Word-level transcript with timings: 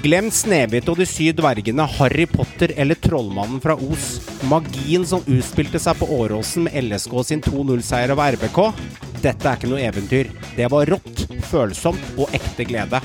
Glem 0.00 0.30
Snehvit 0.32 0.86
og 0.88 0.96
de 0.96 1.04
syv 1.04 1.34
dvergene, 1.36 1.84
Harry 1.98 2.24
Potter 2.24 2.72
eller 2.80 2.96
Trollmannen 3.04 3.60
fra 3.60 3.74
Os. 3.76 4.06
Magien 4.48 5.04
som 5.04 5.26
utspilte 5.28 5.76
seg 5.82 5.98
på 6.00 6.08
Åråsen 6.16 6.64
med 6.64 6.88
LSK 6.88 7.18
sin 7.28 7.44
2-0-seier 7.44 8.14
over 8.14 8.38
RBK. 8.38 8.62
Dette 9.20 9.44
er 9.44 9.60
ikke 9.60 9.68
noe 9.68 9.84
eventyr. 9.84 10.32
Det 10.56 10.72
var 10.72 10.88
rått, 10.88 11.26
følsomt 11.50 12.16
og 12.16 12.32
ekte 12.32 12.64
glede. 12.70 13.02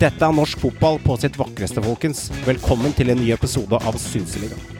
Dette 0.00 0.16
er 0.24 0.32
norsk 0.32 0.64
fotball 0.64 0.96
på 1.04 1.20
sitt 1.20 1.36
vakreste, 1.36 1.84
folkens. 1.84 2.30
Velkommen 2.48 2.96
til 2.96 3.12
en 3.12 3.20
ny 3.20 3.34
episode 3.36 3.84
av 3.84 4.00
Synseligaen. 4.00 4.79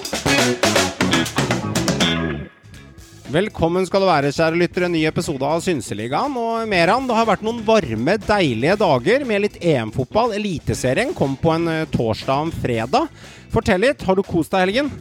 Velkommen 3.31 3.85
skal 3.87 4.03
du 4.03 4.09
være, 4.09 4.31
kjære 4.35 4.57
lyttere. 4.59 4.87
En 4.89 4.91
ny 4.91 5.05
episode 5.07 5.47
av 5.47 5.61
Synseligaen. 5.63 6.33
Og 6.35 6.65
Meran, 6.67 7.05
det 7.07 7.15
har 7.15 7.29
vært 7.29 7.45
noen 7.45 7.61
varme, 7.63 8.17
deilige 8.25 8.73
dager 8.81 9.23
med 9.29 9.45
litt 9.45 9.55
EM-fotball. 9.63 10.33
Eliteserien 10.35 11.13
kom 11.15 11.37
på 11.39 11.53
en 11.53 11.69
torsdag 11.93 11.93
torsdag 11.93 12.41
om 12.49 12.51
fredag. 12.51 13.07
Fortell 13.53 13.85
litt. 13.85 14.03
Har 14.03 14.19
du 14.19 14.23
kost 14.27 14.51
deg 14.51 14.65
helgen? 14.65 14.91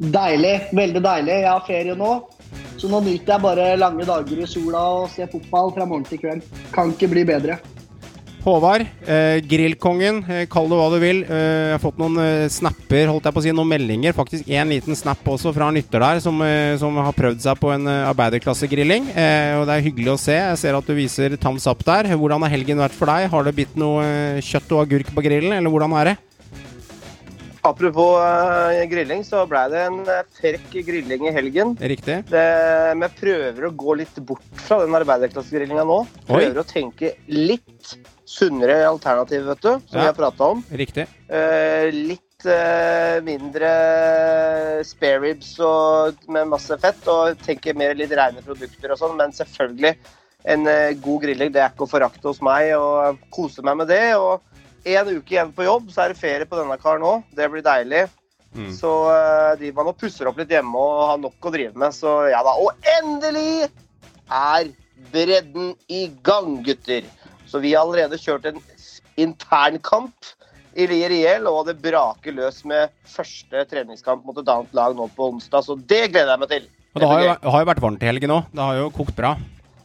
Deilig. 0.00 0.54
Veldig 0.72 1.02
deilig. 1.04 1.36
Jeg 1.42 1.50
har 1.50 1.66
ferie 1.68 1.98
nå. 2.00 2.14
Så 2.80 2.88
nå 2.88 3.02
nyter 3.04 3.34
jeg 3.34 3.44
bare 3.44 3.68
lange 3.76 4.08
dager 4.08 4.40
i 4.40 4.48
sola 4.48 4.86
og 5.02 5.12
ser 5.12 5.28
fotball 5.34 5.74
fra 5.76 5.84
morgen 5.84 6.08
til 6.08 6.22
kveld. 6.22 6.48
Kan 6.72 6.96
ikke 6.96 7.12
bli 7.12 7.26
bedre. 7.28 7.60
Håvard, 8.42 8.82
eh, 9.06 9.38
grillkongen, 9.46 10.16
eh, 10.26 10.46
kall 10.50 10.66
det 10.66 10.74
hva 10.74 10.88
du 10.90 10.96
vil. 10.98 11.20
Eh, 11.22 11.70
jeg 11.70 11.74
har 11.76 11.82
fått 11.82 11.98
noen 12.02 12.16
eh, 12.18 12.48
snapper, 12.50 13.06
holdt 13.06 13.28
jeg 13.28 13.34
på 13.36 13.38
å 13.38 13.44
si, 13.44 13.52
noen 13.54 13.70
meldinger. 13.70 14.16
Faktisk 14.16 14.48
én 14.50 14.66
liten 14.66 14.98
snap 14.98 15.22
også 15.22 15.52
fra 15.54 15.68
en 15.70 15.78
lytter 15.78 16.02
der 16.02 16.18
som, 16.18 16.42
eh, 16.42 16.74
som 16.76 16.96
har 16.98 17.14
prøvd 17.14 17.38
seg 17.38 17.60
på 17.60 17.70
en 17.70 17.86
eh, 17.86 18.08
arbeiderklassegrilling. 18.10 19.06
Og 19.12 19.62
det 19.68 19.76
er 19.76 19.86
hyggelig 19.86 20.10
å 20.10 20.18
se. 20.18 20.34
Jeg 20.34 20.58
ser 20.58 20.74
at 20.74 20.90
du 20.90 20.94
viser 20.96 21.36
thumbs 21.38 21.68
up 21.70 21.84
der. 21.86 22.10
Hvordan 22.18 22.42
har 22.42 22.50
helgen 22.50 22.82
vært 22.82 22.98
for 22.98 23.06
deg? 23.06 23.30
Har 23.30 23.46
det 23.46 23.54
blitt 23.54 23.78
noe 23.78 24.42
kjøtt 24.42 24.74
og 24.74 24.82
agurk 24.88 25.14
på 25.14 25.22
grillen, 25.22 25.54
eller 25.54 25.70
hvordan 25.70 25.94
er 26.00 26.10
det? 26.10 26.16
Apropos 27.62 28.18
uh, 28.18 28.74
grilling, 28.90 29.22
så 29.22 29.44
ble 29.46 29.60
det 29.70 29.84
en 29.86 30.00
frekk 30.34 30.72
grilling 30.82 31.28
i 31.30 31.34
helgen. 31.36 31.76
Riktig? 31.78 32.24
Det, 32.26 32.46
men 32.98 33.06
jeg 33.06 33.20
prøver 33.20 33.68
å 33.68 33.76
gå 33.84 33.94
litt 34.00 34.18
bort 34.26 34.64
fra 34.64 34.80
den 34.82 34.98
arbeiderklassegrillinga 34.98 35.86
nå. 35.86 36.00
Oi. 36.26 36.40
Prøver 36.40 36.58
å 36.58 36.66
tenke 36.66 37.12
litt 37.30 37.94
sunnere 38.32 38.80
alternativ, 38.88 39.44
vet 39.50 39.62
du, 39.64 39.72
som 39.72 39.98
Ja. 39.98 40.00
vi 40.00 40.06
har 40.08 40.16
prata 40.16 40.50
om. 40.54 40.62
Riktig. 40.70 41.06
Eh, 41.28 41.88
litt 41.92 42.46
eh, 42.48 43.20
mindre 43.22 43.72
spare 44.88 45.20
ribs 45.20 45.52
og, 45.60 46.16
med 46.32 46.48
masse 46.50 46.78
fett, 46.80 47.04
og 47.12 47.38
tenke 47.44 47.74
mer 47.76 47.94
litt 47.98 48.14
rene 48.16 48.42
produkter 48.44 48.94
og 48.94 49.00
sånn. 49.00 49.18
Men 49.20 49.34
selvfølgelig, 49.36 49.94
en 50.44 50.66
eh, 50.66 50.94
god 51.04 51.22
grilling 51.26 51.52
det 51.52 51.62
er 51.62 51.70
ikke 51.74 51.86
å 51.86 51.92
forakte 51.92 52.30
hos 52.30 52.40
meg, 52.42 52.72
og 52.78 53.20
kose 53.34 53.62
meg 53.62 53.76
med 53.82 53.92
det. 53.92 54.16
og 54.16 54.40
en 54.84 55.12
uke 55.12 55.36
igjen 55.36 55.52
på 55.54 55.62
jobb, 55.62 55.92
så 55.94 56.02
er 56.02 56.12
det 56.12 56.18
ferie 56.18 56.48
på 56.48 56.58
denne 56.58 56.74
karen 56.82 57.04
òg. 57.06 57.22
Det 57.36 57.46
blir 57.52 57.62
deilig. 57.62 58.08
Mm. 58.52 58.72
Så 58.74 58.90
uh, 59.08 59.54
driver 59.56 59.78
man 59.78 59.92
og 59.92 59.98
pusser 60.00 60.26
opp 60.28 60.40
litt 60.40 60.50
hjemme 60.52 60.76
og 60.76 61.04
har 61.08 61.20
nok 61.22 61.46
å 61.48 61.52
drive 61.54 61.78
med. 61.78 61.94
Så 61.94 62.10
ja 62.32 62.42
da. 62.44 62.56
Og 62.58 62.74
endelig 62.98 63.68
er 64.26 64.72
bredden 65.12 65.72
i 65.86 66.08
gang, 66.26 66.58
gutter. 66.66 67.06
Så 67.52 67.60
vi 67.60 67.74
har 67.74 67.84
allerede 67.84 68.16
kjørt 68.16 68.46
en 68.48 68.60
internkamp 69.20 70.32
i 70.72 70.86
Lier 70.88 71.12
IL, 71.12 71.48
og 71.50 71.66
det 71.68 71.76
braker 71.84 72.32
løs 72.32 72.62
med 72.64 72.92
første 73.04 73.66
treningskamp 73.68 74.24
mot 74.24 74.38
et 74.40 74.48
annet 74.48 74.72
lag 74.76 74.94
nå 74.96 75.10
på 75.12 75.28
onsdag. 75.34 75.66
Så 75.66 75.76
det 75.76 76.06
gleder 76.14 76.32
jeg 76.32 76.40
meg 76.40 76.52
til. 76.54 76.70
Og 76.92 77.02
det 77.02 77.10
har 77.10 77.24
jo, 77.26 77.34
har 77.52 77.64
jo 77.64 77.68
vært 77.68 77.82
varmt 77.84 78.04
i 78.04 78.08
helgen 78.08 78.32
òg. 78.38 78.48
Det 78.52 78.64
har 78.64 78.78
jo 78.80 78.88
kokt 78.96 79.12
bra. 79.18 79.34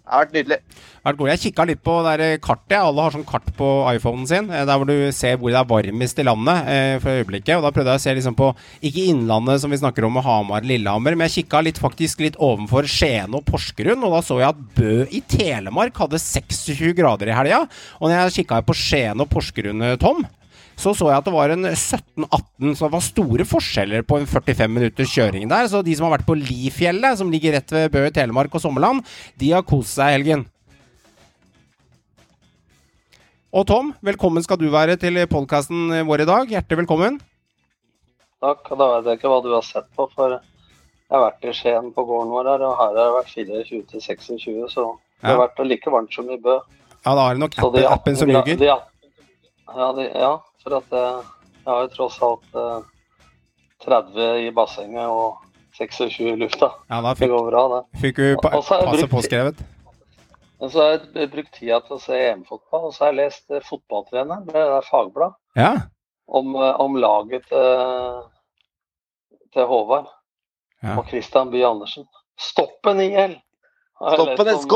Det 0.07 0.13
har 0.15 0.21
vært 0.23 0.35
nydelig. 0.37 0.57
Vært 1.03 1.17
god. 1.19 1.29
Jeg 1.33 1.39
kikka 1.41 1.63
litt 1.67 1.81
på 1.83 1.93
kartet. 2.39 2.75
Alle 2.79 3.03
har 3.03 3.11
sånn 3.11 3.25
kart 3.27 3.49
på 3.57 3.67
iPhonen 3.91 4.27
sin. 4.27 4.49
eh, 4.49 4.63
Der 4.63 4.77
hvor 4.79 4.87
du 4.87 5.11
ser 5.11 5.35
hvor 5.35 5.51
det 5.51 5.59
er 5.59 5.67
varmest 5.67 6.19
i 6.19 6.23
landet 6.23 6.67
eh, 6.71 6.99
for 7.03 7.11
øyeblikket. 7.11 7.57
Og 7.57 7.63
da 7.63 7.71
prøvde 7.75 7.91
jeg 7.91 7.99
å 7.99 8.03
se 8.05 8.13
liksom 8.15 8.37
på 8.39 8.47
Ikke 8.87 9.03
Innlandet 9.11 9.59
som 9.59 9.69
vi 9.69 9.77
snakker 9.81 10.07
om, 10.07 10.15
og 10.15 10.23
Hamar, 10.23 10.61
Lillehammer. 10.63 11.15
Men 11.17 11.27
jeg 11.27 11.43
kikka 11.43 11.61
litt, 11.67 11.77
faktisk 11.83 12.23
litt 12.23 12.39
ovenfor 12.39 12.87
Skien 12.87 13.35
og 13.35 13.43
Porsgrunn. 13.51 14.03
Og 14.07 14.15
da 14.15 14.21
så 14.23 14.39
jeg 14.39 14.47
at 14.55 14.63
Bø 14.79 14.95
i 15.11 15.21
Telemark 15.27 15.99
hadde 15.99 16.19
26 16.23 16.95
grader 16.95 17.27
i 17.27 17.35
helga. 17.35 17.65
Og 17.99 18.07
når 18.07 18.29
jeg 18.29 18.45
kikka 18.45 18.63
på 18.63 18.75
Skien 18.79 19.19
og 19.19 19.27
Porsgrunn, 19.29 19.83
eh, 19.83 19.97
Tom, 19.99 20.23
så 20.77 20.93
så 20.93 21.07
jeg 21.09 21.17
at 21.17 21.25
det 21.25 21.33
var 21.33 21.51
en 21.53 21.65
17-18, 21.65 22.75
så 22.77 22.85
det 22.85 22.93
var 22.93 23.05
store 23.05 23.45
forskjeller 23.49 24.03
på 24.05 24.19
en 24.19 24.27
45 24.29 24.69
minutters 24.69 25.09
kjøring 25.09 25.49
der. 25.49 25.69
Så 25.71 25.81
de 25.85 25.95
som 25.97 26.05
har 26.05 26.17
vært 26.17 26.27
på 26.27 26.37
Lifjellet, 26.37 27.17
som 27.17 27.31
ligger 27.33 27.57
rett 27.57 27.73
ved 27.73 27.89
Bø 27.95 28.03
i 28.05 28.13
Telemark 28.13 28.53
og 28.53 28.61
Sommerland, 28.61 29.01
de 29.41 29.49
har 29.55 29.65
kost 29.65 29.97
seg 29.97 30.11
i 30.11 30.17
helgen. 30.19 30.45
Og 33.57 33.65
Tom, 33.65 33.89
velkommen 34.05 34.43
skal 34.45 34.59
du 34.61 34.67
være 34.69 34.99
til 35.01 35.17
podkasten 35.31 35.89
vår 36.05 36.25
i 36.25 36.29
dag. 36.29 36.53
Hjertelig 36.53 36.83
velkommen. 36.83 37.17
Takk. 38.43 38.69
Da 38.69 38.87
vet 38.91 39.09
jeg 39.09 39.17
ikke 39.17 39.31
hva 39.31 39.39
du 39.41 39.49
har 39.55 39.65
sett 39.65 39.87
på, 39.97 40.05
for 40.13 40.35
jeg 40.37 41.15
har 41.15 41.23
vært 41.23 41.47
i 41.47 41.53
Skien 41.55 41.89
på 41.95 42.03
gården 42.05 42.33
vår 42.35 42.51
her, 42.51 42.65
og 42.67 42.75
her 42.77 42.91
har 42.91 42.97
det 42.99 43.07
vært 43.15 43.33
24 43.33 43.81
til 43.93 44.03
26, 44.03 44.59
så 44.75 44.85
det 45.23 45.31
har 45.31 45.39
vært 45.41 45.63
like 45.65 45.93
varmt 45.93 46.13
som 46.13 46.29
i 46.29 46.37
Bø. 46.37 46.59
Ja, 47.01 47.15
da 47.15 47.23
er 47.23 47.37
det 47.37 47.41
nok 47.45 47.57
appen, 47.57 47.79
de 47.79 47.87
appen 47.87 48.19
som 48.19 48.29
ljuger. 48.29 48.61
Ja, 48.67 49.87
de, 49.97 50.05
ja, 50.11 50.33
for 50.63 50.77
at 50.79 50.93
eh, 50.93 51.23
jeg 51.63 51.71
har 51.73 51.81
jo 51.85 51.91
tross 51.95 52.19
alt 52.25 52.55
eh, 52.55 52.81
30 53.85 54.47
i 54.47 54.51
bassenget 54.55 55.07
og 55.07 55.37
26 55.77 56.19
i 56.31 56.35
lufta. 56.41 56.71
Ja, 56.89 57.01
da 57.01 57.11
Det 57.13 57.19
fikk, 57.21 57.29
går 57.35 57.49
bra, 57.51 57.63
det. 57.75 57.81
fikk 58.01 58.15
du 58.21 58.29
pa 58.41 58.53
Og 58.57 58.63
passet 58.65 59.09
påskrevet. 59.11 59.59
Men 60.59 60.71
så 60.73 60.81
har 60.81 60.95
jeg 61.13 61.29
brukt 61.29 61.53
tida 61.53 61.77
til 61.85 61.97
å 61.97 62.01
se 62.01 62.17
EM-fotball, 62.31 62.87
og 62.89 62.93
så 62.95 63.03
har 63.05 63.11
jeg 63.13 63.19
lest 63.19 63.51
eh, 63.53 63.61
Fotballtreneren, 63.67 64.47
det 64.49 64.57
er 64.63 64.87
fagblad, 64.89 65.35
Ja. 65.55 65.73
om, 66.27 66.55
eh, 66.55 66.79
om 66.81 66.95
laget 66.97 67.45
til, 67.51 68.23
til 69.53 69.65
Håvard 69.69 70.07
Ja. 70.83 70.95
og 70.97 71.05
Christian 71.09 71.51
Bye 71.53 71.65
Andersen. 71.67 72.05
Stoppen 72.37 72.99
IL! 73.01 73.37
Stoppen 73.97 74.49
SK! 74.61 74.73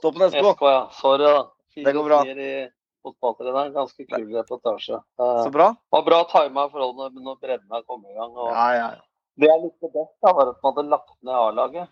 Stoppen 0.00 0.28
SK! 0.30 0.44
SK, 0.54 0.62
ja. 0.62 0.84
Sorry, 1.00 1.24
da. 1.24 1.42
Fire 1.74 1.84
Det 1.84 1.92
går 1.96 2.04
bra. 2.08 2.20
i 2.24 2.68
fotballtreneren. 3.04 3.74
Ganske 3.76 4.06
kul 4.08 4.28
reportasje. 4.34 4.98
Eh, 5.20 5.42
Så 5.44 5.50
bra. 5.54 5.70
Det 5.76 5.96
var 5.98 6.06
bra 6.08 6.22
tima 6.32 6.64
i 6.68 6.72
forhold 6.72 6.96
når, 7.00 7.12
når 7.26 7.36
bredden 7.42 7.76
er 7.78 7.84
kommet 7.88 8.10
i 8.12 8.16
gang. 8.18 8.32
Og 8.36 8.48
Ja, 8.50 8.68
ja. 8.78 8.88
ja. 8.98 9.04
Det 9.34 9.48
jeg 9.50 9.62
likte 9.64 9.88
best, 9.90 10.14
da, 10.22 10.32
var 10.32 10.50
at 10.52 10.58
man 10.62 10.74
hadde 10.76 10.90
lagt 10.92 11.14
ned 11.26 11.34
A-laget. 11.34 11.88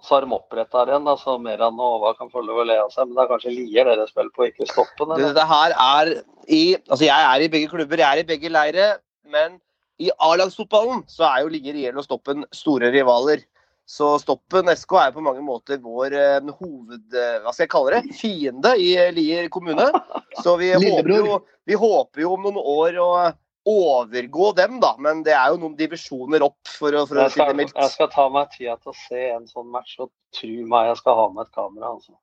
Så 0.00 0.14
har 0.16 0.24
de 0.24 0.32
oppretta 0.32 0.82
igjen, 0.88 1.04
da, 1.04 1.12
så 1.20 1.34
Meran 1.38 1.76
og 1.76 1.90
Håvard 1.98 2.16
kan 2.18 2.30
få 2.32 2.40
lov 2.42 2.62
å 2.62 2.64
le 2.66 2.78
av 2.80 2.88
seg. 2.90 3.06
Men 3.06 3.18
det 3.18 3.22
er 3.26 3.30
kanskje 3.34 3.52
Lier 3.52 3.84
dere 3.90 4.06
spiller 4.08 4.32
på, 4.34 4.46
ikke 4.48 4.66
Stoppen? 4.70 5.12
Eller? 5.12 5.28
Dette 5.34 5.44
her 5.50 5.74
er 5.76 6.12
i 6.48 6.62
Altså, 6.88 7.04
jeg 7.04 7.26
er 7.34 7.44
i 7.44 7.50
begge 7.52 7.68
klubber, 7.70 8.00
jeg 8.00 8.08
er 8.08 8.22
i 8.22 8.26
begge 8.30 8.48
leire, 8.50 8.86
men 9.30 9.58
i 10.00 10.08
A-lagsfotballen 10.18 11.04
så 11.12 11.26
er 11.28 11.42
jo 11.44 11.52
Lier, 11.52 11.76
IL 11.76 12.00
og 12.00 12.06
Stoppen 12.08 12.46
store 12.56 12.88
rivaler. 12.94 13.44
Så 13.90 14.06
Stoppen 14.22 14.68
SK 14.76 14.92
er 15.02 15.12
på 15.16 15.22
mange 15.24 15.42
måter 15.42 15.80
vår 15.82 16.14
eh, 16.14 16.50
hoved... 16.60 17.08
eh, 17.10 17.40
Hva 17.42 17.50
skal 17.50 17.64
jeg 17.64 17.70
kalle 17.72 17.96
det? 17.96 18.14
Fiende 18.14 18.70
i 18.78 18.92
eh, 18.94 19.08
Lier 19.16 19.48
kommune. 19.50 19.88
Så 20.44 20.54
vi 20.60 20.68
håper, 20.78 21.10
jo, 21.16 21.40
vi 21.66 21.78
håper 21.80 22.22
jo 22.22 22.36
om 22.36 22.44
noen 22.46 22.60
år 22.60 23.00
å 23.02 23.08
overgå 23.66 24.52
dem, 24.60 24.78
da. 24.80 24.92
Men 25.02 25.24
det 25.26 25.34
er 25.34 25.50
jo 25.50 25.58
noen 25.64 25.74
divisjoner 25.78 26.46
opp, 26.46 26.60
for 26.70 26.94
å, 26.94 27.02
for 27.10 27.18
å 27.18 27.26
si 27.34 27.42
det 27.42 27.56
mildt. 27.58 27.74
jeg 27.74 27.94
skal 27.96 28.12
ta 28.14 28.28
meg 28.30 28.54
tida 28.54 28.78
til 28.78 28.94
å 28.94 28.98
se 29.08 29.26
en 29.34 29.50
sånn 29.50 29.68
match, 29.74 29.98
og 29.98 30.12
tro 30.38 30.54
meg, 30.70 30.92
jeg 30.92 31.00
skal 31.02 31.18
ha 31.18 31.26
med 31.34 31.48
et 31.48 31.54
kamera. 31.58 31.90
altså. 31.96 32.14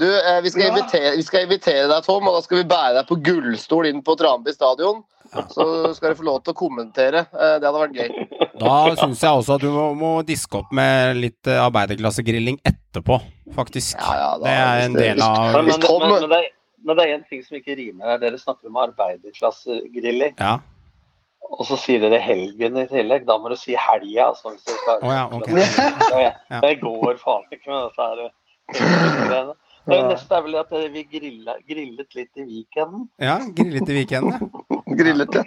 Du, 0.00 0.08
eh, 0.10 0.40
vi, 0.42 0.50
skal 0.50 0.66
Ja. 0.66 0.74
invitere, 0.74 1.14
vi 1.16 1.22
skal 1.30 1.46
invitere 1.46 1.86
deg, 1.86 2.02
Tom, 2.04 2.26
og 2.26 2.34
da 2.40 2.42
skal 2.48 2.64
vi 2.64 2.68
bære 2.74 2.98
deg 2.98 3.08
på 3.14 3.20
gullstol 3.30 3.86
inn 3.94 4.02
på 4.02 4.18
Tranby 4.18 4.52
stadion. 4.58 5.04
Så 5.50 5.64
skal 5.94 6.12
du 6.12 6.18
få 6.18 6.26
lov 6.26 6.40
til 6.44 6.54
å 6.54 6.58
kommentere. 6.58 7.24
Eh, 7.30 7.56
det 7.62 7.68
hadde 7.68 7.82
vært 7.84 7.98
gøy. 8.00 8.28
Da 8.60 8.72
syns 8.92 9.22
jeg 9.24 9.32
også 9.32 9.54
at 9.56 9.62
du 9.64 9.70
må, 9.72 9.84
må 9.96 10.08
diske 10.28 10.58
opp 10.58 10.72
med 10.76 11.16
litt 11.16 11.48
eh, 11.48 11.56
arbeiderklassegrilling 11.64 12.58
etterpå, 12.68 13.16
faktisk. 13.56 13.94
Ja, 13.96 14.16
ja, 14.18 14.32
da- 14.36 14.44
det 14.44 14.56
er 14.56 14.82
en 14.84 14.96
del 14.98 15.22
av 15.24 15.54
Men, 15.54 15.70
men, 15.70 15.80
men, 15.80 16.12
men, 16.20 16.34
det 16.34 16.40
men 16.84 16.96
det 16.98 17.06
er 17.06 17.14
en 17.14 17.24
ting 17.28 17.40
som 17.44 17.56
ikke 17.56 17.76
rimer 17.78 18.12
her. 18.12 18.20
Dere 18.20 18.40
snakker 18.40 18.68
om 18.68 18.76
arbeiderklassegrilling. 18.84 20.36
Ja. 20.40 20.58
Og 21.50 21.64
så 21.66 21.76
sier 21.80 22.00
dere 22.04 22.20
helgen 22.22 22.76
i 22.80 22.86
tillegg. 22.90 23.24
Da 23.28 23.36
må 23.40 23.50
du 23.52 23.56
si 23.58 23.74
helga. 23.76 24.28
Altså, 24.30 24.52
Å 24.52 25.12
ja, 25.12 25.24
okay. 25.34 25.56
det, 25.56 26.28
det 26.62 26.74
går 26.84 27.16
faen 27.20 27.48
ikke 27.52 27.72
med 27.72 27.88
dette 27.88 28.06
her 28.12 29.50
Det 29.90 30.00
neste 30.08 30.36
er 30.38 30.42
vel 30.46 30.58
at 30.62 30.74
vi 30.94 31.04
grillet, 31.04 31.62
grillet 31.68 32.14
litt 32.18 32.36
i 32.40 32.44
weekenden. 32.48 33.08
Ja, 33.20 33.38
grillet 33.54 33.88
i 33.88 33.96
weekenden. 34.02 34.50
Grillet, 35.00 35.34
ja. 35.34 35.44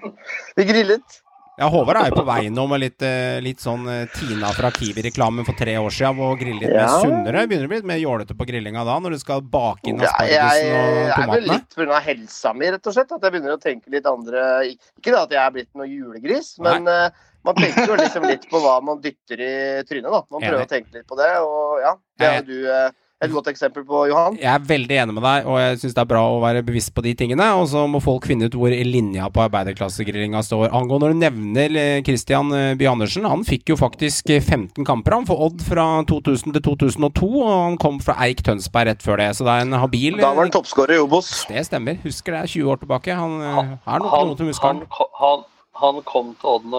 Vi 0.56 0.64
grillet. 0.66 1.22
Ja, 1.60 1.68
Håvard 1.70 2.00
er 2.00 2.08
jo 2.10 2.16
på 2.18 2.24
vei 2.26 2.48
nå 2.50 2.64
med 2.66 2.80
litt, 2.82 3.04
eh, 3.06 3.38
litt 3.46 3.60
sånn 3.62 3.84
eh, 3.92 4.08
Tina 4.16 4.50
fra 4.58 4.72
Kiwi-reklamen 4.74 5.46
for 5.46 5.54
tre 5.60 5.76
år 5.78 5.92
siden. 5.94 6.18
Og 6.26 6.40
grille 6.40 6.64
litt 6.64 6.72
Ja. 6.74 6.88
mer 6.88 7.04
sunnere. 7.04 7.44
Begynner 7.46 7.68
å 7.68 7.72
bli 7.74 7.78
litt 7.78 7.90
mer 7.92 8.00
jålete 8.02 8.34
på 8.40 8.48
grillinga 8.50 8.82
da, 8.88 8.96
når 9.04 9.14
du 9.14 9.20
skal 9.22 9.44
bake 9.46 9.92
inn 9.92 10.00
Ja, 10.02 10.10
og 10.10 10.24
tomatene? 10.24 10.32
Jeg 10.32 11.12
er 11.20 11.30
vel 11.36 11.46
litt 11.52 11.76
pga. 11.78 12.00
helsa 12.08 12.56
mi, 12.58 12.72
rett 12.74 12.88
og 12.90 12.96
slett. 12.98 13.12
At 13.14 13.22
jeg 13.28 13.36
begynner 13.36 13.54
å 13.54 13.62
tenke 13.62 13.94
litt 13.94 14.10
andre 14.10 14.48
Ikke 14.72 15.12
da 15.14 15.22
at 15.28 15.36
jeg 15.38 15.44
er 15.44 15.52
blitt 15.60 15.70
noe 15.78 15.86
julegris, 15.92 16.56
men 16.64 16.88
eh, 16.90 17.10
man 17.46 17.56
tenker 17.60 17.86
jo 17.92 18.00
liksom 18.02 18.26
litt 18.26 18.50
på 18.50 18.58
hva 18.64 18.80
man 18.82 19.02
dytter 19.04 19.38
i 19.46 19.54
trynet, 19.86 20.10
da. 20.10 20.24
Man 20.32 20.42
prøver 20.42 20.64
Enig. 20.64 20.72
å 20.72 20.74
tenke 20.74 20.98
litt 20.98 21.06
på 21.12 21.20
det, 21.22 21.30
og 21.44 21.82
ja. 21.86 21.94
Det 22.18 22.26
er 22.32 22.42
jo 22.42 22.48
du 22.50 22.94
et 23.24 23.34
godt 23.34 23.50
eksempel 23.52 23.86
på, 23.88 24.04
Johan. 24.10 24.38
Jeg 24.40 24.50
er 24.50 24.66
veldig 24.68 24.98
enig 25.04 25.16
med 25.18 25.26
deg, 25.26 25.48
og 25.50 25.60
jeg 25.62 25.80
syns 25.82 25.96
det 25.96 26.04
er 26.04 26.10
bra 26.10 26.24
å 26.32 26.42
være 26.44 26.64
bevisst 26.66 26.94
på 26.96 27.04
de 27.06 27.14
tingene. 27.18 27.48
Og 27.60 27.68
så 27.72 27.86
må 27.90 28.02
folk 28.04 28.28
finne 28.30 28.50
ut 28.50 28.58
hvor 28.58 28.74
linja 28.74 29.30
på 29.34 29.44
arbeiderklassegrillinga 29.46 30.44
står. 30.46 30.70
Angående 30.74 31.04
når 31.04 31.14
du 31.14 31.22
nevner 31.24 31.78
eh, 31.80 32.02
Christian 32.06 32.52
eh, 32.56 32.74
By 32.80 32.88
Andersen, 32.94 33.28
han 33.30 33.44
fikk 33.48 33.74
jo 33.74 33.78
faktisk 33.80 34.32
eh, 34.34 34.44
15 34.44 34.86
kamper 34.88 35.18
han 35.18 35.28
for 35.28 35.42
Odd 35.48 35.64
fra 35.66 35.88
2000 36.10 36.56
til 36.58 36.66
2002, 36.70 37.30
og 37.44 37.52
han 37.52 37.80
kom 37.82 38.00
fra 38.04 38.16
Eik 38.28 38.44
Tønsberg 38.46 38.94
rett 38.94 39.04
før 39.06 39.20
det. 39.20 39.32
Så 39.38 39.48
det 39.48 39.56
er 39.58 39.68
en 39.68 39.80
habil 39.82 40.20
Da 40.22 40.32
var 40.32 40.46
han 40.46 40.54
toppskårer 40.54 40.98
i 40.98 41.02
Obos. 41.04 41.34
Det 41.50 41.66
stemmer. 41.68 42.00
Husker 42.06 42.38
det 42.38 42.44
er 42.44 42.54
20 42.56 42.72
år 42.76 42.84
tilbake. 42.86 43.18
Han 43.20 43.36
eh, 43.42 43.60
Han, 43.60 43.76
er 43.98 44.06
nok 44.06 44.32
noe 44.32 44.40
til 44.40 44.52
muskelen. 44.52 44.86
han, 45.00 45.12
han, 45.20 45.46
han 45.84 46.02
kom 46.08 46.34
til 46.40 46.56
Odd 46.56 46.72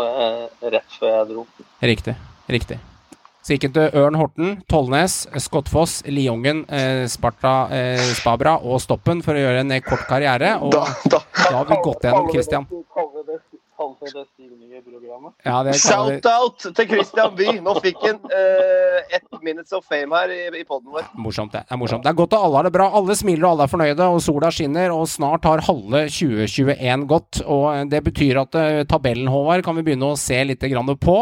rett 0.64 0.98
før 0.98 1.14
jeg 1.18 1.30
dro. 1.34 1.46
Riktig. 1.84 2.18
Riktig. 2.48 2.80
Så 3.44 3.52
gikk 3.52 3.66
han 3.68 3.74
til 3.76 3.96
Ørn 4.00 4.14
Horten, 4.16 4.52
Tollnes, 4.72 5.14
Skottfoss, 5.44 5.98
Liongen, 6.08 6.62
eh, 6.72 7.04
Sparta, 7.12 7.68
eh, 7.76 8.00
Spabra 8.16 8.54
og 8.64 8.80
Stoppen 8.80 9.20
for 9.22 9.36
å 9.36 9.42
gjøre 9.42 9.60
en 9.60 9.74
eh, 9.76 9.82
kort 9.84 10.06
karriere. 10.08 10.54
Og 10.64 10.72
Da, 10.72 10.86
da. 11.12 11.20
da 11.36 11.50
har 11.58 11.66
vi 11.68 11.76
gått 11.84 12.06
gjennom 12.08 12.30
Christian. 12.32 12.64
Kaller 12.96 13.26
det, 13.28 13.36
kaller 13.76 14.14
det 14.16 14.24
programmet? 15.14 15.34
Ja, 15.44 15.72
Shout-out 15.72 16.74
til 16.76 16.88
Christian 16.88 17.34
By! 17.36 17.48
Nå 17.62 17.74
fikk 17.82 18.00
han 18.04 18.18
uh, 18.18 18.98
ett 19.14 19.42
minutes 19.42 19.72
of 19.72 19.86
fame 19.86 20.14
her 20.16 20.32
i, 20.32 20.40
i 20.60 20.64
poden 20.66 20.92
vår. 20.92 21.06
Morsomt, 21.20 21.52
det. 21.52 21.64
det 21.68 21.74
er 21.74 21.80
morsomt. 21.80 22.04
Det 22.04 22.10
er 22.10 22.18
godt 22.18 22.34
at 22.34 22.44
alle 22.44 22.58
har 22.58 22.68
det 22.68 22.74
bra. 22.74 22.88
Alle 22.98 23.16
smiler 23.18 23.46
og 23.46 23.54
alle 23.54 23.66
er 23.66 23.72
fornøyde, 23.72 24.08
og 24.08 24.22
sola 24.24 24.50
skinner. 24.54 24.94
Og 24.94 25.08
snart 25.10 25.46
har 25.48 25.64
halve 25.68 26.04
2021 26.10 27.06
gått. 27.10 27.42
Og 27.44 27.66
eh, 27.72 27.84
det 27.90 28.02
betyr 28.08 28.42
at 28.44 28.58
uh, 28.58 28.82
tabellen, 28.90 29.30
Håvard, 29.32 29.64
kan 29.66 29.78
vi 29.78 29.86
begynne 29.86 30.12
å 30.12 30.20
se 30.20 30.40
litt 30.46 30.64
grann 30.70 30.94
på. 31.00 31.18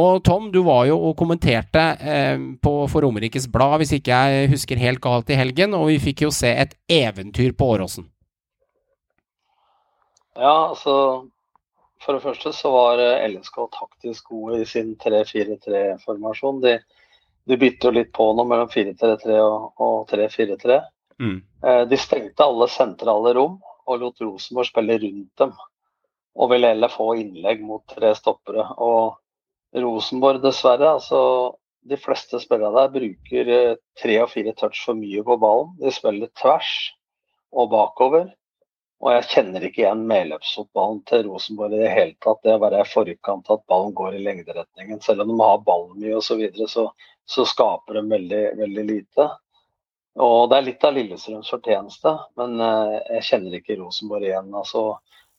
Og 0.00 0.22
Tom, 0.26 0.50
du 0.54 0.62
var 0.66 0.86
jo 0.90 0.98
og 1.10 1.16
kommenterte 1.18 1.86
uh, 2.00 2.46
på 2.62 2.76
For 2.90 3.06
Romerikes 3.06 3.48
Blad, 3.52 3.80
hvis 3.82 3.96
ikke 3.98 4.22
jeg 4.30 4.54
husker 4.54 4.80
helt 4.80 5.02
galt, 5.04 5.30
i 5.30 5.38
helgen. 5.38 5.76
Og 5.78 5.90
vi 5.92 6.00
fikk 6.10 6.26
jo 6.26 6.34
se 6.34 6.52
et 6.52 6.76
eventyr 6.90 7.54
på 7.56 7.74
Åråsen. 7.76 8.08
Ja, 10.40 10.70
altså 10.70 10.94
For 12.00 12.16
det 12.16 12.24
første 12.24 12.52
så 12.56 12.72
var 12.72 13.02
eh, 13.02 13.26
LSK 13.28 13.58
taktisk 13.76 14.30
gode 14.32 14.62
i 14.62 14.68
sin 14.68 14.94
3-4-3-formasjon. 15.02 16.62
De, 16.64 16.78
de 17.48 17.58
bytter 17.60 17.90
jo 17.90 17.96
litt 17.98 18.12
på 18.16 18.30
nå 18.36 18.46
mellom 18.48 18.70
4-3-3 18.72 19.36
og, 19.44 19.66
og 19.80 19.98
3-4-3. 20.12 20.80
Mm. 21.20 21.36
Eh, 21.66 21.82
De 21.90 21.98
stengte 22.00 22.46
alle 22.46 22.70
sentrale 22.72 23.34
rom 23.36 23.58
og 23.90 24.00
lot 24.00 24.22
Rosenborg 24.24 24.70
spille 24.70 24.98
rundt 25.02 25.42
dem. 25.42 25.52
Og 26.40 26.52
ville 26.52 26.70
heller 26.72 26.92
få 26.92 27.12
innlegg 27.18 27.62
mot 27.66 27.84
tre 27.90 28.14
stoppere. 28.16 28.64
Og 28.80 29.18
Rosenborg, 29.76 30.40
dessverre, 30.42 30.94
altså 30.96 31.20
de 31.90 31.96
fleste 32.00 32.40
spillerne 32.42 32.76
der 32.76 32.92
bruker 32.94 33.52
eh, 33.54 33.76
tre 34.00 34.16
og 34.22 34.30
fire 34.32 34.54
touch 34.56 34.80
for 34.84 34.96
mye 34.98 35.24
på 35.26 35.36
ballen. 35.40 35.74
De 35.80 35.92
spiller 35.94 36.32
tvers 36.40 36.72
og 37.50 37.70
bakover. 37.72 38.30
Og 39.00 39.14
jeg 39.14 39.28
kjenner 39.32 39.64
ikke 39.64 39.80
igjen 39.80 40.02
medløpsfotballen 40.08 40.98
til 41.08 41.22
Rosenborg 41.30 41.72
i 41.72 41.80
det 41.80 41.92
hele 41.94 42.16
tatt. 42.20 42.42
Det 42.44 42.52
å 42.52 42.60
være 42.60 42.82
i 42.84 42.88
forkant 42.88 43.48
at 43.54 43.62
ballen 43.70 43.94
går 43.96 44.18
i 44.18 44.24
lengderetningen. 44.26 45.00
Selv 45.00 45.24
om 45.24 45.32
de 45.32 45.38
har 45.40 45.62
ballen 45.64 45.96
mye 46.02 46.18
osv., 46.18 46.34
så, 46.34 46.36
videre, 46.42 46.68
så 46.68 46.90
så 47.30 47.46
skaper 47.46 47.94
de 47.94 48.08
veldig, 48.08 48.42
veldig 48.58 48.84
lite. 48.84 49.28
Og 50.20 50.50
det 50.50 50.56
er 50.56 50.66
litt 50.66 50.84
av 50.84 50.96
Lillestrøms 50.96 51.50
fortjeneste, 51.52 52.12
men 52.40 52.56
eh, 52.64 52.96
jeg 53.16 53.26
kjenner 53.28 53.54
ikke 53.60 53.76
Rosenborg 53.78 54.26
igjen. 54.26 54.48
Altså, 54.58 54.82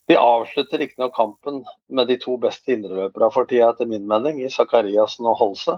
de 0.07 0.15
avslutter 0.15 0.79
riktignok 0.79 1.13
kampen 1.17 1.61
med 1.91 2.07
de 2.07 2.17
to 2.21 2.37
beste 2.41 2.71
indreløperne 2.77 3.31
for 3.35 3.49
tida, 3.49 3.73
etter 3.73 3.89
min 3.91 4.07
mening, 4.07 4.39
i 4.39 4.51
Zakariassen 4.53 5.27
og 5.27 5.35
Holse. 5.41 5.75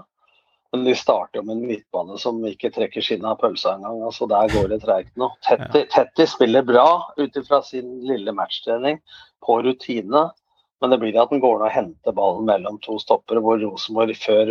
Men 0.74 0.82
de 0.88 0.94
starter 0.98 1.38
jo 1.38 1.44
med 1.46 1.54
en 1.54 1.66
midtbane 1.68 2.16
som 2.18 2.40
ikke 2.48 2.72
trekker 2.74 3.04
skinnet 3.04 3.28
av 3.30 3.36
pølsa 3.38 3.76
engang. 3.76 4.00
Altså, 4.08 4.26
der 4.26 4.48
går 4.50 4.72
det 4.72 4.80
treigt 4.82 5.12
nå. 5.20 5.28
Tetti, 5.46 5.84
Tetti 5.92 6.26
spiller 6.26 6.64
bra 6.66 6.88
ut 7.14 7.36
ifra 7.38 7.60
sin 7.62 8.00
lille 8.02 8.34
matchtrening 8.34 8.98
på 9.46 9.60
rutine. 9.62 10.24
Men 10.82 10.90
det 10.90 10.98
blir 10.98 11.20
at 11.22 11.30
han 11.30 11.42
går 11.44 11.60
ned 11.60 11.68
og 11.68 11.76
henter 11.76 12.16
ballen 12.16 12.48
mellom 12.48 12.80
to 12.82 12.98
stoppere, 12.98 13.38
hvor 13.44 13.62
Rosenborg 13.62 14.18
før 14.18 14.50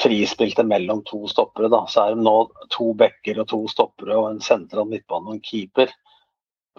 frispilte 0.00 0.64
mellom 0.64 1.04
to 1.04 1.20
stoppere. 1.28 1.68
Da. 1.68 1.82
Så 1.92 2.06
er 2.06 2.16
det 2.16 2.24
nå 2.24 2.34
to 2.72 2.94
backer 3.04 3.42
og 3.44 3.50
to 3.52 3.60
stoppere 3.68 4.16
og 4.16 4.30
en 4.30 4.40
sentral 4.48 4.88
midtbane 4.88 5.28
og 5.28 5.36
en 5.36 5.44
keeper 5.44 5.92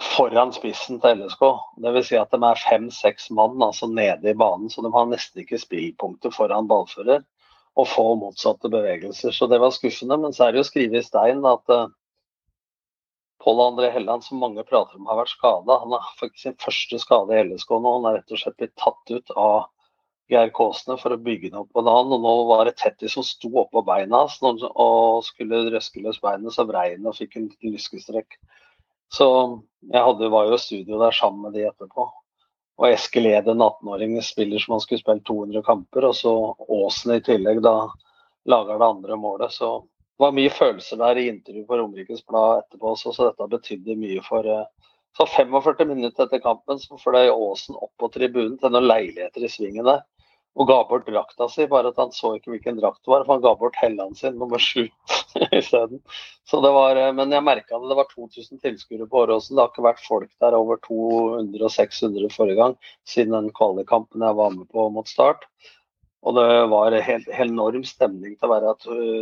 foran 0.01 0.57
spissen 0.57 0.97
til 1.06 1.21
LSK. 1.21 1.45
Dvs. 1.85 2.09
Si 2.09 2.18
at 2.19 2.33
de 2.33 2.41
er 2.50 2.65
fem-seks 2.65 3.29
mann 3.29 3.61
altså 3.63 3.94
nede 3.94 4.33
i 4.33 4.38
banen, 4.41 4.73
så 4.73 4.81
de 4.81 4.91
har 4.97 5.06
nesten 5.13 5.45
ikke 5.45 5.61
spillpunkter 5.61 6.33
foran 6.33 6.68
ballfører. 6.73 7.21
Og 7.75 7.88
få 7.92 8.07
motsatte 8.19 8.72
bevegelser. 8.72 9.33
Så 9.36 9.48
det 9.51 9.60
var 9.60 9.74
skuffende. 9.75 10.18
Men 10.22 10.36
så 10.36 10.45
er 10.45 10.56
det 10.56 10.63
jo 10.63 10.69
skrevet 10.69 11.01
i 11.01 11.06
stein 11.06 11.44
at 11.50 11.72
uh, 11.74 11.89
Pål 13.44 13.62
André 13.62 13.92
Helland, 13.94 14.24
som 14.24 14.39
mange 14.42 14.63
prater 14.66 14.98
om 14.98 15.10
har 15.12 15.19
vært 15.19 15.36
skada, 15.36 15.75
han 15.83 15.92
har 15.94 16.06
faktisk 16.18 16.42
sin 16.48 16.56
første 16.63 16.98
skade 17.04 17.36
i 17.36 17.44
LSK 17.44 17.75
nå. 17.77 17.92
Han 17.98 18.07
er 18.10 18.19
rett 18.19 18.31
og 18.33 18.42
slett 18.42 18.57
blitt 18.62 18.74
tatt 18.80 19.12
ut 19.12 19.33
av 19.36 19.68
Geir 20.31 20.50
Kåsne 20.56 20.98
for 20.98 21.13
å 21.13 21.22
bygge 21.22 21.51
den 21.51 21.60
opp 21.60 21.69
på 21.75 21.83
en. 21.83 22.13
Og 22.16 22.24
nå 22.24 22.33
var 22.50 22.66
det 22.66 22.77
Tetti 22.80 23.10
som 23.12 23.25
sto 23.27 23.51
oppå 23.62 23.83
beina 23.86 24.24
hans 24.24 24.39
og 24.42 25.21
skulle 25.28 25.66
røske 25.69 26.01
løs 26.01 26.18
beinet, 26.24 26.56
så 26.56 26.66
vrei 26.66 26.94
han 26.95 27.06
og 27.06 27.18
fikk 27.19 27.38
en 27.38 27.50
lyskestrekk. 27.62 28.39
Så 29.13 29.28
jeg 29.86 30.01
hadde, 30.07 30.31
var 30.33 30.50
jo 30.50 30.57
i 30.57 30.62
studio 30.62 31.00
der 31.04 31.13
sammen 31.13 31.45
med 31.45 31.60
de 31.60 31.68
etterpå. 31.69 32.07
Og 32.75 32.89
Eskil 32.89 33.30
Ede, 33.30 33.51
en 33.51 33.63
18-åring, 33.63 34.18
spiller 34.24 34.60
som 34.60 34.75
han 34.75 34.81
skulle 34.83 35.00
spille 35.00 35.24
200 35.27 35.63
kamper. 35.63 36.10
Og 36.10 36.16
så 36.16 36.33
Aasen 36.68 37.16
i 37.16 37.22
tillegg, 37.24 37.62
da 37.63 37.75
lager 38.51 38.80
det 38.80 38.89
andre 38.89 39.19
målet. 39.19 39.54
Så 39.56 39.69
det 39.80 40.24
var 40.24 40.36
mye 40.36 40.51
følelser 40.51 41.00
der 41.00 41.19
i 41.19 41.30
intervju 41.31 41.66
på 41.68 41.77
Romerikes 41.80 42.25
Blad 42.27 42.63
etterpå 42.63 42.92
også, 42.94 43.13
så 43.16 43.30
dette 43.30 43.47
betydde 43.52 43.97
mye 43.99 44.23
for 44.26 44.47
eh, 44.47 44.66
Så 45.16 45.23
45 45.31 45.85
minutter 45.88 46.26
etter 46.26 46.42
kampen 46.44 46.80
så 46.80 46.97
fløy 46.99 47.30
Aasen 47.31 47.78
opp 47.80 47.94
på 47.99 48.09
tribunen 48.11 48.57
til 48.59 48.73
noen 48.73 48.88
leiligheter 48.90 49.45
i 49.47 49.49
svingen 49.52 49.88
der. 49.88 50.02
Og 50.56 50.69
ga 50.69 50.78
bort 50.88 51.07
drakta 51.07 51.50
si, 51.52 51.66
bare 51.68 51.92
at 51.92 51.97
han 52.00 52.14
så 52.16 52.35
ikke 52.38 52.54
hvilken 52.54 52.78
drakt 52.80 53.02
det 53.04 53.12
var. 53.12 53.26
For 53.26 53.35
han 53.35 53.44
ga 53.44 53.52
bort 53.59 53.76
Helland 53.81 54.16
sin, 54.19 54.38
nummer 54.40 54.62
sju, 54.62 54.85
isteden. 55.59 56.00
Eh, 56.54 57.12
men 57.18 57.35
jeg 57.35 57.44
merka 57.44 57.80
det. 57.80 57.90
Det 57.92 57.97
var 58.00 58.07
2000 58.14 58.62
tilskuere 58.64 59.07
på 59.12 59.26
Åråsen. 59.26 59.56
Det 59.56 59.66
har 59.66 59.74
ikke 59.74 59.88
vært 59.90 60.06
folk 60.06 60.31
der 60.44 60.56
over 60.56 60.80
200 60.88 61.68
og 61.68 61.74
600 61.76 62.31
forrige 62.31 62.59
gang, 62.62 62.78
siden 63.07 63.35
den 63.35 63.52
kvalikkampen 63.56 64.24
jeg 64.24 64.40
var 64.40 64.56
med 64.56 64.69
på 64.71 64.88
mot 64.95 65.12
start. 65.12 65.44
Og 66.26 66.40
det 66.40 66.47
var 66.71 66.95
helt, 67.06 67.28
helt 67.30 67.54
enorm 67.54 67.83
stemning 67.85 68.33
til 68.33 68.47
å 68.47 68.54
være 68.56 68.76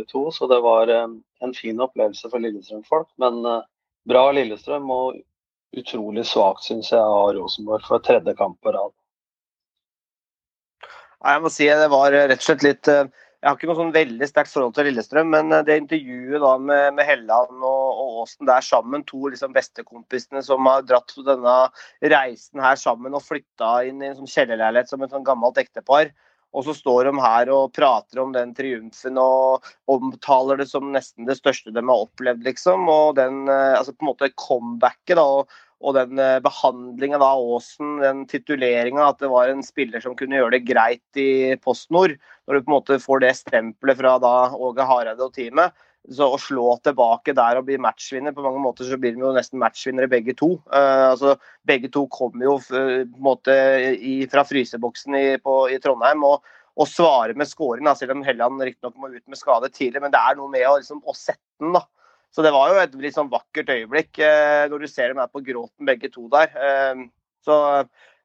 to 0.08 0.22
så 0.32 0.48
det 0.48 0.62
var 0.64 0.92
eh, 0.92 1.06
en 1.44 1.54
fin 1.56 1.82
opplevelse 1.82 2.30
for 2.30 2.40
Lillestrøm-folk. 2.40 3.10
Men 3.20 3.42
eh, 3.42 3.62
bra 4.08 4.28
Lillestrøm, 4.32 4.86
og 4.90 5.18
utrolig 5.74 6.24
svakt, 6.30 6.62
syns 6.68 6.92
jeg, 6.94 7.02
av 7.02 7.34
Rosenborg 7.34 7.84
for 7.88 8.04
tredje 8.06 8.36
kamp 8.38 8.60
på 8.62 8.72
rad. 8.72 8.94
Jeg 11.24 11.40
må 11.40 11.52
si 11.52 11.68
det 11.68 11.92
var 11.92 12.12
rett 12.12 12.40
og 12.40 12.44
slett 12.44 12.64
litt 12.66 12.90
eh, 12.92 13.06
Jeg 13.40 13.48
har 13.48 13.56
ikke 13.56 13.68
noe 13.70 13.78
sånn 13.78 13.94
veldig 13.94 14.26
sterkt 14.28 14.52
forhold 14.52 14.74
til 14.76 14.88
Lillestrøm, 14.90 15.30
men 15.32 15.54
eh, 15.56 15.64
det 15.64 15.78
intervjuet 15.80 16.42
da 16.42 16.52
med, 16.60 16.98
med 16.98 17.08
Helland 17.08 17.64
og, 17.64 17.86
og 18.02 18.20
Aasen 18.24 18.50
der 18.50 18.64
sammen, 18.64 19.06
to 19.08 19.30
liksom 19.32 19.54
bestekompisene 19.56 20.44
som 20.44 20.68
har 20.68 20.84
dratt 20.84 21.14
på 21.16 21.24
denne 21.26 21.56
reisen 22.14 22.60
her 22.64 22.76
sammen 22.80 23.16
og 23.16 23.24
flytta 23.24 23.78
inn 23.88 24.04
i 24.04 24.10
en 24.10 24.18
sånn 24.20 24.32
kjellerleilighet 24.34 24.92
som 24.92 25.04
et 25.04 25.16
sånn 25.16 25.26
gammelt 25.26 25.60
ektepar. 25.60 26.12
Og 26.54 26.62
så 26.68 26.74
står 26.76 27.08
de 27.08 27.14
her 27.18 27.50
og 27.50 27.72
prater 27.74 28.20
om 28.22 28.34
den 28.34 28.52
triumfen 28.54 29.16
og 29.18 29.64
omtaler 29.90 30.60
det 30.60 30.68
som 30.70 30.92
nesten 30.94 31.26
det 31.26 31.34
største 31.40 31.72
de 31.74 31.82
har 31.82 32.04
opplevd, 32.04 32.44
liksom. 32.46 32.86
Og 32.90 33.16
den 33.18 33.48
eh, 33.48 33.74
altså 33.74 33.96
på 33.96 34.04
en 34.04 34.12
måte 34.12 34.30
comebacket 34.38 35.18
da, 35.18 35.24
og, 35.40 35.63
og 35.84 35.96
den 35.98 36.20
eh, 36.20 36.40
behandlinga 36.44 37.20
av 37.20 37.42
Aasen, 37.44 37.98
den 38.02 38.22
tituleringa, 38.30 39.10
at 39.10 39.20
det 39.20 39.30
var 39.32 39.50
en 39.50 39.64
spiller 39.64 40.02
som 40.02 40.16
kunne 40.18 40.38
gjøre 40.38 40.56
det 40.56 40.66
greit 40.68 41.20
i 41.20 41.54
Post 41.64 41.90
Nord. 41.94 42.16
Når 42.48 42.56
du 42.56 42.64
på 42.64 42.70
en 42.70 42.76
måte 42.78 43.00
får 43.02 43.24
det 43.24 43.34
stempelet 43.40 44.00
fra 44.00 44.16
da 44.22 44.34
Åge 44.56 44.86
Hareide 44.88 45.26
og 45.26 45.34
teamet. 45.36 45.76
Så 46.12 46.26
å 46.28 46.40
slå 46.40 46.74
tilbake 46.84 47.32
der 47.36 47.56
og 47.56 47.64
bli 47.68 47.78
matchvinner, 47.80 48.34
på 48.36 48.42
mange 48.44 48.60
måter 48.60 48.84
så 48.84 48.98
blir 49.00 49.14
de 49.14 49.22
jo 49.22 49.32
nesten 49.32 49.60
matchvinnere 49.60 50.10
begge 50.12 50.34
to. 50.36 50.50
Uh, 50.68 51.14
altså, 51.14 51.36
begge 51.64 51.88
to 51.92 52.02
kommer 52.12 52.44
jo 52.44 52.58
uh, 52.76 53.06
måte 53.24 53.54
i, 53.96 54.18
fra 54.28 54.44
fryseboksen 54.44 55.16
i, 55.16 55.24
på, 55.40 55.54
i 55.72 55.78
Trondheim 55.80 56.26
og, 56.28 56.44
og 56.76 56.90
svarer 56.90 57.32
med 57.38 57.48
scoring, 57.48 57.88
da, 57.88 57.96
selv 57.96 58.18
om 58.18 58.24
Helland 58.26 58.60
riktignok 58.60 58.98
må 59.00 59.14
ut 59.14 59.24
med 59.24 59.40
skade 59.40 59.72
tidlig. 59.72 60.04
Men 60.04 60.12
det 60.12 60.20
er 60.20 60.36
noe 60.36 60.52
med 60.52 60.68
å, 60.68 60.76
liksom, 60.82 61.00
å 61.08 61.16
sette 61.16 61.40
den, 61.62 61.72
da. 61.78 61.86
Så 62.34 62.42
det 62.42 62.50
var 62.54 62.72
jo 62.72 62.80
et 62.82 62.94
litt 62.98 63.14
sånn 63.14 63.30
vakkert 63.30 63.68
øyeblikk 63.70 64.18
eh, 64.26 64.64
når 64.70 64.82
du 64.82 64.90
ser 64.90 65.12
dem 65.12 65.20
er 65.22 65.30
på 65.30 65.42
gråten 65.46 65.86
begge 65.86 66.10
to 66.10 66.26
der. 66.32 66.50
Eh, 66.50 67.04
så 67.46 67.58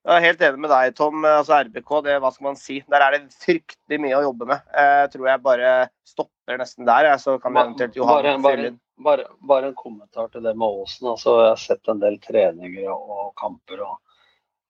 jeg 0.08 0.16
er 0.16 0.24
helt 0.24 0.42
enig 0.48 0.62
med 0.63 0.72
deg, 0.72 0.94
Tom. 0.98 1.25
Altså 1.28 1.58
RBK, 1.68 1.89
det, 2.08 2.16
hva 2.24 2.32
skal 2.34 2.48
man 2.48 2.58
si? 2.58 2.80
Der 2.89 3.04
er 3.06 3.13
det 3.18 3.36
fryktelig 3.36 4.00
mye 4.01 4.18
å 4.18 4.24
jobbe 4.30 4.48
med. 4.50 4.63
Eh, 4.74 4.94
Jeg 5.04 5.12
tror 5.13 5.28
jeg 5.30 5.44
bare 5.46 5.74
stopper 6.08 6.58
nesten 6.62 6.88
der. 6.88 7.10
Så 7.22 7.36
kan 7.44 7.54
vi 7.54 7.62
eventuelt 7.62 7.98
Bare, 8.00 8.32
Johan 8.32 8.46
bare, 8.46 8.56
fylle 8.63 8.72
bare, 9.06 9.25
bare 9.51 9.70
en 9.70 9.78
kommentar 9.78 10.32
til 10.34 10.46
det 10.48 10.56
med 10.58 10.66
Aasen. 10.72 11.12
Altså, 11.13 11.36
jeg 11.44 11.51
har 11.51 11.62
sett 11.68 11.92
en 11.92 12.01
del 12.01 12.18
treninger 12.24 12.88
og, 12.89 13.34
kamper. 13.38 13.84
og 13.86 14.00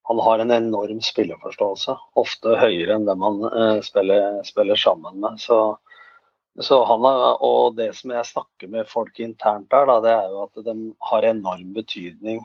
Han 0.10 0.20
har 0.26 0.44
en 0.44 0.52
enorm 0.58 1.00
spillerforståelse. 1.06 1.96
Ofte 2.20 2.58
høyere 2.60 2.98
enn 2.98 3.08
det 3.08 3.16
man 3.22 3.40
eh, 3.54 3.80
spiller, 3.86 4.42
spiller 4.50 4.82
sammen 4.82 5.22
med. 5.24 5.40
Så, 5.40 5.78
så 6.66 6.84
han 6.86 7.06
er, 7.08 7.38
og 7.46 7.76
det 7.78 7.94
som 7.96 8.12
jeg 8.12 8.28
snakker 8.28 8.72
med 8.72 8.90
folk 8.90 9.20
internt 9.24 9.70
der, 9.72 9.86
da, 9.88 10.00
det 10.04 10.12
er 10.12 10.32
jo 10.34 10.42
at 10.48 10.66
de 10.66 10.76
har 11.12 11.28
enorm 11.30 11.70
betydning. 11.76 12.42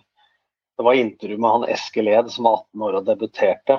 Det 0.77 0.87
var 0.87 0.99
intervju 0.99 1.39
med 1.39 1.51
han 1.51 1.67
Eskil 1.71 2.09
Ed 2.09 2.31
som 2.31 2.47
var 2.47 2.63
18 2.63 2.85
år 2.87 2.99
og 2.99 3.09
debuterte 3.09 3.77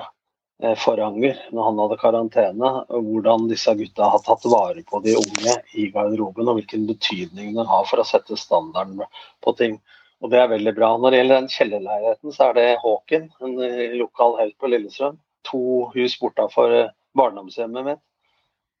eh, 0.62 0.74
for 0.80 1.00
Anger 1.00 1.40
når 1.52 1.68
han 1.68 1.80
hadde 1.82 1.98
karantene. 2.00 2.72
og 2.88 3.08
Hvordan 3.08 3.48
disse 3.50 3.74
gutta 3.76 4.10
har 4.12 4.24
tatt 4.24 4.44
vare 4.52 4.84
på 4.84 5.00
de 5.04 5.16
unge 5.20 5.56
i 5.76 5.90
garderoben, 5.92 6.48
og 6.48 6.60
hvilken 6.60 6.86
betydning 6.88 7.54
den 7.56 7.68
har 7.68 7.84
for 7.88 8.00
å 8.00 8.08
sette 8.08 8.36
standarden 8.40 9.04
på 9.44 9.56
ting. 9.60 9.80
Og 10.24 10.32
Det 10.32 10.40
er 10.40 10.52
veldig 10.52 10.72
bra. 10.76 10.94
Når 10.96 11.12
det 11.12 11.18
gjelder 11.20 11.40
den 11.42 11.52
kjellerleiligheten, 11.52 12.32
så 12.32 12.50
er 12.50 12.56
det 12.56 12.68
Håken, 12.84 13.30
en 13.44 13.56
lokal 14.00 14.38
helt 14.40 14.56
på 14.60 14.72
Lillestrøm. 14.72 15.20
To 15.48 15.64
hus 15.96 16.16
bortafor 16.20 16.76
eh, 16.76 16.92
barndomshjemmet 17.16 17.88
mitt. 17.92 18.04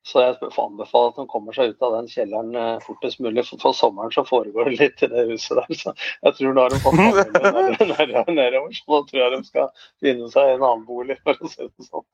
Så 0.06 0.22
jeg 0.22 0.36
får 0.38 0.68
anbefale 0.68 1.10
at 1.10 1.16
han 1.18 1.26
kommer 1.30 1.56
seg 1.56 1.72
ut 1.72 1.82
av 1.82 1.96
den 1.96 2.06
kjelleren 2.10 2.52
eh, 2.54 2.84
fortest 2.84 3.18
mulig. 3.24 3.42
For, 3.48 3.58
for 3.58 3.74
sommeren 3.74 4.12
så 4.14 4.22
foregår 4.28 4.70
det 4.70 4.76
litt 4.78 5.02
i 5.02 5.10
det 5.10 5.24
huset 5.32 5.58
der. 5.58 5.78
Så 5.80 5.94
jeg 6.28 6.36
tror 6.38 6.54
nå 6.54 6.66
har 6.66 6.74
de 6.74 6.78
fått 6.84 7.00
familien 7.00 7.90
ned- 7.90 8.30
nedover. 8.36 8.76
Så 8.76 8.92
nå 8.92 9.00
tror 9.08 9.22
jeg 9.24 9.34
de 9.34 9.40
skal 9.48 9.86
finne 10.04 10.30
seg 10.30 10.52
en 10.52 10.62
annen 10.62 10.86
bolig, 10.86 11.18
for 11.26 11.42
å 11.42 11.50
si 11.50 11.66
det 11.66 11.88
sånn. 11.88 12.06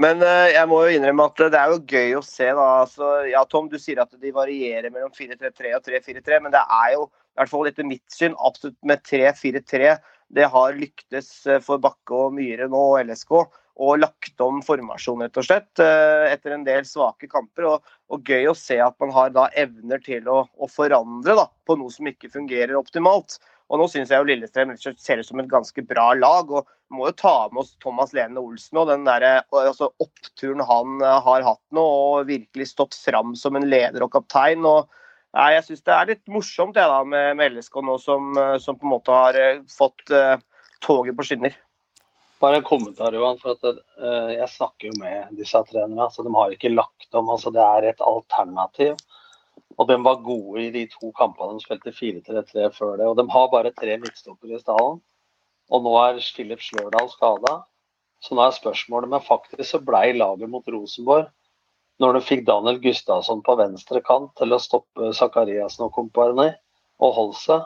Men 0.00 0.24
eh, 0.24 0.48
jeg 0.56 0.66
må 0.72 0.80
jo 0.86 0.96
innrømme 0.96 1.28
at 1.28 1.40
det 1.52 1.60
er 1.60 1.72
jo 1.74 1.80
gøy 1.94 2.18
å 2.18 2.24
se. 2.24 2.50
da, 2.50 2.66
altså, 2.82 3.12
ja 3.30 3.44
Tom, 3.46 3.70
du 3.70 3.78
sier 3.78 4.02
at 4.02 4.14
de 4.18 4.34
varierer 4.34 4.90
mellom 4.90 5.14
4-3-3 5.14 5.74
og 5.76 5.86
3-4-3, 5.86 6.42
men 6.46 6.54
det 6.54 6.62
er 6.66 6.94
jo 6.96 7.06
i 7.06 7.40
hvert 7.40 7.52
fall 7.52 7.68
etter 7.70 7.86
mitt 7.86 8.06
syn 8.10 8.34
absolutt 8.42 8.78
med 8.82 9.06
3-4-3. 9.06 9.94
Det 10.34 10.46
har 10.50 10.78
lyktes 10.78 11.30
eh, 11.46 11.62
for 11.62 11.82
Bakke 11.82 12.24
og 12.26 12.34
Myhre 12.38 12.66
nå 12.72 12.86
og 12.94 13.04
LSK. 13.06 13.36
Og 13.80 14.02
lagt 14.02 14.42
om 14.44 14.58
formasjon, 14.64 15.22
rett 15.24 15.38
og 15.40 15.46
slett, 15.46 15.70
eh, 15.80 16.26
etter 16.34 16.52
en 16.52 16.66
del 16.66 16.84
svake 16.84 17.30
kamper. 17.30 17.68
Og, 17.70 17.94
og 18.12 18.28
gøy 18.28 18.50
å 18.50 18.56
se 18.58 18.76
at 18.82 18.96
man 19.00 19.14
har 19.16 19.32
da 19.32 19.46
evner 19.58 20.02
til 20.04 20.28
å, 20.28 20.42
å 20.44 20.68
forandre 20.68 21.38
da, 21.38 21.46
på 21.64 21.78
noe 21.80 21.92
som 21.94 22.10
ikke 22.10 22.32
fungerer 22.32 22.76
optimalt. 22.76 23.38
Og 23.70 23.78
nå 23.78 23.86
syns 23.88 24.10
jeg 24.10 24.20
jo 24.20 24.28
Lillestrøm 24.28 24.74
ser 24.76 25.22
ut 25.22 25.26
som 25.28 25.40
et 25.40 25.50
ganske 25.50 25.84
bra 25.86 26.10
lag. 26.18 26.50
og 26.50 26.68
må 26.90 27.06
jo 27.06 27.16
ta 27.16 27.34
med 27.52 27.62
oss 27.62 27.76
Thomas 27.82 28.12
Lene 28.16 28.42
Olsen 28.42 28.80
og 28.80 28.88
den 28.90 29.04
der, 29.06 29.24
altså 29.54 29.90
oppturen 30.02 30.62
han 30.66 31.02
eh, 31.04 31.18
har 31.26 31.46
hatt 31.46 31.62
nå, 31.76 31.84
og 31.84 32.30
virkelig 32.30 32.72
stått 32.72 32.98
fram 32.98 33.36
som 33.38 33.58
en 33.58 33.68
leder 33.70 34.04
og 34.04 34.12
kaptein. 34.16 34.66
og 34.66 34.90
Nei, 35.36 35.52
jeg 35.54 35.68
syns 35.68 35.84
det 35.86 35.94
er 35.94 36.08
litt 36.10 36.32
morsomt 36.34 36.78
jeg, 36.78 36.90
da, 36.90 37.04
med, 37.06 37.36
med 37.38 37.54
LSK 37.54 37.78
nå, 37.86 37.96
som, 38.02 38.32
eh, 38.34 38.56
som 38.62 38.78
på 38.78 38.88
en 38.88 38.94
måte 38.96 39.14
har 39.14 39.38
fått 39.70 40.10
uh, 40.10 40.34
toget 40.82 41.14
på 41.16 41.28
skinner. 41.28 41.54
Bare 42.40 42.56
en 42.56 42.62
kommentar, 42.64 43.12
Johan. 43.12 43.38
for 43.38 43.52
at 43.52 43.64
uh, 44.00 44.30
Jeg 44.32 44.48
snakker 44.48 44.88
jo 44.88 44.98
med 45.00 45.34
disse 45.36 45.60
trenerne. 45.68 46.06
altså 46.06 46.24
De 46.24 46.32
har 46.34 46.54
ikke 46.54 46.72
lagt 46.72 47.14
om. 47.14 47.28
altså 47.28 47.52
Det 47.52 47.60
er 47.60 47.90
et 47.90 48.00
alternativ. 48.00 48.96
Og 49.78 49.88
de 49.88 49.96
var 50.04 50.22
gode 50.24 50.62
i 50.64 50.70
de 50.72 50.86
to 50.88 51.12
kampene 51.16 51.58
de 51.58 51.64
spilte 51.64 51.92
4-3-3 51.92 52.70
før 52.76 52.96
det. 52.96 53.08
Og 53.08 53.16
de 53.18 53.26
har 53.30 53.50
bare 53.52 53.74
tre 53.76 53.96
midtstoppere 54.00 54.56
i 54.56 54.62
stallen. 54.62 55.02
Og 55.70 55.84
nå 55.84 55.92
er 56.00 56.22
Filip 56.36 56.64
Slørdal 56.64 57.10
skada. 57.12 57.60
Så 58.24 58.36
nå 58.36 58.44
er 58.44 58.56
spørsmålet 58.56 59.12
Men 59.12 59.24
faktisk 59.24 59.68
så 59.70 59.80
blei 59.84 60.12
laget 60.16 60.48
mot 60.50 60.66
Rosenborg, 60.68 61.28
når 62.00 62.16
de 62.16 62.24
fikk 62.24 62.46
Daniel 62.48 62.80
Gustavsson 62.80 63.42
på 63.44 63.56
venstre 63.60 64.00
kant 64.04 64.32
til 64.40 64.52
å 64.52 64.60
stoppe 64.60 65.12
Zakariassen 65.16 65.86
og 65.86 65.92
kompani, 65.92 66.48
og 67.00 67.14
Holse, 67.16 67.58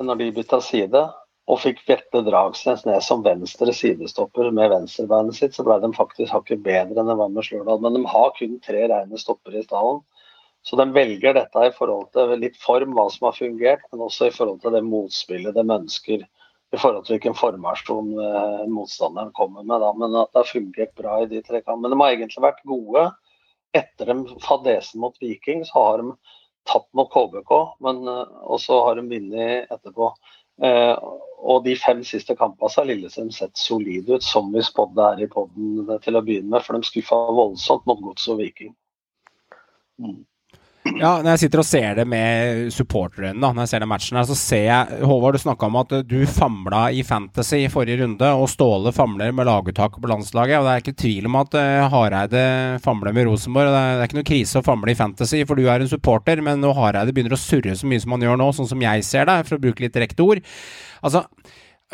når 0.00 0.20
de 0.20 0.32
bytta 0.36 0.60
side, 0.64 1.02
og 1.50 1.58
fikk 1.58 1.80
Bjette 1.88 2.22
Dragsnes 2.22 2.84
ned 2.86 3.02
som 3.02 3.24
venstre 3.24 3.74
sidestopper 3.74 4.52
med 4.54 4.70
venstrebeinet 4.70 5.36
sitt, 5.36 5.56
så 5.56 5.64
ble 5.66 5.80
de 5.82 5.90
faktisk 5.96 6.30
hakket 6.30 6.62
bedre 6.62 7.02
enn 7.02 7.10
de 7.10 7.16
var 7.18 7.32
med 7.32 7.46
Slørdal. 7.46 7.80
Men 7.82 7.98
de 7.98 8.02
har 8.08 8.30
kun 8.36 8.60
tre 8.62 8.84
rene 8.92 9.18
stoppere 9.18 9.58
i 9.58 9.66
stallen. 9.66 10.02
Så 10.62 10.78
de 10.78 10.86
velger 10.94 11.34
dette 11.34 11.64
i 11.66 11.72
forhold 11.74 12.12
til 12.14 12.36
litt 12.38 12.54
form, 12.62 12.94
hva 12.94 13.08
som 13.10 13.26
har 13.26 13.34
fungert, 13.34 13.82
men 13.90 14.04
også 14.06 14.28
i 14.28 14.34
forhold 14.34 14.60
til 14.62 14.76
det 14.76 14.84
motspillet 14.86 15.56
de 15.56 15.64
ønsker. 15.66 16.22
I 16.72 16.78
forhold 16.80 17.04
til 17.04 17.16
hvilken 17.16 17.34
formasjon 17.36 18.12
eh, 18.22 18.60
motstanderen 18.70 19.32
kommer 19.36 19.66
med. 19.66 19.82
Da. 19.82 19.90
Men 19.98 20.14
at 20.22 20.30
det 20.30 20.44
har 20.44 20.52
fungert 20.52 20.94
bra 20.96 21.18
i 21.20 21.26
de 21.28 21.42
tre 21.42 21.60
kampene. 21.66 21.90
Men 21.90 21.96
de 21.96 22.04
har 22.04 22.14
egentlig 22.14 22.44
vært 22.46 22.62
gode. 22.70 23.08
Etter 23.74 24.12
dem 24.12 24.22
fadesen 24.44 25.02
mot 25.02 25.18
Viking, 25.20 25.66
så 25.66 25.74
har 25.74 26.00
de 26.00 26.14
tapt 26.70 26.88
mot 26.94 27.10
KBK, 27.10 27.52
men 27.82 28.06
eh, 28.06 28.38
også 28.54 28.78
har 28.86 29.00
de 29.00 29.08
vunnet 29.10 29.74
etterpå. 29.74 30.12
Eh, 30.62 30.96
og 31.42 31.64
de 31.64 31.74
fem 31.74 32.04
siste 32.06 32.36
kampene 32.38 32.70
har 32.70 32.86
Lillestrøm 32.86 33.32
sett 33.34 33.58
solide 33.58 34.18
ut, 34.18 34.26
som 34.26 34.52
vi 34.54 34.62
spådde 34.62 35.08
her 35.08 35.24
i 35.24 35.30
poden 35.30 35.88
til 36.04 36.18
å 36.18 36.22
begynne 36.22 36.52
med. 36.52 36.62
For 36.62 36.78
de 36.78 36.86
skuffa 36.86 37.18
voldsomt 37.34 37.88
mot 37.90 38.02
Gods 38.04 38.28
og 38.30 38.38
Viking. 38.42 38.76
Ja, 41.00 41.12
når 41.22 41.30
jeg 41.34 41.42
sitter 41.44 41.62
og 41.62 41.66
ser 41.66 41.98
det 41.98 42.04
med 42.08 42.72
supporterøyne, 42.74 43.38
når 43.40 43.62
jeg 43.62 43.70
ser 43.72 43.84
den 43.84 43.90
matchen 43.92 44.18
her, 44.18 44.26
så 44.28 44.36
ser 44.38 44.64
jeg 44.66 45.00
Håvard, 45.08 45.36
du 45.38 45.42
snakka 45.42 45.68
om 45.68 45.78
at 45.80 45.94
du 46.08 46.18
famla 46.28 46.82
i 46.92 47.04
Fantasy 47.06 47.62
i 47.62 47.70
forrige 47.72 48.02
runde, 48.02 48.32
og 48.36 48.50
Ståle 48.50 48.92
famler 48.94 49.32
med 49.34 49.48
laguttak 49.48 49.96
på 49.96 50.10
landslaget. 50.10 50.58
og 50.58 50.68
Det 50.68 50.74
er 50.74 50.84
ikke 50.84 51.00
tvil 51.04 51.30
om 51.30 51.40
at 51.40 51.56
uh, 51.58 51.88
Hareide 51.92 52.44
famler 52.84 53.16
med 53.16 53.28
Rosenborg. 53.30 53.70
det 53.72 53.80
er, 53.80 53.96
det 53.96 54.04
er 54.04 54.10
ikke 54.10 54.20
noe 54.20 54.30
krise 54.32 54.60
å 54.60 54.66
famle 54.66 54.92
i 54.92 54.98
Fantasy, 54.98 55.42
for 55.48 55.58
du 55.58 55.66
er 55.66 55.84
en 55.84 55.90
supporter, 55.90 56.44
men 56.44 56.62
når 56.62 56.78
Hareide 56.78 57.14
begynner 57.14 57.38
å 57.38 57.40
surre 57.40 57.76
så 57.78 57.88
mye 57.88 58.02
som 58.02 58.16
han 58.16 58.28
gjør 58.28 58.40
nå, 58.42 58.52
sånn 58.56 58.70
som 58.74 58.86
jeg 58.88 59.08
ser 59.08 59.28
det, 59.30 59.40
for 59.48 59.58
å 59.58 59.62
bruke 59.62 59.84
litt 59.84 59.96
direkte 59.96 60.24
ord 60.24 60.40
Altså 61.02 61.24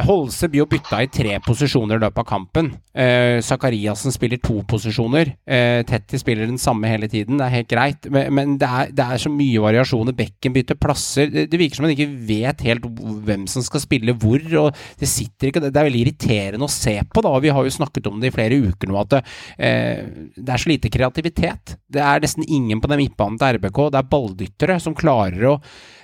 Holse 0.06 0.46
blir 0.50 0.62
jo 0.62 0.68
bytta 0.70 1.00
i 1.02 1.08
tre 1.10 1.38
posisjoner 1.42 1.98
i 1.98 2.02
løpet 2.04 2.20
av 2.22 2.26
kampen. 2.28 2.68
Eh, 2.94 3.40
Zakariassen 3.42 4.14
spiller 4.14 4.38
to 4.42 4.60
posisjoner. 4.68 5.32
Eh, 5.42 5.80
Tetti 5.88 6.20
spiller 6.20 6.46
den 6.46 6.60
samme 6.62 6.90
hele 6.90 7.08
tiden, 7.10 7.40
det 7.40 7.48
er 7.48 7.56
helt 7.56 7.70
greit. 7.72 8.08
Men, 8.14 8.30
men 8.36 8.54
det, 8.60 8.68
er, 8.68 8.92
det 8.94 9.06
er 9.06 9.22
så 9.24 9.32
mye 9.32 9.64
variasjoner. 9.64 10.14
Bekken 10.18 10.54
bytter 10.54 10.78
plasser. 10.78 11.32
Det, 11.34 11.48
det 11.50 11.60
virker 11.60 11.80
som 11.80 11.88
man 11.88 11.94
ikke 11.96 12.08
vet 12.30 12.64
helt 12.68 12.86
hvem 13.26 13.48
som 13.50 13.66
skal 13.66 13.82
spille 13.82 14.14
hvor. 14.22 14.46
og 14.62 14.78
Det 15.00 15.10
sitter 15.10 15.50
ikke, 15.50 15.64
det 15.66 15.74
er 15.74 15.90
veldig 15.90 16.04
irriterende 16.06 16.70
å 16.70 16.72
se 16.72 16.94
på. 17.02 17.24
da, 17.26 17.34
Vi 17.42 17.54
har 17.58 17.66
jo 17.66 17.76
snakket 17.80 18.10
om 18.12 18.22
det 18.22 18.30
i 18.30 18.36
flere 18.38 18.62
uker 18.70 18.92
nå, 18.92 19.02
at 19.02 19.18
eh, 19.18 20.06
det 20.38 20.54
er 20.54 20.62
så 20.62 20.70
lite 20.70 20.94
kreativitet. 20.94 21.78
Det 21.90 22.02
er 22.04 22.22
nesten 22.22 22.46
ingen 22.46 22.78
på 22.78 22.90
den 22.90 23.02
midtbanen 23.02 23.38
til 23.40 23.58
RBK. 23.58 23.84
Det 23.90 24.02
er 24.02 24.12
balldyttere 24.14 24.82
som 24.82 24.96
klarer 24.98 25.50
å 25.50 25.60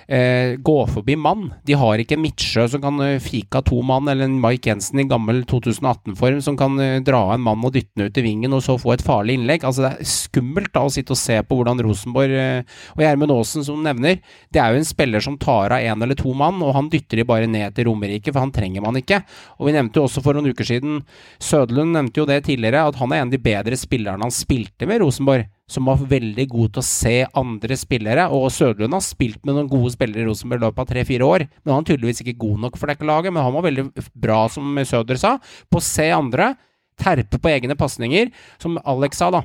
eh, 0.07 0.55
gå 0.59 0.77
forbi 0.91 1.15
mann. 1.19 1.47
De 1.65 1.77
har 1.79 2.01
ikke 2.01 2.17
en 2.17 2.25
Midtsjø 2.25 2.67
som 2.71 2.83
kan 2.83 2.99
fika 3.21 3.45
fike 3.45 3.59
av 3.59 3.65
to 3.67 3.81
mann, 3.81 4.07
eller 4.07 4.25
en 4.25 4.41
Mike 4.41 4.69
Jensen 4.69 4.99
i 4.99 5.07
gammel 5.07 5.43
2018-form 5.45 6.41
som 6.41 6.57
kan 6.57 6.77
eh, 6.79 7.01
dra 7.01 7.33
en 7.33 7.41
mann 7.41 7.63
og 7.63 7.73
dytte 7.73 7.95
den 7.95 8.09
ut 8.09 8.17
i 8.17 8.23
vingen 8.25 8.53
og 8.53 8.63
så 8.63 8.77
få 8.77 8.93
et 8.93 9.03
farlig 9.05 9.37
innlegg. 9.37 9.63
Altså 9.63 9.85
Det 9.85 9.91
er 9.91 10.09
skummelt 10.09 10.73
da 10.73 10.85
å 10.85 10.91
sitte 10.91 11.13
og 11.13 11.19
se 11.19 11.39
på 11.43 11.55
hvordan 11.57 11.81
Rosenborg 11.85 12.35
eh, 12.35 12.77
og 12.95 13.03
Gjermund 13.03 13.31
Aasen, 13.35 13.65
som 13.65 13.83
nevner, 13.83 14.21
det 14.51 14.61
er 14.61 14.73
jo 14.73 14.81
en 14.81 14.87
spiller 14.87 15.23
som 15.23 15.37
tar 15.37 15.75
av 15.75 15.83
én 15.83 16.01
eller 16.01 16.15
to 16.15 16.33
mann, 16.33 16.61
og 16.63 16.75
han 16.75 16.89
dytter 16.91 17.21
de 17.21 17.27
bare 17.27 17.49
ned 17.49 17.75
til 17.75 17.89
Romerike, 17.89 18.31
for 18.31 18.43
han 18.43 18.53
trenger 18.55 18.85
man 18.85 18.99
ikke. 18.99 19.21
Og 19.59 19.69
Vi 19.69 19.75
nevnte 19.75 19.99
jo 19.99 20.07
også 20.07 20.23
for 20.25 20.37
noen 20.37 20.53
uker 20.53 20.67
siden, 20.67 21.03
Sødlund 21.41 21.95
nevnte 21.95 22.21
jo 22.21 22.29
det 22.29 22.43
tidligere, 22.47 22.87
at 22.89 22.99
han 22.99 23.11
er 23.11 23.23
en 23.23 23.29
av 23.29 23.35
de 23.35 23.41
bedre 23.41 23.77
spillerne 23.79 24.25
han 24.25 24.33
spilte 24.33 24.87
med 24.89 25.03
Rosenborg 25.03 25.49
som 25.71 25.87
var 25.89 26.03
veldig 26.05 26.45
god 26.51 26.75
til 26.75 26.81
å 26.81 26.85
se 26.87 27.15
andre 27.41 27.77
spillere. 27.79 28.27
Og 28.33 28.51
Sødlund 28.53 28.93
har 28.93 29.03
spilt 29.03 29.41
med 29.41 29.57
noen 29.57 29.69
gode 29.71 29.91
spillere 29.95 30.21
i 30.21 30.27
Rosenborg 30.27 30.61
i 30.61 30.65
løpet 30.67 30.83
av 30.83 30.91
tre-fire 30.91 31.25
år. 31.25 31.47
Men 31.63 31.73
han 31.73 31.85
er 31.85 31.89
tydeligvis 31.89 32.21
ikke 32.21 32.37
god 32.43 32.61
nok 32.67 32.77
for 32.77 32.91
dette 32.91 33.07
laget. 33.07 33.33
Men 33.33 33.45
han 33.45 33.55
var 33.55 33.65
veldig 33.65 33.87
bra, 34.13 34.43
som 34.51 34.77
Søder 34.85 35.19
sa, 35.21 35.35
på 35.71 35.81
å 35.81 35.85
se 35.85 36.07
andre. 36.13 36.53
Terpe 37.01 37.41
på 37.41 37.51
egne 37.51 37.75
pasninger. 37.79 38.29
Som 38.61 38.77
Alex 38.85 39.19
sa, 39.23 39.31
da. 39.33 39.41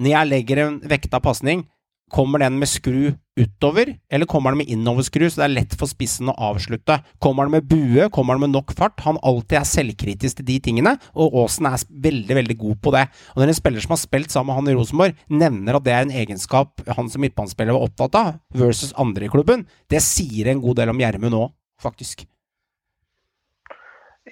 Når 0.00 0.10
jeg 0.10 0.30
legger 0.32 0.62
en 0.64 0.80
vekta 0.90 1.20
pasning, 1.22 1.66
kommer 2.12 2.38
den 2.38 2.58
med 2.60 2.68
skru 2.68 3.14
utover, 3.34 3.94
eller 4.12 4.28
kommer 4.30 4.52
den 4.52 4.60
med 4.62 4.70
innoverskru, 4.70 5.24
så 5.26 5.40
det 5.40 5.46
er 5.46 5.54
lett 5.54 5.76
for 5.78 5.90
spissen 5.90 6.30
å 6.30 6.36
avslutte? 6.50 7.00
Kommer 7.22 7.48
den 7.48 7.56
med 7.56 7.68
bue, 7.70 8.08
kommer 8.14 8.36
den 8.36 8.44
med 8.46 8.54
nok 8.54 8.74
fart? 8.78 9.00
Han 9.06 9.18
alltid 9.26 9.58
er 9.58 9.66
selvkritisk 9.68 10.38
til 10.38 10.48
de 10.52 10.58
tingene, 10.68 10.94
og 11.18 11.34
Aasen 11.42 11.66
er 11.70 11.82
veldig, 12.06 12.38
veldig 12.38 12.58
god 12.60 12.78
på 12.84 12.94
det. 12.94 13.06
Og 13.34 13.42
når 13.42 13.54
en 13.54 13.58
spiller 13.58 13.84
som 13.84 13.96
har 13.96 14.02
spilt 14.04 14.34
sammen 14.34 14.52
med 14.52 14.60
han 14.60 14.70
i 14.70 14.76
Rosenborg, 14.78 15.18
nevner 15.32 15.80
at 15.80 15.86
det 15.86 15.96
er 15.96 16.06
en 16.06 16.14
egenskap 16.22 16.84
han 16.98 17.10
som 17.10 17.24
midtbanespiller 17.24 17.74
var 17.74 17.88
opptatt 17.88 18.20
av, 18.20 18.38
versus 18.54 18.94
andre 19.00 19.26
i 19.26 19.32
klubben, 19.32 19.66
det 19.90 20.04
sier 20.04 20.52
en 20.52 20.62
god 20.62 20.82
del 20.82 20.94
om 20.94 21.02
Gjermund 21.02 21.40
òg, 21.40 21.50
faktisk. 21.82 22.28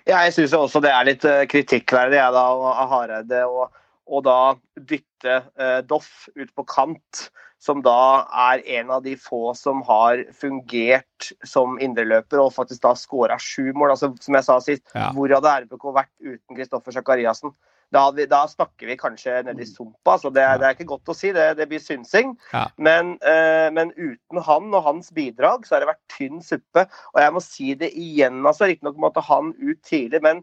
Jeg 0.08 0.32
syns 0.34 0.54
også 0.56 0.80
det 0.82 0.90
er 0.90 1.06
litt 1.06 1.24
eh, 1.28 1.44
kritikkverdig 1.50 2.18
jeg, 2.18 2.34
da, 2.34 2.42
av 2.72 2.90
Hareide. 2.90 3.42
å 3.46 4.20
da 4.24 4.38
dytte 4.76 5.36
eh, 5.58 5.78
Doff 5.86 6.28
ut 6.34 6.50
på 6.54 6.64
kant, 6.66 7.28
som 7.62 7.82
da 7.84 8.24
er 8.50 8.62
en 8.80 8.90
av 8.90 9.04
de 9.04 9.14
få 9.18 9.52
som 9.54 9.84
har 9.86 10.24
fungert 10.34 11.28
som 11.46 11.76
indreløper, 11.82 12.40
og 12.42 12.54
faktisk 12.56 12.82
da 12.82 12.96
skåra 12.98 13.36
sju 13.38 13.70
mål. 13.76 13.94
Altså, 13.94 14.10
som 14.22 14.34
jeg 14.38 14.48
sa 14.48 14.56
sist, 14.60 14.82
Ja. 14.96 15.12
hvor 15.14 15.30
hadde 15.30 15.52
RBK 15.66 15.92
vært 15.94 16.10
uten 16.20 16.56
Kristoffer 16.56 16.92
Sakariassen? 16.96 17.54
Da, 17.92 18.06
da 18.10 18.46
snakker 18.48 18.88
vi 18.88 18.96
kanskje 18.96 19.42
nedi 19.44 19.66
sumpa. 19.68 20.16
så 20.18 20.32
det, 20.32 20.40
er, 20.42 20.58
det 20.58 20.66
er 20.66 20.74
ikke 20.74 20.88
godt 20.94 21.12
å 21.12 21.14
si, 21.14 21.30
det, 21.36 21.58
det 21.58 21.68
blir 21.68 21.82
synsing. 21.82 22.32
Ja. 22.54 22.64
Men, 22.80 23.18
eh, 23.20 23.68
men 23.70 23.92
uten 23.98 24.40
han 24.42 24.72
og 24.72 24.86
hans 24.86 25.12
bidrag, 25.12 25.66
så 25.68 25.76
har 25.76 25.84
det 25.84 25.90
vært 25.92 26.16
tynn 26.16 26.40
suppe. 26.42 26.86
Og 27.12 27.20
jeg 27.20 27.34
må 27.36 27.42
si 27.44 27.74
det 27.78 27.92
igjen, 27.92 28.40
altså. 28.48 28.66
Riktignok 28.70 28.96
måtte 28.96 29.22
han 29.28 29.52
ut 29.60 29.82
tidlig, 29.84 30.22
men 30.24 30.40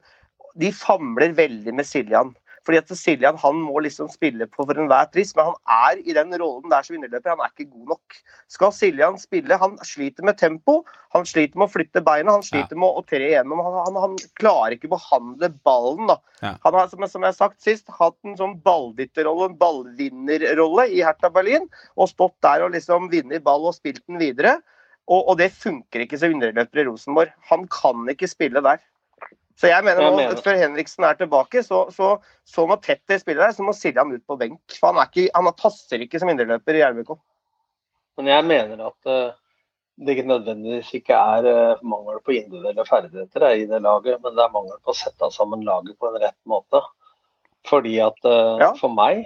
de 0.62 0.72
famler 0.72 1.34
veldig 1.34 1.74
med 1.74 1.90
Siljan. 1.90 2.36
Fordi 2.70 2.84
at 2.84 2.92
Siljan 2.94 3.38
han 3.42 3.62
må 3.66 3.80
liksom 3.82 4.12
spille 4.14 4.46
på 4.46 4.62
for 4.62 4.78
enhver 4.78 5.08
pris, 5.10 5.32
men 5.34 5.48
han 5.48 5.56
er 5.90 6.02
i 6.04 6.14
den 6.14 6.36
rollen 6.38 6.70
der 6.70 6.86
som 6.86 6.94
vinnerløper. 6.94 7.32
Han 7.32 7.42
er 7.42 7.50
ikke 7.50 7.72
god 7.72 7.96
nok. 7.96 8.18
Skal 8.54 8.76
Siljan 8.78 9.18
spille 9.18 9.58
Han 9.58 9.74
sliter 9.82 10.28
med 10.28 10.38
tempo, 10.38 10.84
han 11.16 11.26
sliter 11.26 11.58
med 11.58 11.66
å 11.66 11.74
flytte 11.74 12.04
beina, 12.06 12.36
han 12.38 12.46
sliter 12.46 12.78
med 12.78 12.94
å 12.94 13.02
tre 13.10 13.24
igjennom. 13.32 13.64
Han, 13.66 13.78
han, 13.88 13.98
han 14.04 14.14
klarer 14.38 14.76
ikke 14.76 14.86
å 14.86 14.94
behandle 14.94 15.50
ballen. 15.66 16.12
da. 16.12 16.20
Ja. 16.44 16.52
Han 16.68 16.78
har, 16.78 16.92
som, 16.94 17.08
som 17.10 17.26
jeg 17.26 17.34
har 17.34 17.40
sagt 17.40 17.66
sist, 17.66 17.90
hatt 17.90 18.18
en 18.22 18.38
sånn 18.38 18.54
balldytterrolle, 18.62 19.50
en 19.50 19.58
ballvinnerrolle 19.58 20.86
i 20.94 21.02
Hertha 21.02 21.34
Berlin, 21.34 21.66
og 21.98 22.14
stått 22.14 22.38
der 22.46 22.68
og 22.68 22.78
liksom 22.78 23.10
vunnet 23.10 23.48
ball 23.50 23.66
og 23.66 23.80
spilt 23.80 24.06
den 24.06 24.22
videre. 24.22 24.60
Og, 25.10 25.24
og 25.24 25.42
det 25.42 25.50
funker 25.58 26.06
ikke 26.06 26.22
som 26.22 26.36
vinnerløper 26.36 26.84
i 26.84 26.88
Rosenborg. 26.92 27.34
Han 27.50 27.66
kan 27.74 28.06
ikke 28.14 28.30
spille 28.30 28.62
der. 28.62 28.78
Så 29.60 29.68
jeg 29.68 29.84
mener 29.84 30.06
Jeg 30.06 30.16
nå, 30.16 30.42
før 30.44 30.56
Henriksen 30.56 31.04
er 31.04 31.18
tilbake, 31.20 31.62
så, 31.66 31.82
så, 31.92 32.14
så 32.48 32.64
må 32.68 32.78
Petter 32.80 33.20
spille 33.20 33.44
der, 33.44 33.52
så 33.56 33.66
må 33.66 33.74
Siljan 33.76 34.14
ut 34.14 34.24
på 34.28 34.38
benk. 34.40 34.62
For 34.72 34.94
han, 34.94 35.02
er 35.02 35.10
ikke, 35.12 35.34
han 35.36 35.52
passer 35.60 36.06
ikke 36.06 36.22
som 36.22 36.32
indreløper 36.32 36.80
i 36.80 36.84
RBK. 36.86 37.12
Men 38.20 38.32
jeg 38.32 38.46
mener 38.48 38.86
at 38.88 39.12
uh, 39.12 39.36
det 40.00 40.16
ikke 40.16 40.30
nødvendigvis 40.30 40.94
ikke 41.02 41.20
er 41.36 41.50
uh, 41.50 41.84
mangel 41.84 42.22
på 42.24 42.38
individuelle 42.38 42.88
ferdigheter 42.88 43.50
eh, 43.50 43.66
i 43.66 43.68
det 43.68 43.82
laget, 43.84 44.24
men 44.24 44.38
det 44.38 44.46
er 44.46 44.56
mangel 44.56 44.80
på 44.80 44.96
å 44.96 45.00
sette 45.02 45.32
sammen 45.36 45.68
laget 45.68 46.00
på 46.00 46.08
en 46.08 46.18
rett 46.24 46.40
måte. 46.48 46.82
Fordi 47.68 48.00
at 48.06 48.20
uh, 48.24 48.56
Ja. 48.64 48.72
for 48.80 48.96
meg, 48.96 49.26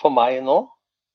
for 0.00 0.12
meg 0.12 0.42
nå, 0.44 0.66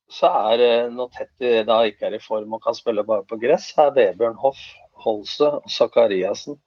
så 0.09 0.33
er 0.49 0.89
når 0.89 1.13
Tetti 1.13 1.59
da 1.67 1.83
ikke 1.85 2.09
er 2.09 2.17
i 2.17 2.25
form 2.25 2.57
og 2.57 2.65
kan 2.65 2.77
spille 2.77 3.05
bare 3.05 3.27
på 3.27 3.37
gress, 3.37 3.69
er 3.77 3.93
Vebjørn 3.93 4.39
Hoff, 4.41 4.61
Holse 5.03 5.59
og 5.59 5.69
Sakariassen 5.69 6.57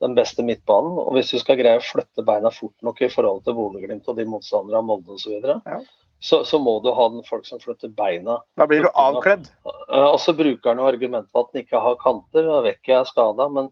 den 0.00 0.14
beste 0.16 0.42
midtbanen. 0.44 0.98
Og 1.00 1.14
hvis 1.16 1.30
du 1.32 1.38
skal 1.40 1.56
greie 1.60 1.78
å 1.80 1.84
flytte 1.84 2.24
beina 2.26 2.50
fort 2.52 2.74
nok 2.84 3.00
i 3.02 3.08
forhold 3.12 3.44
til 3.46 3.54
Bodø-Glimt 3.56 4.08
og 4.12 4.18
de 4.18 4.26
motstandere 4.28 4.80
av 4.82 4.84
Molde 4.88 5.14
osv., 5.16 5.38
Ja. 5.46 5.78
så, 6.20 6.42
så 6.44 6.58
må 6.58 6.78
du 6.84 6.90
ha 6.96 7.08
den 7.12 7.24
folk 7.28 7.46
som 7.48 7.60
flytter 7.60 7.88
beina 7.96 8.38
Da 8.56 8.66
blir 8.66 8.82
du 8.84 8.90
avkledd. 8.92 9.48
Eh, 9.66 10.06
Og 10.10 10.18
så 10.20 10.32
bruker 10.36 10.70
han 10.72 10.78
jo 10.82 10.88
argumentet 10.90 11.32
at 11.36 11.50
han 11.52 11.62
ikke 11.64 11.80
har 11.80 11.96
kanter. 12.02 12.48
og 12.48 12.64
Vekki 12.68 12.92
er 12.96 13.04
skada, 13.08 13.48
men 13.48 13.70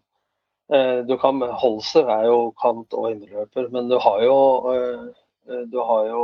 eh, 0.73 1.01
du 1.05 1.17
kan 1.21 1.41
Holse 1.61 2.01
er 2.05 2.25
jo 2.29 2.51
kant 2.61 2.93
og 2.93 3.11
indreløper, 3.11 3.69
men 3.73 3.89
du 3.89 3.97
har 4.01 4.21
jo 4.25 4.37
eh, 4.73 5.63
du 5.69 5.77
har 5.85 6.07
jo 6.09 6.23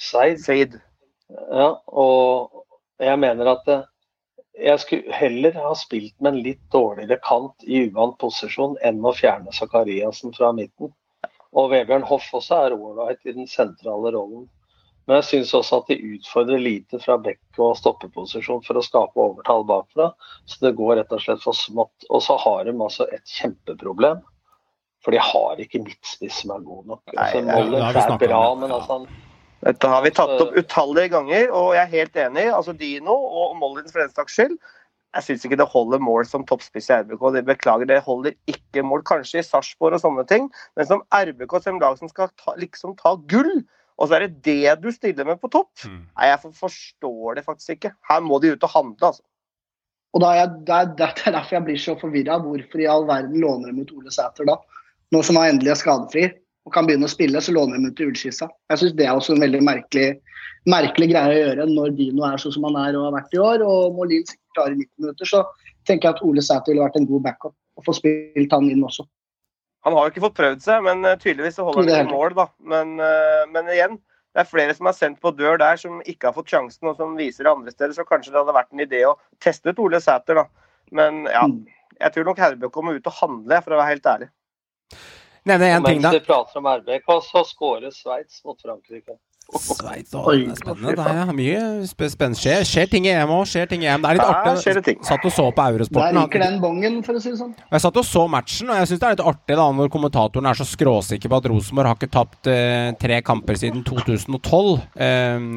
Seid. 0.00 0.38
Seid. 0.42 0.72
Ja, 1.30 1.76
og 1.86 2.64
jeg 2.98 3.18
mener 3.22 3.52
at 3.52 3.68
eh, 3.70 3.82
jeg 4.58 4.80
skulle 4.82 5.12
heller 5.14 5.52
ha 5.56 5.74
spilt 5.78 6.14
med 6.20 6.34
en 6.34 6.42
litt 6.44 6.62
dårligere 6.74 7.20
kant 7.24 7.64
i 7.66 7.84
uvant 7.86 8.16
posisjon 8.20 8.76
enn 8.84 8.98
å 9.06 9.12
fjerne 9.16 9.52
Zakariassen 9.54 10.34
fra 10.36 10.50
midten. 10.56 10.90
Og 11.56 11.70
Vebjørn 11.72 12.06
Hoff 12.06 12.28
også 12.36 12.64
er 12.66 12.74
ålreit 12.76 13.22
i 13.26 13.34
den 13.36 13.48
sentrale 13.50 14.12
rollen. 14.14 14.48
Men 15.08 15.18
jeg 15.18 15.26
syns 15.30 15.54
også 15.56 15.80
at 15.80 15.88
de 15.90 15.96
utfordrer 16.14 16.60
lite 16.62 17.00
fra 17.02 17.16
bekk- 17.18 17.58
og 17.62 17.72
stoppeposisjon 17.78 18.60
for 18.66 18.78
å 18.78 18.84
skape 18.84 19.18
overtall 19.18 19.64
bakfra. 19.66 20.10
Så 20.46 20.60
det 20.66 20.76
går 20.78 21.00
rett 21.00 21.14
og 21.16 21.22
slett 21.24 21.42
for 21.42 21.56
smått. 21.56 22.06
Og 22.10 22.22
så 22.22 22.36
har 22.38 22.68
de 22.68 22.74
altså 22.76 23.08
et 23.10 23.26
kjempeproblem. 23.38 24.20
For 25.00 25.16
de 25.16 25.22
har 25.24 25.62
ikke 25.64 25.80
midtspiss 25.82 26.42
som 26.42 26.52
er 26.54 26.62
god 26.66 26.86
nok. 26.92 27.02
Altså, 27.16 27.40
er- 27.40 27.48
Moller 27.48 27.98
er 28.04 28.16
bra, 28.20 28.42
men 28.54 28.70
altså 28.76 28.98
han 29.00 29.08
Dette 29.60 29.88
har 29.92 30.04
vi 30.04 30.12
tatt 30.16 30.40
opp 30.40 30.54
utallige 30.56 31.12
ganger, 31.12 31.50
og 31.52 31.74
jeg 31.76 31.82
er 31.82 31.96
helt 31.96 32.20
enig. 32.22 32.46
Altså 32.48 32.72
Dino 32.76 33.12
og 33.14 33.56
Mollins 33.60 33.92
for 33.92 34.02
den 34.02 34.12
saks 34.14 34.38
skyld. 34.38 34.54
Jeg 35.16 35.26
syns 35.26 35.44
ikke 35.44 35.58
det 35.58 35.66
holder 35.72 36.02
mål 36.02 36.24
som 36.28 36.44
toppspiss 36.46 36.88
i 36.88 37.00
RBK. 37.02 37.24
Det 37.34 37.42
beklager, 37.48 37.88
det 37.90 37.98
holder 38.06 38.36
ikke 38.50 38.84
mål. 38.86 39.02
Kanskje 39.06 39.42
i 39.42 39.46
Sarpsborg 39.46 39.98
og 39.98 40.04
sånne 40.04 40.24
ting, 40.30 40.46
men 40.78 40.88
som 40.88 41.02
RBK 41.12 41.56
som 41.64 41.80
lag 41.82 41.98
som 41.98 42.10
skal 42.12 42.30
ta, 42.38 42.54
liksom 42.60 42.94
ta 43.00 43.16
gull, 43.32 43.50
og 44.00 44.08
så 44.08 44.16
er 44.16 44.28
det 44.28 44.46
det 44.46 44.76
du 44.80 44.88
stiller 44.94 45.26
med 45.28 45.42
på 45.42 45.50
topp. 45.52 45.72
Mm. 45.84 46.04
Nei, 46.06 46.30
jeg 46.30 46.54
forstår 46.56 47.36
det 47.36 47.44
faktisk 47.48 47.74
ikke. 47.74 47.92
Her 48.08 48.22
må 48.24 48.38
de 48.40 48.54
ut 48.54 48.68
og 48.68 48.72
handle, 48.72 49.10
altså. 49.10 49.26
Og 50.10 50.22
da 50.24 50.30
er 50.32 50.38
jeg, 50.40 50.52
det, 50.66 50.76
er, 50.76 50.94
det 50.98 51.26
er 51.26 51.34
derfor 51.36 51.54
jeg 51.54 51.66
blir 51.66 51.82
så 51.82 51.96
forvirra. 52.00 52.38
Hvorfor 52.42 52.82
i 52.82 52.88
all 52.90 53.04
verden 53.06 53.36
låner 53.42 53.74
de 53.74 53.84
ut 53.84 53.92
Ole 53.98 54.14
Sæter 54.14 54.48
da? 54.48 54.56
Nå 55.14 55.20
som 55.26 55.38
han 55.38 55.52
endelig 55.52 55.74
er 55.74 55.78
skadefri 55.78 56.24
og 56.66 56.74
kan 56.74 56.86
begynne 56.86 57.08
å 57.08 57.12
spille, 57.12 57.40
så 57.40 57.54
låner 57.56 57.78
de 57.80 57.88
ut 57.90 57.96
til 57.96 58.10
Ullskissa. 58.10 58.48
Jeg 58.70 58.80
syns 58.82 58.96
det 58.98 59.06
er 59.06 59.14
også 59.16 59.34
en 59.34 59.40
veldig 59.44 59.62
merkelig, 59.64 60.08
merkelig 60.68 61.08
greie 61.12 61.32
å 61.32 61.38
gjøre 61.40 61.66
når 61.70 61.94
Dino 61.96 62.26
er 62.28 62.36
sånn 62.42 62.52
som 62.52 62.66
han 62.68 62.76
er 62.82 62.98
og 62.98 63.06
har 63.08 63.16
vært 63.22 63.34
i 63.34 63.40
år, 63.40 63.64
og 63.64 63.96
Molin 63.96 64.26
sikkert 64.28 64.58
klarer 64.58 64.76
90 64.76 64.90
minutter. 65.00 65.30
Så 65.30 65.40
tenker 65.88 66.08
jeg 66.10 66.18
at 66.18 66.22
Ole 66.26 66.44
Sæter 66.44 66.74
ville 66.74 66.84
vært 66.84 67.00
en 67.00 67.08
god 67.08 67.24
backup. 67.24 67.56
og 67.80 67.84
få 67.86 67.94
spilt 67.96 68.52
han 68.52 68.68
inn 68.68 68.82
også. 68.84 69.06
Han 69.86 69.94
har 69.96 70.04
jo 70.04 70.10
ikke 70.12 70.26
fått 70.26 70.36
prøvd 70.36 70.60
seg, 70.60 70.82
men 70.84 71.04
eh, 71.08 71.16
tydeligvis 71.16 71.54
så 71.56 71.64
holder 71.64 71.96
han 71.96 72.10
i 72.10 72.12
mål, 72.12 72.34
da. 72.36 72.44
Men, 72.60 72.90
eh, 73.00 73.46
men 73.48 73.70
igjen, 73.72 73.94
det 74.36 74.42
er 74.42 74.50
flere 74.50 74.74
som 74.76 74.90
er 74.90 74.92
sendt 74.98 75.20
på 75.22 75.32
dør 75.32 75.56
der 75.62 75.80
som 75.80 76.02
ikke 76.04 76.28
har 76.28 76.36
fått 76.36 76.52
sjansen, 76.52 76.90
og 76.90 76.98
som 76.98 77.16
viser 77.16 77.46
det 77.48 77.54
andre 77.54 77.72
steder. 77.72 77.94
Så 77.96 78.04
kanskje 78.04 78.34
det 78.34 78.42
hadde 78.42 78.52
vært 78.58 78.74
en 78.76 78.84
idé 78.84 79.00
å 79.08 79.14
teste 79.40 79.72
ut 79.72 79.80
Ole 79.80 80.02
Sæter, 80.04 80.42
da. 80.42 80.44
Men 80.92 81.24
ja, 81.24 81.46
Mm. 81.48 81.64
jeg 81.98 82.12
tror 82.12 82.28
nok 82.28 82.38
RBK 82.50 82.70
kommer 82.74 83.00
ut 83.00 83.06
og 83.08 83.16
handle, 83.22 83.62
for 83.64 83.72
å 83.72 83.80
være 83.80 83.92
helt 83.94 84.10
ærlig. 84.12 84.28
Nevne 85.46 85.70
én 85.72 85.84
ting, 85.86 86.00
Mens 86.00 86.02
da. 86.02 86.10
vi 86.18 86.20
prater 86.26 86.58
om 86.60 86.66
RBK, 86.66 87.08
så 87.32 87.44
skårer 87.48 87.90
Sveits 87.94 88.42
mot 88.44 88.58
Frankrike. 88.60 89.16
Sveits, 89.50 90.12
det 90.12 90.20
er 90.20 90.54
spennende. 90.54 90.92
Det 90.94 91.06
er 91.10 91.30
mye 91.34 91.62
sp 91.82 92.04
spennende. 92.12 92.38
Skjer, 92.38 92.60
skjer 92.68 92.90
ting 92.92 93.06
i 93.08 93.10
EM 93.10 93.32
òg. 93.34 93.48
Skjer 93.50 93.66
ting 93.72 93.82
i 93.82 93.88
EM. 93.90 94.04
Det 94.04 94.10
er 94.12 94.18
litt 94.20 94.28
artig. 94.30 94.52
skjer 94.62 94.76
det 94.78 94.82
ting. 94.86 94.98
Satt 95.02 95.24
og 95.26 95.32
så 95.34 95.46
på 95.50 95.64
Der 95.64 95.74
Eurosporten. 95.78 96.18
ryker 96.20 96.38
den 96.44 96.60
bongen, 96.62 97.00
for 97.02 97.18
å 97.18 97.22
si 97.24 97.32
det 97.32 97.38
sånn. 97.40 97.54
Jeg 97.72 97.80
satt 97.82 97.96
og 97.98 98.04
så 98.06 98.22
matchen, 98.30 98.70
og 98.70 98.76
jeg 98.78 98.86
syns 98.92 99.00
det 99.02 99.08
er 99.08 99.16
litt 99.16 99.24
artig 99.32 99.56
da 99.58 99.64
når 99.74 99.90
kommentatoren 99.90 100.46
er 100.46 100.54
så 100.60 100.66
skråsikker 100.70 101.32
på 101.32 101.40
at 101.40 101.48
Rosenborg 101.50 101.90
har 101.90 101.98
ikke 101.98 102.12
tapt 102.14 102.46
eh, 102.52 102.92
tre 103.00 103.18
kamper 103.26 103.58
siden 103.58 103.82
2012 103.82 104.78
eh, 105.02 105.48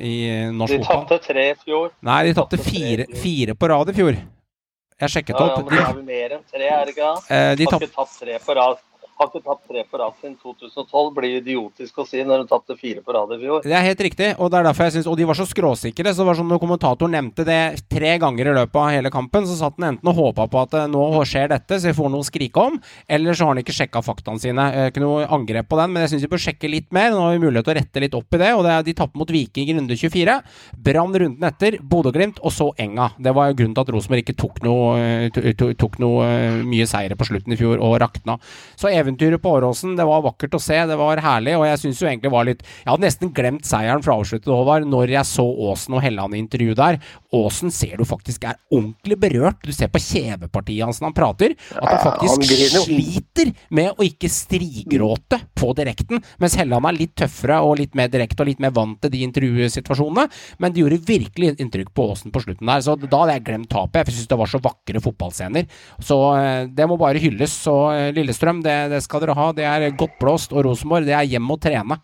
i 0.00 0.14
norsk 0.54 0.72
De 0.72 0.78
fotball. 0.86 1.04
tapte 1.10 1.18
tre 1.34 1.44
i 1.50 1.58
fjor. 1.60 1.90
Nei, 2.08 2.22
de 2.30 2.32
tapte 2.38 2.56
fire, 2.62 3.04
fire 3.20 3.54
på 3.58 3.68
rad 3.68 3.92
i 3.92 3.96
fjor. 4.00 4.16
Jeg 5.02 5.10
sjekket 5.10 5.34
Ja, 5.36 5.44
ja, 5.46 5.52
opp. 5.52 5.66
men 5.66 5.68
det 5.68 5.82
er 5.82 5.92
De, 5.92 5.98
vel 5.98 6.08
mer 6.08 6.34
enn 6.38 6.44
tre, 6.48 6.64
er 6.72 6.84
det 6.86 6.94
ikke 6.96 7.12
det? 7.12 7.36
eh, 7.36 7.54
de 7.58 7.64
Har 7.68 7.80
ikke 7.84 7.94
tapt 8.00 8.16
tre 8.22 8.38
på 8.48 8.56
rad. 8.56 8.80
Har 9.22 9.30
ikke 9.30 9.44
tapt 9.46 9.68
tre 9.70 9.84
på 9.86 9.98
rad 10.00 10.16
siden 10.20 10.34
2012. 10.42 11.12
Blir 11.14 11.36
idiotisk 11.38 12.00
å 12.02 12.06
si 12.08 12.22
når 12.26 12.42
hun 12.42 12.48
tapte 12.50 12.74
fire 12.78 13.02
på 13.06 13.14
rad 13.14 13.30
i 13.36 13.38
fjor. 13.42 13.62
det 13.62 13.72
er 13.78 13.84
helt 13.86 14.00
riktig, 14.02 14.30
og 14.38 14.50
det 14.50 14.58
er 14.58 14.66
derfor 14.66 14.88
jeg 14.88 14.92
synes, 14.96 15.06
Og 15.12 15.16
de 15.20 15.26
var 15.28 15.38
så 15.38 15.46
skråsikre, 15.46 16.10
så 16.12 16.22
det 16.24 16.26
var 16.26 16.38
som 16.40 16.48
når 16.50 16.60
kommentatoren 16.62 17.12
nevnte 17.14 17.44
det 17.46 17.60
tre 17.92 18.16
ganger 18.18 18.50
i 18.50 18.54
løpet 18.56 18.76
av 18.82 18.90
hele 18.90 19.10
kampen, 19.14 19.46
så 19.46 19.54
satt 19.60 19.78
han 19.78 19.92
enten 19.94 20.08
og 20.10 20.16
håpa 20.18 20.48
på 20.50 20.62
at 20.64 20.74
eh, 20.74 20.86
nå 20.90 21.04
skjer 21.28 21.48
dette, 21.54 21.78
så 21.78 21.90
vi 21.92 21.94
får 22.00 22.10
noe 22.10 22.24
å 22.24 22.26
skrike 22.26 22.56
om, 22.66 22.80
eller 23.08 23.32
så 23.38 23.46
har 23.46 23.54
han 23.54 23.62
ikke 23.62 23.76
sjekka 23.76 24.02
faktaene 24.02 24.42
sine. 24.42 24.66
Eh, 24.74 24.88
Ikke 24.90 25.00
noe 25.04 25.26
angrep 25.30 25.68
på 25.70 25.78
den, 25.78 25.92
men 25.94 26.02
jeg 26.02 26.12
syns 26.16 26.26
vi 26.26 26.32
bør 26.34 26.42
sjekke 26.42 26.70
litt 26.72 26.90
mer. 26.92 27.10
Nå 27.14 27.20
har 27.22 27.36
vi 27.38 27.44
mulighet 27.46 27.64
til 27.68 27.74
å 27.76 27.78
rette 27.78 28.02
litt 28.02 28.14
opp 28.18 28.34
i 28.34 28.40
det, 28.42 28.50
og 28.58 28.64
det 28.66 28.72
er, 28.74 28.82
de 28.90 28.94
tapte 28.98 29.16
mot 29.20 29.30
Viking 29.30 29.70
i 29.70 29.76
runde 29.78 29.96
24. 29.96 30.38
Brann 30.82 31.14
runden 31.14 31.46
etter, 31.46 31.78
Bodø-Glimt, 31.78 32.40
og 32.42 32.50
så 32.52 32.72
Enga. 32.82 33.10
Det 33.22 33.32
var 33.36 33.54
grunnen 33.54 33.76
til 33.76 33.84
at 33.86 33.92
Rosenborg 33.94 34.24
ikke 34.24 34.36
tok 34.42 34.62
noe, 34.66 34.98
eh, 34.98 35.28
to- 35.30 35.52
to- 35.54 35.72
tok 35.78 35.98
noe 36.02 36.26
mye 36.66 36.86
seire 36.88 37.14
på 37.16 37.24
slutten 37.28 37.52
i 37.52 37.56
fjor 37.60 37.78
og 37.80 37.98
rakna. 38.02 38.38
Så 38.76 38.90
eventyret 39.12 39.42
på 39.42 39.50
Åråsen, 39.50 39.96
det 39.96 40.06
var 40.08 40.22
vakkert 40.24 40.56
å 40.56 40.60
se, 40.62 40.76
det 40.88 40.96
var 40.98 41.20
herlig, 41.22 41.56
og 41.58 41.66
jeg 41.66 41.80
syns 41.82 42.02
jo 42.02 42.08
egentlig 42.08 42.32
var 42.32 42.46
litt 42.48 42.62
Jeg 42.62 42.90
hadde 42.90 43.04
nesten 43.04 43.32
glemt 43.34 43.66
seieren 43.68 44.02
fra 44.04 44.16
avsluttet, 44.18 44.50
Håvard, 44.52 44.86
når 44.88 45.12
jeg 45.14 45.28
så 45.28 45.44
Aasen 45.68 45.96
og 45.96 46.02
Helland 46.04 46.34
i 46.34 46.40
intervju 46.42 46.74
der. 46.78 46.98
Aasen 47.32 47.72
ser 47.72 47.96
du 48.00 48.04
faktisk 48.08 48.44
er 48.44 48.58
ordentlig 48.72 49.18
berørt. 49.20 49.60
Du 49.64 49.72
ser 49.72 49.90
på 49.92 50.00
kjevepartiet 50.02 50.84
hans 50.84 51.00
når 51.00 51.10
han 51.10 51.16
prater, 51.16 51.56
at 51.76 51.88
han 51.88 52.02
faktisk 52.02 52.32
han 52.32 52.86
sliter 52.88 53.52
med 53.72 53.96
å 53.96 54.06
ikke 54.06 54.30
strigråte 54.32 55.40
på 55.58 55.72
direkten, 55.78 56.22
mens 56.42 56.56
Helland 56.58 56.88
er 56.88 56.98
litt 56.98 57.14
tøffere 57.18 57.60
og 57.64 57.78
litt 57.80 57.96
mer 57.98 58.10
direkte 58.12 58.44
og 58.44 58.50
litt 58.50 58.62
mer 58.62 58.74
vant 58.74 58.98
til 59.02 59.12
de 59.12 59.22
intervjusituasjonene. 59.28 60.26
Men 60.62 60.74
det 60.74 60.82
gjorde 60.82 61.00
virkelig 61.08 61.54
inntrykk 61.62 61.92
på 61.94 62.08
Aasen 62.10 62.34
på 62.34 62.42
slutten 62.44 62.70
der, 62.70 62.84
så 62.84 62.96
da 63.00 63.22
hadde 63.22 63.38
jeg 63.38 63.46
glemt 63.48 63.70
tapet. 63.72 64.10
Jeg 64.10 64.18
syns 64.18 64.30
det 64.32 64.40
var 64.40 64.50
så 64.50 64.62
vakre 64.62 65.02
fotballscener. 65.02 65.68
Så 66.02 66.18
eh, 66.38 66.68
det 66.72 66.88
må 66.90 66.98
bare 67.00 67.22
hylles. 67.22 67.54
Så 67.64 67.76
eh, 67.94 68.10
Lillestrøm, 68.16 68.62
det, 68.64 68.76
det 68.92 69.01
skal 69.04 69.22
dere 69.22 69.36
ha. 69.38 69.48
Det 69.56 69.66
er 69.68 69.88
godt 69.98 70.18
blåst. 70.20 70.54
Og 70.54 70.64
Rosenborg, 70.66 71.06
det 71.08 71.16
er 71.16 71.28
hjem 71.34 71.50
og 71.52 71.60
trene. 71.62 71.98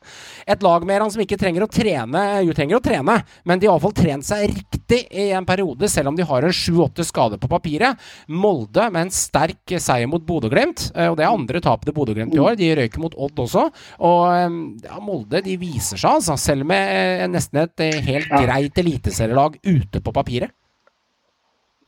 Et 0.49 0.63
lag 0.65 0.85
med 0.87 1.03
han 1.03 1.13
som 1.13 1.23
ikke 1.23 1.39
trenger 1.41 1.65
å 1.65 1.71
trene, 1.71 2.25
jo 2.47 2.55
trenger 2.57 2.79
å 2.79 2.85
trene, 2.85 3.19
men 3.49 3.61
de 3.61 3.69
har 3.69 3.77
iallfall 3.77 3.95
trent 3.97 4.27
seg 4.27 4.49
riktig 4.51 5.05
i 5.13 5.29
en 5.37 5.47
periode, 5.49 5.89
selv 5.91 6.13
om 6.13 6.19
de 6.19 6.27
har 6.27 6.45
en 6.45 6.55
sju-åtte 6.55 7.05
skader 7.07 7.41
på 7.41 7.51
papiret. 7.51 7.99
Molde 8.29 8.89
med 8.93 9.07
en 9.07 9.15
sterk 9.15 9.77
seier 9.81 10.09
mot 10.11 10.25
Bodø-Glimt, 10.25 10.89
eh, 10.95 11.11
og 11.11 11.19
det 11.19 11.27
er 11.27 11.35
andre 11.35 11.63
tapet 11.65 11.91
til 11.91 11.97
Bodø-Glimt 11.97 12.37
i 12.37 12.43
år. 12.43 12.59
De 12.59 12.71
røyker 12.79 13.03
mot 13.03 13.17
Odd 13.19 13.45
også. 13.45 13.69
Og 14.09 14.23
eh, 14.33 14.59
ja, 14.89 15.01
Molde 15.05 15.43
de 15.45 15.59
viser 15.61 16.01
seg, 16.01 16.19
altså, 16.19 16.39
selv 16.41 16.69
med 16.69 16.95
eh, 16.95 17.27
nesten 17.31 17.65
et 17.65 17.87
helt 18.09 18.33
greit 18.33 18.83
eliteserielag 18.85 19.61
ute 19.67 20.03
på 20.05 20.15
papiret. 20.15 20.55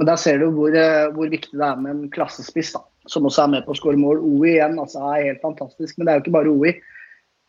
Men 0.01 0.09
der 0.09 0.17
ser 0.17 0.39
du 0.41 0.47
hvor, 0.57 0.73
hvor 1.13 1.29
viktig 1.29 1.59
det 1.61 1.67
er 1.67 1.81
med 1.81 1.93
en 1.93 2.13
klassespiss, 2.13 2.71
da, 2.73 2.81
som 3.09 3.25
også 3.25 3.45
er 3.47 3.53
med 3.55 3.65
på 3.65 3.73
å 3.73 3.79
skåre 3.79 3.97
mål. 4.01 4.19
OI 4.21 4.57
igjen 4.57 4.79
altså, 4.79 5.01
er 5.15 5.29
helt 5.31 5.41
fantastisk, 5.45 5.97
men 5.99 6.07
det 6.07 6.13
er 6.13 6.19
jo 6.21 6.25
ikke 6.27 6.35
bare 6.37 6.53
OI. 6.53 6.75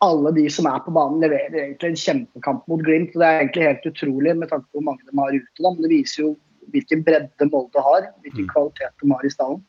Alle 0.02 0.32
de 0.34 0.48
som 0.50 0.66
er 0.66 0.80
på 0.82 0.90
banen, 0.96 1.20
leverer 1.22 1.58
egentlig 1.66 1.92
en 1.92 2.00
kjempekamp 2.04 2.64
mot 2.66 2.80
Glimt. 2.82 3.12
og 3.14 3.20
Det 3.22 3.28
er 3.28 3.40
egentlig 3.42 3.66
helt 3.68 3.84
utrolig 3.92 4.32
med 4.38 4.48
tanke 4.50 4.66
på 4.72 4.80
hvor 4.80 4.86
mange 4.88 5.04
de 5.06 5.18
har 5.20 5.36
ute. 5.36 5.58
Da. 5.62 5.70
Men 5.70 5.82
det 5.84 5.90
viser 5.92 6.22
jo 6.24 6.30
hvilken 6.72 7.04
bredde 7.06 7.48
Molde 7.52 7.84
har, 7.84 8.08
hvilken 8.24 8.48
kvalitet 8.50 8.90
de 9.02 9.12
har 9.12 9.24
i 9.24 9.30
stallen. 9.30 9.62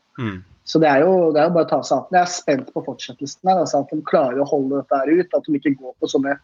Så 0.64 0.80
det 0.80 0.88
er, 0.88 1.04
jo, 1.04 1.32
det 1.36 1.42
er 1.42 1.50
jo 1.50 1.54
bare 1.58 1.68
å 1.68 1.70
ta 1.74 1.82
seg 1.84 1.98
av. 2.00 2.08
Jeg 2.16 2.22
er 2.22 2.32
spent 2.32 2.74
på 2.74 2.84
fortsettelsen. 2.86 3.42
her, 3.50 3.60
altså 3.66 3.82
At 3.84 3.90
de 3.92 4.02
klarer 4.08 4.40
å 4.40 4.48
holde 4.48 4.80
dette 4.80 4.96
her 5.04 5.12
ut. 5.20 5.34
At 5.36 5.44
de 5.46 5.58
ikke 5.60 5.76
går 5.78 5.94
på 6.00 6.08
sånne 6.10 6.38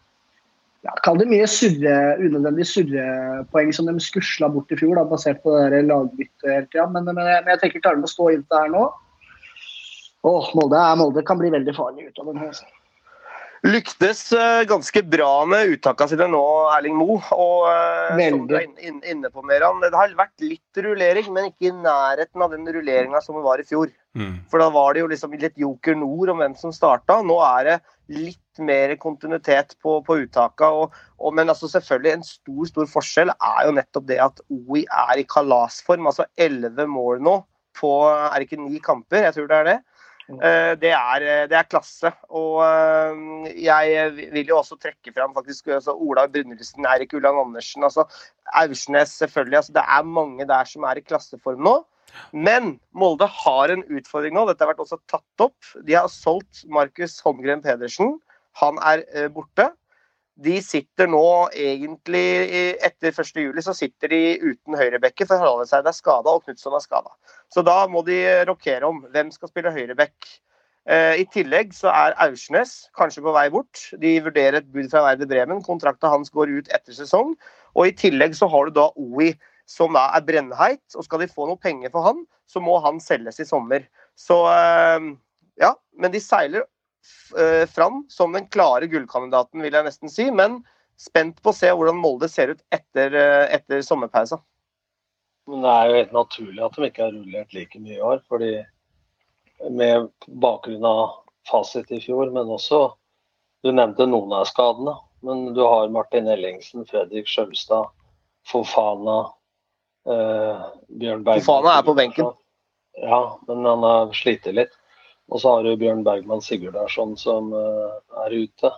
ja, 0.84 0.92
Kall 1.04 1.18
det 1.20 1.26
mye 1.28 1.46
surre, 1.50 1.94
unødvendige 2.20 2.68
surrepoeng 2.70 3.72
som 3.74 3.86
de 3.90 3.94
skusla 4.00 4.48
bort 4.52 4.70
i 4.72 4.78
fjor, 4.80 4.94
da, 4.96 5.04
basert 5.08 5.42
på 5.42 5.52
det 5.72 5.82
lagbyttet 5.88 6.46
hele 6.48 6.66
tida. 6.70 6.86
Men, 6.92 7.04
men, 7.10 7.18
jeg- 7.26 7.44
men 7.44 7.52
jeg 7.56 7.60
tenker 7.64 7.82
klarer 7.84 8.00
de 8.00 8.08
å 8.08 8.12
stå 8.14 8.30
inn 8.36 8.44
til 8.46 8.58
her 8.62 8.70
nå 8.72 8.86
Åh, 10.26 10.50
Molde, 10.54 10.76
er- 10.76 10.96
Molde 11.00 11.22
kan 11.26 11.38
bli 11.40 11.50
veldig 11.50 11.74
farlig 11.76 12.10
utover 12.10 12.34
nå. 12.36 12.50
Altså. 12.50 12.66
Lyktes 13.60 14.20
eh, 14.32 14.62
ganske 14.64 15.02
bra 15.04 15.44
med 15.44 15.74
uttakene 15.74 16.08
sine 16.08 16.26
nå, 16.32 16.40
Erling 16.72 16.94
Moe. 16.96 17.18
Og 17.36 17.66
veldig. 18.16 18.30
som 18.38 18.46
du 18.48 18.54
er 18.56 18.62
inn- 18.64 18.78
inn- 18.88 19.02
inne 19.12 19.28
på, 19.32 19.42
Meran, 19.44 19.82
det 19.84 19.90
har 19.92 20.14
vært 20.16 20.40
litt 20.40 20.80
rullering, 20.80 21.28
men 21.36 21.50
ikke 21.50 21.68
i 21.68 21.74
nærheten 21.76 22.40
av 22.46 22.54
den 22.54 22.64
rulleringa 22.72 23.20
som 23.20 23.36
det 23.36 23.44
var 23.44 23.60
i 23.60 23.66
fjor. 23.68 23.92
For 24.50 24.58
da 24.58 24.70
var 24.74 24.94
det 24.96 25.02
jo 25.04 25.10
liksom 25.12 25.36
litt 25.38 25.54
joker 25.60 25.94
nord 25.94 26.30
om 26.32 26.38
hvem 26.40 26.56
som 26.58 26.72
starta. 26.72 27.20
Nå 27.22 27.36
er 27.46 27.64
det 27.68 27.76
litt 28.16 28.58
mer 28.64 28.96
kontinuitet 28.96 29.76
på, 29.84 30.00
på 30.08 30.16
uttaka. 30.24 30.70
Og, 30.72 30.96
og, 31.20 31.34
men 31.36 31.52
altså 31.52 31.68
selvfølgelig 31.70 32.12
en 32.16 32.24
stor 32.26 32.64
stor 32.72 32.88
forskjell 32.90 33.30
er 33.30 33.68
jo 33.68 33.76
nettopp 33.76 34.08
det 34.08 34.18
at 34.24 34.40
OI 34.50 34.82
er 34.88 35.20
i 35.20 35.28
kalasform. 35.30 36.08
Altså 36.10 36.24
elleve 36.36 36.88
mål 36.90 37.20
nå 37.22 37.36
på 37.78 37.92
er 38.08 38.34
det 38.40 38.48
ikke 38.48 38.64
ni 38.64 38.80
kamper, 38.82 39.28
jeg 39.28 39.36
tror 39.36 39.46
det 39.52 39.60
er 39.60 39.68
det. 39.74 39.78
Eh, 40.38 40.72
Det 40.80 40.92
er, 40.94 41.26
det 41.50 41.56
er 41.58 41.68
klasse. 41.68 42.12
Og 42.30 42.60
eh, 42.64 43.50
jeg 43.64 44.10
vil 44.34 44.52
jo 44.52 44.60
også 44.60 44.78
trekke 44.80 45.14
fram 45.16 45.34
faktisk 45.36 45.72
altså 45.74 45.96
Ola 45.96 46.26
Brynildsen, 46.30 46.86
Eirik 46.86 47.14
Ulland 47.18 47.40
Andersen, 47.46 47.84
altså 47.84 48.06
Aursnes 48.54 49.16
selvfølgelig. 49.18 49.60
Altså 49.62 49.76
det 49.76 49.86
er 49.86 50.12
mange 50.18 50.46
der 50.46 50.70
som 50.70 50.86
er 50.86 51.00
i 51.00 51.06
klasseform 51.06 51.64
nå. 51.66 51.80
Men 52.34 52.72
Molde 52.96 53.26
har 53.30 53.70
en 53.70 53.84
utfordring 53.86 54.34
nå. 54.34 54.46
Dette 54.48 54.64
har 54.64 54.72
vært 54.72 54.82
også 54.82 54.98
tatt 55.10 55.44
opp. 55.44 55.74
De 55.86 55.94
har 55.94 56.10
solgt 56.10 56.64
Markus 56.66 57.20
Holmgren 57.24 57.62
Pedersen. 57.62 58.16
Han 58.62 58.80
er 58.82 59.04
eh, 59.14 59.28
borte. 59.32 59.70
De 60.40 60.56
sitter 60.64 61.08
nå 61.10 61.50
egentlig 61.52 62.24
Etter 62.80 63.12
1.7 63.12 63.60
så 63.64 63.74
sitter 63.76 64.12
de 64.12 64.20
uten 64.40 64.76
høyrebekker, 64.78 65.28
for 65.28 65.42
Haraldseid 65.42 65.88
er 65.88 65.96
skada 65.96 66.32
og 66.32 66.46
Knutson 66.46 66.76
er 66.76 66.84
skada. 66.84 67.12
Så 67.52 67.64
da 67.66 67.82
må 67.90 68.00
de 68.06 68.22
rokere 68.48 68.88
om 68.88 69.02
hvem 69.12 69.32
skal 69.34 69.52
spille 69.52 69.74
høyrebekk. 69.74 70.30
Eh, 70.88 71.20
I 71.20 71.26
tillegg 71.28 71.74
så 71.76 71.92
er 71.92 72.16
Aursnes 72.24 72.88
kanskje 72.96 73.22
på 73.24 73.34
vei 73.36 73.46
bort. 73.52 73.82
De 74.00 74.16
vurderer 74.24 74.60
et 74.60 74.72
bud 74.72 74.88
fra 74.92 75.04
Werder 75.04 75.28
Bremen. 75.28 75.60
Kontrakta 75.66 76.10
hans 76.12 76.32
går 76.32 76.56
ut 76.56 76.72
etter 76.72 76.96
sesong. 76.96 77.34
Og 77.76 77.90
i 77.90 77.94
tillegg 77.96 78.34
så 78.38 78.48
har 78.50 78.66
du 78.66 78.78
da 78.80 78.88
OI, 78.96 79.34
som 79.68 79.94
da 79.94 80.08
er 80.16 80.24
brennheit. 80.26 80.82
Og 80.96 81.04
skal 81.06 81.22
de 81.22 81.30
få 81.30 81.50
noe 81.50 81.60
penger 81.60 81.92
for 81.92 82.08
han, 82.08 82.24
så 82.50 82.64
må 82.64 82.78
han 82.82 83.00
selges 83.02 83.42
i 83.42 83.48
sommer. 83.48 83.84
Så 84.18 84.40
eh, 84.50 85.10
ja, 85.60 85.74
men 86.00 86.16
de 86.16 86.22
seiler 86.24 86.64
eh, 86.64 86.70
fram 87.70 88.04
som 88.12 88.32
den 88.34 88.46
klare 88.52 88.88
gullkandidaten, 88.90 89.62
vil 89.62 89.74
jeg 89.76 89.86
nesten 89.86 90.12
si. 90.12 90.26
Men 90.34 90.60
spent 91.00 91.40
på 91.42 91.52
å 91.52 91.56
se 91.56 91.70
hvordan 91.72 91.98
Molde 92.00 92.28
ser 92.28 92.54
ut 92.54 92.62
etter, 92.74 93.14
eh, 93.16 93.46
etter 93.56 93.82
sommerpausa. 93.84 94.40
Men 95.48 95.64
det 95.64 95.72
er 95.72 95.88
jo 95.88 95.98
helt 95.98 96.16
naturlig 96.16 96.64
at 96.66 96.76
de 96.76 96.88
ikke 96.88 97.06
har 97.06 97.14
rullert 97.14 97.56
like 97.56 97.80
mye 97.80 97.96
i 97.96 98.04
år. 98.04 98.22
fordi 98.28 98.52
med 99.70 100.08
bakgrunn 100.40 100.84
av 100.84 101.24
fasit 101.50 101.90
i 101.92 102.00
fjor, 102.00 102.30
men 102.32 102.48
også 102.48 102.94
Du 103.62 103.68
nevnte 103.72 104.06
noen 104.08 104.32
av 104.32 104.46
skadene. 104.48 104.94
Men 105.20 105.52
du 105.52 105.60
har 105.60 105.90
Martin 105.92 106.26
Ellingsen, 106.32 106.86
Fredrik 106.88 107.26
Sjølstad, 107.28 107.90
Fofana 108.48 109.34
eh, 110.08 110.62
Bjørn 110.88 111.24
Berg. 111.26 111.42
Fofana 111.44 111.74
er 111.76 111.84
på 111.84 111.92
benken. 111.94 112.30
Ja, 112.96 113.38
men 113.46 113.68
han 113.68 113.84
har 113.84 114.14
slitt 114.16 114.48
litt. 114.48 114.72
Og 115.30 115.40
så 115.40 115.54
har 115.54 115.66
du 115.66 115.76
Bjørn 115.78 116.02
Bergman 116.06 116.42
Sigurdarsson 116.42 117.14
som 117.18 117.52
eh, 117.54 117.90
er 118.24 118.34
ute. 118.34 118.72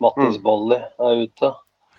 Mattis 0.00 0.38
Mm. 0.38 0.44
Bolli 0.46 0.78
er 0.80 1.26
ute. 1.26 1.50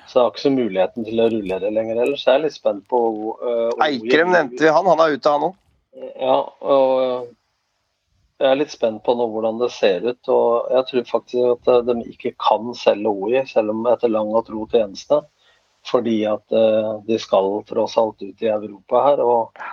Så 0.07 0.17
jeg 0.17 0.23
har 0.23 0.31
ikke 0.31 0.41
så 0.41 0.51
muligheten 0.51 1.05
til 1.05 1.21
å 1.21 1.27
rulle 1.29 1.59
det 1.61 1.69
lenger 1.71 1.99
ellers. 2.01 2.23
Jeg 2.25 2.33
er 2.33 2.41
litt 2.47 2.55
spent 2.55 2.87
på 2.89 3.01
uh, 3.37 3.83
Eikrem 3.85 4.31
nevnte 4.33 4.65
vi 4.65 4.71
han. 4.73 4.89
Han 4.89 5.03
er 5.03 5.13
ute, 5.13 5.29
han 5.29 5.45
òg. 5.45 5.59
Ja, 6.17 6.39
og 6.65 6.95
eh, 7.03 7.29
jeg 8.41 8.49
er 8.49 8.57
litt 8.57 8.73
spent 8.73 9.03
på 9.05 9.13
nå 9.15 9.29
hvordan 9.29 9.61
det 9.61 9.69
ser 9.75 10.07
ut. 10.09 10.31
Og 10.33 10.73
jeg 10.73 10.87
tror 10.89 11.07
faktisk 11.11 11.69
at 11.69 11.85
de 11.91 11.97
ikke 12.09 12.33
kan 12.41 12.73
selge 12.75 13.13
OI, 13.13 13.45
selv 13.47 13.75
om 13.75 13.85
etter 13.93 14.09
lang 14.09 14.33
og 14.33 14.47
tro 14.49 14.65
tjeneste. 14.73 15.21
Fordi 15.85 16.17
at 16.29 16.57
de 17.05 17.17
skal 17.21 17.61
tross 17.69 17.95
alt 18.01 18.21
ut 18.21 18.43
i 18.43 18.49
Europa 18.49 19.05
her. 19.05 19.21
Og, 19.21 19.63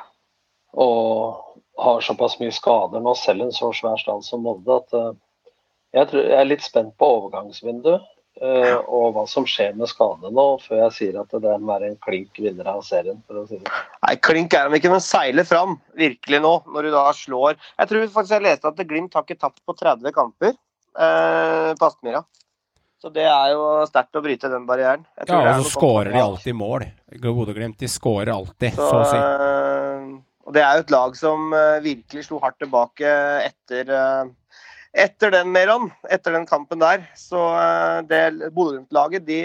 og 0.85 1.47
har 1.79 2.05
såpass 2.05 2.38
mye 2.41 2.53
skader 2.55 3.03
nå, 3.03 3.14
selv 3.19 3.47
en 3.47 3.55
så 3.55 3.71
svær 3.77 3.99
stall 4.01 4.23
som 4.27 4.45
Molde, 4.47 4.81
at 4.81 4.95
eh, 4.99 5.11
jeg, 5.99 6.11
tror, 6.11 6.23
jeg 6.25 6.38
er 6.41 6.49
litt 6.49 6.64
spent 6.67 6.95
på 6.99 7.11
overgangsvinduet. 7.19 8.07
eh, 8.43 8.77
og 8.87 9.14
hva 9.17 9.25
som 9.31 9.47
skjer 9.49 9.75
med 9.79 9.91
skade 9.91 10.31
nå, 10.35 10.47
før 10.62 10.85
jeg 10.85 10.95
sier 10.95 11.21
at 11.23 11.33
det 11.43 11.55
må 11.59 11.73
være 11.73 11.93
en 11.93 12.01
klink 12.05 12.38
vinner 12.38 12.69
av 12.71 12.85
serien. 12.87 13.19
for 13.27 13.41
å 13.41 13.47
si 13.49 13.59
det. 13.59 13.83
Nei, 14.07 14.14
klink 14.23 14.55
er 14.55 14.69
han 14.69 14.79
ikke, 14.79 14.93
men 14.93 15.03
seiler 15.03 15.47
fram 15.47 15.79
virkelig 15.99 16.43
nå, 16.45 16.55
når 16.75 16.88
du 16.88 16.91
da 16.95 17.09
slår 17.14 17.57
Jeg 17.57 17.91
tror 17.91 18.09
faktisk 18.14 18.37
jeg 18.37 18.47
leste 18.47 18.71
at 18.71 18.85
Glimt 18.91 19.14
har 19.14 19.27
ikke 19.27 19.41
tapt 19.41 19.62
på 19.67 19.75
30 19.75 20.14
kamper 20.14 20.55
uh, 20.55 21.75
på 21.79 21.88
Aspmyra. 21.88 22.23
Så 22.99 23.11
det 23.14 23.27
er 23.31 23.53
jo 23.55 23.67
sterkt 23.87 24.19
å 24.19 24.23
bryte 24.23 24.51
den 24.51 24.64
barrieren. 24.67 25.05
Jeg 25.21 25.29
tror 25.29 25.45
Ja, 25.45 25.53
er 25.53 25.61
og 25.61 25.69
så 25.69 25.75
skårer 25.77 26.11
de 26.14 26.23
alltid 26.23 26.57
mål. 26.59 26.88
Bodø-Glimt 27.23 27.79
de 27.79 27.91
skårer 27.91 28.33
alltid, 28.35 28.75
så, 28.75 28.88
Så, 28.91 29.03
å 29.03 29.05
si. 29.07 30.25
Og 30.48 30.54
det 30.56 30.62
er 30.64 30.78
jo 30.78 30.84
et 30.87 30.92
lag 30.94 31.16
som 31.18 31.52
eh, 31.52 31.82
virkelig 31.84 32.24
slo 32.24 32.38
hardt 32.40 32.56
tilbake 32.62 33.08
etter 33.44 33.90
eh, 33.92 34.30
etter 34.96 35.32
den, 35.34 35.50
Meron, 35.52 35.90
etter 36.08 36.32
den 36.32 36.46
kampen 36.48 36.80
der. 36.80 37.02
Så 37.18 37.37
eh, 37.52 37.98
det 38.08 38.52
Bodø-Glimt-laget, 38.56 39.26
de, 39.28 39.40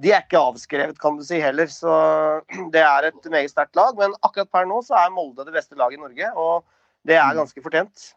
de 0.00 0.12
er 0.14 0.24
ikke 0.24 0.40
avskrevet, 0.40 0.96
kan 1.00 1.18
du 1.18 1.24
si, 1.28 1.42
heller. 1.44 1.68
Så 1.68 1.92
det 2.74 2.80
er 2.80 3.10
et 3.10 3.28
meget 3.32 3.52
sterkt 3.52 3.76
lag. 3.76 3.92
Men 4.00 4.16
akkurat 4.22 4.48
per 4.52 4.68
nå 4.68 4.80
så 4.86 4.96
er 5.02 5.12
Molde 5.12 5.44
det 5.44 5.54
beste 5.58 5.76
laget 5.76 6.00
i 6.00 6.02
Norge, 6.06 6.32
og 6.32 6.64
det 7.06 7.20
er 7.20 7.36
ganske 7.36 7.62
fortjent. 7.62 8.08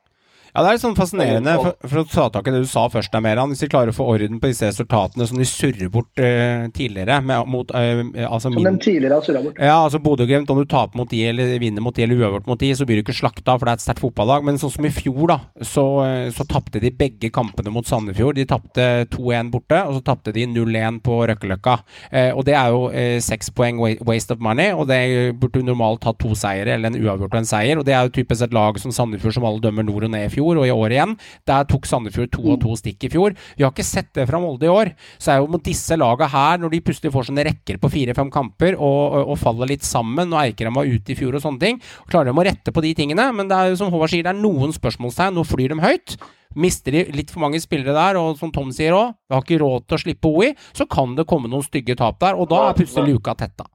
Ja, 0.49 0.63
det 0.63 0.69
er 0.69 0.77
litt 0.77 0.83
sånn 0.83 0.97
fascinerende, 0.97 1.53
for, 1.61 1.75
for 1.91 2.01
å 2.01 2.05
ta 2.09 2.25
tak 2.33 2.47
i 2.49 2.53
det 2.53 2.63
du 2.63 2.69
sa 2.69 2.85
først, 2.91 3.11
der, 3.13 3.23
Meran. 3.23 3.51
Hvis 3.53 3.61
de 3.63 3.69
klarer 3.71 3.93
å 3.93 3.95
få 3.95 4.07
orden 4.09 4.39
på 4.41 4.49
disse 4.49 4.69
resultatene 4.69 5.27
som 5.29 5.39
de 5.39 5.45
surrer 5.47 5.91
bort 5.93 6.21
uh, 6.21 6.65
tidligere 6.75 7.19
med, 7.25 7.49
mot, 7.51 7.73
uh, 7.75 8.01
altså 8.25 8.49
Som 8.49 8.65
de 8.65 8.73
tidligere 8.81 9.19
har 9.19 9.25
surra 9.25 9.43
bort. 9.45 9.61
Ja, 9.61 9.77
altså 9.83 10.01
Bodø-Glimt, 10.03 10.49
om 10.49 10.61
du 10.61 10.69
taper 10.69 10.97
mot 10.99 11.09
de 11.11 11.21
eller 11.29 11.55
vinner 11.61 11.85
mot 11.85 11.95
de 11.95 12.05
eller 12.05 12.23
uavgjort 12.23 12.49
mot 12.49 12.61
de, 12.61 12.71
så 12.75 12.87
blir 12.89 12.99
du 12.99 13.05
ikke 13.05 13.17
slakta, 13.19 13.57
for 13.57 13.67
det 13.67 13.75
er 13.75 13.81
et 13.81 13.85
sterkt 13.85 14.03
fotballag. 14.03 14.47
Men 14.47 14.59
sånn 14.61 14.73
som 14.73 14.87
i 14.87 14.93
fjor, 14.93 15.21
da, 15.29 15.39
så, 15.61 15.85
eh, 16.05 16.29
så 16.33 16.45
tapte 16.49 16.81
de 16.81 16.91
begge 16.95 17.29
kampene 17.33 17.73
mot 17.73 17.87
Sandefjord. 17.87 18.39
De 18.39 18.47
tapte 18.49 18.87
2-1 19.13 19.53
borte, 19.53 19.83
og 19.85 19.99
så 19.99 20.03
tapte 20.11 20.33
de 20.35 20.47
0-1 20.49 21.01
på 21.05 21.19
Røkkeløkka. 21.29 21.77
Uh, 22.09 22.31
og 22.33 22.43
det 22.47 22.55
er 22.57 22.73
jo 22.73 22.87
seks 23.23 23.51
poeng 23.55 23.79
waste 23.79 24.33
of 24.33 24.41
money, 24.43 24.71
og 24.73 24.87
det 24.89 24.99
burde 25.39 25.61
du 25.61 25.67
normalt 25.67 26.05
ha 26.07 26.13
to 26.17 26.33
seire 26.37 26.73
eller 26.75 26.91
en 26.91 26.99
uavgjort 26.99 27.35
og 27.35 27.41
en 27.41 27.49
seier. 27.49 27.79
Og 27.79 27.85
det 27.87 27.95
er 27.95 28.07
jo 28.07 28.15
typisk 28.19 28.47
et 28.47 28.55
lag 28.55 28.79
som 28.81 28.93
Sandefjord 28.95 29.35
som 29.37 29.47
alle 29.47 29.63
dømmer 29.63 29.85
nord 29.85 30.07
og 30.07 30.13
ned 30.13 30.27
i 30.27 30.31
fjor, 30.33 30.38
og 30.39 30.67
i 30.67 30.73
år 30.73 30.95
igjen. 30.95 31.15
Der 31.49 31.67
tok 31.69 31.85
Sandefjord 31.89 32.31
to 32.33 32.45
og 32.53 32.61
to 32.63 32.75
stikk 32.79 33.05
i 33.07 33.11
fjor. 33.11 33.35
Vi 33.57 33.65
har 33.65 33.73
ikke 33.73 33.85
sett 33.87 34.13
det 34.15 34.27
fra 34.29 34.39
Molde 34.41 34.67
i 34.67 34.71
år. 34.71 34.93
Så 35.19 35.33
er 35.33 35.41
jo 35.41 35.51
mot 35.51 35.63
disse 35.65 35.97
laga 35.99 36.29
her, 36.31 36.57
når 36.63 36.73
de 36.73 36.81
plutselig 36.85 37.13
får 37.13 37.29
sånne 37.29 37.45
rekker 37.49 37.79
på 37.81 37.91
fire-fem 37.93 38.31
kamper 38.33 38.77
og, 38.79 38.99
og, 39.19 39.33
og 39.35 39.39
faller 39.41 39.69
litt 39.69 39.85
sammen, 39.87 40.33
og 40.33 40.41
Eikrem 40.41 40.79
var 40.79 40.89
ute 40.89 41.13
i 41.13 41.19
fjor 41.19 41.37
og 41.37 41.45
sånne 41.45 41.63
ting, 41.63 41.79
klarer 42.09 42.31
de 42.31 42.35
å 42.39 42.47
rette 42.49 42.73
på 42.75 42.83
de 42.85 42.95
tingene. 42.97 43.29
Men 43.35 43.51
det 43.51 43.57
er 43.57 43.71
jo 43.71 43.79
som 43.83 43.93
Håvard 43.93 44.13
sier, 44.13 44.25
det 44.25 44.33
er 44.33 44.41
noen 44.41 44.75
spørsmålstegn. 44.75 45.35
Nå 45.37 45.45
flyr 45.47 45.75
de 45.75 45.81
høyt. 45.83 46.19
Mister 46.57 46.95
de 46.95 47.03
litt 47.13 47.29
for 47.29 47.43
mange 47.43 47.59
spillere 47.61 47.93
der, 47.93 48.17
og 48.17 48.39
som 48.39 48.49
Tom 48.53 48.71
sier 48.73 48.95
òg, 48.97 49.13
vi 49.29 49.35
har 49.35 49.43
ikke 49.45 49.59
råd 49.61 49.83
til 49.85 49.99
å 49.99 50.01
slippe 50.01 50.31
OI, 50.31 50.47
så 50.73 50.87
kan 50.89 51.13
det 51.17 51.27
komme 51.29 51.51
noen 51.51 51.65
stygge 51.65 51.93
tap 51.99 52.17
der, 52.23 52.39
og 52.39 52.49
da 52.49 52.63
er 52.65 52.79
plutselig 52.79 53.19
luka 53.19 53.35
tetta. 53.37 53.67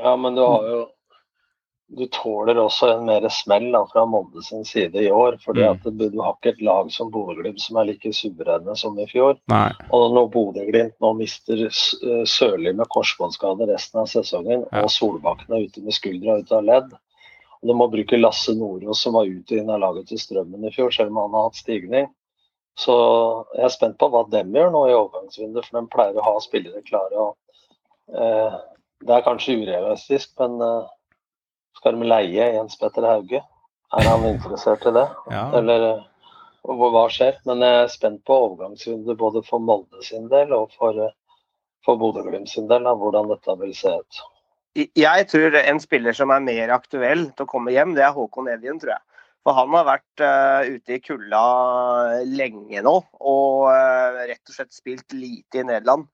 Ja, 0.00 0.14
men 0.16 0.38
du 0.38 0.42
har 0.44 0.68
jo 0.70 0.84
du 1.90 2.04
tåler 2.14 2.54
også 2.62 2.86
en 2.92 3.04
mer 3.08 3.24
smell 3.34 3.64
da, 3.74 3.80
fra 3.90 4.04
Molde 4.06 4.42
sin 4.46 4.62
side 4.64 4.94
i 5.02 5.08
år. 5.10 5.38
fordi 5.44 5.64
Mm. 5.64 5.70
at 5.72 5.98
du, 5.98 6.20
har 6.22 6.36
ikke 6.36 6.52
et 6.54 6.62
lag 6.62 6.90
som 6.94 7.10
Bodø-Glimt 7.10 7.60
som 7.60 7.76
er 7.80 7.88
like 7.88 8.12
suverene 8.14 8.76
som 8.78 8.98
i 8.98 9.06
fjor. 9.10 9.38
Nei. 9.50 9.72
Og 9.90 10.14
når 10.14 10.28
Bodø-Glimt 10.30 10.94
nå 11.02 11.12
mister 11.18 11.64
eh, 11.66 12.24
Sørli 12.24 12.72
med 12.72 12.86
korsbåndskade 12.88 13.66
resten 13.72 14.00
av 14.00 14.06
sesongen, 14.06 14.66
Ja. 14.72 14.84
og 14.84 14.90
Solbakken 14.90 15.50
er 15.56 15.66
ute 15.66 15.82
med 15.82 15.92
skuldra 15.92 16.38
ut 16.38 16.52
av 16.52 16.62
ledd, 16.64 16.92
og 17.62 17.68
du 17.68 17.74
må 17.74 17.90
bruke 17.90 18.16
Lasse 18.20 18.54
Nordås 18.54 19.02
som 19.02 19.14
var 19.18 19.26
ute 19.26 19.58
inn 19.58 19.68
av 19.70 19.80
laget 19.80 20.08
til 20.08 20.18
Strømmen 20.18 20.64
i 20.64 20.70
fjor, 20.70 20.90
selv 20.94 21.10
om 21.10 21.16
han 21.24 21.34
har 21.34 21.48
hatt 21.50 21.56
stigning. 21.58 22.06
Så 22.78 22.94
jeg 23.56 23.64
er 23.64 23.74
spent 23.74 23.98
på 23.98 24.08
hva 24.08 24.22
de 24.30 24.44
gjør 24.46 24.70
nå 24.72 24.86
i 24.88 24.94
overgangsvinduet, 24.94 25.66
for 25.66 25.80
de 25.80 25.90
pleier 25.92 26.16
å 26.16 26.22
ha 26.24 26.38
spillere 26.40 26.80
klare. 26.86 27.18
og 27.18 27.36
eh, 28.14 28.56
Det 29.04 29.10
er 29.16 29.26
kanskje 29.26 29.58
urealistisk, 29.60 30.30
men 30.38 30.60
eh, 30.62 30.88
skal 31.78 31.96
de 31.98 32.08
leie 32.10 32.52
Jens 32.54 32.78
Petter 32.80 33.06
Hauge? 33.08 33.42
Er 33.90 34.06
han 34.06 34.26
interessert 34.28 34.86
i 34.86 34.94
det? 34.94 35.06
Ja. 35.32 35.44
Eller 35.58 35.86
eh, 35.88 36.02
hva 36.62 37.06
skjer? 37.10 37.40
Men 37.48 37.64
jeg 37.64 37.78
er 37.84 37.92
spent 37.92 38.22
på 38.28 38.36
overgangsvinduet 38.46 39.18
både 39.18 39.42
for 39.46 39.62
Molde 39.62 40.04
sin 40.06 40.28
del 40.30 40.54
og 40.54 40.74
for, 40.78 40.98
eh, 40.98 41.14
for 41.86 41.98
Bodø-Glimt 42.00 42.50
sin 42.52 42.68
del, 42.70 42.86
av 42.86 43.00
hvordan 43.02 43.32
dette 43.32 43.56
vil 43.62 43.74
se 43.76 43.96
ut. 44.02 44.22
Jeg 44.78 45.26
tror 45.32 45.56
en 45.58 45.80
spiller 45.82 46.14
som 46.14 46.30
er 46.30 46.44
mer 46.46 46.70
aktuell 46.76 47.26
til 47.34 47.46
å 47.46 47.50
komme 47.50 47.74
hjem, 47.74 47.96
det 47.96 48.04
er 48.06 48.14
Håkon 48.14 48.50
Evjen, 48.52 48.78
tror 48.78 48.94
jeg. 48.94 49.04
For 49.42 49.56
han 49.56 49.72
har 49.72 49.86
vært 49.88 50.22
uh, 50.22 50.68
ute 50.68 50.94
i 50.94 51.00
kulda 51.02 51.42
lenge 52.28 52.82
nå, 52.84 52.92
og 53.18 53.66
uh, 53.72 54.20
rett 54.28 54.52
og 54.52 54.54
slett 54.54 54.76
spilt 54.76 55.16
lite 55.16 55.62
i 55.62 55.64
Nederland. 55.64 56.06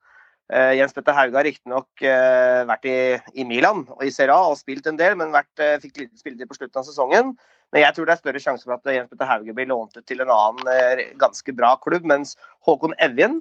Eh, 0.47 0.77
Jens 0.79 0.95
Petter 0.95 1.17
Hauge 1.17 1.35
har 1.35 1.43
riktignok 1.43 2.05
uh, 2.07 2.63
vært 2.69 2.87
i, 2.87 2.99
i 3.35 3.47
Milan 3.49 3.83
og 3.91 4.05
i 4.07 4.13
Serie 4.15 4.31
A 4.31 4.53
og 4.53 4.59
spilt 4.61 4.87
en 4.87 4.99
del, 4.99 5.17
men 5.19 5.35
vært, 5.35 5.51
uh, 5.59 5.75
fikk 5.83 5.99
lite 6.05 6.21
spilletid 6.21 6.47
på 6.47 6.59
slutten 6.59 6.83
av 6.83 6.87
sesongen. 6.87 7.33
Men 7.75 7.83
jeg 7.83 7.97
tror 7.97 8.07
det 8.07 8.15
er 8.15 8.21
større 8.21 8.43
sjanse 8.45 8.63
for 8.63 8.77
at 8.77 8.95
Jens 8.95 9.11
Petter 9.11 9.27
Hauge 9.27 9.57
blir 9.57 9.67
lånt 9.73 9.99
ut 9.99 10.07
til 10.07 10.23
en 10.23 10.31
annen 10.31 10.71
uh, 10.71 11.03
ganske 11.19 11.57
bra 11.59 11.73
klubb, 11.83 12.07
mens 12.07 12.37
Håkon 12.69 12.95
Evjen, 13.03 13.41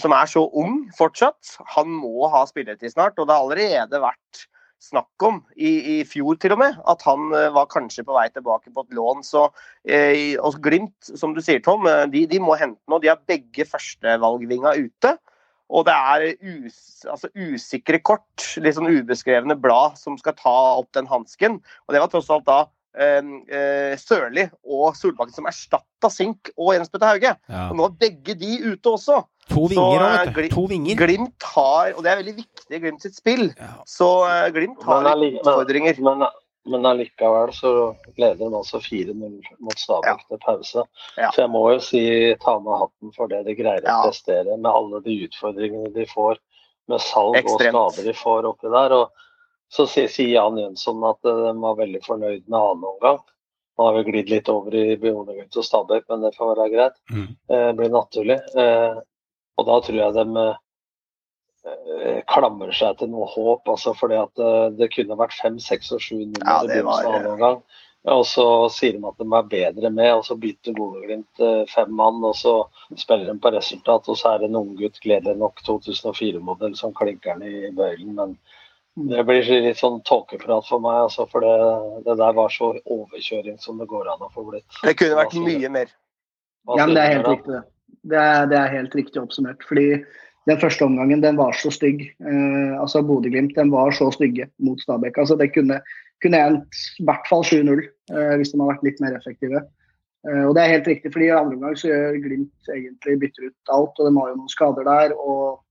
som 0.00 0.16
er 0.16 0.32
så 0.32 0.46
ung 0.56 0.80
fortsatt, 0.96 1.58
han 1.76 1.92
må 1.92 2.30
ha 2.32 2.46
spilletid 2.48 2.96
snart. 2.96 3.20
Og 3.20 3.28
det 3.28 3.36
har 3.36 3.44
allerede 3.44 4.02
vært 4.06 4.46
snakk 4.80 5.28
om, 5.28 5.44
i, 5.60 5.76
i 5.92 6.00
fjor 6.08 6.40
til 6.40 6.56
og 6.56 6.64
med, 6.64 6.80
at 6.88 7.04
han 7.06 7.30
var 7.54 7.68
kanskje 7.70 8.04
på 8.04 8.16
vei 8.16 8.26
tilbake 8.32 8.72
på 8.72 8.82
et 8.84 8.96
lån. 8.96 9.22
Så 9.24 9.46
eh, 9.88 10.34
Glimt, 10.64 10.96
som 11.20 11.32
du 11.36 11.40
sier, 11.44 11.62
Tom, 11.64 11.86
de, 12.12 12.26
de 12.28 12.40
må 12.42 12.58
hente 12.60 12.80
nå. 12.90 12.98
De 13.00 13.12
har 13.12 13.22
begge 13.28 13.64
førstevalgvinga 13.68 14.74
ute. 14.82 15.14
Og 15.70 15.84
det 15.88 15.94
er 15.94 16.24
us, 16.66 17.04
altså 17.10 17.26
usikre 17.34 17.98
kort, 17.98 18.44
litt 18.62 18.76
sånn 18.76 18.86
ubeskrevne 18.86 19.56
blad, 19.58 19.96
som 19.98 20.14
skal 20.20 20.36
ta 20.38 20.52
opp 20.78 20.92
den 20.94 21.08
hansken. 21.10 21.58
Og 21.88 21.94
det 21.96 22.00
var 22.04 22.10
tross 22.12 22.30
alt 22.30 22.46
da 22.46 22.60
eh, 22.96 23.18
eh, 23.50 23.96
Sørli 23.98 24.44
og 24.64 24.94
Solbakken 24.96 25.34
som 25.34 25.48
erstatta 25.50 26.10
Sink 26.12 26.52
og 26.56 26.74
Jens 26.76 26.88
Petter 26.92 27.10
Hauge. 27.10 27.34
Ja. 27.50 27.64
Og 27.70 27.76
nå 27.80 27.88
er 27.90 27.98
begge 28.06 28.38
de 28.38 28.60
ute 28.70 28.94
også. 28.94 29.24
To 29.50 29.66
vinger 29.70 30.00
òg, 30.00 30.06
eh, 30.06 30.16
vet 30.24 30.32
du. 30.34 30.40
Gli- 30.40 30.54
To 30.54 30.66
vinger. 30.70 30.96
Glimt 31.02 31.42
har, 31.54 31.92
og 31.96 32.02
det 32.06 32.10
er 32.12 32.22
veldig 32.22 32.36
viktig 32.38 32.78
i 32.78 32.80
Glimt 32.86 33.02
sitt 33.02 33.14
spill, 33.18 33.48
Ja. 33.58 33.72
så 33.86 34.08
eh, 34.30 34.50
Glimt 34.54 34.82
har 34.86 35.02
Men 35.02 35.34
utfordringer. 35.42 35.98
Men, 36.02 36.26
men 36.66 36.86
allikevel 36.88 37.52
så 37.54 37.70
leder 38.16 38.40
de 38.42 38.56
altså 38.58 38.80
4-0 38.82 39.14
mot 39.62 39.78
Stabæk 39.78 40.24
til 40.28 40.40
pause. 40.42 40.84
Ja. 41.16 41.30
Så 41.34 41.44
jeg 41.44 41.50
må 41.54 41.62
jo 41.72 41.78
si 41.84 42.02
ta 42.42 42.58
med 42.62 42.80
hatten 42.82 43.12
for 43.16 43.30
det 43.30 43.44
de 43.46 43.54
greier 43.58 43.84
Ja. 43.86 44.00
å 44.00 44.08
prestere 44.08 44.56
med 44.56 44.70
alle 44.70 45.00
de 45.04 45.16
utfordringene 45.28 45.92
de 45.94 46.06
får 46.10 46.38
med 46.88 47.00
salg 47.02 47.36
Ekstremt. 47.40 47.74
og 47.74 47.92
skader 47.94 48.04
de 48.10 48.14
får 48.14 48.50
oppi 48.50 48.68
der. 48.74 48.92
Og 48.92 49.10
så 49.72 49.86
sier, 49.90 50.08
sier 50.08 50.28
Jan 50.36 50.58
Jønsson 50.60 51.02
at 51.08 51.24
eh, 51.26 51.40
de 51.48 51.54
var 51.62 51.78
veldig 51.80 52.02
fornøyd 52.06 52.44
med 52.48 52.58
annen 52.60 52.84
omgang. 52.92 53.18
Nå 53.76 53.84
har 53.88 53.96
vi 53.98 54.04
glidd 54.10 54.30
litt 54.32 54.48
over 54.48 54.74
i 54.74 54.96
Bodø-Glimt 54.96 55.56
og 55.60 55.64
Stabæk, 55.66 56.06
men 56.08 56.22
det 56.22 56.34
får 56.36 56.54
være 56.54 56.70
greit. 56.72 56.94
Mm. 57.12 57.26
Eh, 57.50 57.72
blir 57.76 57.90
naturlig. 57.92 58.38
Eh, 58.56 58.94
og 59.58 59.66
da 59.66 59.80
tror 59.84 59.98
jeg 60.00 60.14
de 60.16 60.24
eh, 60.44 60.56
klamrer 62.30 62.74
seg 62.74 62.98
til 63.00 63.10
noe 63.12 63.26
håp, 63.32 63.66
altså 63.70 63.94
fordi 63.96 64.18
at 64.20 64.42
eh, 64.42 64.68
det 64.78 64.92
kunne 64.94 65.18
vært 65.18 65.34
5-6 65.38 65.96
og 65.96 66.04
7-0 66.04 66.20
Ja, 66.44 66.60
i 66.62 66.70
begynnelsen 66.70 67.10
av 67.10 67.32
annen. 67.34 67.64
Og 68.06 68.22
så 68.30 68.44
sier 68.70 68.94
de 68.94 69.08
at 69.08 69.18
de 69.18 69.26
er 69.34 69.48
bedre 69.50 69.90
med, 69.90 70.12
og 70.14 70.22
så 70.28 70.36
bytter 70.38 70.76
Bodø-Glimt 70.76 71.42
eh, 71.42 71.64
fem 71.72 71.90
mann, 71.98 72.20
og 72.26 72.36
så 72.38 72.54
spiller 72.94 73.26
de 73.32 73.34
på 73.42 73.50
resultat, 73.54 74.06
og 74.06 74.18
så 74.18 74.32
er 74.32 74.44
det 74.44 74.50
en 74.50 74.60
unggutt, 74.60 75.00
gledelig 75.02 75.34
nok 75.40 75.62
2004-modell, 75.66 76.76
som 76.78 76.94
klinker 76.94 77.34
den 77.34 77.50
i 77.66 77.72
bøylen. 77.74 78.14
Men 78.14 78.36
det 79.10 79.24
blir 79.26 79.50
litt 79.66 79.80
sånn 79.82 79.98
tåkeprat 80.06 80.68
for 80.68 80.84
meg, 80.84 81.08
altså, 81.08 81.26
for 81.32 81.42
det, 81.42 81.56
det 82.06 82.14
der 82.22 82.36
var 82.38 82.54
så 82.54 82.76
overkjøring 82.84 83.58
som 83.62 83.82
det 83.82 83.88
går 83.90 84.12
an 84.12 84.22
å 84.22 84.30
få 84.30 84.46
blitt. 84.52 84.68
Det 84.86 84.94
kunne 85.00 85.18
vært 85.18 85.34
mye 85.42 85.72
mer. 85.80 85.90
Ja, 86.70 86.86
men 86.86 86.94
det 86.94 87.02
er 87.02 87.16
helt 87.16 87.32
riktig. 87.32 87.58
det. 87.58 87.64
Det 88.06 88.22
er, 88.22 88.46
det 88.46 88.58
er 88.58 88.70
helt 88.70 88.94
riktig 88.94 89.18
oppsummert. 89.18 89.66
Fordi 89.66 89.86
den 90.46 90.60
første 90.62 90.86
omgangen 90.86 91.22
den 91.24 91.38
var 91.38 91.56
så 91.58 91.72
stygg. 91.74 92.04
Eh, 92.22 92.74
altså 92.80 93.02
Bodø-Glimt 93.02 93.56
den 93.56 93.72
var 93.74 93.90
så 93.96 94.10
stygge 94.14 94.48
mot 94.62 94.80
Stabæk. 94.80 95.18
Altså 95.18 95.36
Det 95.36 95.50
kunne, 95.54 95.80
kunne 96.22 96.42
endt 96.42 96.82
i 97.00 97.06
hvert 97.08 97.26
fall 97.30 97.42
7-0 97.42 97.82
eh, 97.82 98.36
hvis 98.38 98.52
de 98.52 98.60
hadde 98.60 98.70
vært 98.70 98.86
litt 98.86 99.02
mer 99.02 99.18
effektive. 99.18 99.64
Eh, 100.26 100.44
og 100.46 100.54
det 100.54 100.62
er 100.62 100.74
helt 100.76 100.90
riktig, 100.90 101.12
fordi 101.12 101.28
i 101.28 101.34
andre 101.34 101.58
omgang 101.58 101.76
så 101.78 101.90
gjør 101.90 102.20
Glimt 102.22 102.70
egentlig 102.72 103.18
bytter 103.24 103.48
ut 103.50 103.74
alt, 103.74 103.98
og 103.98 104.06
de 104.06 104.14
har 104.18 104.30
jo 104.30 104.38
noen 104.38 104.54
skader 104.54 104.86
der. 104.86 105.16
og 105.18 105.62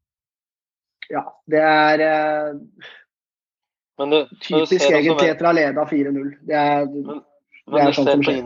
ja, 1.11 1.23
det 1.51 1.61
er 1.61 2.03
eh, 2.03 2.51
Men 3.99 4.11
når 4.11 4.29
typisk 4.41 4.89
egentlig 4.89 5.31
etter 5.31 5.47
å 5.47 5.51
ha 5.51 5.55
leda 5.55 5.87
4-0. 5.87 6.29
Det 6.49 6.59
er, 6.59 6.85
Men, 6.91 7.23
Det 7.71 7.81
er 7.81 7.95
sånn 7.95 8.11
som 8.11 8.27
skjer. 8.27 8.43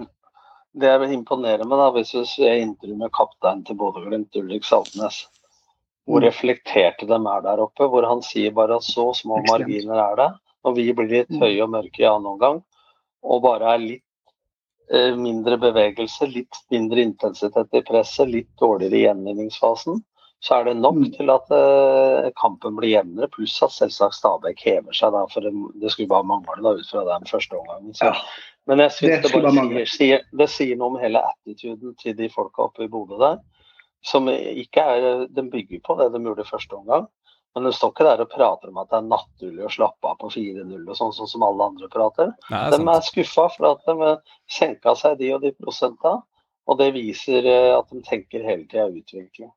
det 0.79 0.93
jeg 0.93 1.13
imponerer 1.15 1.65
med, 1.65 1.77
da, 1.81 1.89
hvis 1.95 2.13
du 2.13 2.45
er 2.45 2.61
intervju 2.61 2.97
med 2.99 3.13
kapteinen 3.17 3.65
til 3.67 3.77
Bodø-Glimt, 3.79 4.35
Ulrik 4.37 4.67
Saltnes, 4.67 5.23
hvor 6.09 6.23
reflekterte 6.25 7.05
de 7.07 7.17
er 7.21 7.41
der 7.45 7.61
oppe, 7.61 7.85
hvor 7.87 8.07
han 8.09 8.21
sier 8.25 8.51
bare 8.57 8.79
at 8.79 8.85
så 8.87 9.11
små 9.13 9.37
Ekstremt. 9.43 9.67
marginer 9.67 10.01
er 10.11 10.15
det, 10.23 10.29
Når 10.65 10.73
vi 10.75 10.91
blir 10.91 11.07
litt 11.07 11.29
Mm. 11.31 11.39
høye 11.39 11.63
og 11.63 11.69
mørke 11.71 11.99
i 12.01 12.05
annen 12.09 12.25
omgang, 12.33 12.63
og 13.23 13.41
bare 13.45 13.73
er 13.75 13.77
litt 13.77 14.03
eh, 14.91 15.15
mindre 15.15 15.55
bevegelse, 15.61 16.27
litt 16.33 16.57
mindre 16.71 16.99
intensitet 17.05 17.69
i 17.77 17.81
presset, 17.85 18.27
litt 18.27 18.49
dårligere 18.59 18.97
i 18.97 19.05
gjenvinningsfasen, 19.05 20.01
så 20.41 20.55
er 20.59 20.63
det 20.65 20.77
nok 20.81 20.95
Mm. 20.95 21.11
til 21.15 21.29
at 21.29 21.47
eh, 21.51 22.31
kampen 22.41 22.75
blir 22.75 22.89
jevnere, 22.97 23.29
pluss 23.29 23.61
at 23.63 23.69
selvsagt 23.71 24.15
Stabæk 24.15 24.59
hever 24.65 24.91
seg, 24.91 25.11
da, 25.13 25.25
for 25.27 25.41
det, 25.41 25.53
det 25.79 25.91
skulle 25.91 26.09
bare 26.09 26.23
mangle 26.25 26.63
da, 26.63 26.69
ut 26.75 26.89
fra 26.89 27.05
den 27.05 27.25
første 27.27 27.53
omgangen. 27.55 27.93
Så. 27.93 28.11
Men 28.67 28.79
jeg 28.79 28.91
synes 28.91 29.21
det 29.23 29.31
det, 29.31 29.41
bare 29.41 29.53
bare 29.55 29.85
sier, 29.85 29.85
sier, 29.85 30.19
det 30.37 30.49
sier 30.49 30.75
noe 30.75 30.87
om 30.87 30.99
hele 30.99 31.21
attituden 31.23 31.95
til 32.01 32.15
de 32.17 32.29
folka 32.29 32.63
oppe 32.67 32.83
i 32.83 32.87
Bodø 32.87 33.17
der. 33.19 33.39
Som 34.05 34.29
ikke 34.31 34.79
er 34.79 35.25
De 35.27 35.43
bygger 35.43 35.81
på 35.83 35.95
det 35.99 36.11
de 36.13 36.21
gjorde 36.23 36.45
i 36.45 36.49
første 36.49 36.77
omgang. 36.77 37.07
Men 37.55 37.65
de 37.65 37.71
står 37.73 37.91
ikke 37.91 38.05
der 38.05 38.21
og 38.23 38.29
prater 38.31 38.69
om 38.69 38.77
at 38.79 38.91
det 38.91 38.99
er 38.99 39.07
naturlig 39.09 39.63
å 39.65 39.71
slappe 39.73 40.11
av 40.11 40.19
på 40.21 40.29
4-0 40.31 40.75
og 40.77 40.97
sånn, 40.97 41.13
sånn 41.17 41.31
som 41.31 41.45
alle 41.47 41.65
andre 41.71 41.89
prater. 41.91 42.29
Nei, 42.51 42.59
er 42.67 42.75
De 42.75 42.81
er 42.93 43.07
skuffa 43.07 43.47
for 43.55 43.71
at 43.71 43.87
de 43.89 44.11
senka 44.59 44.93
seg 44.99 45.17
de 45.19 45.31
og 45.35 45.41
de 45.43 45.51
prosenta. 45.57 46.19
Og 46.69 46.77
det 46.77 46.91
viser 46.93 47.47
eh, 47.49 47.71
at 47.73 47.89
de 47.89 48.03
tenker 48.05 48.45
hele 48.45 48.67
tida 48.69 48.85
utvikling. 48.93 49.49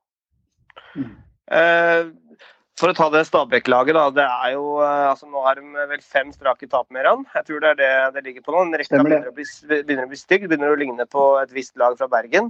Eh, 1.53 2.09
for 2.79 2.89
å 2.89 2.95
ta 2.97 3.05
det 3.13 3.21
Stabæk-laget, 3.27 3.93
da. 3.93 4.07
Det 4.17 4.25
er 4.25 4.55
jo, 4.55 4.79
eh, 4.81 5.05
altså 5.11 5.29
Nå 5.29 5.43
har 5.45 5.61
de 5.61 5.85
vel 5.91 6.01
fem 6.01 6.31
strake 6.33 6.67
tap 6.71 6.89
med 6.89 7.05
han. 7.05 7.21
Jeg 7.35 7.45
tror 7.49 7.61
det 7.61 7.75
er 7.75 7.81
det 7.83 7.93
det 8.17 8.25
ligger 8.25 8.47
på 8.47 8.55
nå. 8.55 8.65
En 8.65 8.79
rekke 8.81 9.03
begynner 9.03 9.29
å 9.29 9.35
bli, 9.37 9.45
begynner 9.69 10.07
å 10.07 10.13
bli 10.15 10.21
stygg. 10.23 10.47
Begynner 10.49 10.73
å 10.73 10.79
ligne 10.81 11.05
på 11.05 11.27
et 11.43 11.53
visst 11.53 11.77
lag 11.77 11.99
fra 12.01 12.09
Bergen. 12.09 12.49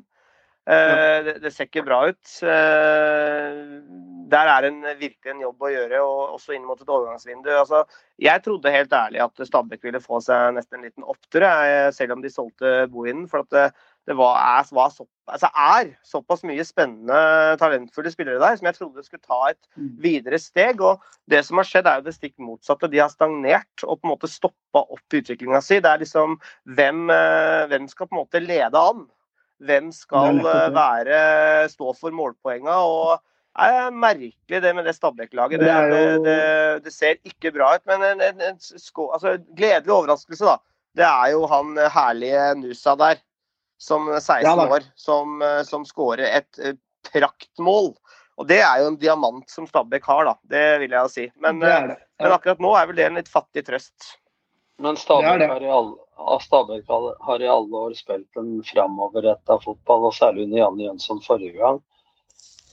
Eh, 0.64 1.18
det, 1.26 1.34
det 1.44 1.52
ser 1.52 1.68
ikke 1.68 1.84
bra 1.84 2.00
ut. 2.08 2.36
Eh, 2.48 3.58
der 4.34 4.50
er 4.50 4.68
en, 4.70 4.80
virkelig 4.98 5.34
en 5.34 5.42
jobb 5.44 5.66
å 5.66 5.72
gjøre, 5.74 6.02
og 6.02 6.38
også 6.38 6.56
inn 6.56 6.68
mot 6.68 6.80
et 6.80 6.90
overgangsvindu. 6.90 7.50
Altså, 7.52 7.84
jeg 8.22 8.44
trodde 8.46 8.72
helt 8.72 8.94
ærlig 8.96 9.22
at 9.26 9.44
Stabæk 9.50 9.84
ville 9.84 10.02
få 10.04 10.22
seg 10.24 10.56
nesten 10.56 10.80
en 10.80 10.86
liten 10.88 11.08
opptur, 11.08 11.46
selv 11.94 12.16
om 12.16 12.24
de 12.24 12.32
solgte 12.32 12.72
Bohinen. 12.94 13.28
For 13.30 13.44
at 13.44 13.52
det, 13.54 13.66
det 14.08 14.16
var, 14.20 14.40
er, 14.40 14.70
var 14.76 14.94
så, 14.96 15.06
altså 15.32 15.50
er 15.52 15.92
såpass 16.08 16.46
mye 16.48 16.64
spennende, 16.68 17.20
talentfulle 17.60 18.12
spillere 18.12 18.42
der 18.42 18.58
som 18.60 18.70
jeg 18.70 18.78
trodde 18.80 19.04
skulle 19.06 19.24
ta 19.28 19.40
et 19.52 19.84
videre 20.04 20.40
steg. 20.42 20.82
Og 20.84 21.04
det 21.32 21.44
som 21.48 21.60
har 21.60 21.68
skjedd, 21.68 21.90
er 21.90 22.00
jo 22.00 22.08
det 22.08 22.16
stikk 22.16 22.38
motsatte. 22.42 22.90
De 22.92 23.04
har 23.04 23.12
stagnert 23.12 23.84
og 23.84 24.00
på 24.00 24.08
en 24.08 24.14
måte 24.16 24.32
stoppa 24.32 24.86
opp 24.88 25.20
utviklinga 25.20 25.62
si. 25.64 25.82
Det 25.84 25.92
er 25.92 26.02
liksom 26.06 26.40
hvem, 26.80 27.06
eh, 27.12 27.68
hvem 27.72 27.92
skal 27.92 28.08
på 28.08 28.16
en 28.18 28.24
måte 28.24 28.44
lede 28.44 28.80
an? 28.80 29.06
Hvem 29.68 29.92
skal 29.96 30.42
er 30.42 30.50
eh, 30.54 30.74
være, 30.76 31.22
stå 31.72 31.94
for 32.00 32.16
målpoenga? 32.16 32.80
og 32.84 33.22
det 33.54 33.70
er 33.70 33.92
merkelig 33.94 34.62
det 34.64 34.72
med 34.74 34.88
det 34.88 34.96
Stabæk-laget. 34.98 35.60
Det, 35.62 35.68
Det 35.68 35.74
er 35.74 36.18
det, 36.26 36.84
det, 36.88 36.94
ser 36.94 37.20
ikke 37.24 37.52
bra 37.54 37.76
ut, 37.76 37.84
men 37.86 38.02
en, 38.08 38.22
en, 38.22 38.42
en 38.42 38.58
skå, 38.60 39.12
altså, 39.14 39.38
gledelig 39.54 39.94
overraskelse, 39.94 40.48
da. 40.48 40.58
Det 40.98 41.06
er 41.06 41.28
jo 41.34 41.46
han 41.50 41.78
eh, 41.78 41.94
herlige 41.94 42.48
Nusa 42.62 42.96
der, 42.98 43.22
som 43.82 44.10
16 44.10 44.46
Ja 44.46 44.56
år, 44.56 44.88
som, 44.96 45.42
eh, 45.42 45.62
som 45.70 45.86
skårer 45.86 46.26
et 46.30 46.60
eh, 46.60 46.78
praktmål. 47.12 47.94
Og 48.42 48.50
det 48.50 48.60
er 48.66 48.82
jo 48.82 48.90
en 48.90 48.98
diamant 48.98 49.50
som 49.50 49.68
Stabæk 49.70 50.06
har, 50.10 50.26
da. 50.32 50.36
Det 50.50 50.66
vil 50.82 50.96
jeg 50.96 51.06
jo 51.06 51.12
si. 51.12 51.28
Men, 51.38 51.62
det 51.62 51.70
eh, 51.70 51.94
er 51.94 52.26
men 52.26 52.34
akkurat 52.34 52.62
nå 52.64 52.74
er 52.80 52.90
vel 52.90 52.98
det 52.98 53.08
en 53.10 53.22
litt 53.22 53.30
fattig 53.30 53.66
trøst. 53.68 54.16
Men 54.82 54.98
er 54.98 55.04
Stabæk 55.04 55.46
har, 55.46 55.66
i 55.66 55.74
alle, 55.78 56.03
ja, 56.18 56.38
Stabæk 56.40 56.86
har- 56.88 57.42
i 57.42 57.48
alle 57.48 57.78
år 57.78 57.94
spilt 57.98 58.38
en 58.38 58.64
framoverretta 58.64 59.60
fotball, 59.64 60.06
og 60.06 60.14
særlig 60.14 60.44
under 60.46 60.58
Janne 60.58 60.84
Jønsson 60.88 61.22
forrige 61.22 61.58
gang. 61.58 61.82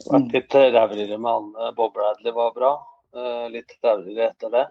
Vært 0.07 0.27
Mm. 0.27 0.33
litt 0.33 0.55
raurere 0.55 1.19
med 1.19 1.31
Anne. 1.31 1.73
Bob 1.77 1.95
Bradley 1.95 2.33
var 2.33 2.53
bra. 2.53 2.87
eh, 3.13 3.49
Litt 3.51 3.73
raurere 3.83 4.31
etter 4.31 4.51
det. 4.51 4.67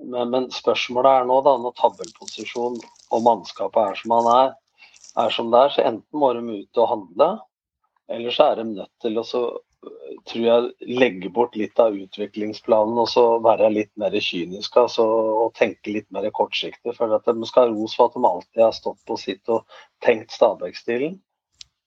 Men, 0.00 0.30
men 0.30 0.48
spørsmålet 0.50 1.20
er 1.20 1.24
nå, 1.24 1.42
da, 1.44 1.56
når 1.56 1.74
tabellposisjon 1.78 2.80
og 3.12 3.22
mannskapet 3.22 3.90
er 3.90 3.94
som 3.94 4.10
han 4.10 4.26
er, 4.32 4.54
er 5.16 5.30
som 5.30 5.50
det 5.50 5.60
er, 5.60 5.68
så 5.68 5.84
enten 5.86 6.18
må 6.20 6.32
de 6.34 6.62
ut 6.62 6.78
og 6.82 6.88
handle, 6.88 7.40
eller 8.08 8.30
så 8.30 8.50
er 8.50 8.56
de 8.56 8.64
nødt 8.64 8.90
til 9.00 9.18
å 9.18 9.24
så, 9.26 9.42
tror 10.28 10.44
jeg, 10.44 10.70
legge 11.00 11.30
bort 11.32 11.56
litt 11.56 11.78
av 11.80 11.96
utviklingsplanen 11.96 12.98
og 13.00 13.08
så 13.10 13.24
være 13.44 13.70
litt 13.72 13.90
mer 14.00 14.14
kynisk 14.22 14.76
altså, 14.80 15.04
og 15.44 15.54
tenke 15.58 15.94
litt 15.94 16.08
mer 16.14 16.28
kortsiktig. 16.34 16.94
For 16.96 17.14
at 17.14 17.28
de 17.28 17.48
skal 17.48 17.68
ha 17.68 17.74
ros 17.74 17.94
for 17.96 18.10
at 18.10 18.16
de 18.18 18.24
alltid 18.26 18.64
har 18.64 18.74
stått 18.76 19.00
på 19.08 19.18
sitt 19.20 19.52
og 19.52 19.64
tenkt 20.04 20.34
Stabæk-stilen. 20.34 21.18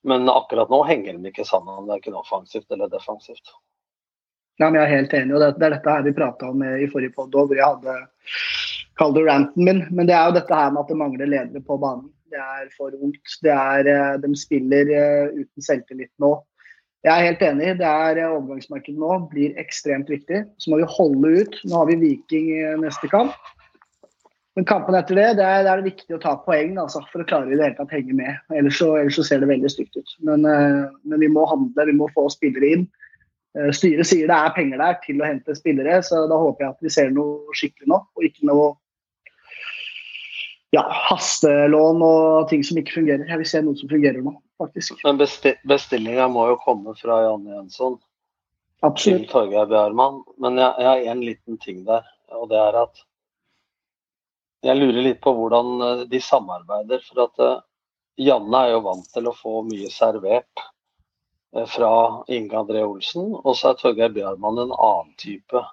Men 0.07 0.29
akkurat 0.33 0.71
nå 0.73 0.81
henger 0.89 1.17
de 1.17 1.29
ikke 1.29 1.45
sammen, 1.45 1.85
verken 1.89 2.17
offensivt 2.17 2.71
eller 2.73 2.89
defensivt. 2.89 3.53
Nei, 4.61 4.69
men 4.69 4.79
Jeg 4.79 4.87
er 4.87 4.95
helt 4.95 5.13
enig, 5.17 5.35
og 5.35 5.43
det, 5.43 5.65
er 5.65 5.75
dette 5.75 5.93
her 5.93 6.05
vi 6.05 6.15
prata 6.17 6.49
om 6.49 6.63
eh, 6.65 6.81
i 6.85 6.89
forrige 6.89 7.13
podd 7.15 7.35
hvor 7.35 7.57
jeg 7.57 7.65
hadde 7.65 7.95
kalt 8.99 9.15
det 9.17 9.25
ranten 9.27 9.65
min. 9.67 9.83
Men 9.89 10.09
det 10.09 10.15
er 10.17 10.29
jo 10.29 10.37
dette 10.39 10.57
her 10.57 10.73
med 10.73 10.83
at 10.83 10.91
det 10.91 10.97
mangler 10.99 11.29
ledere 11.29 11.63
på 11.65 11.77
banen. 11.81 12.09
Det 12.31 12.39
er 12.39 12.67
for 12.77 12.93
ungt. 12.95 13.37
Det 13.43 13.53
er, 13.53 13.89
eh, 13.91 14.17
de 14.23 14.31
spiller 14.39 14.91
eh, 14.97 15.41
uten 15.41 15.65
selvtillit 15.65 16.11
nå. 16.21 16.35
Jeg 17.01 17.11
er 17.13 17.31
helt 17.31 17.41
enig. 17.41 17.71
det 17.79 17.87
er 17.87 18.19
eh, 18.21 18.29
Overgangsmarkedet 18.35 18.99
nå 19.01 19.15
blir 19.31 19.57
ekstremt 19.61 20.09
viktig. 20.11 20.43
Så 20.61 20.69
må 20.69 20.77
vi 20.81 20.91
holde 20.97 21.33
ut. 21.41 21.57
Nå 21.65 21.79
har 21.79 21.89
vi 21.89 21.97
Viking 22.03 22.51
eh, 22.59 22.77
neste 22.81 23.09
kamp. 23.09 23.33
Men 24.55 24.67
kampen 24.67 24.97
etter 24.99 25.15
det, 25.15 25.27
det 25.39 25.47
er, 25.47 25.63
det 25.65 25.71
er 25.71 25.85
viktig 25.85 26.17
å 26.17 26.21
ta 26.21 26.35
poeng 26.45 26.75
altså, 26.81 26.99
for 27.09 27.23
å 27.23 27.27
klare 27.27 27.47
i 27.47 27.55
det 27.55 27.69
hele 27.69 27.77
tatt 27.79 27.93
henge 27.95 28.17
med. 28.17 28.37
Ellers 28.53 28.77
så, 28.81 28.91
ellers 28.99 29.17
så 29.17 29.25
ser 29.25 29.41
det 29.41 29.49
veldig 29.49 29.71
stygt 29.71 29.97
ut. 29.97 30.13
Men, 30.27 30.45
eh, 30.45 30.91
men 31.07 31.23
vi 31.23 31.31
må 31.31 31.47
handle, 31.49 31.87
vi 31.89 31.97
må 31.97 32.11
få 32.13 32.27
spillere 32.33 32.75
inn. 32.75 32.89
Styret 33.75 34.07
sier 34.07 34.29
det 34.29 34.35
er 34.37 34.53
penger 34.55 34.79
der 34.79 34.93
til 35.03 35.17
å 35.19 35.25
hente 35.27 35.51
spillere, 35.57 35.97
så 36.07 36.21
da 36.31 36.37
håper 36.39 36.63
jeg 36.63 36.71
at 36.71 36.85
vi 36.85 36.91
ser 36.93 37.09
noe 37.11 37.57
skikkelig 37.59 37.89
nå. 37.91 37.97
Og 38.15 38.23
ikke 38.23 38.45
noe 38.47 38.69
ja, 40.71 40.85
hastelån 41.09 41.99
og 42.05 42.47
ting 42.47 42.63
som 42.63 42.79
ikke 42.79 42.95
fungerer. 43.01 43.25
Jeg 43.27 43.41
vil 43.41 43.49
se 43.49 43.61
noe 43.65 43.75
som 43.75 43.91
fungerer 43.91 44.23
nå, 44.23 44.31
faktisk. 44.61 45.01
Men 45.07 45.19
besti 45.21 45.55
bestillinga 45.67 46.29
må 46.31 46.47
jo 46.51 46.59
komme 46.61 46.95
fra 46.99 47.21
Janne 47.25 47.57
Jønsson. 47.57 47.99
til 47.99 48.87
Absolutt. 48.89 49.29
Torgeir 49.29 49.67
Bjarmann. 49.69 50.21
Men 50.41 50.57
jeg, 50.61 50.73
jeg 50.79 50.89
har 50.89 51.15
en 51.15 51.25
liten 51.25 51.57
ting 51.61 51.83
der, 51.85 52.05
og 52.37 52.49
det 52.49 52.61
er 52.61 52.79
at 52.85 53.03
jeg 54.61 54.77
lurer 54.77 55.01
litt 55.01 55.21
på 55.21 55.33
hvordan 55.33 55.81
eh, 55.81 56.01
de 56.09 56.21
samarbeider. 56.21 57.01
For 57.07 57.25
at 57.25 57.41
uh, 57.41 57.61
Janne 58.21 58.63
er 58.65 58.75
jo 58.75 58.83
vant 58.85 59.07
til 59.13 59.29
å 59.29 59.35
få 59.37 59.61
mye 59.65 59.89
servert 59.93 60.65
eh, 61.55 61.65
fra 61.65 61.91
Inge 62.29 62.59
André 62.59 62.83
Olsen, 62.85 63.31
og 63.41 63.55
så 63.57 63.71
er 63.71 63.79
Torgeir 63.79 64.13
Bjarmann 64.13 64.61
en 64.61 64.75
annen 64.77 65.15
type. 65.21 65.63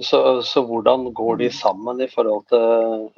Så, 0.00 0.40
så 0.46 0.62
hvordan 0.64 1.10
går 1.12 1.42
de 1.42 1.50
sammen 1.52 1.98
i 2.00 2.08
forhold 2.08 2.46
til 2.48 2.62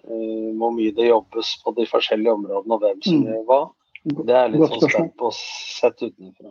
eh, 0.09 0.49
hvor 0.59 0.73
mye 0.75 0.95
det 0.97 1.11
jobbes 1.13 1.55
på 1.63 1.77
de 1.77 1.87
forskjellige 1.91 2.33
områdene, 2.39 2.75
og 2.75 2.83
hvem 2.83 3.05
som 3.07 3.23
Mm. 3.23 3.45
hva? 3.47 3.61
Det 4.05 4.35
er 4.35 4.49
litt 4.51 4.61
sånn 4.73 4.91
spent 4.91 5.13
på 5.21 5.31
sett 5.37 6.03
utenfra. 6.03 6.51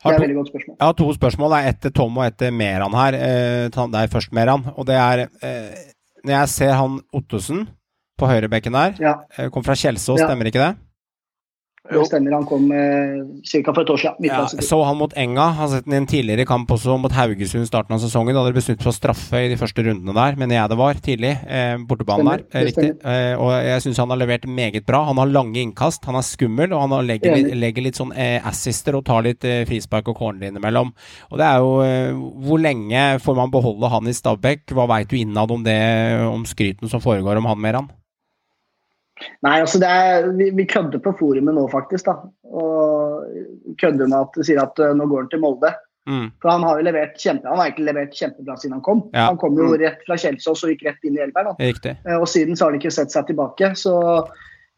Det 0.00 0.02
Har 0.02 0.12
er 0.12 0.14
et 0.14 0.18
to, 0.18 0.24
veldig 0.24 0.36
godt 0.38 0.48
spørsmål. 0.50 0.76
jeg 0.80 0.86
har 0.86 0.94
to 0.98 1.08
spørsmål. 1.14 1.50
Det 1.54 1.58
er 1.60 1.68
ett 1.68 1.80
til 1.84 1.92
Tom 1.92 2.18
og 2.18 2.24
ett 2.24 2.36
til 2.40 2.52
Meran 2.56 2.94
her. 2.96 3.14
Eh, 3.14 3.68
ta 3.74 3.86
deg 3.86 4.10
først, 4.10 4.32
Meran. 4.32 4.64
Og 4.76 4.86
det 4.88 4.96
er 4.96 5.26
eh, 5.42 5.74
Når 6.24 6.32
jeg 6.36 6.48
ser 6.48 6.72
han 6.76 7.00
Ottesen 7.16 7.68
på 8.18 8.26
høyrebekken 8.28 8.72
der, 8.76 8.94
Ja, 9.00 9.14
eh, 9.38 9.48
kom 9.50 9.62
fra 9.64 9.72
Kjelsås, 9.74 10.18
Ja. 10.20 10.26
stemmer 10.28 10.44
ikke 10.50 10.60
det? 10.60 10.76
Det 11.90 12.06
stemmer. 12.08 12.36
Han 12.38 12.46
kom 12.48 12.70
eh, 12.72 13.20
ca. 13.50 13.72
for 13.72 13.82
et 13.82 13.92
år 13.94 14.00
siden. 14.02 14.28
Ja, 14.28 14.44
så 14.48 14.80
han 14.86 14.98
mot 15.00 15.14
Enga. 15.18 15.48
Har 15.58 15.70
sett 15.72 15.86
den 15.86 15.96
i 15.96 16.00
en 16.00 16.08
tidligere 16.10 16.46
kamp 16.48 16.70
også 16.70 16.96
mot 17.00 17.14
Haugesund 17.14 17.68
starten 17.68 17.96
av 17.96 18.02
sesongen. 18.02 18.34
Da 18.34 18.42
hadde 18.42 18.54
de 18.54 18.60
besluttet 18.60 18.86
på 18.86 18.94
straffe 18.94 19.42
i 19.44 19.50
de 19.52 19.58
første 19.60 19.84
rundene 19.86 20.14
der, 20.16 20.38
mener 20.40 20.58
jeg 20.58 20.72
det 20.72 20.78
var, 20.80 21.02
tidlig. 21.04 21.32
Eh, 21.46 21.74
bortebanen 21.90 22.26
Stemmer, 22.26 22.44
der. 22.46 22.60
Eh, 22.60 22.66
riktig. 22.70 22.90
Eh, 23.02 23.34
og 23.40 23.52
jeg 23.66 23.84
syns 23.86 24.02
han 24.02 24.14
har 24.14 24.20
levert 24.22 24.48
meget 24.60 24.86
bra. 24.88 25.02
Han 25.10 25.20
har 25.22 25.32
lange 25.32 25.62
innkast, 25.62 26.04
han 26.08 26.18
er 26.18 26.26
skummel, 26.26 26.74
og 26.76 26.86
han 26.86 27.06
legger, 27.08 27.36
litt, 27.36 27.54
legger 27.58 27.88
litt 27.88 28.00
sånn 28.00 28.14
eh, 28.14 28.38
assister 28.46 28.98
og 28.98 29.06
tar 29.08 29.24
litt 29.26 29.46
eh, 29.48 29.62
frispark 29.68 30.12
og 30.12 30.18
corner 30.20 30.50
innimellom. 30.50 30.92
Og 31.30 31.40
det 31.40 31.46
er 31.46 31.62
jo 31.62 31.72
eh, 31.84 32.26
Hvor 32.44 32.60
lenge 32.62 33.06
får 33.22 33.38
man 33.38 33.52
beholde 33.52 33.90
han 33.92 34.10
i 34.10 34.16
Stabæk? 34.16 34.68
Hva 34.76 34.86
veit 34.90 35.10
du 35.10 35.18
innad 35.18 35.50
om 35.50 35.64
det, 35.66 35.80
om 36.26 36.46
skryten 36.48 36.90
som 36.90 37.02
foregår 37.02 37.40
om 37.40 37.48
han, 37.50 37.60
Meran? 37.60 37.90
Nei, 39.44 39.56
altså 39.60 39.78
det 39.82 39.88
er, 39.90 40.26
vi, 40.38 40.50
vi 40.56 40.64
kødder 40.68 41.00
på 41.04 41.12
forumet 41.18 41.54
nå, 41.56 41.66
faktisk. 41.72 42.06
da. 42.08 42.14
Og 42.50 43.76
kødder 43.80 44.08
med 44.08 44.18
at 44.22 44.38
sier 44.46 44.60
at 44.62 44.78
eh, 44.80 44.94
nå 44.96 45.06
går 45.10 45.24
han 45.26 45.30
til 45.32 45.42
Molde. 45.42 45.72
Mm. 46.08 46.30
For 46.42 46.48
han 46.50 46.62
har 46.64 46.78
jo 46.80 46.84
levert 46.86 47.18
kjempe, 47.20 47.46
han 47.46 47.60
har 47.60 47.68
egentlig 47.68 47.86
levert 47.90 48.14
kjempebra 48.16 48.54
siden 48.58 48.72
han 48.78 48.84
kom. 48.86 49.02
Ja. 49.12 49.26
Han 49.28 49.36
kom 49.38 49.58
jo 49.60 49.68
rett 49.78 50.00
fra 50.06 50.16
Kjelsås 50.18 50.64
og 50.64 50.72
gikk 50.72 50.86
rett 50.88 51.04
inn 51.06 51.18
i 51.18 51.22
Elberg. 51.26 51.50
da. 51.52 51.66
Riktig. 51.68 51.92
Eh, 52.08 52.16
Og 52.16 52.26
siden 52.32 52.56
så 52.56 52.64
har 52.66 52.72
han 52.72 52.80
ikke 52.80 52.94
sett 52.96 53.12
seg 53.12 53.28
tilbake. 53.28 53.72
Så 53.78 53.92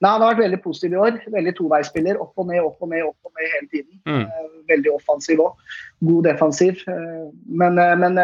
nei, 0.02 0.10
han 0.10 0.20
har 0.20 0.32
vært 0.32 0.42
veldig 0.42 0.60
positiv 0.64 0.96
i 0.96 1.00
år. 1.06 1.20
Veldig 1.32 1.54
toveispiller. 1.60 2.18
Opp 2.20 2.42
og 2.42 2.50
ned, 2.50 2.60
opp 2.66 2.82
og 2.82 2.90
ned, 2.90 3.06
opp 3.06 3.30
og 3.30 3.32
ned 3.38 3.54
hele 3.54 3.70
tiden. 3.70 4.02
Mm. 4.10 4.26
Eh, 4.26 4.50
Veldig 4.74 4.92
offensiv 4.94 5.40
òg. 5.42 5.56
God 6.06 6.24
defensiv. 6.28 6.82
Men, 7.50 7.74
men 8.02 8.18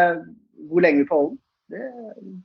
hvor 0.69 0.81
lenge 0.83 1.01
vi 1.03 1.07
får 1.09 1.19
holde 1.23 1.35
den, 1.71 2.37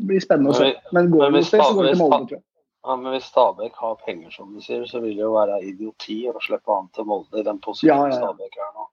det 0.00 0.06
blir 0.10 0.22
spennende 0.22 0.52
å 0.52 0.56
se. 0.56 0.68
Men 0.96 1.10
går 1.12 1.26
det 1.26 1.32
noe 1.34 1.46
sted, 1.48 1.60
så 1.60 1.74
går 1.76 1.88
det 1.88 1.90
til 1.96 2.00
Molde, 2.00 2.20
tror 2.30 2.36
jeg. 2.38 2.44
Ja, 2.86 2.96
men 2.96 3.12
Hvis 3.12 3.24
Stabæk 3.28 3.76
har 3.76 3.98
penger, 4.06 4.30
som 4.30 4.54
du 4.54 4.60
sier, 4.64 4.86
så 4.88 5.00
vil 5.00 5.16
det 5.16 5.24
jo 5.24 5.34
være 5.34 5.58
idioti 5.68 6.22
å 6.30 6.40
slippe 6.40 6.72
han 6.72 6.88
til 6.96 7.04
Molde 7.08 7.42
i 7.42 7.44
den 7.46 7.60
posisjonen 7.60 8.08
Ja, 8.08 8.08
ja, 8.08 8.14
ja. 8.14 8.20
Stabæk 8.22 8.56
er 8.56 8.70
nå. 8.76 8.86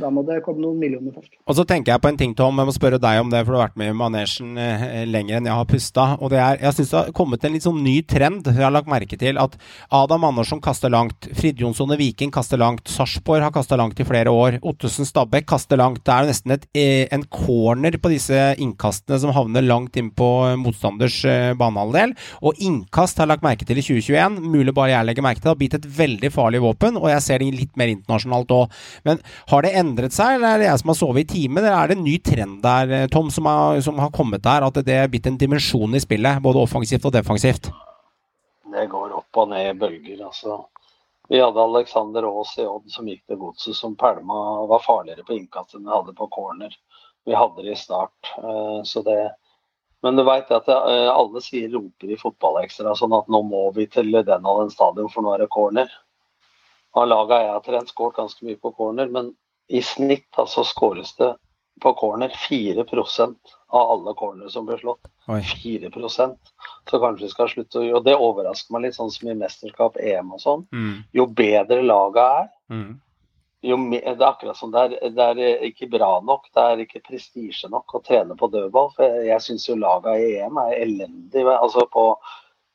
Da 0.00 0.10
må 0.10 0.24
det 0.26 0.40
komme 0.42 0.62
noen 0.64 0.78
millioner 0.80 1.14
først. 1.14 1.30
Og 1.46 1.56
så 1.58 1.64
tenker 1.68 1.92
jeg 1.92 2.02
på 2.02 2.10
en 2.10 2.18
ting, 2.18 2.32
Tom. 2.34 2.58
Jeg 2.58 2.68
må 2.68 2.74
spørre 2.74 2.98
deg 3.02 3.20
om 3.22 3.30
det, 3.30 3.44
for 3.44 3.54
du 3.54 3.58
har 3.58 3.68
vært 3.68 3.78
med 3.78 3.92
i 3.92 3.96
manesjen 3.98 4.58
eh, 4.58 5.04
lenger 5.06 5.38
enn 5.38 5.48
jeg 5.48 5.58
har 5.60 5.68
pusta. 5.70 6.06
Og 6.18 6.32
det 6.32 6.40
er, 6.42 6.58
jeg 6.64 6.76
syns 6.78 6.90
det 6.90 6.98
har 6.98 7.12
kommet 7.16 7.46
en 7.46 7.54
litt 7.54 7.66
sånn 7.66 7.78
ny 7.84 7.94
trend. 8.10 8.48
Jeg 8.50 8.64
har 8.64 8.74
lagt 8.74 8.90
merke 8.90 9.18
til 9.20 9.38
at 9.40 9.54
Adam 9.94 10.26
Andersson 10.26 10.62
kaster 10.64 10.90
langt. 10.90 11.28
Frid 11.38 11.62
Jonsson 11.62 11.94
i 11.94 11.98
Viking 12.00 12.32
kaster 12.34 12.58
langt. 12.60 12.90
Sarpsborg 12.90 13.46
har 13.46 13.54
kasta 13.54 13.78
langt 13.78 14.02
i 14.02 14.08
flere 14.08 14.32
år. 14.34 14.58
Ottesen 14.66 15.06
Stabæk 15.06 15.46
kaster 15.52 15.78
langt. 15.78 16.02
Det 16.02 16.14
er 16.14 16.26
jo 16.26 16.32
nesten 16.32 16.56
et, 16.56 16.66
eh, 16.74 17.06
en 17.14 17.26
corner 17.30 17.98
på 18.02 18.10
disse 18.12 18.40
innkastene 18.58 19.20
som 19.22 19.34
havner 19.36 19.62
langt 19.62 19.94
inn 20.00 20.10
på 20.10 20.30
motstanders 20.58 21.20
eh, 21.30 21.54
banehalvdel. 21.60 22.16
Og 22.42 22.58
innkast 22.58 23.22
har 23.22 23.28
jeg 23.28 23.34
lagt 23.36 23.46
merke 23.46 23.68
til 23.68 23.78
i 23.78 23.86
2021. 23.86 24.42
Mulig 24.42 24.74
bare 24.74 24.96
jeg 24.96 25.10
legger 25.10 25.28
merke 25.28 25.38
til. 25.38 25.46
Det 25.46 25.54
har 25.54 25.62
blitt 25.62 25.78
et 25.78 25.90
veldig 26.02 26.34
farlig 26.34 26.64
våpen, 26.64 26.98
og 26.98 27.10
jeg 27.12 27.22
ser 27.22 27.42
det 27.44 27.52
litt 27.54 27.78
mer 27.78 27.94
internasjonalt 27.94 28.58
òg. 28.58 28.84
Men 29.06 29.22
har 29.52 29.62
det 29.62 29.74
endret 29.84 30.16
seg, 30.16 30.38
eller 30.38 30.54
er 30.56 30.62
det 30.62 30.68
jeg 30.70 30.80
som 30.80 30.90
har 30.90 30.98
sovet 30.98 31.24
i 31.24 31.32
timen, 31.36 31.60
eller 31.62 31.76
er 31.76 31.90
det 31.90 31.98
en 31.98 32.06
ny 32.06 32.18
trend 32.24 32.60
der, 32.64 32.92
eh, 32.96 33.08
Tom, 33.12 33.30
som 33.30 33.46
har, 33.50 33.80
som 33.84 34.00
har 34.00 34.12
kommet 34.14 34.42
der? 34.44 34.66
At 34.66 34.80
det 34.86 34.96
er 34.96 35.10
blitt 35.12 35.28
en 35.30 35.38
dimensjon 35.40 35.94
i 35.94 36.02
spillet, 36.02 36.42
både 36.44 36.62
offensivt 36.64 37.06
og 37.06 37.14
defensivt? 37.14 37.70
Det 38.74 38.88
går 38.90 39.12
opp 39.20 39.42
og 39.44 39.52
ned 39.52 39.68
i 39.70 39.78
bølger. 39.78 40.24
altså. 40.26 40.64
Vi 41.28 41.40
hadde 41.40 41.62
Alexander 41.62 42.26
Aas 42.28 42.58
i 42.58 42.66
Odd 42.66 42.90
som 42.92 43.06
gikk 43.08 43.22
til 43.26 43.38
godset, 43.40 43.76
som 43.78 43.94
pælma 43.96 44.66
var 44.68 44.82
farligere 44.84 45.24
på 45.24 45.38
innkast 45.38 45.76
enn 45.76 45.86
vi 45.86 45.94
hadde 45.94 46.16
på 46.18 46.28
corner. 46.32 46.74
Vi 47.24 47.36
hadde 47.36 47.64
det 47.64 47.72
i 47.72 47.80
start. 47.80 48.34
eh, 48.38 48.82
så 48.84 49.02
det 49.02 49.32
Men 50.04 50.16
du 50.16 50.22
veit 50.22 50.50
at 50.52 50.66
eh, 50.68 51.08
alle 51.08 51.40
sier 51.40 51.70
roper 51.72 52.10
i 52.12 52.18
fotballekstra 52.20 52.92
sånn 52.94 53.14
at 53.16 53.28
nå 53.32 53.40
må 53.42 53.70
vi 53.72 53.86
til 53.86 54.12
den 54.12 54.44
og 54.44 54.60
den 54.60 54.70
stadion, 54.70 55.08
for 55.08 55.24
nå 55.24 55.32
er 55.32 55.46
det 55.46 55.48
corner. 55.48 55.88
Av 56.94 57.08
laga 57.08 57.38
jeg 57.40 57.52
har 57.54 57.62
trent, 57.64 57.88
skåret 57.88 58.18
ganske 58.18 58.44
mye 58.44 58.60
på 58.60 58.74
corner, 58.76 59.08
men 59.08 59.32
i 59.68 59.82
snitt 59.82 60.38
altså 60.40 60.64
skåres 60.66 61.14
det 61.16 61.34
på 61.82 61.92
corner 61.98 62.32
4% 62.48 63.36
av 63.74 63.90
alle 63.90 64.14
cornere 64.14 64.50
som 64.50 64.66
blir 64.66 64.78
slått. 64.78 65.08
Oi. 65.26 65.40
4 65.62 65.90
Så 66.90 67.00
kanskje 67.00 67.24
vi 67.24 67.30
skal 67.32 67.48
slutte 67.48 67.80
å 67.80 67.82
gjøre 67.82 67.96
Og 67.98 68.04
det 68.04 68.14
overrasker 68.14 68.74
meg 68.74 68.84
litt, 68.84 68.94
sånn 68.94 69.10
som 69.10 69.28
i 69.28 69.34
mesterskap, 69.34 69.96
EM 69.96 70.34
og 70.36 70.40
sånn. 70.40 70.66
Mm, 70.72 71.02
Jo 71.12 71.26
bedre 71.26 71.82
laget 71.82 72.22
er, 72.22 72.48
mm, 72.70 72.92
jo 73.64 73.76
mer, 73.80 74.04
det 74.04 74.20
er 74.20 74.28
akkurat 74.28 74.56
som 74.56 74.72
det 74.72 74.84
er, 74.84 75.10
det 75.16 75.26
er 75.48 75.64
ikke 75.64 75.88
bra 75.90 76.20
nok, 76.20 76.50
det 76.54 76.62
er 76.62 76.82
ikke 76.84 77.02
prestisje 77.08 77.70
nok 77.72 77.94
å 77.96 78.02
trene 78.04 78.36
på 78.36 78.50
dødball. 78.52 78.90
For 78.96 79.08
jeg, 79.08 79.26
jeg 79.30 79.44
syns 79.46 79.68
jo 79.68 79.78
laga 79.80 80.18
i 80.20 80.34
EM 80.38 80.60
er 80.66 80.74
elendig 80.84 81.46
altså 81.48 81.86
på, 81.92 82.10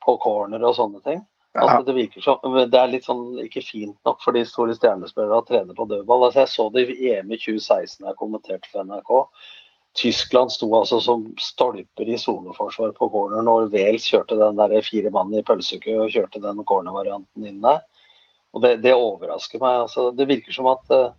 på 0.05 0.17
corner 0.23 0.65
og 0.65 0.75
sånne 0.77 1.03
ting. 1.05 1.21
Altså, 1.59 1.85
det 1.87 1.95
virker 1.97 2.23
som, 2.25 2.57
det 2.71 2.79
er 2.79 2.91
litt 2.91 3.07
sånn 3.07 3.39
ikke 3.43 3.63
fint 3.65 3.95
nok 4.07 4.19
for 4.23 4.35
de 4.35 4.43
store 4.47 4.75
stjernespillerne 4.77 5.39
å 5.39 5.45
trene 5.47 5.75
på 5.77 5.87
dødball. 5.89 6.27
Altså, 6.27 6.43
jeg 6.43 6.53
så 6.53 6.67
det 6.73 6.85
i 6.93 7.13
EM 7.13 7.31
i 7.31 7.39
2016 7.39 8.07
jeg 8.07 8.19
kommenterte 8.19 8.71
for 8.71 8.87
NRK. 8.87 9.13
Tyskland 9.99 10.53
sto 10.53 10.69
altså 10.77 10.99
som 11.01 11.23
stolper 11.41 12.09
i 12.09 12.17
soneforsvar 12.21 12.91
på 12.97 13.09
corner 13.11 13.41
når 13.45 13.71
Wales 13.73 14.05
kjørte 14.07 14.37
den 14.39 14.59
der 14.59 14.75
fire 14.85 15.11
mann 15.11 15.33
i 15.33 15.41
pølsekø 15.45 15.95
og 16.03 16.13
kjørte 16.13 16.41
den 16.43 16.61
cornervarianten 16.67 17.47
inn 17.49 17.63
der. 17.63 17.81
Og 18.53 18.63
det, 18.63 18.77
det 18.85 18.93
overrasker 18.95 19.61
meg. 19.61 19.85
altså 19.85 20.09
Det 20.15 20.29
virker 20.29 20.55
som 20.55 20.69
at 20.71 20.93
eh, 20.93 21.09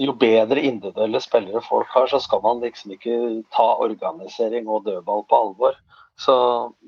jo 0.00 0.14
bedre 0.16 0.60
individuelle 0.60 1.20
spillere 1.20 1.64
folk 1.64 1.90
har, 1.92 2.06
så 2.08 2.20
skal 2.22 2.40
man 2.44 2.62
liksom 2.64 2.94
ikke 2.94 3.16
ta 3.52 3.66
organisering 3.84 4.68
og 4.68 4.86
dødball 4.86 5.26
på 5.28 5.40
alvor. 5.46 5.76
Så, 6.20 6.34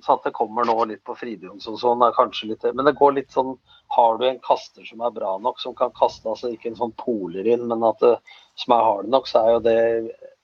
sant, 0.05 0.21
det 0.25 0.35
kommer 0.37 0.67
nå 0.69 0.77
litt 0.85 1.01
på 1.09 1.15
Fridtjons 1.17 1.65
og 1.71 1.79
sånn, 1.81 2.03
er 2.05 2.13
kanskje 2.13 2.51
litt 2.51 2.67
Men 2.77 2.85
det 2.85 2.93
går 2.99 3.15
litt 3.17 3.33
sånn 3.33 3.55
Har 3.97 4.19
du 4.21 4.27
en 4.29 4.39
kaster 4.45 4.85
som 4.85 5.01
er 5.01 5.15
bra 5.17 5.39
nok, 5.41 5.57
som 5.63 5.75
kan 5.75 5.95
kaste, 5.97 6.29
altså 6.29 6.51
ikke 6.53 6.69
en 6.71 6.77
sånn 6.77 6.93
poler 7.01 7.49
inn, 7.49 7.65
men 7.71 7.83
at 7.89 8.05
det, 8.05 8.19
som 8.61 8.77
er 8.77 8.85
hard 8.85 9.09
nok, 9.09 9.31
så 9.31 9.41
er 9.41 9.55
jo 9.55 9.63
det 9.65 9.79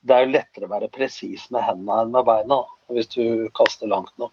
Det 0.00 0.16
er 0.16 0.24
jo 0.24 0.32
lettere 0.32 0.64
å 0.64 0.72
være 0.72 0.88
presis 0.96 1.44
med 1.52 1.62
hendene 1.66 2.00
enn 2.06 2.14
med 2.16 2.24
beina, 2.24 2.62
hvis 2.88 3.12
du 3.12 3.50
kaster 3.54 3.90
langt 3.90 4.16
nok. 4.18 4.32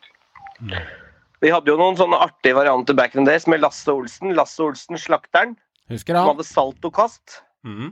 Vi 1.44 1.52
hadde 1.54 1.70
jo 1.70 1.78
noen 1.78 2.00
sånne 2.00 2.18
artige 2.24 2.56
varianter 2.58 2.96
back 2.98 3.14
in 3.14 3.26
the 3.26 3.32
days 3.36 3.46
med 3.52 3.62
Lasse 3.62 3.92
Olsen. 3.92 4.32
Lasse 4.34 4.64
Olsen, 4.64 4.98
slakteren, 4.98 5.58
Husker 5.92 6.16
som 6.16 6.24
han? 6.24 6.32
hadde 6.32 6.48
saltokast. 6.48 7.42
Mm. 7.68 7.92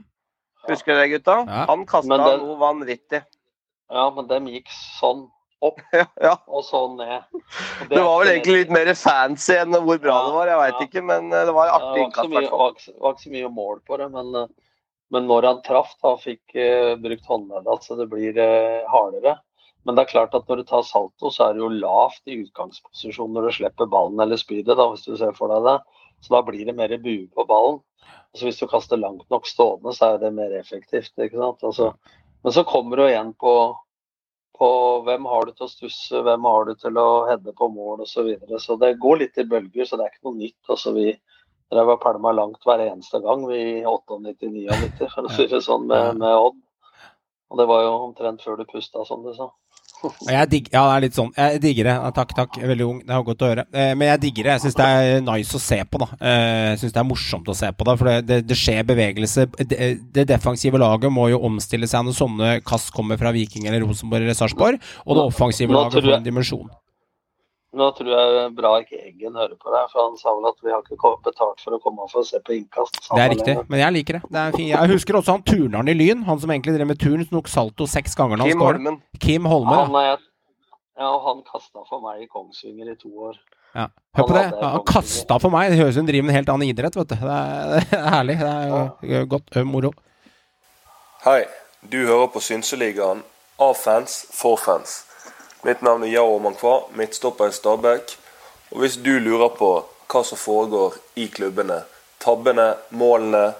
Husker 0.66 0.96
dere 0.96 1.04
det, 1.04 1.18
gutta? 1.18 1.36
Ja. 1.44 1.62
Han 1.68 1.84
kasta 1.86 2.16
noe 2.16 2.56
vanvittig. 2.58 3.22
Ja, 3.92 4.08
men 4.10 4.26
dem 4.26 4.48
gikk 4.50 4.72
sånn 4.72 5.28
opp 5.64 5.80
Ja. 6.26 6.34
og 6.46 6.64
så 6.64 6.82
ned. 6.96 7.24
Og 7.32 7.90
Det 7.90 8.02
var 8.02 8.20
vel 8.20 8.32
egentlig 8.34 8.58
litt 8.60 8.74
mer 8.74 8.92
fancy 8.98 9.56
enn 9.56 9.74
hvor 9.76 9.98
bra 10.02 10.18
det 10.26 10.34
var. 10.36 10.52
Jeg 10.52 10.62
veit 10.62 10.84
ikke, 10.86 11.02
men 11.12 11.32
eh, 11.32 11.46
det 11.48 11.56
var 11.56 11.72
artig 11.74 11.96
Det 11.96 12.04
innkast. 12.04 12.30
mye, 12.34 12.50
var, 12.52 12.76
ikke, 12.76 13.24
så 13.24 13.34
mye 13.34 13.50
mål 13.56 13.82
på 13.88 14.00
det, 14.02 14.08
men, 14.14 14.32
eh, 14.42 14.78
men 15.14 15.28
når 15.30 15.50
han 15.50 15.64
traff 15.66 15.92
da, 16.02 16.16
fikk 16.18 16.56
uh, 16.58 16.96
brukt 16.98 17.28
håndleddet, 17.30 17.84
så 17.86 17.94
det 17.94 18.08
blir 18.10 18.40
uh, 18.42 18.88
hardere. 18.90 19.36
Men 19.86 19.94
det 19.94 20.02
er 20.02 20.10
klart 20.10 20.34
at 20.34 20.48
når 20.50 20.58
du 20.60 20.64
tar 20.66 20.82
salto, 20.82 21.30
så 21.30 21.44
er 21.46 21.54
det 21.54 21.62
jo 21.62 21.68
lavt 21.70 22.26
i 22.26 22.40
utgangsposisjon 22.42 23.30
når 23.30 23.46
du 23.46 23.52
slipper 23.60 23.86
ballen 23.86 24.18
eller 24.18 24.40
spydet, 24.40 24.74
da, 24.74 24.88
hvis 24.90 25.06
du 25.06 25.14
ser 25.14 25.36
for 25.36 25.52
deg 25.54 25.62
det. 25.62 25.76
Så 26.26 26.34
da 26.34 26.40
blir 26.42 26.66
det 26.66 26.74
mer 26.74 26.90
bue 26.98 27.28
på 27.30 27.46
ballen. 27.46 27.78
Altså 28.34 28.48
Hvis 28.48 28.58
du 28.58 28.66
kaster 28.66 28.98
langt 28.98 29.30
nok 29.30 29.46
stående, 29.46 29.94
så 29.94 30.16
er 30.16 30.18
det 30.24 30.32
mer 30.34 30.58
effektivt. 30.58 31.12
ikke 31.14 31.38
sant? 31.38 31.62
Altså, 31.70 31.92
men 32.42 32.52
så 32.52 32.66
kommer 32.66 32.98
du 32.98 33.06
igjen 33.06 33.30
på, 33.38 33.52
på 34.58 34.68
hvem 35.06 35.26
har 35.30 35.46
du 35.46 35.54
til 35.54 35.66
å 35.66 35.70
stusse, 35.70 36.20
hvem 36.26 36.46
har 36.48 36.68
du 36.68 36.74
til 36.80 36.98
å 37.00 37.08
heade 37.28 37.54
på 37.56 37.68
mål 37.72 38.04
osv. 38.04 38.12
Så, 38.12 38.26
videre. 38.26 38.60
så 38.62 38.76
det 38.80 38.96
går 39.02 39.22
litt 39.22 39.40
i 39.40 39.46
bølger, 39.48 39.88
så 39.88 39.98
det 39.98 40.06
er 40.06 40.14
ikke 40.14 40.28
noe 40.30 40.40
nytt. 40.40 40.60
Altså 40.72 40.92
Vi 40.96 41.10
drev 41.72 41.92
og 41.96 42.02
pælma 42.02 42.32
langt 42.36 42.62
hver 42.66 42.84
eneste 42.84 43.20
gang, 43.24 43.44
vi 43.50 43.58
i 43.58 43.84
98-99, 43.84 45.10
for 45.14 45.26
å 45.26 45.34
si 45.34 45.48
det 45.50 45.62
sånn, 45.66 45.88
med, 45.90 46.20
med 46.22 46.34
Odd. 46.38 46.60
Og 47.50 47.60
det 47.60 47.68
var 47.70 47.84
jo 47.84 47.94
omtrent 48.08 48.42
før 48.42 48.58
du 48.58 48.66
pusta, 48.70 49.04
som 49.06 49.22
du 49.26 49.32
sa. 49.36 49.50
Jeg 50.26 50.48
digger, 50.52 50.72
ja, 50.74 50.82
det 50.86 50.94
er 50.96 51.04
litt 51.06 51.16
sånn. 51.16 51.30
Jeg 51.36 51.60
digger 51.62 51.88
det. 51.88 51.94
Takk, 52.16 52.34
takk. 52.36 52.58
Veldig 52.70 52.86
ung. 52.86 52.98
Det 53.06 53.14
er 53.16 53.26
godt 53.26 53.44
å 53.44 53.50
høre. 53.50 53.64
Eh, 53.72 53.92
men 53.98 54.10
jeg 54.12 54.22
digger 54.26 54.48
det. 54.48 54.54
Jeg 54.56 54.64
syns 54.66 54.78
det 54.78 54.86
er 54.86 55.20
nice 55.24 55.58
å 55.58 55.62
se 55.62 55.78
på, 55.88 56.00
da. 56.02 56.08
Eh, 56.20 56.62
jeg 56.72 56.80
syns 56.82 56.96
det 56.96 57.02
er 57.02 57.08
morsomt 57.08 57.50
å 57.52 57.56
se 57.56 57.70
på, 57.72 57.88
da. 57.88 57.96
For 57.98 58.10
det, 58.10 58.16
det, 58.28 58.40
det 58.50 58.58
skjer 58.60 58.86
bevegelse. 58.88 59.46
Det, 59.58 59.90
det 60.16 60.26
defensive 60.30 60.80
laget 60.82 61.12
må 61.12 61.28
jo 61.32 61.42
omstille 61.48 61.88
seg 61.90 62.06
når 62.06 62.18
sånne 62.20 62.56
kast 62.66 62.92
kommer 62.96 63.20
fra 63.20 63.32
Viking 63.36 63.68
eller 63.68 63.86
Rosenborg 63.86 64.26
eller 64.26 64.38
Sarpsborg. 64.38 64.82
Og 65.06 65.18
det 65.18 65.28
offensive 65.32 65.74
laget 65.74 66.02
får 66.02 66.18
en 66.20 66.28
dimensjon. 66.28 66.68
Nå 67.76 67.86
tror 67.92 68.08
jeg 68.08 68.52
bra 68.56 68.70
ikke 68.80 68.98
Eggen 69.02 69.34
hører 69.36 69.56
på 69.60 69.72
deg, 69.72 69.88
for 69.92 70.06
han 70.06 70.14
sa 70.16 70.32
vel 70.32 70.46
at 70.48 70.62
vi 70.64 70.72
har 70.72 70.80
ikke 70.80 71.10
betalt 71.26 71.60
for 71.60 71.76
å 71.76 71.80
komme 71.82 72.06
for 72.08 72.22
å 72.22 72.28
se 72.28 72.40
på 72.44 72.54
innkast. 72.56 73.02
Det 73.10 73.20
er 73.20 73.34
riktig, 73.34 73.56
men 73.68 73.82
jeg 73.82 73.96
liker 73.98 74.18
det. 74.18 74.30
det 74.32 74.44
er. 74.44 74.56
Jeg 74.70 74.92
husker 74.94 75.18
også 75.20 75.36
han 75.36 75.44
turneren 75.44 75.90
i 75.92 75.96
Lyn. 75.96 76.22
Han 76.28 76.40
som 76.40 76.52
egentlig 76.54 76.76
drev 76.78 76.88
med 76.88 77.00
turn, 77.02 77.26
tok 77.28 77.50
salto 77.52 77.88
seks 77.90 78.16
ganger 78.16 78.40
når 78.40 78.48
han 78.48 78.54
Kim 78.54 78.62
skåret. 78.62 78.80
Holmen. 78.80 78.98
Kim 79.20 79.50
Holme. 79.52 79.76
Han 79.76 79.98
ja. 80.00 80.14
er, 80.14 80.24
ja, 80.96 81.10
og 81.10 81.28
han 81.28 81.44
kasta 81.50 81.84
for 81.84 82.04
meg 82.06 82.24
i 82.24 82.30
Kongsvinger 82.32 82.94
i 82.94 82.96
to 83.02 83.12
år. 83.28 83.36
Ja. 83.76 83.90
Hør 84.16 84.24
på 84.24 84.32
Han 84.32 84.40
det. 84.56 84.70
Han 84.72 84.86
kasta 84.88 85.38
for 85.42 85.52
meg. 85.52 85.68
Det 85.74 85.80
høres 85.82 85.92
ut 85.92 85.98
som 85.98 86.06
han 86.06 86.12
driver 86.14 86.28
med 86.30 86.32
en 86.32 86.40
helt 86.40 86.52
annen 86.54 86.70
idrett, 86.70 86.96
vet 86.96 87.12
du. 87.12 87.16
Det 87.20 87.36
er, 87.36 87.74
det 87.76 88.00
er 88.00 88.12
herlig. 88.16 88.38
Det 88.40 88.54
er 89.12 89.18
jo 89.20 89.24
godt. 89.36 89.60
Moro. 89.68 89.92
Hei, 91.26 91.42
du 91.84 91.98
hører 92.06 92.30
på 92.32 92.40
Synseligaen 92.40 93.20
av 93.60 93.76
fans 93.76 94.22
for 94.32 94.56
fans. 94.60 95.02
Mitt 95.64 95.82
navn 95.82 96.04
er 96.04 96.12
Yao 96.12 96.38
Mankwa, 96.38 96.80
midtstopper 96.94 97.48
i 97.48 97.52
Stabæk. 97.52 98.16
Og 98.70 98.82
hvis 98.82 98.98
du 99.00 99.16
lurer 99.18 99.54
på 99.56 99.70
hva 100.10 100.22
som 100.24 100.38
foregår 100.38 100.98
i 101.16 101.26
klubbene, 101.32 101.80
tabbene, 102.22 102.74
målene, 102.90 103.54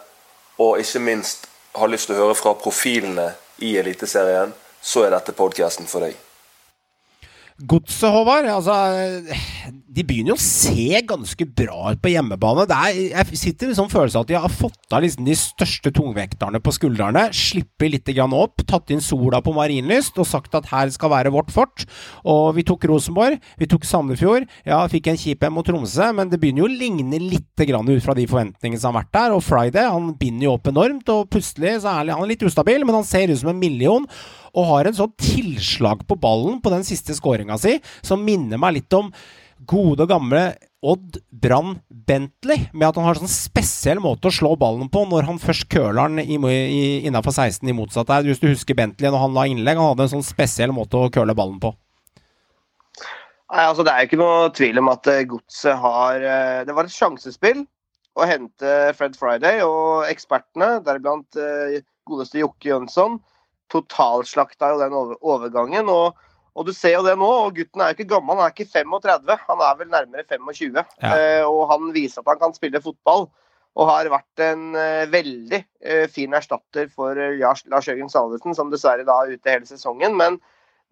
og 0.58 0.80
ikke 0.80 1.02
minst 1.02 1.48
har 1.76 1.90
lyst 1.92 2.08
til 2.08 2.16
å 2.16 2.26
høre 2.26 2.38
fra 2.38 2.54
profilene 2.58 3.30
i 3.64 3.76
Eliteserien, 3.80 4.54
så 4.82 5.06
er 5.06 5.16
dette 5.16 5.34
podkasten 5.36 5.88
for 5.90 6.06
deg. 6.06 6.16
Godset, 7.56 8.10
Håvard. 8.12 8.48
Altså, 8.52 8.74
de 9.72 10.04
begynner 10.06 10.32
jo 10.32 10.36
å 10.36 10.42
se 10.42 11.00
ganske 11.08 11.46
bra 11.58 11.92
ut 11.94 12.00
på 12.02 12.12
hjemmebane. 12.12 12.66
Er, 12.68 12.98
jeg 13.10 13.38
sitter 13.40 13.70
med 13.70 13.78
sånn 13.78 13.90
følelse 13.92 14.20
av 14.20 14.26
at 14.26 14.30
de 14.30 14.38
har 14.38 14.52
fått 14.52 14.94
av 14.94 15.02
liksom 15.04 15.26
de 15.26 15.36
største 15.38 15.92
tungvekterne 15.96 16.60
på 16.62 16.74
skuldrene. 16.76 17.26
Slipper 17.36 17.90
litt 17.92 18.10
opp, 18.26 18.62
tatt 18.68 18.92
inn 18.94 19.02
sola 19.02 19.40
på 19.44 19.54
Marienlyst 19.56 20.18
og 20.22 20.28
sagt 20.28 20.54
at 20.58 20.70
her 20.72 20.92
skal 20.94 21.12
være 21.12 21.34
vårt 21.34 21.52
fort. 21.54 21.86
Og 22.24 22.54
vi 22.58 22.66
tok 22.66 22.86
Rosenborg, 22.90 23.40
vi 23.58 23.70
tok 23.70 23.86
Sandefjord. 23.88 24.48
Ja, 24.68 24.82
fikk 24.90 25.10
en 25.10 25.20
kjip 25.20 25.44
en 25.46 25.56
mot 25.56 25.66
Tromsø, 25.66 26.12
men 26.16 26.30
det 26.32 26.40
begynner 26.42 26.64
jo 26.64 26.70
å 26.70 26.76
ligne 26.76 27.20
litt 27.22 27.66
grann 27.66 27.88
ut 27.88 28.04
fra 28.04 28.14
de 28.16 28.26
forventningene 28.30 28.80
som 28.82 28.94
har 28.94 29.04
vært 29.04 29.14
der. 29.16 29.36
Og 29.36 29.44
Friday 29.46 29.90
han 29.90 30.12
binder 30.20 30.50
jo 30.50 30.56
opp 30.56 30.70
enormt, 30.70 31.08
og 31.12 31.30
plutselig 31.32 31.80
så 31.84 31.98
er 31.98 32.14
han 32.14 32.28
litt 32.30 32.44
ustabil, 32.46 32.86
men 32.86 33.00
han 33.00 33.08
ser 33.08 33.32
ut 33.32 33.40
som 33.42 33.52
en 33.52 33.60
million 33.60 34.06
og 34.56 34.70
har 34.70 34.88
en 34.88 34.96
sånn 34.96 35.12
tilslag 35.20 36.06
på 36.08 36.18
ballen 36.20 36.62
på 36.64 36.72
den 36.72 36.86
siste 36.86 37.16
skåringa 37.16 37.58
si 37.60 37.76
som 38.04 38.22
minner 38.24 38.60
meg 38.60 38.78
litt 38.78 38.96
om 38.96 39.10
gode, 39.64 40.04
og 40.04 40.10
gamle 40.10 40.42
Odd 40.86 41.18
Brann 41.30 41.78
Bentley, 41.88 42.68
med 42.72 42.88
at 42.88 42.98
han 42.98 43.06
har 43.08 43.18
sånn 43.18 43.32
spesiell 43.32 44.00
måte 44.02 44.28
å 44.28 44.34
slå 44.34 44.52
ballen 44.60 44.90
på 44.92 45.02
når 45.08 45.26
han 45.30 45.40
først 45.42 45.66
køler 45.72 46.12
den 46.12 46.22
innafor 46.26 47.34
16 47.34 47.66
i 47.66 47.74
motsatt 47.76 48.10
der. 48.10 48.26
Hvis 48.28 48.42
du 48.42 48.50
husker 48.50 48.78
Bentley 48.78 49.10
når 49.10 49.24
han 49.24 49.34
la 49.36 49.46
innlegg, 49.50 49.80
han 49.80 49.94
hadde 49.94 50.06
en 50.06 50.14
sånn 50.18 50.26
spesiell 50.26 50.74
måte 50.76 51.00
å 51.00 51.10
køle 51.12 51.34
ballen 51.38 51.58
på. 51.62 51.72
Nei, 53.46 53.62
altså 53.62 53.84
Det 53.86 53.92
er 53.92 54.02
jo 54.02 54.10
ikke 54.10 54.20
noe 54.20 54.50
tvil 54.54 54.80
om 54.82 54.90
at 54.90 55.08
eh, 55.10 55.24
Godset 55.30 55.78
har 55.78 56.18
eh, 56.18 56.62
Det 56.66 56.74
var 56.74 56.88
et 56.88 56.94
sjansespill 56.94 57.60
å 58.16 58.26
hente 58.26 58.72
Fred 58.96 59.14
Friday, 59.18 59.60
og 59.62 60.08
ekspertene, 60.08 60.80
deriblant 60.86 61.36
eh, 61.36 61.82
godeste 62.08 62.40
Jokke 62.40 62.70
Jønsson, 62.70 63.18
totalslakta 63.72 64.70
jo 64.72 64.80
den 64.80 64.94
overgangen. 65.20 65.90
og 65.92 66.16
og 66.56 66.64
du 66.68 66.72
ser 66.72 66.94
jo 66.96 67.02
det 67.04 67.14
nå, 67.20 67.26
og 67.46 67.56
gutten 67.58 67.82
er 67.84 67.90
jo 67.92 67.98
ikke 67.98 68.08
gammel, 68.14 68.38
han 68.38 68.48
er 68.48 68.54
ikke 68.54 68.70
35, 68.72 69.34
han 69.50 69.64
er 69.66 69.74
vel 69.80 69.90
nærmere 69.92 70.24
25. 70.24 70.78
Ja. 71.02 71.10
Eh, 71.12 71.42
og 71.44 71.66
han 71.72 71.90
viser 71.94 72.22
at 72.24 72.30
han 72.32 72.40
kan 72.40 72.56
spille 72.56 72.80
fotball, 72.80 73.26
og 73.76 73.90
har 73.90 74.08
vært 74.08 74.40
en 74.40 74.70
eh, 74.80 75.04
veldig 75.12 75.58
eh, 75.84 76.06
fin 76.08 76.32
erstatter 76.38 76.88
for 76.88 77.18
Lars, 77.36 77.60
Jørgen 77.68 78.08
Salvesen, 78.08 78.56
som 78.56 78.72
dessverre 78.72 79.04
da 79.04 79.18
er 79.26 79.34
ute 79.36 79.52
hele 79.52 79.68
sesongen. 79.68 80.16
Men, 80.16 80.38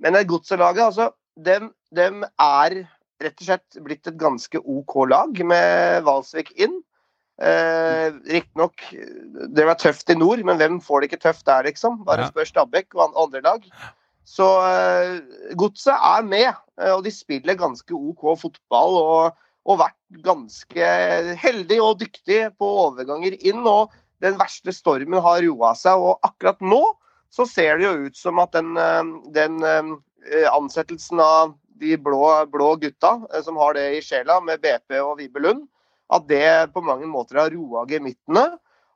men 0.05 0.19
det 0.19 0.27
godselaget, 0.29 0.85
altså, 0.91 1.09
dem, 1.41 1.71
dem 1.97 2.27
er 2.29 2.83
rett 3.25 3.41
og 3.41 3.47
slett 3.49 3.81
blitt 3.87 4.11
et 4.11 4.21
ganske 4.21 4.61
OK 4.61 4.99
lag, 5.09 5.41
med 5.49 6.05
Valsvik 6.05 6.53
inn. 6.61 6.77
Eh, 7.41 8.13
Riktignok 8.31 8.85
det 9.57 9.65
var 9.67 9.81
tøft 9.81 10.13
i 10.13 10.15
nord, 10.21 10.45
men 10.47 10.61
hvem 10.61 10.77
får 10.85 11.01
det 11.03 11.09
ikke 11.09 11.23
tøft 11.25 11.47
der, 11.49 11.65
liksom? 11.67 12.03
Bare 12.07 12.29
spør 12.31 12.47
Stabæk 12.53 12.93
og 12.95 13.09
an- 13.09 13.17
andre 13.25 13.41
lag. 13.49 13.65
Så 14.25 14.47
eh, 14.65 15.19
godset 15.61 15.95
er 15.95 16.25
med, 16.27 16.51
eh, 16.81 16.93
og 16.95 17.05
de 17.05 17.13
spiller 17.13 17.59
ganske 17.61 17.95
OK 17.95 18.25
fotball. 18.41 18.99
Og, 19.01 19.43
og 19.65 19.81
vært 19.81 20.25
ganske 20.25 20.89
heldig 21.41 21.79
og 21.81 22.01
dyktig 22.03 22.41
på 22.61 22.71
overganger 22.87 23.37
inn. 23.41 23.63
Og 23.69 23.93
den 24.25 24.39
verste 24.41 24.73
stormen 24.77 25.21
har 25.25 25.45
roa 25.45 25.75
seg. 25.79 26.01
Og 26.01 26.25
akkurat 26.27 26.61
nå 26.65 26.83
så 27.35 27.47
ser 27.51 27.81
det 27.81 27.89
jo 27.89 28.09
ut 28.09 28.19
som 28.19 28.41
at 28.43 28.57
den, 28.57 28.75
eh, 28.81 29.15
den 29.37 29.61
ansettelsen 30.49 31.21
av 31.21 31.53
de 31.83 31.97
blå, 32.01 32.25
blå 32.49 32.75
gutta 32.81 33.17
som 33.45 33.59
har 33.61 33.75
det 33.77 33.89
i 33.97 34.03
sjela, 34.05 34.39
med 34.41 34.63
BP 34.63 34.95
og 35.03 35.19
Vibe 35.19 35.43
Lund, 35.43 35.65
at 36.15 36.25
det 36.31 36.71
på 36.73 36.81
mange 36.87 37.09
måter 37.11 37.43
har 37.43 37.51
roa 37.53 37.83
gemyttene. 37.91 38.55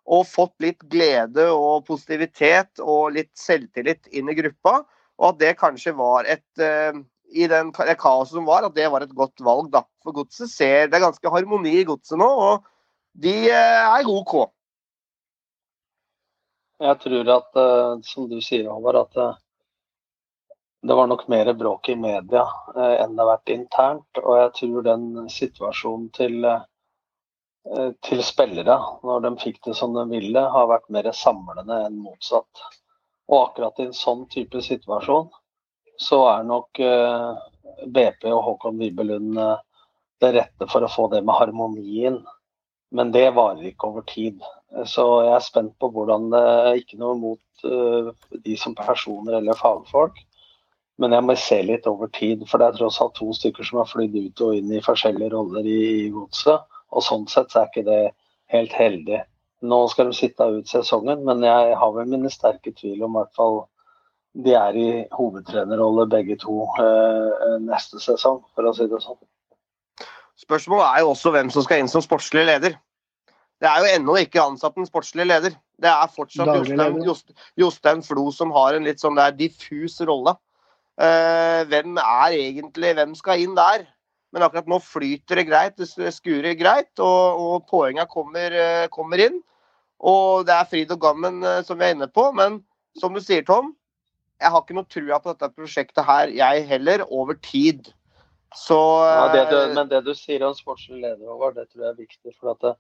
Og 0.09 0.23
fått 0.25 0.55
litt 0.65 0.81
glede 0.89 1.51
og 1.53 1.83
positivitet 1.85 2.81
og 2.81 3.11
litt 3.13 3.35
selvtillit 3.37 4.07
inn 4.17 4.31
i 4.33 4.37
gruppa. 4.39 4.79
Og 5.19 5.33
at 5.33 5.41
det 5.41 5.57
kanskje 5.61 5.95
var 5.99 6.29
et 6.31 6.63
eh, 6.63 7.01
I 7.29 7.49
den, 7.51 7.73
det 7.73 7.99
kaoset 8.01 8.39
som 8.39 8.47
var, 8.49 8.65
at 8.65 8.77
det 8.77 8.87
var 8.91 9.05
et 9.05 9.15
godt 9.15 9.43
valg. 9.45 9.73
da. 9.73 9.83
For 10.03 10.17
godset 10.17 10.51
ser 10.51 10.87
Det 10.89 10.97
er 10.97 11.09
ganske 11.09 11.33
harmoni 11.35 11.75
i 11.81 11.85
godset 11.85 12.19
nå, 12.19 12.29
og 12.29 12.65
de 13.19 13.35
eh, 13.51 13.99
er 13.99 14.09
OK. 14.09 14.39
Jeg 16.79 17.01
tror 17.03 17.35
at, 17.35 17.53
eh, 17.59 17.93
som 18.07 18.31
du 18.31 18.39
sier, 18.41 18.71
Håvard, 18.71 19.03
at 19.09 19.39
det 20.83 20.95
var 20.95 21.07
nok 21.07 21.29
mer 21.29 21.53
bråk 21.55 21.89
i 21.89 21.97
media 21.99 22.45
eh, 22.77 22.95
enn 23.03 23.17
det 23.17 23.25
har 23.25 23.33
vært 23.33 23.53
internt. 23.55 24.21
Og 24.23 24.35
jeg 24.39 24.51
tror 24.61 24.85
den 24.87 25.07
situasjonen 25.33 26.09
til, 26.15 26.45
eh, 26.47 27.89
til 28.07 28.23
spillere, 28.23 28.79
når 29.03 29.25
de 29.27 29.33
fikk 29.43 29.59
det 29.67 29.75
som 29.79 29.97
de 29.97 30.07
ville, 30.13 30.45
har 30.55 30.71
vært 30.71 30.87
mer 30.95 31.11
samlende 31.13 31.81
enn 31.89 31.99
motsatt. 32.05 32.63
Og 33.29 33.43
akkurat 33.43 33.81
i 33.81 33.89
en 33.89 33.97
sånn 33.97 34.25
type 34.33 34.61
situasjon, 34.65 35.29
så 36.01 36.21
er 36.31 36.47
nok 36.49 36.81
eh, 36.81 37.33
BP 37.87 38.29
og 38.31 38.45
Håkon 38.47 38.79
Wibelund 38.81 39.39
eh, 39.39 39.57
det 40.23 40.33
rette 40.35 40.69
for 40.71 40.85
å 40.85 40.91
få 40.91 41.09
det 41.13 41.21
med 41.27 41.37
harmonien. 41.39 42.23
Men 42.95 43.13
det 43.13 43.27
varer 43.37 43.69
ikke 43.69 43.91
over 43.91 44.07
tid. 44.09 44.41
Så 44.89 45.05
jeg 45.27 45.35
er 45.35 45.45
spent 45.45 45.75
på 45.81 45.89
hvordan 45.93 46.27
det 46.33 46.81
Ikke 46.83 46.99
noe 47.01 47.17
mot 47.21 47.65
eh, 47.69 48.11
de 48.45 48.57
som 48.61 48.75
personer 48.79 49.39
eller 49.39 49.59
fagfolk, 49.59 50.17
Men 50.99 51.13
jeg 51.15 51.25
må 51.25 51.35
se 51.39 51.61
litt 51.63 51.87
over 51.87 52.09
tid, 52.11 52.43
for 52.51 52.59
det 52.59 52.67
er 52.67 52.79
tross 52.79 52.97
alt 53.01 53.15
to 53.15 53.29
stykker 53.33 53.63
som 53.63 53.79
har 53.79 53.87
flydd 53.87 54.17
ut 54.19 54.41
og 54.43 54.57
inn 54.57 54.73
i 54.75 54.83
forskjellige 54.83 55.31
roller 55.31 55.67
i, 55.67 56.09
godset. 56.11 56.65
Og 56.91 57.05
sånn 57.07 57.29
sett 57.31 57.53
så 57.53 57.61
er 57.63 57.69
ikke 57.71 57.85
det 57.87 58.01
helt 58.51 58.75
heldig. 58.75 59.21
Nå 59.67 59.79
skal 59.91 60.07
de 60.07 60.15
sitte 60.15 60.47
ut 60.55 60.71
sesongen, 60.71 61.25
men 61.27 61.43
jeg 61.43 61.75
har 61.81 61.95
vel 61.97 62.07
mine 62.11 62.31
sterke 62.31 62.71
tvil 62.77 63.03
om 63.03 63.17
i 63.17 63.23
hvert 63.23 63.35
fall 63.39 63.61
de 64.39 64.53
er 64.55 64.77
i 64.79 64.91
hovedtrenerrolle 65.17 66.05
begge 66.11 66.37
to 66.39 66.61
eh, 66.79 67.57
neste 67.65 67.99
sesong, 68.03 68.43
for 68.55 68.69
å 68.69 68.75
si 68.77 68.87
det 68.87 69.01
sånn. 69.03 69.19
Spørsmålet 70.39 70.87
er 70.87 71.03
jo 71.03 71.15
også 71.15 71.33
hvem 71.35 71.51
som 71.51 71.65
skal 71.67 71.83
inn 71.83 71.91
som 71.91 72.05
sportslig 72.05 72.45
leder. 72.47 72.77
Det 73.59 73.67
er 73.67 73.83
jo 73.83 73.95
ennå 73.97 74.15
ikke 74.21 74.45
ansatt 74.45 74.77
en 74.79 74.87
sportslig 74.87 75.27
leder. 75.27 75.57
Det 75.83 75.91
er 75.91 76.13
fortsatt 76.15 76.53
Jostein, 76.55 77.33
Jostein 77.59 78.05
Flo 78.07 78.29
som 78.35 78.55
har 78.55 78.77
en 78.77 78.87
litt 78.87 79.03
sånn 79.03 79.19
der 79.19 79.35
diffus 79.35 79.99
rolle. 80.07 80.37
Eh, 80.99 81.65
hvem 81.71 81.99
er 82.03 82.37
egentlig 82.39 82.95
Hvem 82.99 83.15
skal 83.19 83.43
inn 83.43 83.59
der? 83.59 83.87
Men 84.35 84.45
akkurat 84.45 84.69
nå 84.69 84.79
flyter 84.85 85.41
det 85.41 85.47
greit, 85.49 85.79
det 85.79 86.13
skurer 86.13 86.57
greit, 86.59 86.93
og, 87.01 87.41
og 87.41 87.69
poengene 87.71 88.05
kommer, 88.11 88.53
eh, 88.53 88.89
kommer 88.93 89.23
inn. 89.25 89.39
Og 89.99 90.45
det 90.47 90.55
er 90.55 90.69
fryd 90.69 90.93
og 90.95 91.01
gammen 91.03 91.41
eh, 91.43 91.63
som 91.67 91.79
vi 91.81 91.89
er 91.89 91.97
inne 91.97 92.11
på. 92.13 92.29
Men 92.37 92.61
som 92.99 93.15
du 93.17 93.23
sier, 93.25 93.47
Tom, 93.47 93.73
jeg 94.39 94.53
har 94.55 94.63
ikke 94.63 94.77
noe 94.77 94.91
trua 94.91 95.19
på 95.23 95.33
dette 95.33 95.51
prosjektet 95.57 96.07
her, 96.07 96.35
jeg 96.35 96.67
heller, 96.69 97.07
over 97.09 97.39
tid. 97.43 97.89
Så 98.57 98.77
Ja, 99.05 99.33
det 99.33 99.49
du, 99.51 99.57
eh, 99.57 99.75
men 99.75 99.91
det 99.91 100.05
du 100.07 100.15
sier 100.17 100.45
om 100.47 100.55
sportslig 100.57 101.01
leder, 101.03 101.25
Håvard, 101.27 101.57
det 101.59 101.69
tror 101.73 101.89
jeg 101.89 101.91
er 101.95 102.01
viktig. 102.05 102.37
For 102.37 102.53
at 102.53 102.63
det, 102.65 102.77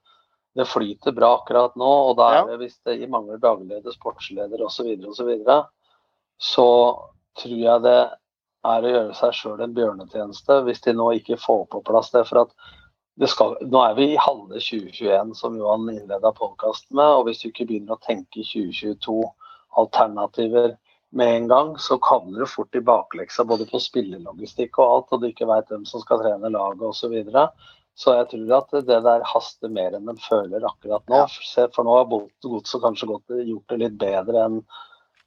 det 0.56 0.68
flyter 0.68 1.16
bra 1.16 1.34
akkurat 1.40 1.74
nå. 1.80 1.90
Og 2.10 2.16
da 2.20 2.30
er 2.30 2.38
Ja. 2.42 2.46
det, 2.52 2.60
hvis 2.62 2.78
det 2.84 3.10
mangler 3.10 3.40
dagleder, 3.40 3.92
sportsleder 3.92 4.62
osv., 4.64 4.76
så, 4.76 4.84
videre, 4.84 5.08
og 5.08 5.16
så, 5.16 5.28
videre, 5.32 5.58
så 6.38 6.68
tror 7.40 7.58
jeg 7.64 7.82
det 7.88 8.00
er 8.66 8.84
å 8.84 8.92
gjøre 8.92 9.14
seg 9.16 9.36
sjøl 9.36 9.62
en 9.62 9.74
bjørnetjeneste 9.76 10.60
hvis 10.66 10.82
de 10.86 10.94
nå 10.96 11.12
ikke 11.20 11.38
får 11.40 11.64
på 11.72 11.82
plass 11.86 12.10
det. 12.14 12.24
For 12.28 12.42
at 12.42 12.54
det 13.18 13.30
skal, 13.32 13.56
nå 13.66 13.80
er 13.82 13.96
vi 13.98 14.12
i 14.12 14.20
halve 14.20 14.60
2021, 14.62 15.32
som 15.38 15.56
Johan 15.58 15.88
innleda 15.90 16.32
podkasten 16.36 16.98
med. 16.98 17.16
Og 17.18 17.28
hvis 17.28 17.42
du 17.42 17.48
ikke 17.50 17.66
begynner 17.70 17.96
å 17.96 18.04
tenke 18.04 18.44
2022 18.46 19.16
alternativer 19.78 20.76
med 21.18 21.34
en 21.34 21.48
gang, 21.50 21.72
så 21.80 21.98
havner 22.04 22.44
du 22.44 22.50
fort 22.50 22.76
i 22.76 22.84
bakleksa 22.84 23.46
både 23.48 23.66
på 23.70 23.80
spillelogistikk 23.82 24.78
og 24.78 24.94
alt, 24.94 25.12
og 25.12 25.22
du 25.22 25.30
ikke 25.30 25.48
veit 25.48 25.70
hvem 25.72 25.86
som 25.88 26.02
skal 26.04 26.22
trene 26.22 26.52
laget 26.52 26.84
osv. 26.84 27.00
Så, 27.00 27.10
videre. 27.14 27.46
så 27.98 28.14
jeg 28.18 28.28
tror 28.32 28.54
at 28.58 28.76
det 28.90 29.00
der 29.06 29.26
haster 29.32 29.72
mer 29.72 29.96
enn 29.96 30.10
de 30.10 30.14
føler 30.22 30.66
akkurat 30.68 31.10
nå. 31.10 31.24
For 31.74 31.88
nå 31.88 31.96
har 31.96 32.10
Godset 32.12 32.84
kanskje 32.84 33.10
gjort 33.48 33.72
det 33.72 33.80
litt 33.82 33.98
bedre 33.98 34.44
enn 34.44 34.60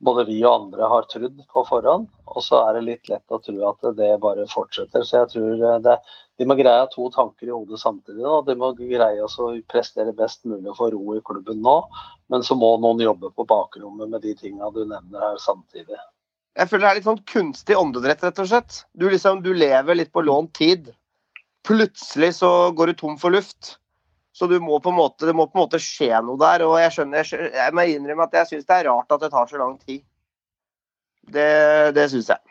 både 0.06 0.26
vi 0.28 0.40
og 0.42 0.54
andre 0.56 0.90
har 0.90 1.08
trodd 1.12 1.40
på 1.54 1.64
forhånd. 1.68 2.08
Og 2.32 2.44
så 2.46 2.62
er 2.66 2.78
det 2.78 2.86
litt 2.88 3.10
lett 3.12 3.34
å 3.34 3.40
tro 3.44 3.58
at 3.70 3.90
det 3.98 4.10
bare 4.24 4.48
fortsetter. 4.50 5.04
Så 5.06 5.20
jeg 5.20 5.32
tror 5.34 5.82
det, 5.86 5.98
de 6.40 6.48
må 6.48 6.58
greie 6.60 6.88
to 6.94 7.10
tanker 7.14 7.50
i 7.50 7.54
hodet 7.54 7.82
samtidig. 7.82 8.24
Og 8.26 8.48
De 8.48 8.56
må 8.58 8.72
greie 8.78 9.26
å 9.26 9.50
prestere 9.72 10.16
best 10.18 10.46
mulig 10.46 10.72
og 10.72 10.80
få 10.80 10.90
ro 10.94 11.18
i 11.18 11.26
klubben 11.28 11.62
nå. 11.66 11.78
Men 12.34 12.46
så 12.48 12.58
må 12.58 12.74
noen 12.82 13.04
jobbe 13.04 13.34
på 13.36 13.46
bakrommet 13.50 14.10
med 14.10 14.26
de 14.26 14.34
tinga 14.40 14.72
du 14.74 14.84
nevner 14.86 15.28
her 15.32 15.38
samtidig. 15.44 16.00
Jeg 16.58 16.68
føler 16.68 16.84
det 16.84 16.90
er 16.90 16.98
litt 17.00 17.08
sånn 17.08 17.28
kunstig 17.32 17.78
åndedrett, 17.80 18.24
rett 18.26 18.42
og 18.44 18.50
slett. 18.50 18.82
Du, 18.92 19.08
liksom, 19.12 19.40
du 19.44 19.54
lever 19.56 19.96
litt 19.96 20.12
på 20.12 20.24
lånt 20.26 20.52
tid. 20.58 20.90
Plutselig 21.68 22.34
så 22.42 22.72
går 22.76 22.92
du 22.92 23.00
tom 23.00 23.16
for 23.22 23.32
luft. 23.32 23.78
Så 24.32 24.48
du 24.48 24.56
må 24.64 24.80
på 24.80 24.94
en 24.94 25.00
måte, 25.00 25.28
det 25.28 25.36
må 25.36 25.48
på 25.50 25.60
en 25.60 25.66
måte 25.66 25.82
skje 25.82 26.22
noe 26.24 26.40
der. 26.40 26.64
Og 26.68 26.78
jeg 26.80 26.96
skjønner, 26.96 27.28
jeg, 27.28 27.52
jeg 27.58 27.76
må 27.76 27.88
innrømme 27.90 28.30
at 28.30 28.40
jeg 28.40 28.52
syns 28.54 28.70
det 28.70 28.78
er 28.78 28.88
rart 28.88 29.12
at 29.12 29.26
det 29.26 29.32
tar 29.34 29.50
så 29.50 29.60
lang 29.60 29.76
tid. 29.82 30.06
Det, 31.32 31.50
det 31.98 32.08
syns 32.14 32.32
jeg. 32.32 32.42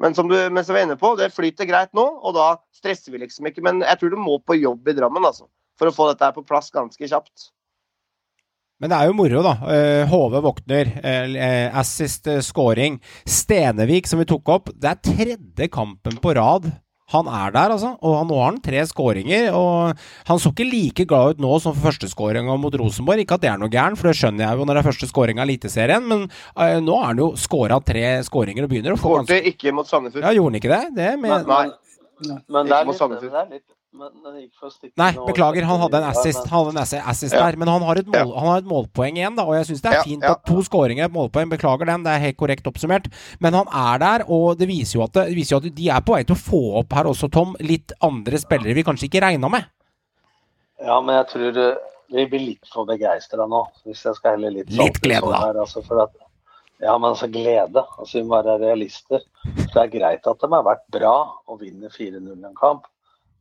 Men 0.00 0.14
som 0.16 0.28
du 0.30 0.36
men 0.36 0.64
vi 0.64 0.76
er 0.76 0.86
inne 0.86 0.96
på, 1.00 1.12
det 1.18 1.32
flyter 1.34 1.68
greit 1.68 1.90
nå, 1.96 2.04
og 2.04 2.36
da 2.36 2.50
stresser 2.76 3.12
vi 3.12 3.20
liksom 3.20 3.48
ikke. 3.50 3.64
Men 3.64 3.82
jeg 3.84 4.00
tror 4.00 4.12
du 4.12 4.20
må 4.20 4.38
på 4.40 4.56
jobb 4.56 4.88
i 4.88 4.96
Drammen, 4.96 5.26
altså. 5.28 5.48
For 5.80 5.88
å 5.88 5.96
få 5.96 6.10
dette 6.10 6.24
her 6.24 6.36
på 6.36 6.44
plass 6.48 6.72
ganske 6.72 7.08
kjapt. 7.08 7.50
Men 8.80 8.92
det 8.92 8.96
er 8.96 9.10
jo 9.10 9.16
moro, 9.16 9.42
da. 9.44 9.52
Eh, 9.74 10.08
HV 10.08 10.38
våkner. 10.40 10.92
eh, 11.04 11.68
assist, 11.76 12.26
eh, 12.26 12.40
scoring. 12.40 12.96
Stenevik, 13.28 14.06
som 14.08 14.18
vi 14.18 14.24
tok 14.24 14.48
opp, 14.48 14.70
det 14.72 14.88
er 14.88 15.02
tredje 15.04 15.68
kampen 15.68 16.16
på 16.16 16.34
rad. 16.34 16.72
Han 17.10 17.30
er 17.30 17.54
der, 17.54 17.74
altså. 17.74 17.92
Og 18.00 18.16
han, 18.18 18.28
nå 18.30 18.38
har 18.38 18.52
han 18.52 18.60
tre 18.64 18.84
skåringer. 18.88 19.50
Og 19.56 19.98
han 20.28 20.42
så 20.42 20.52
ikke 20.54 20.68
like 20.68 21.06
glad 21.10 21.36
ut 21.36 21.42
nå 21.42 21.58
som 21.62 21.74
for 21.74 21.90
førsteskåringa 21.90 22.56
mot 22.60 22.78
Rosenborg. 22.82 23.24
Ikke 23.24 23.38
at 23.38 23.44
det 23.44 23.52
er 23.52 23.60
noe 23.60 23.72
gærent, 23.72 23.98
for 24.00 24.10
det 24.10 24.16
skjønner 24.20 24.46
jeg 24.46 24.60
jo 24.60 24.68
når 24.68 24.78
det 24.78 24.84
er 24.84 24.88
første 24.90 25.10
skåring 25.10 25.40
av 25.40 25.48
Eliteserien, 25.48 26.06
men 26.06 26.26
uh, 26.30 26.78
nå 26.84 26.96
er 27.00 27.08
han 27.08 27.22
jo 27.24 27.32
skåra 27.40 27.80
tre 27.84 28.06
skåringer 28.26 28.66
og 28.66 28.72
begynner 28.72 28.96
å 28.96 29.00
få 29.00 29.18
ganske 29.18 29.40
Skårte 29.40 29.54
ikke 29.54 29.74
mot 29.74 29.88
Sandefjord. 29.88 30.24
Ja, 30.26 30.34
gjorde 30.36 30.52
han 30.52 30.60
ikke 30.60 30.72
det? 30.72 30.82
det 30.96 31.10
med, 31.20 31.50
Nei. 31.50 31.66
Men 32.52 32.68
det 32.68 32.76
er 32.76 32.88
litt, 32.90 33.00
det 33.00 33.30
er 33.32 33.52
litt 33.54 33.68
Nei, 33.90 35.10
beklager, 35.26 35.64
han 35.66 35.80
hadde 35.82 35.98
en 35.98 36.06
assist, 36.12 36.44
han 36.46 36.64
hadde 36.64 36.70
en 36.76 37.08
assist 37.10 37.34
Ja. 37.34 37.40
der. 37.50 37.56
Men 37.58 37.68
han 37.68 37.82
har 37.82 37.98
et, 37.98 38.06
mål, 38.06 38.34
han 38.38 38.46
har 38.46 38.58
et 38.62 38.68
målpoeng 38.70 39.16
igjen, 39.18 39.34
da. 39.36 39.42
Og 39.44 39.54
jeg 39.58 39.66
syns 39.70 39.82
det 39.82 39.90
er 39.90 39.96
Ja, 39.98 40.02
fint 40.06 40.24
at 40.24 40.44
to 40.46 40.62
skåringer 40.62 41.02
er 41.04 41.10
et 41.10 41.12
målpoeng. 41.16 41.50
Beklager 41.50 41.86
den, 41.90 42.04
det 42.06 42.12
er 42.14 42.22
helt 42.22 42.36
korrekt 42.38 42.66
oppsummert. 42.70 43.10
Men 43.40 43.54
han 43.54 43.66
er 43.66 43.98
der, 43.98 44.24
og 44.30 44.56
det 44.58 44.68
viser 44.70 45.00
jo 45.00 45.04
at, 45.08 45.12
det 45.12 45.34
viser 45.34 45.56
jo 45.56 45.60
at 45.66 45.74
de 45.74 45.88
er 45.90 46.00
på 46.06 46.14
vei 46.14 46.22
til 46.22 46.36
å 46.36 46.38
få 46.38 46.62
opp 46.80 46.92
her 46.92 47.04
også, 47.10 47.30
Tom, 47.30 47.56
litt 47.60 47.92
andre 48.00 48.38
spillere 48.38 48.74
vi 48.74 48.84
kanskje 48.86 49.08
ikke 49.10 49.22
regna 49.26 49.50
med. 49.50 49.66
Ja, 50.80 51.00
men 51.00 51.16
jeg 51.16 51.26
tror 51.34 51.58
eh, 51.58 51.74
vi 52.14 52.26
blir 52.26 52.46
litt 52.46 52.70
for 52.72 52.86
begeistra 52.88 53.46
nå, 53.46 53.64
hvis 53.84 54.04
jeg 54.06 54.14
skal 54.16 54.38
helle 54.38 54.54
litt 54.54 54.70
Litt 54.70 55.00
glede, 55.02 55.28
da. 55.28 55.42
Her, 55.50 55.60
altså, 55.66 55.82
for 55.84 56.04
at, 56.06 56.14
ja, 56.80 56.94
men 56.96 57.10
altså 57.10 57.28
glede. 57.28 57.84
Altså, 57.98 58.20
vi 58.20 58.24
må 58.24 58.38
være 58.40 58.56
realister. 58.62 59.20
Det 59.44 59.76
er 59.76 59.92
greit 59.92 60.26
at 60.26 60.40
de 60.40 60.48
har 60.54 60.64
vært 60.64 60.86
bra 60.94 61.12
og 61.50 61.60
vinner 61.60 61.90
4-0 61.92 62.32
en 62.46 62.54
kamp, 62.56 62.86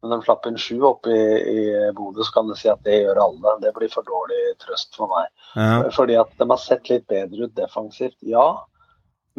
men 0.02 0.14
de 0.14 0.20
slapp 0.24 0.48
inn 0.48 0.60
sju 0.60 0.78
oppe 0.88 1.12
i, 1.12 1.24
i 1.52 1.92
Bodø, 1.96 2.24
så 2.24 2.38
kan 2.38 2.48
du 2.48 2.56
si 2.58 2.70
at 2.72 2.82
det 2.88 3.02
gjør 3.02 3.20
alle. 3.26 3.56
Det 3.64 3.74
blir 3.76 3.92
for 3.92 4.08
dårlig 4.08 4.40
trøst 4.64 4.96
for 4.96 5.12
meg. 5.12 5.28
Ja. 5.56 5.90
Fordi 5.96 6.16
at 6.22 6.32
de 6.40 6.48
har 6.50 6.62
sett 6.64 6.92
litt 6.92 7.08
bedre 7.12 7.50
ut 7.50 7.56
defensivt, 7.58 8.18
ja. 8.24 8.48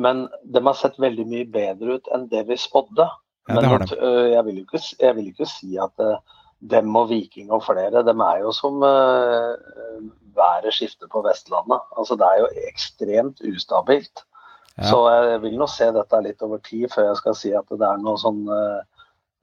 Men 0.00 0.26
de 0.44 0.62
har 0.66 0.76
sett 0.78 1.00
veldig 1.00 1.26
mye 1.28 1.48
bedre 1.48 1.98
ut 1.98 2.12
enn 2.14 2.28
det 2.32 2.44
vi 2.48 2.58
spådde. 2.60 3.08
Ja, 3.48 3.56
Men 3.56 3.72
at, 3.80 3.92
jeg, 3.96 4.44
vil 4.46 4.60
ikke, 4.62 4.82
jeg 5.00 5.16
vil 5.16 5.32
ikke 5.32 5.48
si 5.48 5.74
at 5.80 6.04
øh, 6.04 6.18
dem 6.70 6.96
og 6.96 7.08
Viking 7.10 7.50
og 7.52 7.64
flere, 7.64 8.04
dem 8.06 8.20
er 8.20 8.42
jo 8.44 8.52
som 8.52 8.82
øh, 8.84 9.56
været 10.36 10.74
skifter 10.76 11.08
på 11.10 11.24
Vestlandet. 11.24 11.80
Altså 11.98 12.16
Det 12.20 12.28
er 12.28 12.40
jo 12.44 12.48
ekstremt 12.68 13.40
ustabilt. 13.48 14.24
Ja. 14.78 14.90
Så 14.90 15.00
jeg 15.10 15.42
vil 15.42 15.58
nå 15.58 15.66
se 15.68 15.90
dette 15.92 16.22
litt 16.24 16.42
over 16.46 16.60
tid 16.64 16.88
før 16.94 17.10
jeg 17.10 17.16
skal 17.20 17.36
si 17.36 17.52
at 17.56 17.68
det 17.68 17.86
er 17.86 18.00
noe 18.00 18.20
sånn 18.20 18.44
øh, 18.48 18.80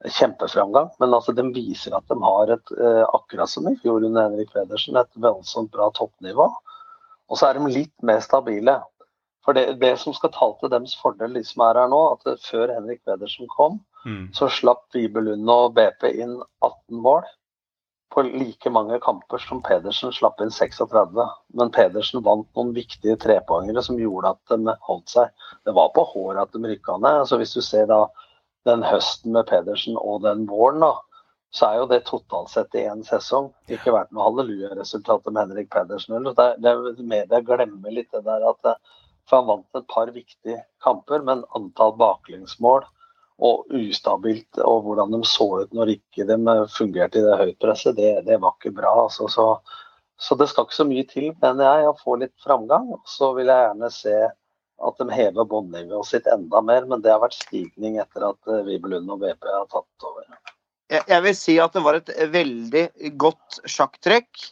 kjempeframgang. 0.06 0.92
Men 1.00 1.14
altså 1.14 1.34
de 1.34 1.46
viser 1.54 1.96
at 1.96 2.06
de 2.08 2.18
har 2.22 2.54
et, 2.54 2.72
øh, 2.78 3.04
akkurat 3.14 3.50
som 3.50 3.68
i 3.68 3.76
fjor 3.82 4.04
under 4.04 4.28
Henrik 4.28 4.52
Pedersen, 4.52 4.96
et 4.96 5.10
voldsomt 5.16 5.72
bra 5.72 5.90
toppnivå. 5.90 6.48
Og 7.28 7.36
så 7.38 7.48
er 7.48 7.58
de 7.58 7.72
litt 7.72 7.94
mer 8.02 8.20
stabile. 8.24 8.78
For 9.44 9.56
det, 9.56 9.80
det 9.80 9.98
som 9.98 10.12
skal 10.12 10.30
tale 10.32 10.56
til 10.60 10.70
dems 10.70 10.94
fordel, 11.02 11.34
de 11.34 11.44
som 11.44 11.64
er 11.64 11.80
her 11.80 11.88
nå, 11.88 12.00
at 12.14 12.40
før 12.44 12.74
Henrik 12.74 13.04
Pedersen 13.04 13.48
kom, 13.56 13.80
Mm. 14.06 14.28
så 14.32 14.46
slapp 14.48 14.84
Vibelund 14.94 15.50
og 15.50 15.74
BP 15.74 16.04
inn 16.22 16.36
18 16.62 17.00
mål 17.02 17.24
på 18.14 18.22
like 18.24 18.70
mange 18.70 18.96
kamper 19.04 19.42
som 19.42 19.60
Pedersen 19.62 20.12
slapp 20.14 20.40
inn 20.40 20.52
36. 20.54 21.26
Men 21.58 21.72
Pedersen 21.74 22.22
vant 22.24 22.48
noen 22.56 22.72
viktige 22.76 23.18
trepoengere 23.20 23.82
som 23.84 23.98
gjorde 24.00 24.32
at 24.32 24.54
de 24.54 24.74
holdt 24.86 25.12
seg. 25.12 25.34
Det 25.66 25.74
var 25.76 25.90
på 25.94 26.06
håret 26.14 26.40
at 26.46 26.54
de 26.54 26.62
rykka 26.70 26.96
ned. 26.96 27.24
Altså 27.24 27.40
hvis 27.40 27.52
du 27.52 27.60
ser 27.60 27.86
da 27.90 28.06
den 28.68 28.84
høsten 28.86 29.34
med 29.34 29.48
Pedersen 29.48 29.96
og 29.98 30.22
den 30.26 30.46
våren, 30.48 30.84
da, 30.84 30.94
så 31.54 31.70
er 31.70 31.78
jo 31.80 31.88
det 31.88 32.02
totalt 32.08 32.50
sett 32.52 32.76
i 32.76 32.84
én 32.90 33.00
sesong 33.06 33.48
ikke 33.72 33.94
vært 33.94 34.12
noe 34.12 34.26
halleluja-resultat 34.26 35.30
med 35.30 35.40
Henrik 35.46 35.70
Pedersen. 35.72 36.18
Eller? 36.18 36.36
Det, 36.36 36.48
det, 36.64 37.06
media 37.08 37.40
glemmer 37.44 37.94
litt 37.94 38.10
det 38.12 38.24
der 38.26 38.44
at 38.50 38.72
eh, 38.74 38.80
For 39.28 39.40
han 39.40 39.48
vant 39.48 39.76
et 39.76 39.88
par 39.92 40.08
viktige 40.12 40.62
kamper, 40.84 41.24
men 41.24 41.44
antall 41.56 41.94
baklengsmål 42.00 42.86
og 43.44 43.74
ustabilt, 43.76 44.58
og 44.64 44.86
hvordan 44.86 45.12
de 45.14 45.20
så 45.28 45.46
ut 45.62 45.74
når 45.76 45.92
ikke 45.98 46.24
de 46.26 46.38
fungerte 46.72 47.20
i 47.20 47.26
det 47.26 47.36
høytpresset, 47.38 47.96
det, 47.96 48.24
det 48.26 48.38
var 48.42 48.56
ikke 48.56 48.72
bra. 48.80 48.94
Altså, 49.04 49.28
så, 49.30 49.46
så 50.16 50.36
det 50.40 50.48
skal 50.50 50.66
ikke 50.66 50.78
så 50.80 50.88
mye 50.88 51.04
til, 51.12 51.28
mener 51.42 51.68
jeg, 51.68 51.90
å 51.90 52.00
få 52.00 52.16
litt 52.22 52.34
framgang. 52.44 52.88
Så 53.06 53.30
vil 53.36 53.52
jeg 53.52 53.66
gjerne 53.68 53.92
se 53.94 54.16
at 54.86 55.00
de 55.00 55.08
hever 55.10 55.48
båndnivået 55.48 56.06
sitt 56.06 56.28
enda 56.30 56.60
mer, 56.62 56.86
men 56.86 57.02
det 57.02 57.10
har 57.10 57.22
vært 57.22 57.38
stigning 57.40 57.98
etter 58.02 58.28
at 58.30 58.52
eh, 58.52 58.64
Vibelund 58.66 59.10
og 59.10 59.22
BP 59.24 59.48
har 59.50 59.66
tatt 59.72 60.06
over. 60.06 60.26
jeg, 60.94 61.22
vil 61.24 61.36
si 61.36 61.58
at 61.60 61.74
det 61.74 61.82
var 61.84 61.98
et 61.98 62.12
veldig 62.32 62.84
godt 63.20 63.60
sjakktrekk 63.68 64.50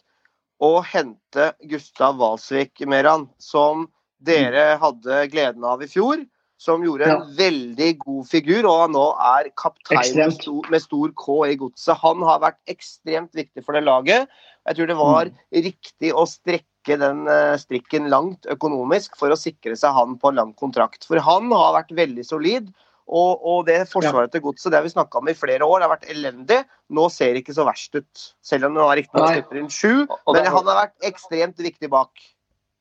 å 0.63 0.79
hente 0.85 1.51
Gustav 1.69 2.17
Walsvik, 2.19 2.81
Meran, 2.89 3.27
som 3.37 3.87
dere 4.17 4.75
hadde 4.81 5.27
gleden 5.31 5.65
av 5.67 5.83
i 5.85 5.91
fjor. 5.91 6.25
Som 6.57 6.81
gjorde 6.81 7.05
en 7.05 7.27
veldig 7.37 7.91
god 8.01 8.23
figur, 8.25 8.65
og 8.65 8.79
han 8.81 8.95
nå 8.95 9.03
er 9.21 9.51
kaptein 9.61 10.15
med 10.17 10.31
stor, 10.33 10.69
med 10.73 10.81
stor 10.81 11.11
K 11.13 11.35
i 11.51 11.57
godset. 11.61 11.99
Han 12.01 12.23
har 12.25 12.39
vært 12.41 12.57
ekstremt 12.73 13.37
viktig 13.37 13.61
for 13.61 13.77
det 13.77 13.83
laget. 13.85 14.25
Jeg 14.65 14.79
tror 14.79 14.89
det 14.89 14.95
var 14.97 15.29
riktig 15.53 16.09
å 16.17 16.25
strekke 16.25 16.76
den 16.95 17.27
eh, 17.27 17.57
strikken 17.59 18.07
langt 18.13 18.47
økonomisk 18.47 19.17
for 19.19 19.33
å 19.33 19.39
sikre 19.39 19.75
seg 19.75 19.95
han 19.97 20.15
på 20.21 20.31
en 20.31 20.39
lang 20.39 20.53
kontrakt. 20.55 21.03
For 21.09 21.19
han 21.19 21.51
har 21.51 21.75
vært 21.75 21.91
veldig 21.97 22.25
solid. 22.25 22.71
Og, 23.07 23.43
og 23.47 23.59
det 23.69 23.85
forsvaret 23.87 24.33
til 24.33 24.41
godset 24.43 24.73
det 24.73 24.81
har 24.81 24.83
vi 24.83 24.91
snakka 24.91 25.21
om 25.21 25.29
i 25.31 25.35
flere 25.37 25.67
år. 25.67 25.79
Det 25.79 25.87
har 25.87 25.93
vært 25.93 26.09
elendig. 26.11 26.57
Nå 26.95 27.05
ser 27.11 27.35
det 27.35 27.43
ikke 27.43 27.55
så 27.55 27.67
verst 27.67 27.95
ut. 27.95 28.25
Selv 28.43 28.67
om 28.67 28.79
han 28.81 28.97
riktignok 28.99 29.31
slipper 29.31 29.61
inn 29.61 29.69
sju. 29.71 29.93
Men 30.35 30.47
han 30.47 30.67
har 30.71 30.81
vært 30.81 31.07
ekstremt 31.07 31.61
viktig 31.63 31.91
bak. 31.91 32.11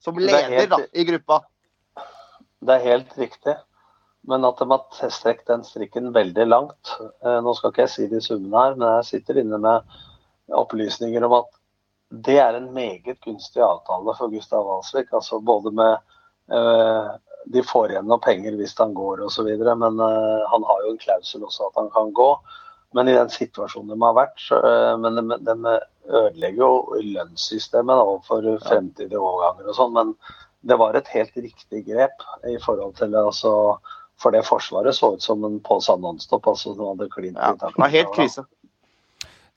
Som 0.03 0.19
er 0.19 0.27
leder 0.31 0.59
helt- 0.61 0.75
da, 0.75 0.83
i 0.95 1.07
gruppa. 1.07 1.41
Det 2.67 2.75
er 2.75 2.85
helt 2.87 3.15
riktig. 3.19 3.55
Men 4.27 4.45
at 4.47 4.59
de 4.59 4.67
har 4.71 5.11
strekt 5.15 5.47
den 5.47 5.63
strikken 5.63 6.11
veldig 6.15 6.49
langt 6.49 6.91
eh, 6.99 7.39
Nå 7.45 7.53
skal 7.55 7.71
ikke 7.71 7.85
jeg 7.85 7.93
si 7.93 8.07
de 8.11 8.19
summene 8.25 8.63
her, 8.65 8.75
men 8.75 8.89
jeg 8.97 9.09
sitter 9.13 9.39
inne 9.43 9.61
med 9.63 9.99
opplysninger 10.51 11.23
om 11.27 11.37
at 11.39 11.56
det 12.25 12.39
er 12.39 12.57
en 12.57 12.73
meget 12.75 13.21
gunstig 13.25 13.63
avtale 13.63 14.15
for 14.19 14.33
Gustav 14.33 14.67
Walsvik. 14.67 15.13
Altså 15.13 15.41
både 15.41 15.73
med 15.75 15.97
eh, 16.53 17.11
De 17.53 17.63
får 17.63 17.93
igjen 17.93 18.09
noe 18.11 18.23
penger 18.23 18.57
hvis 18.59 18.75
han 18.79 18.95
går 18.95 19.25
osv., 19.27 19.49
men 19.49 20.01
eh, 20.03 20.47
han 20.53 20.65
har 20.71 20.85
jo 20.85 20.95
en 20.95 21.03
klausul 21.03 21.45
også 21.47 21.69
at 21.69 21.83
han 21.83 21.91
kan 21.95 22.15
gå. 22.17 22.31
Men 22.97 23.11
i 23.11 23.15
den 23.17 23.31
situasjonen 23.31 23.93
de 23.93 24.01
har 24.03 24.17
vært, 24.17 24.41
så, 24.41 24.59
eh, 24.63 24.95
men 25.03 25.21
de, 25.21 25.39
de 25.45 25.77
ødelegger 26.07 26.63
jo 26.63 27.05
lønnssystemet 27.17 28.03
overfor 28.03 28.49
fremtidige 28.65 29.21
overganger 29.21 29.71
og 29.71 29.79
sånn. 29.79 29.95
Men 29.97 30.15
det 30.67 30.79
var 30.81 30.99
et 30.99 31.11
helt 31.15 31.37
riktig 31.39 31.85
grep 31.87 32.27
i 32.49 32.57
forhold 32.65 32.97
til 32.99 33.15
altså, 33.21 33.53
For 34.17 34.33
det 34.33 34.47
forsvaret 34.49 34.97
så 34.97 35.13
ut 35.13 35.23
som 35.23 35.45
en 35.45 35.59
pose 35.61 35.93
nonstop. 36.01 36.47
Altså, 36.49 36.73
som 36.73 36.87
hadde 36.95 37.11
klint 37.13 37.37
Ja, 37.37 37.53
i 37.53 37.59
det 37.61 37.75
var 37.77 37.93
helt 37.93 38.15
krise. 38.17 38.47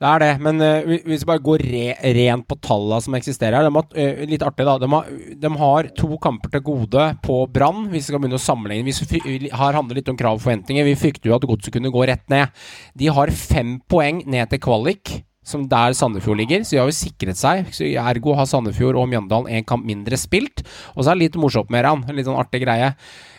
Det 0.00 0.08
er 0.08 0.22
det, 0.22 0.28
men 0.40 0.62
uh, 0.64 0.86
hvis 1.04 1.20
vi 1.20 1.28
bare 1.28 1.42
går 1.44 1.60
re 1.60 2.12
rent 2.16 2.46
på 2.48 2.56
tallene 2.64 3.02
som 3.04 3.16
eksisterer 3.18 3.58
her 3.58 3.66
har, 3.68 3.88
eh, 4.00 4.22
Litt 4.30 4.40
artig, 4.46 4.64
da. 4.64 4.78
De 4.80 4.88
har, 4.88 5.10
de 5.42 5.50
har 5.60 5.88
to 5.98 6.16
kamper 6.24 6.54
til 6.54 6.62
gode 6.64 7.02
på 7.20 7.36
Brann, 7.52 7.82
hvis 7.92 8.06
vi 8.06 8.14
skal 8.14 8.22
begynne 8.22 8.38
å 8.38 8.40
sammenligne. 8.40 8.88
Vi 8.88 8.94
fry- 8.96 9.50
har 9.52 9.76
handlet 9.76 10.00
litt 10.00 10.08
om 10.08 10.16
krav 10.16 10.38
og 10.38 10.44
forventninger. 10.46 10.88
Vi 10.88 10.96
frykter 11.02 11.28
jo 11.28 11.36
at 11.36 11.44
Godset 11.44 11.76
kunne 11.76 11.92
gå 11.92 12.06
rett 12.08 12.24
ned. 12.32 12.48
De 12.96 13.12
har 13.12 13.28
fem 13.28 13.76
poeng 13.92 14.22
ned 14.24 14.48
til 14.48 14.64
kvalik, 14.64 15.18
som 15.44 15.68
der 15.68 15.92
Sandefjord 15.92 16.40
ligger, 16.40 16.64
så 16.64 16.78
de 16.78 16.80
har 16.80 16.88
jo 16.88 16.96
sikret 16.96 17.36
seg. 17.36 17.68
Så 17.76 17.84
ergo 17.92 18.38
har 18.40 18.48
Sandefjord 18.48 18.96
og 18.96 19.08
Mjøndalen 19.12 19.52
en 19.52 19.68
kamp 19.68 19.84
mindre 19.84 20.16
spilt. 20.16 20.64
Og 20.96 21.04
så 21.04 21.12
er 21.12 21.20
det 21.20 21.26
litt 21.28 21.40
morsomt 21.44 21.68
med 21.68 21.84
Ran, 21.84 22.06
en 22.08 22.16
litt 22.16 22.28
sånn 22.28 22.40
artig 22.40 22.64
greie. 22.64 22.94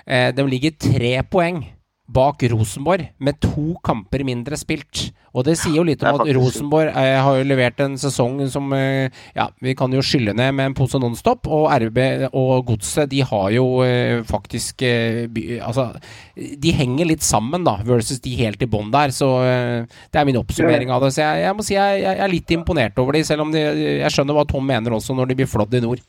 Uh, 0.06 0.30
de 0.30 0.46
ligger 0.46 0.78
tre 0.78 1.18
poeng 1.26 1.64
bak 2.12 2.44
Rosenborg 2.52 3.08
med 3.24 3.40
to 3.44 3.76
kamper 3.86 4.24
mindre 4.28 4.58
spilt. 4.60 5.10
Og 5.32 5.46
det 5.48 5.56
sier 5.60 5.78
jo 5.78 5.86
litt 5.88 6.02
om 6.04 6.20
at 6.20 6.30
Rosenborg 6.36 6.92
eh, 6.92 7.16
har 7.24 7.38
jo 7.40 7.48
levert 7.48 7.80
en 7.84 7.96
sesong 8.00 8.42
som 8.52 8.68
eh, 8.76 9.08
Ja, 9.38 9.48
vi 9.64 9.76
kan 9.80 9.94
jo 9.96 10.04
skylle 10.04 10.34
ned 10.36 10.52
med 10.58 10.72
en 10.72 10.76
pose 10.76 11.00
Nonstop, 11.00 11.48
og 11.48 11.70
RB 11.72 12.02
og 12.36 12.66
Godset, 12.68 13.08
de 13.14 13.24
har 13.24 13.48
jo 13.56 13.66
eh, 13.86 14.20
faktisk 14.28 14.84
eh, 14.88 15.24
by, 15.32 15.46
Altså, 15.64 15.88
de 16.36 16.76
henger 16.76 17.08
litt 17.14 17.24
sammen, 17.24 17.64
da, 17.68 17.78
versus 17.88 18.20
de 18.24 18.36
helt 18.42 18.62
i 18.62 18.70
bånn 18.70 18.92
der. 18.92 19.16
Så 19.16 19.30
eh, 19.48 19.88
det 20.12 20.20
er 20.20 20.28
min 20.28 20.42
oppsummering 20.42 20.92
av 20.92 21.06
det. 21.06 21.14
Så 21.16 21.24
jeg, 21.24 21.46
jeg 21.46 21.58
må 21.58 21.68
si 21.68 21.78
jeg, 21.80 22.04
jeg 22.04 22.24
er 22.28 22.36
litt 22.36 22.58
imponert 22.58 23.00
over 23.00 23.16
de, 23.16 23.24
selv 23.28 23.48
om 23.48 23.56
de, 23.56 23.64
jeg 24.02 24.12
skjønner 24.12 24.36
hva 24.36 24.48
Tom 24.50 24.68
mener 24.68 25.00
også 25.00 25.16
når 25.16 25.32
de 25.32 25.40
blir 25.40 25.52
flådd 25.52 25.80
i 25.80 25.86
nord. 25.86 26.04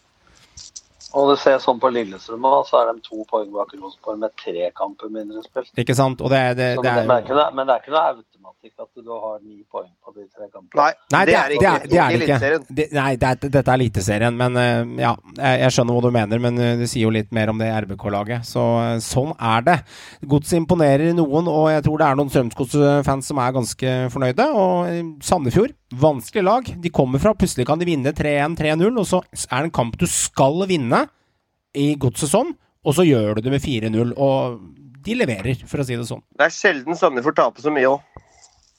Og 1.12 1.28
det 1.28 1.38
ser 1.42 1.58
sånn 1.60 1.80
på 1.80 1.90
Lillestrøm 1.92 2.46
òg, 2.48 2.62
så 2.68 2.80
er 2.80 2.92
de 2.92 3.04
to 3.04 3.24
poeng 3.28 3.50
bak 3.52 3.74
Rosenborg 3.76 4.20
med 4.22 4.32
tre 4.40 4.70
kamper 4.78 5.12
mindre 5.12 5.42
spilt. 5.44 5.72
Ikke 5.78 5.96
sant? 5.98 6.22
Og 6.24 6.32
det, 6.32 6.40
det, 6.56 6.68
Så 6.78 6.84
det 6.86 6.94
men, 6.94 7.02
er 7.02 7.08
det 7.10 7.16
er 7.16 7.26
ikke 7.26 7.36
noe, 7.36 7.48
men 7.58 7.68
det 7.68 7.74
er 7.74 7.84
ikke 7.84 7.94
noe 7.96 8.04
automatikk 8.42 8.82
at 8.82 9.02
du 9.02 9.10
har 9.10 9.38
ni 9.42 9.62
poeng 9.70 9.90
på 10.02 10.12
de 10.16 10.24
tre 10.30 10.48
kampene. 10.50 10.82
Nei, 10.82 10.92
Nei, 11.12 11.22
det 11.26 11.34
er 11.36 11.48
det, 11.48 11.56
ikke, 11.56 11.72
er, 11.72 11.86
det, 11.86 11.98
er 11.98 12.10
det 12.10 12.26
ikke. 12.26 12.74
Det, 12.74 12.86
nei, 12.96 13.10
det 13.16 13.28
er, 13.28 13.38
dette 13.44 13.62
er 13.62 13.78
Eliteserien, 13.78 14.36
men 14.38 14.58
eh, 14.58 15.02
ja, 15.02 15.12
jeg, 15.38 15.72
skjønner 15.74 15.96
hva 15.96 16.02
du 16.04 16.10
mener. 16.14 16.42
Men 16.42 16.58
eh, 16.58 16.74
det 16.80 16.88
sier 16.90 17.06
jo 17.06 17.14
litt 17.14 17.32
mer 17.34 17.52
om 17.52 17.60
det 17.60 17.70
RBK-laget. 17.84 18.46
Så 18.48 18.64
eh, 18.82 18.96
sånn 19.04 19.32
er 19.38 19.66
det. 19.68 19.78
Godset 20.28 20.58
imponerer 20.60 21.14
noen, 21.16 21.50
og 21.50 21.70
jeg 21.72 21.86
tror 21.86 22.02
det 22.02 22.08
er 22.08 22.20
noen 22.20 22.32
Strømsgods-fans 22.32 23.32
som 23.32 23.42
er 23.42 23.56
ganske 23.58 23.94
fornøyde. 24.14 24.48
Og 24.58 25.22
Sandefjord, 25.24 25.76
vanskelig 26.02 26.46
lag. 26.48 26.74
De 26.82 26.94
kommer 26.94 27.22
fra, 27.22 27.36
plutselig 27.38 27.68
kan 27.68 27.80
de 27.80 27.88
vinne 27.88 28.14
3-1, 28.16 28.58
3-0, 28.60 28.92
og 28.92 29.08
så 29.08 29.22
er 29.22 29.58
det 29.58 29.70
en 29.70 29.76
kamp 29.82 29.98
du 30.00 30.08
skal 30.10 30.64
vinne 30.70 31.06
i 31.78 31.92
Godset 32.00 32.28
sånn, 32.28 32.52
og 32.82 32.94
så 32.96 33.04
gjør 33.06 33.38
du 33.38 33.46
det 33.46 33.52
med 33.54 33.62
4-0. 33.64 34.14
Og 34.20 34.60
de 35.02 35.16
leverer, 35.18 35.62
for 35.66 35.82
å 35.82 35.86
si 35.86 35.96
det 35.98 36.06
sånn. 36.06 36.22
Det 36.38 36.46
er 36.46 36.54
sjelden 36.54 36.98
Sandefjord 36.98 37.38
taper 37.38 37.64
så 37.64 37.72
mye 37.74 37.90
òg. 37.90 38.02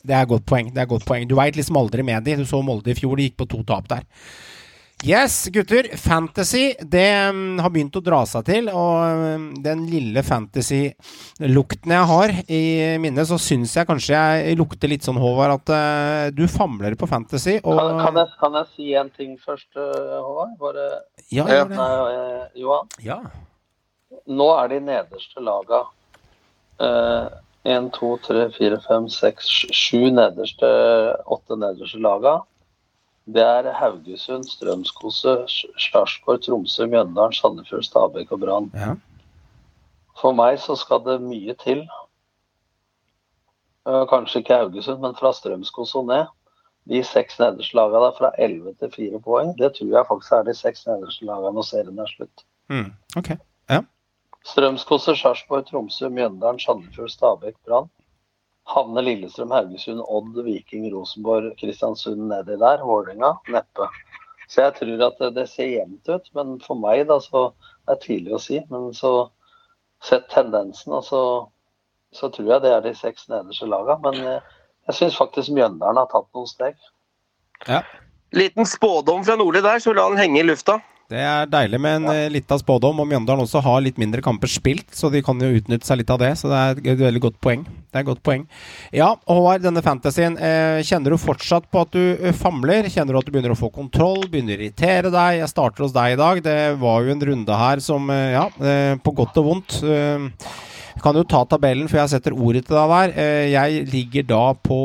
Det 0.04 0.16
er 0.16 0.26
et 0.26 0.32
godt 0.34 0.46
poeng. 0.46 0.72
det 0.74 0.82
er 0.82 0.88
et 0.88 0.92
godt 0.92 1.06
poeng. 1.08 1.28
Du 1.28 1.38
veit 1.40 1.56
liksom 1.56 1.78
aldri 1.80 2.04
med 2.04 2.26
de. 2.26 2.36
Du 2.42 2.46
så 2.48 2.60
Molde 2.64 2.92
i 2.92 2.98
fjor, 2.98 3.16
de 3.16 3.30
gikk 3.30 3.38
på 3.40 3.48
to 3.50 3.64
tap 3.68 3.88
der. 3.92 4.04
Yes, 5.04 5.50
gutter. 5.52 5.90
Fantasy 6.00 6.70
det 6.80 7.10
mm, 7.36 7.58
har 7.60 7.72
begynt 7.74 7.98
å 8.00 8.02
dra 8.04 8.22
seg 8.28 8.46
til. 8.48 8.70
Og 8.72 9.02
mm, 9.20 9.48
den 9.66 9.82
lille 9.92 10.24
fantasy-lukten 10.24 11.92
jeg 11.92 12.10
har 12.12 12.34
i 12.48 12.62
minnet, 13.04 13.28
så 13.28 13.36
syns 13.42 13.76
jeg 13.76 13.90
kanskje 13.90 14.16
jeg 14.16 14.56
lukter 14.60 14.92
litt 14.92 15.04
sånn, 15.04 15.20
Håvard, 15.20 15.58
at 15.60 15.74
eh, 15.76 16.28
du 16.36 16.46
famler 16.48 16.96
på 17.00 17.10
fantasy. 17.12 17.58
Og 17.64 17.76
Kan, 17.80 18.00
kan, 18.00 18.22
jeg, 18.22 18.32
kan 18.40 18.60
jeg 18.62 18.72
si 18.78 18.94
en 19.00 19.12
ting 19.12 19.36
først, 19.44 19.68
eh, 19.76 20.20
Håvard? 20.24 20.56
Bare 20.62 20.88
Ja, 21.28 21.50
gjør 21.52 21.68
det. 21.74 21.80
Nei, 21.82 21.92
eh, 22.14 22.46
Johan. 22.64 22.96
Ja. 23.04 23.20
Nå 24.32 24.52
er 24.56 24.72
de 24.72 24.84
nederste 24.88 25.44
laga 25.44 25.84
én, 27.66 27.90
to, 27.96 28.18
tre, 28.24 28.50
fire, 28.52 28.80
fem, 28.84 29.06
seks, 29.10 29.48
sj- 29.48 29.72
sju 29.74 30.02
nederste, 30.12 30.68
åtte 31.32 31.56
nederste 31.60 32.00
laga. 32.04 32.42
Det 33.26 33.44
er 33.44 33.70
Haugesund, 33.80 34.44
Strømskose, 34.52 35.38
Sarpsborg, 35.80 36.42
Tromsø, 36.44 36.86
Mjøndalen, 36.92 37.34
Sandefjord, 37.34 37.84
Stabæk 37.88 38.32
og 38.36 38.40
Brann. 38.42 38.72
Ja. 38.76 38.96
For 40.20 40.36
meg 40.36 40.60
så 40.60 40.76
skal 40.76 41.00
det 41.06 41.22
mye 41.24 41.56
til. 41.64 41.86
Eh, 43.88 44.04
Kanskje 44.12 44.42
ikke 44.44 44.58
Haugesund, 44.60 45.00
men 45.04 45.16
fra 45.16 45.32
Strømskose 45.34 45.98
og 46.02 46.06
ned. 46.12 46.26
De 46.92 47.00
seks 47.08 47.40
nederste 47.40 47.76
lagene 47.80 48.04
der, 48.04 48.16
fra 48.18 48.30
11 48.38 48.74
til 48.80 48.92
4 48.92 49.20
poeng, 49.24 49.54
det 49.58 49.70
tror 49.78 49.88
jeg 49.96 50.06
faktisk 50.10 50.32
er 50.36 50.44
de 50.44 50.54
seks 50.60 50.86
nederste 50.88 51.26
lagene 51.26 51.54
når 51.56 51.68
serien 51.70 52.00
er 52.04 52.12
slutt. 52.12 52.44
Mm, 52.70 52.90
ok. 53.18 53.30
Strømskose, 54.48 55.16
Sarpsborg, 55.16 55.68
Tromsø, 55.70 56.10
Mjøndalen, 56.10 56.60
Sandefjord, 56.60 57.12
Stabæk, 57.12 57.56
Brann. 57.66 57.90
Havne 58.68 59.04
Lillestrøm, 59.04 59.52
Haugesund, 59.52 60.02
Odd, 60.08 60.44
Viking, 60.44 60.88
Rosenborg, 60.94 61.52
Kristiansund 61.60 62.28
nedi 62.30 62.58
der. 62.60 62.84
Vålerenga 62.84 63.34
neppe. 63.52 63.88
Så 64.48 64.62
jeg 64.62 64.76
tror 64.78 65.06
at 65.08 65.20
det, 65.20 65.32
det 65.36 65.48
ser 65.50 65.72
jevnt 65.72 66.10
ut, 66.10 66.30
men 66.36 66.58
for 66.64 66.80
meg 66.80 67.08
da, 67.10 67.20
så 67.24 67.50
det 67.88 67.96
er 67.96 68.04
tidlig 68.04 68.36
å 68.36 68.42
si. 68.44 68.60
Men 68.72 68.92
så 68.96 69.14
sett 70.04 70.28
tendensen, 70.32 70.96
og 70.96 71.04
så, 71.08 71.22
så 72.16 72.30
tror 72.32 72.56
jeg 72.56 72.66
det 72.66 72.72
er 72.76 72.84
de 72.86 72.94
seks 72.98 73.28
nederste 73.32 73.68
lagene. 73.72 74.00
Men 74.04 74.20
jeg, 74.28 74.42
jeg 74.90 75.00
syns 75.00 75.20
faktisk 75.20 75.56
Mjøndalen 75.56 76.02
har 76.04 76.12
tatt 76.12 76.30
noen 76.36 76.50
steg. 76.52 76.80
Ja. 77.68 77.84
Liten 78.36 78.68
spådom 78.68 79.24
fra 79.28 79.38
Nordli 79.40 79.62
der, 79.64 79.80
så 79.80 79.94
la 79.96 80.10
den 80.12 80.20
henge 80.20 80.42
i 80.42 80.48
lufta. 80.48 80.80
Det 81.14 81.22
er 81.22 81.50
deilig 81.52 81.78
med 81.82 82.00
en 82.00 82.10
ja. 82.10 82.30
lita 82.34 82.58
spådom. 82.58 83.04
Og 83.04 83.10
Mjøndalen 83.10 83.46
også 83.46 83.62
har 83.62 83.84
litt 83.86 84.00
mindre 84.02 84.24
kamper 84.26 84.50
spilt, 84.50 84.90
så 84.98 85.12
de 85.14 85.22
kan 85.26 85.38
jo 85.42 85.52
utnytte 85.60 85.86
seg 85.86 86.02
litt 86.02 86.14
av 86.14 86.22
det. 86.24 86.32
Så 86.40 86.50
det 86.50 86.62
er 86.62 86.82
et 86.96 87.04
veldig 87.04 87.22
godt 87.28 87.38
poeng. 87.44 87.66
Det 87.68 88.00
er 88.00 88.02
et 88.02 88.10
godt 88.10 88.24
poeng. 88.26 88.48
Ja, 88.96 89.12
Håvard, 89.30 89.62
denne 89.62 89.84
fantasyen. 89.86 90.40
Eh, 90.42 90.82
kjenner 90.88 91.14
du 91.14 91.22
fortsatt 91.22 91.70
på 91.70 91.86
at 91.86 91.94
du 91.94 92.02
eh, 92.16 92.34
famler? 92.34 92.90
Kjenner 92.90 93.14
du 93.14 93.22
at 93.22 93.30
du 93.30 93.34
begynner 93.36 93.54
å 93.54 93.60
få 93.60 93.70
kontroll? 93.74 94.26
Begynner 94.26 94.58
å 94.58 94.62
irritere 94.64 95.14
deg? 95.14 95.44
Jeg 95.44 95.54
starter 95.54 95.86
hos 95.86 95.94
deg 95.94 96.16
i 96.16 96.20
dag. 96.24 96.42
Det 96.46 96.60
var 96.82 97.06
jo 97.06 97.14
en 97.14 97.26
runde 97.30 97.64
her 97.64 97.84
som, 97.86 98.10
eh, 98.10 98.34
ja, 98.34 98.48
eh, 98.58 98.98
på 98.98 99.14
godt 99.22 99.38
og 99.44 99.52
vondt. 99.52 99.82
Eh, 99.86 100.48
kan 101.02 101.16
jo 101.18 101.24
ta 101.26 101.44
tabellen, 101.50 101.88
for 101.90 101.98
jeg 101.98 102.12
setter 102.14 102.36
ordet 102.36 102.66
til 102.68 102.76
deg 102.78 102.92
der. 102.94 103.14
Eh, 103.18 103.52
Jeg 103.54 103.88
ligger 103.90 104.24
da 104.30 104.44
på 104.54 104.78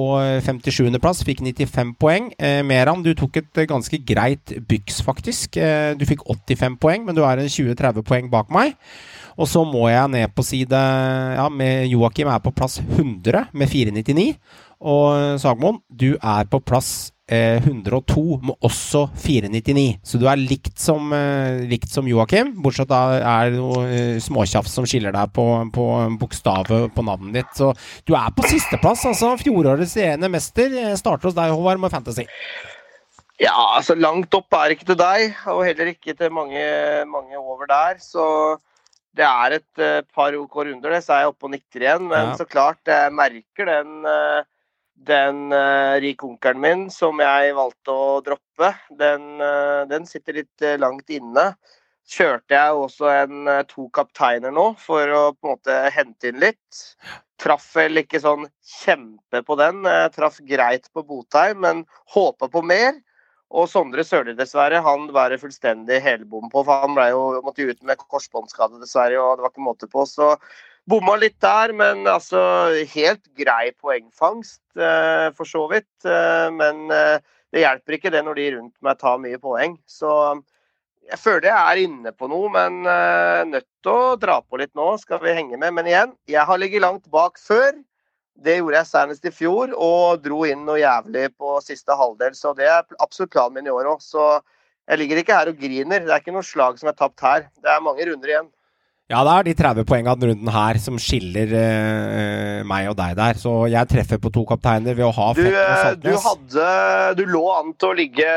57.-plass, 0.45 1.25
fikk 1.27 1.43
95 1.45 1.95
poeng. 2.01 2.31
Eh, 2.39 2.63
Meran, 2.63 3.03
du 3.05 3.13
tok 3.15 3.37
et 3.43 3.63
ganske 3.69 4.01
greit 4.07 4.55
byks, 4.69 5.03
faktisk. 5.05 5.57
Eh, 5.57 5.95
Du 5.99 6.07
fikk 6.07 6.25
85 6.25 6.79
poeng, 6.81 7.05
men 7.05 7.15
du 7.15 7.23
er 7.23 7.39
en 7.39 7.49
20-30 7.49 8.03
poeng 8.03 8.31
bak 8.31 8.51
meg. 8.51 8.75
Og 9.39 9.47
så 9.47 9.63
må 9.65 9.89
jeg 9.89 10.11
ned 10.11 10.35
på 10.35 10.43
side 10.43 10.75
Ja, 10.75 11.49
Joakim 11.87 12.27
er 12.27 12.41
på 12.43 12.51
plass 12.51 12.81
100 12.81 13.47
med 13.53 13.69
499. 13.69 14.35
Og 14.81 15.39
Sagmoen, 15.43 15.81
du 15.91 16.13
er 16.23 16.47
på 16.47 16.61
plass 16.63 17.11
eh, 17.27 17.59
102 17.65 18.39
med 18.47 18.55
også 18.65 19.09
499. 19.19 19.99
Så 20.07 20.21
du 20.23 20.27
er 20.31 20.39
likt 20.39 20.79
som, 20.79 21.11
eh, 21.13 21.65
likt 21.67 21.91
som 21.91 22.07
Joakim, 22.07 22.53
bortsett 22.63 22.89
da 22.93 23.01
er 23.19 23.51
det 23.51 23.59
noe 23.59 23.83
eh, 23.91 24.21
småtjafs 24.23 24.77
som 24.79 24.87
skiller 24.87 25.13
deg 25.17 25.33
på, 25.35 25.45
på 25.75 25.87
bokstavet 26.21 26.95
på 26.95 27.05
navnet 27.07 27.41
ditt. 27.41 27.53
Så 27.59 27.73
du 28.07 28.15
er 28.15 28.31
på 28.37 28.47
sisteplass, 28.47 29.03
altså. 29.11 29.35
Fjorårets 29.43 29.97
regjerende 29.99 30.31
mester. 30.31 30.71
Eh, 30.85 30.95
Starter 31.01 31.31
hos 31.33 31.37
deg, 31.39 31.51
Håvard, 31.51 31.83
med 31.83 31.91
Fantasy. 31.95 32.29
Ja, 33.39 33.55
altså 33.77 33.95
langt 33.95 34.35
opp 34.35 34.55
er 34.59 34.73
ikke 34.75 34.87
til 34.89 34.99
deg, 34.99 35.35
og 35.51 35.61
heller 35.67 35.93
ikke 35.93 36.15
til 36.19 36.33
mange, 36.35 36.63
mange 37.07 37.39
over 37.39 37.69
der. 37.71 37.99
Så 38.03 38.25
det 39.15 39.27
er 39.27 39.55
et 39.61 39.83
uh, 39.83 40.01
par 40.15 40.35
OK 40.35 40.57
runder, 40.59 40.91
det, 40.95 40.99
så 41.07 41.15
er 41.15 41.21
jeg 41.25 41.31
oppe 41.31 41.47
og 41.47 41.53
nikker 41.55 41.85
igjen. 41.85 42.09
Men 42.11 42.33
Ja. 42.33 42.37
så 42.39 42.47
klart, 42.51 42.79
jeg 42.87 43.13
merker 43.15 43.71
den, 43.71 43.93
den 45.07 45.53
uh, 45.55 45.97
rike 46.03 46.27
onkelen 46.27 46.61
min 46.63 46.87
som 46.91 47.21
jeg 47.23 47.55
valgte 47.57 47.95
å 47.95 48.19
droppe. 48.25 48.73
Den, 48.99 49.37
uh, 49.41 49.87
den 49.91 50.09
sitter 50.09 50.41
litt 50.41 50.65
uh, 50.67 50.75
langt 50.81 51.11
inne. 51.13 51.53
Kjørte 52.09 52.57
jeg 52.57 52.83
også 52.83 53.09
en 53.13 53.49
uh, 53.49 53.63
to 53.69 53.87
kapteiner 53.95 54.53
nå 54.55 54.71
for 54.81 55.13
å 55.13 55.23
på 55.37 55.49
en 55.49 55.55
måte 55.55 55.81
hente 55.95 56.33
inn 56.33 56.41
litt. 56.43 56.85
Traff 57.39 57.67
vel 57.77 58.01
ikke 58.01 58.19
sånn 58.23 58.49
kjempe 58.67 59.45
på 59.47 59.57
den. 59.61 59.85
Eh, 59.87 60.09
traff 60.15 60.41
greit 60.43 60.89
på 60.91 61.05
Botheim, 61.07 61.61
men 61.63 61.85
håpa 62.15 62.49
på 62.51 62.65
mer. 62.67 62.97
Og 63.49 63.69
Sondre 63.71 64.03
Sørli, 64.05 64.35
dessverre, 64.37 64.81
han 64.85 65.07
det 65.09 65.39
fullstendig 65.41 66.01
helbom 66.05 66.51
på. 66.51 66.65
For 66.67 66.83
han 66.83 66.97
ble 66.97 67.07
jo, 67.15 67.23
måtte 67.45 67.65
ut 67.65 67.83
med 67.87 68.03
korsbåndskade, 68.03 68.81
dessverre, 68.83 69.21
og 69.23 69.39
det 69.39 69.47
var 69.47 69.55
ikke 69.55 69.69
måte 69.69 69.89
på. 69.89 70.05
Så 70.05 70.35
bomma 70.89 71.17
litt 71.21 71.37
der, 71.45 71.73
men 71.77 72.07
altså 72.09 72.41
helt 72.95 73.25
grei 73.39 73.73
poengfangst, 73.77 74.63
eh, 74.81 75.29
for 75.37 75.49
så 75.49 75.67
vidt. 75.73 75.91
Eh, 76.05 76.49
men 76.55 76.89
eh, 76.95 77.19
det 77.53 77.65
hjelper 77.65 77.97
ikke 77.99 78.13
det 78.15 78.23
når 78.25 78.39
de 78.39 78.47
rundt 78.57 78.77
meg 78.85 79.01
tar 79.01 79.21
mye 79.23 79.41
poeng. 79.43 79.77
Så 79.89 80.11
jeg 81.09 81.21
føler 81.23 81.49
jeg 81.49 81.59
er 81.59 81.83
inne 81.87 82.13
på 82.13 82.29
noe, 82.29 82.51
men 82.53 82.83
uh, 82.85 83.41
nødt 83.49 83.65
til 83.85 83.95
å 83.95 84.17
dra 84.21 84.43
på 84.45 84.59
litt 84.61 84.75
nå. 84.77 84.91
Skal 85.01 85.23
vi 85.23 85.33
henge 85.33 85.57
med? 85.57 85.73
Men 85.79 85.89
igjen, 85.89 86.13
jeg 86.29 86.45
har 86.45 86.61
ligget 86.61 86.85
langt 86.85 87.09
bak 87.13 87.41
før. 87.41 87.73
Det 88.39 88.59
gjorde 88.59 88.77
jeg 88.77 88.91
senest 88.91 89.25
i 89.27 89.33
fjor, 89.33 89.73
og 89.73 90.21
dro 90.23 90.43
inn 90.47 90.67
noe 90.69 90.77
jævlig 90.83 91.31
på 91.41 91.57
siste 91.65 91.97
halvdel. 91.97 92.37
Så 92.37 92.53
det 92.59 92.69
er 92.69 92.85
absolutt 93.01 93.33
planen 93.33 93.57
min 93.57 93.71
i 93.71 93.73
år 93.73 93.89
òg. 93.95 94.05
Så 94.05 94.27
jeg 94.85 95.01
ligger 95.01 95.23
ikke 95.23 95.41
her 95.41 95.51
og 95.51 95.65
griner. 95.65 96.05
Det 96.05 96.13
er 96.13 96.23
ikke 96.23 96.37
noe 96.37 96.47
slag 96.47 96.77
som 96.81 96.93
er 96.93 97.01
tapt 97.01 97.25
her. 97.25 97.49
Det 97.57 97.73
er 97.73 97.83
mange 97.89 98.05
runder 98.11 98.35
igjen. 98.35 98.53
Ja, 99.09 99.23
det 99.25 99.33
er 99.33 99.47
de 99.47 99.53
30 99.57 99.87
poengene 99.89 100.13
den 100.21 100.29
runden 100.35 100.51
her 100.53 100.79
som 100.85 100.99
skiller 101.01 101.49
uh, 101.57 102.59
meg 102.69 102.91
og 102.91 102.97
deg 102.99 103.15
der. 103.17 103.39
Så 103.41 103.53
jeg 103.73 103.89
treffer 103.89 104.21
på 104.21 104.29
to 104.35 104.43
kapteiner 104.51 104.93
ved 104.99 105.07
å 105.07 105.13
ha 105.17 105.31
Du, 105.33 105.41
eh, 105.49 105.95
du 106.03 106.11
hadde 106.13 106.67
Du 107.17 107.23
lå 107.31 107.41
an 107.57 107.73
til 107.81 107.89
å 107.89 107.97
ligge 107.97 108.29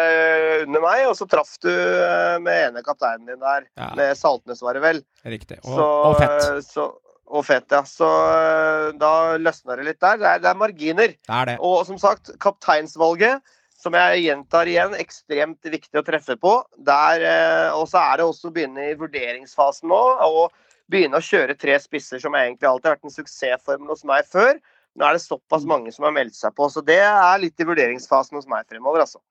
under 0.64 0.86
meg, 0.86 1.04
og 1.10 1.18
så 1.20 1.28
traff 1.28 1.58
du 1.60 1.68
eh, 1.68 2.38
med 2.40 2.70
ene 2.70 2.86
kapteinen 2.88 3.28
din 3.28 3.42
der. 3.44 3.68
Ja. 3.76 3.90
Med 4.00 4.16
Saltnes, 4.16 4.64
var 4.64 4.80
det 4.80 4.86
vel. 4.86 5.04
Riktig. 5.28 5.60
Og, 5.66 5.76
Så, 5.76 5.88
og 6.08 6.20
Fett. 6.22 6.38
eh, 6.48 6.62
Så, 6.70 6.88
og 7.32 7.46
fett, 7.48 7.68
ja. 7.72 7.84
Så 7.88 8.08
eh, 8.08 8.88
da 9.00 9.12
løsner 9.40 9.80
det 9.80 9.86
litt 9.92 10.00
der. 10.04 10.18
Det 10.24 10.28
er, 10.38 10.40
det 10.44 10.50
er 10.52 10.58
marginer. 10.60 11.14
Det 11.20 11.36
er 11.42 11.52
det. 11.52 11.58
Og 11.64 11.84
som 11.88 12.00
sagt, 12.00 12.32
kapteinsvalget, 12.44 13.44
som 13.82 13.96
jeg 13.98 14.26
gjentar 14.26 14.70
igjen, 14.70 14.94
ekstremt 15.00 15.72
viktig 15.74 16.00
å 16.00 16.06
treffe 16.06 16.38
på. 16.40 16.54
Der, 16.86 17.26
eh, 17.26 17.70
og 17.74 17.88
så 17.90 18.02
er 18.02 18.20
det 18.20 18.28
også 18.28 18.52
å 18.52 18.56
begynne 18.56 18.92
i 18.92 18.98
vurderingsfasen 19.00 19.90
nå. 19.90 20.02
Og 20.28 20.52
begynne 20.92 21.20
å 21.20 21.26
kjøre 21.26 21.58
tre 21.58 21.78
spisser, 21.82 22.22
som 22.22 22.36
egentlig 22.38 22.68
alltid 22.70 22.90
har 22.90 22.98
vært 22.98 23.10
en 23.10 23.16
suksessformel 23.16 23.94
hos 23.94 24.06
meg 24.08 24.28
før. 24.30 24.60
Nå 25.00 25.08
er 25.08 25.16
det 25.16 25.22
såpass 25.24 25.64
mange 25.64 25.92
som 25.96 26.04
har 26.04 26.12
meldt 26.12 26.36
seg 26.36 26.52
på, 26.54 26.68
så 26.70 26.82
det 26.84 27.00
er 27.00 27.40
litt 27.40 27.60
i 27.64 27.64
vurderingsfasen 27.64 28.36
hos 28.36 28.48
meg 28.52 28.66
fremover, 28.68 29.06
altså. 29.06 29.22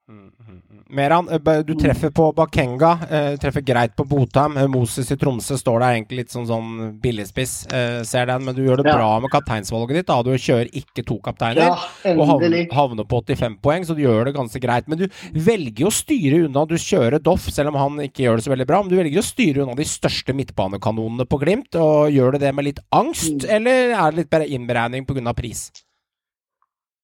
Meran, 0.90 1.28
eh, 1.28 1.38
Meran, 1.38 1.64
du 1.66 1.74
treffer 1.78 2.10
på 2.10 2.30
Bakenga. 2.34 2.94
du 3.34 3.36
treffer 3.38 3.60
greit 3.62 3.94
på 3.94 4.06
Botheim. 4.08 4.56
Eh, 4.56 4.66
Moses 4.66 5.10
i 5.12 5.16
Tromsø 5.16 5.58
står 5.60 5.80
der 5.80 5.94
egentlig 5.98 6.16
litt 6.22 6.32
sånn, 6.32 6.46
sånn 6.48 7.00
billigspiss, 7.00 7.66
eh, 7.72 8.02
ser 8.02 8.26
den. 8.26 8.44
Men 8.44 8.54
du 8.54 8.62
gjør 8.64 8.78
det 8.82 8.86
Ja. 8.86 8.96
bra 8.96 9.20
med 9.20 9.30
kapteinsvalget 9.30 9.94
ditt. 10.00 10.06
da 10.06 10.22
Du 10.22 10.30
kjører 10.30 10.70
ikke 10.72 11.04
to 11.06 11.18
kapteiner. 11.18 11.56
Ja, 11.56 11.76
og 12.16 12.26
havner, 12.26 13.04
på 13.04 13.22
85 13.22 13.58
poeng, 13.62 13.84
så 13.84 13.94
du 13.94 14.02
gjør 14.02 14.24
det 14.24 14.34
ganske 14.34 14.60
greit. 14.60 14.88
Men 14.88 14.98
du 14.98 15.08
velger 15.34 15.78
jo 15.84 15.86
å 15.88 15.92
styre 15.92 16.44
unna. 16.46 16.66
Du 16.66 16.74
kjører 16.74 17.22
Doff, 17.22 17.50
selv 17.50 17.68
om 17.68 17.74
han 17.74 18.08
ikke 18.08 18.24
gjør 18.24 18.36
det 18.36 18.44
så 18.44 18.56
veldig 18.56 18.66
bra. 18.66 18.82
Men 18.82 18.90
du 18.90 18.96
velger 18.96 19.18
å 19.18 19.22
styre 19.22 19.62
unna 19.62 19.76
de 19.76 19.84
største 19.84 20.34
midtbanekanonene 20.34 21.26
på 21.26 21.38
Glimt. 21.38 21.74
Og 21.76 22.10
gjør 22.10 22.32
du 22.32 22.38
det 22.38 22.54
med 22.54 22.64
litt 22.64 22.78
angst, 22.92 23.44
Mm. 23.44 23.50
eller 23.50 23.92
er 23.92 24.10
det 24.10 24.16
litt 24.16 24.30
bare 24.30 24.48
innberegning 24.48 25.06
pga. 25.06 25.20
Pris? 25.50 25.64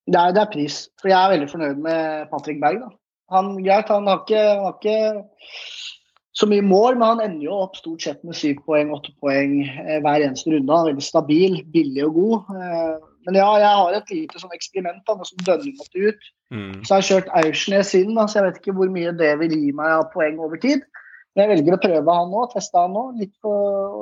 Det 0.06 0.20
er, 0.20 0.36
det 0.36 0.42
er 0.44 0.52
pris. 0.52 0.78
For 1.02 1.10
jeg 1.10 1.18
er 1.18 1.34
veldig 1.34 1.50
fornøyd 1.50 1.82
med 1.82 2.30
Patrick 2.30 2.62
Berg. 2.62 2.84
Da. 2.84 2.92
Han, 3.34 3.56
greit, 3.58 3.90
han 3.90 4.06
har 4.06 4.22
ikke, 4.22 4.38
han 4.38 4.64
har 4.68 4.76
ikke 4.78 4.98
så 6.36 6.46
mye 6.50 6.62
mål, 6.62 6.98
men 6.98 7.08
han 7.08 7.22
ender 7.24 7.46
jo 7.48 7.58
opp 7.64 7.78
stort 7.78 8.04
sett 8.04 8.20
med 8.26 8.36
syv 8.36 8.60
poeng, 8.68 8.92
åtte 8.94 9.14
poeng 9.24 9.58
eh, 9.64 9.98
hver 10.04 10.22
eneste 10.22 10.52
runde. 10.52 10.68
Han 10.68 10.84
er 10.84 10.92
veldig 10.92 11.06
stabil, 11.06 11.58
billig 11.72 12.04
og 12.06 12.18
god. 12.20 12.50
Eh, 12.60 13.06
men 13.26 13.38
ja, 13.40 13.48
jeg 13.58 13.80
har 13.80 13.96
et 13.96 14.12
lite 14.12 14.42
sånn 14.42 14.54
eksperiment 14.54 15.02
da, 15.08 15.16
nå 15.16 15.26
som 15.26 15.42
Dønning 15.48 15.74
måtte 15.80 16.12
ut. 16.12 16.28
Så 16.86 16.94
har 16.94 17.02
jeg 17.02 17.08
kjørt 17.08 17.32
Aursnes 17.40 17.90
inn, 17.98 18.12
da, 18.14 18.28
så 18.28 18.38
jeg 18.38 18.46
vet 18.46 18.60
ikke 18.60 18.76
hvor 18.76 18.92
mye 18.92 19.16
det 19.18 19.32
vil 19.40 19.56
gi 19.56 19.72
meg 19.74 19.96
av 19.96 20.06
poeng 20.12 20.38
over 20.44 20.60
tid. 20.62 20.84
Men 21.34 21.42
jeg 21.42 21.52
velger 21.56 21.74
å 21.74 21.82
prøve 21.82 22.18
han 22.20 22.30
nå, 22.32 22.44
teste 22.52 22.78
han 22.80 22.94
nå. 22.94 23.08
På, 23.42 23.54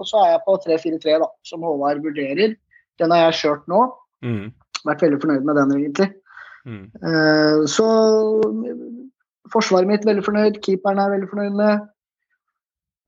og 0.02 0.04
så 0.10 0.20
er 0.20 0.34
jeg 0.34 0.44
på 0.44 0.58
3-4-3, 0.66 1.16
da, 1.22 1.30
som 1.48 1.64
Håvard 1.66 2.04
vurderer. 2.04 2.58
Den 3.00 3.14
har 3.14 3.24
jeg 3.28 3.40
kjørt 3.40 3.70
nå. 3.70 3.80
Mm. 4.24 4.52
Vært 4.84 5.04
veldig 5.04 5.20
fornøyd 5.22 5.48
med 5.48 5.58
den, 5.60 5.74
egentlig. 5.78 6.10
Mm. 6.64 6.84
Eh, 7.08 7.64
så 7.68 7.88
forsvaret 9.52 9.88
mitt 9.88 10.06
veldig 10.08 10.24
fornøyd, 10.24 10.62
keeperen 10.64 11.00
er 11.02 11.12
veldig 11.12 11.28
fornøyd 11.32 11.58
med. 11.58 11.90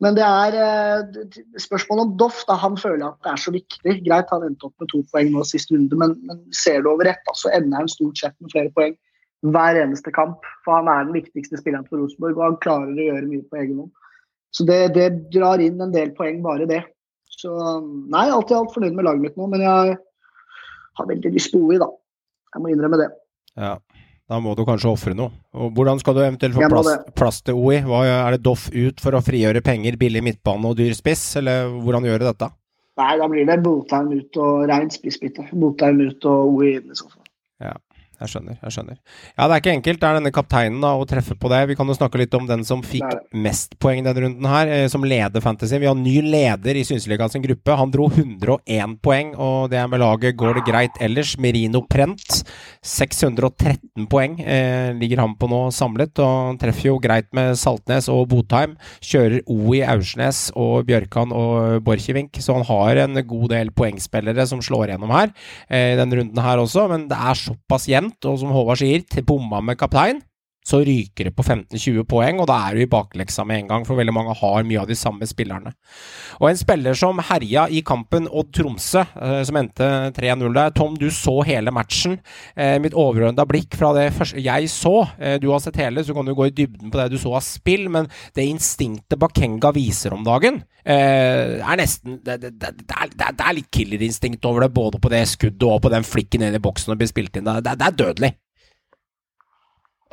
Men 0.04 0.16
det 0.18 0.24
er 0.26 0.56
eh, 0.60 1.36
spørsmålet 1.62 2.04
om 2.04 2.16
Doff. 2.20 2.42
da, 2.48 2.58
Han 2.60 2.76
føler 2.76 3.06
at 3.08 3.20
det 3.24 3.32
er 3.32 3.40
så 3.40 3.52
viktig. 3.54 3.94
Greit, 4.04 4.32
han 4.32 4.44
endte 4.44 4.68
opp 4.68 4.74
med 4.80 4.90
to 4.92 5.00
poeng 5.12 5.32
nå 5.32 5.44
sist 5.48 5.72
runde, 5.72 5.96
men, 5.96 6.16
men 6.28 6.42
ser 6.52 6.82
du 6.84 6.90
over 6.92 7.08
ett, 7.08 7.32
så 7.34 7.52
ender 7.56 7.80
han 7.80 7.88
stort 7.92 8.20
sett 8.20 8.36
med 8.40 8.52
flere 8.52 8.72
poeng 8.76 8.96
hver 9.46 9.78
eneste 9.80 10.12
kamp. 10.12 10.44
For 10.64 10.76
han 10.76 10.90
er 10.92 11.06
den 11.06 11.16
viktigste 11.16 11.60
spilleren 11.60 11.88
for 11.88 12.02
Rosenborg, 12.02 12.36
og 12.36 12.44
han 12.44 12.60
klarer 12.64 12.92
å 12.92 13.08
gjøre 13.08 13.30
mye 13.30 13.46
på 13.48 13.62
egen 13.62 13.80
hånd. 13.84 13.94
Så 14.56 14.64
det, 14.68 14.80
det 14.96 15.08
drar 15.32 15.60
inn 15.60 15.80
en 15.80 15.94
del 15.94 16.12
poeng, 16.16 16.42
bare 16.44 16.68
det. 16.68 16.82
Så 17.36 17.52
nei, 18.12 18.28
alt 18.32 18.52
i 18.52 18.56
alt 18.56 18.72
fornøyd 18.76 18.96
med 18.96 19.08
laget 19.08 19.24
mitt 19.24 19.40
nå, 19.40 19.48
men 19.52 19.64
jeg 19.64 19.96
har 20.98 21.08
veldig 21.12 21.32
lyst 21.34 21.52
på 21.54 21.62
OI, 21.62 21.78
da. 21.82 21.88
Jeg 22.54 22.64
må 22.64 22.72
innrømme 22.72 22.98
det. 23.00 23.08
Ja, 23.56 23.76
da 24.26 24.38
må 24.42 24.54
du 24.58 24.64
kanskje 24.66 24.90
ofre 24.90 25.14
noe. 25.16 25.32
Og 25.54 25.74
hvordan 25.76 26.00
skal 26.02 26.16
du 26.16 26.22
eventuelt 26.24 26.56
få 26.56 26.68
plass, 26.72 26.92
plass 27.18 27.40
til 27.46 27.58
OI? 27.58 27.80
Hva, 27.86 28.02
er 28.10 28.36
det 28.36 28.44
Doff 28.46 28.68
ut 28.74 29.02
for 29.02 29.16
å 29.16 29.24
frigjøre 29.24 29.62
penger, 29.64 29.98
billig 30.00 30.24
midtbane 30.26 30.72
og 30.72 30.78
dyr 30.80 30.96
spiss, 30.98 31.28
eller 31.40 31.70
hvordan 31.84 32.08
gjør 32.08 32.22
du 32.22 32.28
dette? 32.30 32.50
Nei, 32.96 33.12
da 33.20 33.28
blir 33.28 33.44
det 33.48 33.58
Botheim 33.64 34.08
ut 34.16 34.38
og 34.40 34.64
rein 34.70 34.88
spissbytte. 34.92 35.44
Botheim 35.52 36.00
ut 36.08 36.26
og 36.30 36.56
OI 36.56 36.78
inn 36.78 36.94
i 36.94 36.96
så 36.96 37.10
fall. 37.10 37.22
Ja, 37.62 37.74
jeg 38.20 38.32
skjønner. 38.32 38.58
jeg 38.62 38.74
skjønner. 38.74 38.96
Ja, 39.36 39.46
Det 39.46 39.54
er 39.54 39.60
ikke 39.60 39.74
enkelt. 39.76 40.00
Det 40.00 40.08
er 40.08 40.18
denne 40.18 40.32
kapteinen 40.34 40.80
da, 40.80 40.94
å 40.96 41.06
treffe 41.08 41.36
på 41.38 41.50
det. 41.52 41.62
Vi 41.68 41.76
kan 41.76 41.86
jo 41.86 41.96
snakke 41.96 42.20
litt 42.20 42.34
om 42.34 42.46
den 42.48 42.64
som 42.64 42.82
fikk 42.82 43.04
mest 43.34 43.78
poeng 43.78 44.04
denne 44.04 44.22
runden 44.24 44.48
her, 44.48 44.66
eh, 44.68 44.88
som 44.88 45.04
leder 45.04 45.40
Fantasy. 45.40 45.78
Vi 45.78 45.86
har 45.86 45.94
ny 45.94 46.20
leder 46.22 46.76
i 46.76 46.84
Synseligaen 46.84 47.30
sin 47.30 47.44
gruppe. 47.44 47.76
Han 47.76 47.90
dro 47.90 48.08
101 48.08 48.96
poeng, 49.02 49.34
og 49.36 49.70
det 49.70 49.78
er 49.78 49.88
med 49.88 50.00
laget 50.00 50.36
går 50.36 50.60
det 50.60 50.64
greit 50.66 51.00
ellers. 51.00 51.36
Merino 51.38 51.82
Prent 51.82 52.42
613 52.82 54.06
poeng 54.08 54.38
eh, 54.40 54.92
ligger 54.96 55.24
han 55.24 55.36
på 55.36 55.50
nå 55.50 55.70
samlet, 55.74 56.16
og 56.18 56.50
han 56.52 56.60
treffer 56.62 56.90
jo 56.90 56.98
greit 57.02 57.28
med 57.36 57.56
Saltnes 57.58 58.08
og 58.12 58.28
Botheim. 58.32 58.76
Kjører 59.04 59.42
OI 59.46 59.82
Aursnes 59.84 60.50
og 60.56 60.86
Bjørkan 60.88 61.34
og 61.36 61.82
Borchgrevink, 61.86 62.40
så 62.40 62.56
han 62.56 62.66
har 62.68 63.04
en 63.04 63.20
god 63.26 63.48
del 63.52 63.72
poengspillere 63.76 64.46
som 64.48 64.62
slår 64.64 64.94
gjennom 64.94 65.12
her 65.12 65.32
eh, 65.68 65.96
denne 65.98 66.20
runden 66.20 66.42
her 66.42 66.62
også, 66.62 66.86
men 66.90 67.06
det 67.10 67.18
er 67.18 67.38
såpass 67.38 67.88
jevnt, 67.90 68.05
og 68.26 68.40
som 68.40 68.54
Håvard 68.54 68.80
sier, 68.80 69.04
bomma 69.26 69.62
med 69.64 69.78
kaptein, 69.80 70.22
så 70.66 70.80
ryker 70.82 71.28
det 71.28 71.34
på 71.36 71.44
15-20 71.44 72.06
poeng, 72.10 72.40
og 72.42 72.48
da 72.50 72.58
er 72.66 72.74
du 72.74 72.82
i 72.82 72.90
bakleksa 72.90 73.44
med 73.46 73.62
en 73.62 73.68
gang, 73.70 73.84
for 73.86 73.98
veldig 73.98 74.14
mange 74.14 74.34
har 74.34 74.66
mye 74.66 74.80
av 74.82 74.88
de 74.90 74.96
samme 74.98 75.26
spillerne. 75.28 75.70
Og 76.40 76.48
en 76.48 76.58
spiller 76.58 76.96
som 76.98 77.20
herja 77.28 77.68
i 77.70 77.84
kampen 77.86 78.26
Odd 78.26 78.50
Tromsø, 78.56 79.04
eh, 79.14 79.42
som 79.46 79.60
endte 79.60 79.86
3-0 80.16 80.56
der. 80.56 80.72
Tom, 80.74 80.96
du 80.98 81.06
så 81.14 81.38
hele 81.46 81.70
matchen. 81.74 82.18
Eh, 82.56 82.76
mitt 82.82 82.96
overordna 82.98 83.46
blikk 83.46 83.76
fra 83.78 83.92
det 83.96 84.08
første 84.16 84.42
jeg 84.42 84.68
så 84.70 85.06
eh, 85.18 85.36
Du 85.40 85.48
har 85.52 85.60
sett 85.62 85.78
hele, 85.80 86.02
så 86.04 86.14
kan 86.16 86.26
du 86.26 86.34
gå 86.34 86.48
i 86.48 86.54
dybden 86.54 86.90
på 86.90 86.98
det 86.98 87.12
du 87.14 87.18
så 87.20 87.36
av 87.38 87.44
spill, 87.46 87.86
men 87.92 88.10
det 88.34 88.48
instinktet 88.50 89.20
Bakenga 89.20 89.70
viser 89.76 90.14
om 90.16 90.24
dagen, 90.26 90.62
er 90.86 91.78
nesten 91.80 92.20
Det, 92.22 92.36
det, 92.42 92.52
det, 92.60 92.72
det, 92.86 93.30
er, 93.32 93.54
litt 93.56 93.70
killerinstinkt 93.74 94.44
over 94.46 94.62
det, 94.62 94.70
både 94.74 95.00
på 95.02 95.10
det 95.10 95.24
skuddet 95.30 95.66
og 95.66 95.80
på 95.82 95.90
den 95.90 96.06
flikken 96.06 96.44
inn 96.46 96.54
i 96.54 96.62
boksen 96.62 96.94
og 96.94 97.00
blir 97.00 97.10
spilt 97.10 97.38
inn. 97.38 97.48
Det, 97.48 97.74
det 97.74 97.88
er 97.88 97.96
dødelig. 97.98 98.32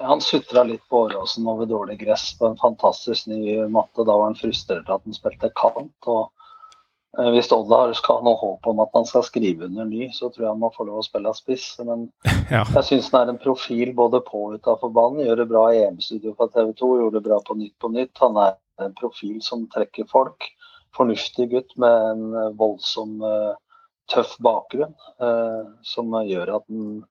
Han 0.02 0.22
sutra 0.22 0.64
litt 0.64 0.88
på 0.90 1.04
Åråsen 1.06 1.48
over 1.48 1.66
dårlig 1.70 2.00
gress 2.00 2.32
på 2.38 2.48
en 2.48 2.58
fantastisk 2.58 3.28
ny 3.28 3.58
matte. 3.70 4.04
Da 4.04 4.16
var 4.18 4.32
han 4.32 4.38
frustrert 4.40 4.90
at 4.90 5.04
han 5.06 5.14
spilte 5.16 5.52
kant. 5.60 5.94
og 6.10 6.32
eh, 7.20 7.30
Hvis 7.36 7.52
Odd 7.54 7.70
skal 8.00 8.20
ha 8.20 8.26
noe 8.26 8.40
håp 8.42 8.68
om 8.72 8.82
at 8.82 8.90
han 8.98 9.06
skal 9.06 9.26
skrive 9.28 9.70
under 9.70 9.86
ny, 9.86 10.10
så 10.16 10.32
tror 10.32 10.48
jeg 10.48 10.52
han 10.52 10.64
må 10.64 10.72
få 10.74 10.88
lov 10.90 11.04
å 11.04 11.06
spille 11.06 11.36
spiss. 11.38 11.68
Men 11.86 12.10
Ja. 12.54 12.66
jeg 12.66 12.88
syns 12.90 13.12
han 13.14 13.28
er 13.28 13.36
en 13.36 13.44
profil 13.44 13.94
både 13.96 14.24
på 14.26 14.48
og 14.50 14.58
utafor 14.58 14.92
banen. 14.94 15.24
Gjør 15.28 15.44
det 15.44 15.50
bra 15.54 15.68
i 15.72 15.84
EM-studio 15.86 16.34
på 16.40 16.50
TV 16.56 16.74
2, 16.82 16.92
gjorde 17.04 17.20
det 17.20 17.28
bra 17.30 17.40
på 17.46 17.58
Nytt 17.62 17.78
på 17.80 17.94
Nytt. 17.94 18.18
Han 18.26 18.42
er 18.42 18.58
en 18.82 18.98
profil 18.98 19.40
som 19.46 19.68
trekker 19.72 20.10
folk. 20.10 20.50
Fornuftig 20.98 21.52
gutt 21.54 21.78
med 21.82 22.10
en 22.12 22.58
voldsom 22.58 23.22
eh, 23.26 23.54
tøff 24.12 24.36
bakgrunn, 24.44 24.94
eh, 25.22 25.64
som 25.86 26.12
gjør 26.28 26.58
at 26.58 26.66
han 26.68 27.04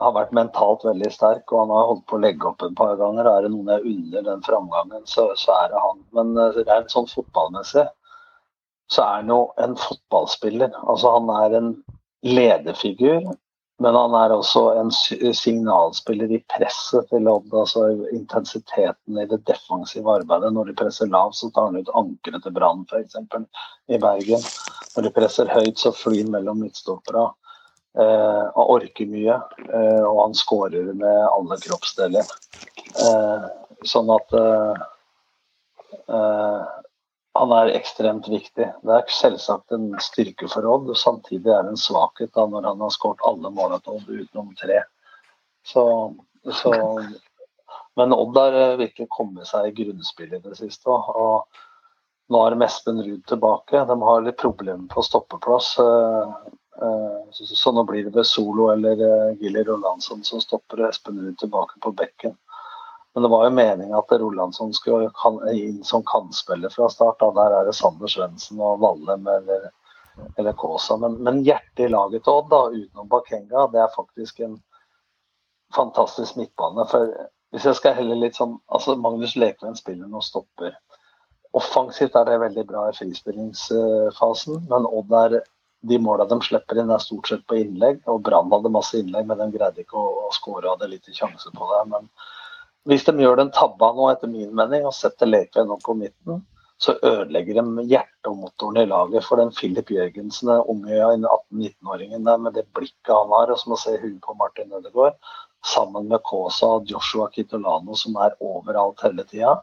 har 0.00 0.16
vært 0.16 0.34
mentalt 0.36 0.84
veldig 0.86 1.10
sterk, 1.12 1.52
og 1.52 1.64
han 1.64 1.72
har 1.74 1.88
holdt 1.90 2.06
på 2.08 2.16
å 2.16 2.22
legge 2.24 2.48
opp 2.48 2.64
en 2.64 2.76
par 2.78 2.96
ganger. 3.00 3.28
Er 3.28 3.44
det 3.44 3.52
noen 3.52 3.72
jeg 3.74 3.94
unner 3.94 4.26
den 4.26 4.44
framgangen, 4.46 5.04
så, 5.08 5.30
så 5.36 5.54
er 5.58 5.72
det 5.72 5.82
han. 5.84 6.02
Men 6.16 6.32
eh, 6.40 6.60
rent 6.68 6.94
sånn 6.94 7.10
fotballmessig 7.10 7.86
så 8.90 9.04
er 9.04 9.20
han 9.20 9.30
jo 9.30 9.42
en 9.62 9.76
fotballspiller. 9.78 10.72
Altså 10.90 11.12
han 11.14 11.30
er 11.36 11.56
en 11.60 11.70
lederfigur, 12.26 13.28
men 13.80 13.96
han 13.96 14.14
er 14.18 14.34
også 14.34 14.64
en 14.76 14.90
signalspiller 14.92 16.32
i 16.34 16.40
presset 16.52 17.06
til 17.12 17.28
Odd. 17.30 17.52
Altså 17.54 17.86
intensiteten 18.10 19.20
i 19.20 19.28
det 19.30 19.38
defensive 19.48 20.16
arbeidet. 20.20 20.50
Når 20.52 20.72
de 20.72 20.76
presser 20.82 21.08
lavt, 21.12 21.38
så 21.38 21.48
tar 21.54 21.70
han 21.70 21.78
ut 21.80 21.94
ankeret 22.02 22.44
til 22.44 22.56
Brann 22.56 22.82
f.eks. 22.90 23.16
i 23.88 24.00
Bergen. 24.02 24.44
Når 24.96 25.06
de 25.06 25.14
presser 25.16 25.54
høyt, 25.54 25.78
så 25.78 25.94
flyr 25.96 26.24
han 26.24 26.34
mellom 26.34 26.60
midtstoppera. 26.64 27.30
Eh, 27.98 28.42
han 28.54 28.66
orker 28.70 29.06
mye, 29.10 29.36
eh, 29.74 30.02
og 30.06 30.20
han 30.22 30.34
skårer 30.38 30.92
med 30.94 31.22
alle 31.26 31.58
kroppsdeler. 31.58 32.28
Eh, 33.02 33.48
sånn 33.86 34.12
at 34.14 34.36
eh, 34.38 34.84
eh, 36.14 36.68
han 37.40 37.54
er 37.56 37.72
ekstremt 37.74 38.28
viktig. 38.30 38.68
Det 38.86 38.94
er 38.94 39.10
selvsagt 39.14 39.74
en 39.74 39.90
styrke 40.02 40.46
for 40.52 40.66
Odd, 40.70 40.92
og 40.92 40.98
samtidig 40.98 41.50
er 41.50 41.66
det 41.66 41.74
en 41.74 41.82
svakhet 41.82 42.30
da 42.36 42.46
når 42.50 42.68
han 42.70 42.86
har 42.86 42.94
skåret 42.94 43.26
alle 43.26 43.50
målene 43.50 43.82
til 43.82 43.98
Odd 43.98 44.22
utenom 44.22 44.54
tre. 44.60 44.84
Så, 45.66 45.84
så, 46.62 46.72
men 47.98 48.14
Odd 48.14 48.38
har 48.38 48.60
eh, 48.60 48.78
virkelig 48.84 49.10
kommet 49.10 49.50
seg 49.50 49.66
i 49.66 49.74
grunnspillet 49.82 50.38
i 50.38 50.54
det 50.54 50.62
siste. 50.62 50.94
Og 50.94 52.30
nå 52.30 52.46
er 52.46 52.58
Espen 52.62 53.02
Ruud 53.02 53.26
tilbake. 53.26 53.82
De 53.82 53.98
har 54.06 54.22
litt 54.22 54.38
problemer 54.38 54.86
på 54.94 55.02
stoppeplass. 55.02 55.74
Eh, 56.82 57.18
Så, 57.32 57.72
nå 57.72 57.84
blir 57.84 58.04
det 58.04 58.14
ved 58.14 58.26
Solo 58.26 58.70
eller 58.72 59.02
eh, 59.06 59.34
Gilly 59.40 59.64
Rolandsson 59.64 60.24
som 60.24 60.40
stopper 60.40 60.88
Espen 60.88 61.20
Ruud 61.20 61.38
tilbake 61.38 61.80
på 61.80 61.92
bekken. 61.92 62.36
Men 63.14 63.22
det 63.22 63.28
var 63.28 63.44
jo 63.44 63.50
meningen 63.50 63.96
at 63.98 64.12
Rolandsson 64.12 64.72
skulle 64.74 65.10
inn 65.52 65.84
som 65.84 66.04
kantspiller 66.06 66.70
fra 66.70 66.88
start. 66.88 67.22
Der 67.34 67.56
er 67.58 67.66
det 67.66 67.74
Sander 67.74 68.10
Svendsen 68.10 68.60
og 68.62 68.80
Vallem 68.84 69.26
eller, 69.26 69.70
eller 70.38 70.54
Kaasa. 70.58 70.96
Men, 70.96 71.18
men 71.26 71.42
hjertet 71.46 71.88
i 71.88 71.90
laget 71.90 72.24
til 72.24 72.38
Odd, 72.38 72.50
da, 72.52 72.62
utenom 72.70 73.10
Bakenga, 73.10 73.66
det 73.72 73.82
er 73.82 73.96
faktisk 73.96 74.40
en 74.46 74.60
fantastisk 75.74 76.38
midtbane. 76.38 76.86
For 76.90 77.10
hvis 77.50 77.66
jeg 77.66 77.80
skal 77.80 77.98
helle 77.98 78.18
litt 78.18 78.38
sånn 78.38 78.56
altså 78.70 78.94
Magnus 78.94 79.34
Lekven 79.38 79.78
spiller 79.78 80.06
nå 80.06 80.22
stopper. 80.22 80.76
Offensivt 81.58 82.14
er 82.14 82.28
det 82.28 82.42
veldig 82.44 82.64
bra 82.68 82.84
i 82.88 82.94
frispillingsfasen, 82.94 84.68
men 84.70 84.86
Odd 84.86 85.16
er 85.24 85.40
de 85.80 85.98
måla 85.98 86.26
de 86.28 86.40
slipper 86.44 86.80
inn, 86.80 86.92
er 86.92 87.02
stort 87.02 87.30
sett 87.30 87.46
på 87.48 87.56
innlegg. 87.56 88.02
og 88.10 88.22
Brann 88.26 88.52
hadde 88.52 88.72
masse 88.72 88.98
innlegg, 88.98 89.26
men 89.28 89.40
de 89.40 89.48
greide 89.56 89.84
ikke 89.84 89.98
å, 89.98 90.28
å 90.28 90.30
skåre. 90.36 90.68
Hadde 90.68 90.90
lite 90.90 91.14
sjanse 91.16 91.52
på 91.56 91.68
det. 91.72 91.82
Men 91.94 92.08
hvis 92.90 93.06
de 93.08 93.16
gjør 93.20 93.40
den 93.40 93.52
tabba 93.56 93.92
nå, 93.96 94.10
etter 94.12 94.30
min 94.30 94.52
mening, 94.56 94.86
og 94.88 94.96
setter 94.96 95.30
Lekven 95.30 95.72
opp 95.72 95.84
på 95.86 95.96
midten, 95.96 96.42
så 96.80 96.94
ødelegger 97.04 97.58
de 97.58 97.84
hjertet 97.90 98.28
og 98.30 98.38
motoren 98.40 98.80
i 98.80 98.88
laget. 98.88 99.24
For 99.26 99.40
den 99.40 99.52
Filip 99.56 99.92
Jørgensen, 99.92 100.48
den 100.48 100.64
unge 100.72 101.28
18-19-åringen 101.28 102.24
der 102.28 102.40
med 102.40 102.56
det 102.56 102.64
blikket 102.76 103.12
han 103.12 103.32
har, 103.36 103.52
og 103.52 103.60
som 103.60 103.76
å 103.76 103.80
se 103.80 103.98
huet 104.00 104.20
på 104.24 104.36
Martin 104.40 104.72
Ødegaard, 104.76 105.18
sammen 105.66 106.08
med 106.08 106.24
Kaasa 106.24 106.78
og 106.78 106.88
Joshua 106.88 107.28
Kitolano, 107.34 107.96
som 107.96 108.16
er 108.16 108.36
overalt 108.40 109.04
hele 109.04 109.26
tida, 109.28 109.58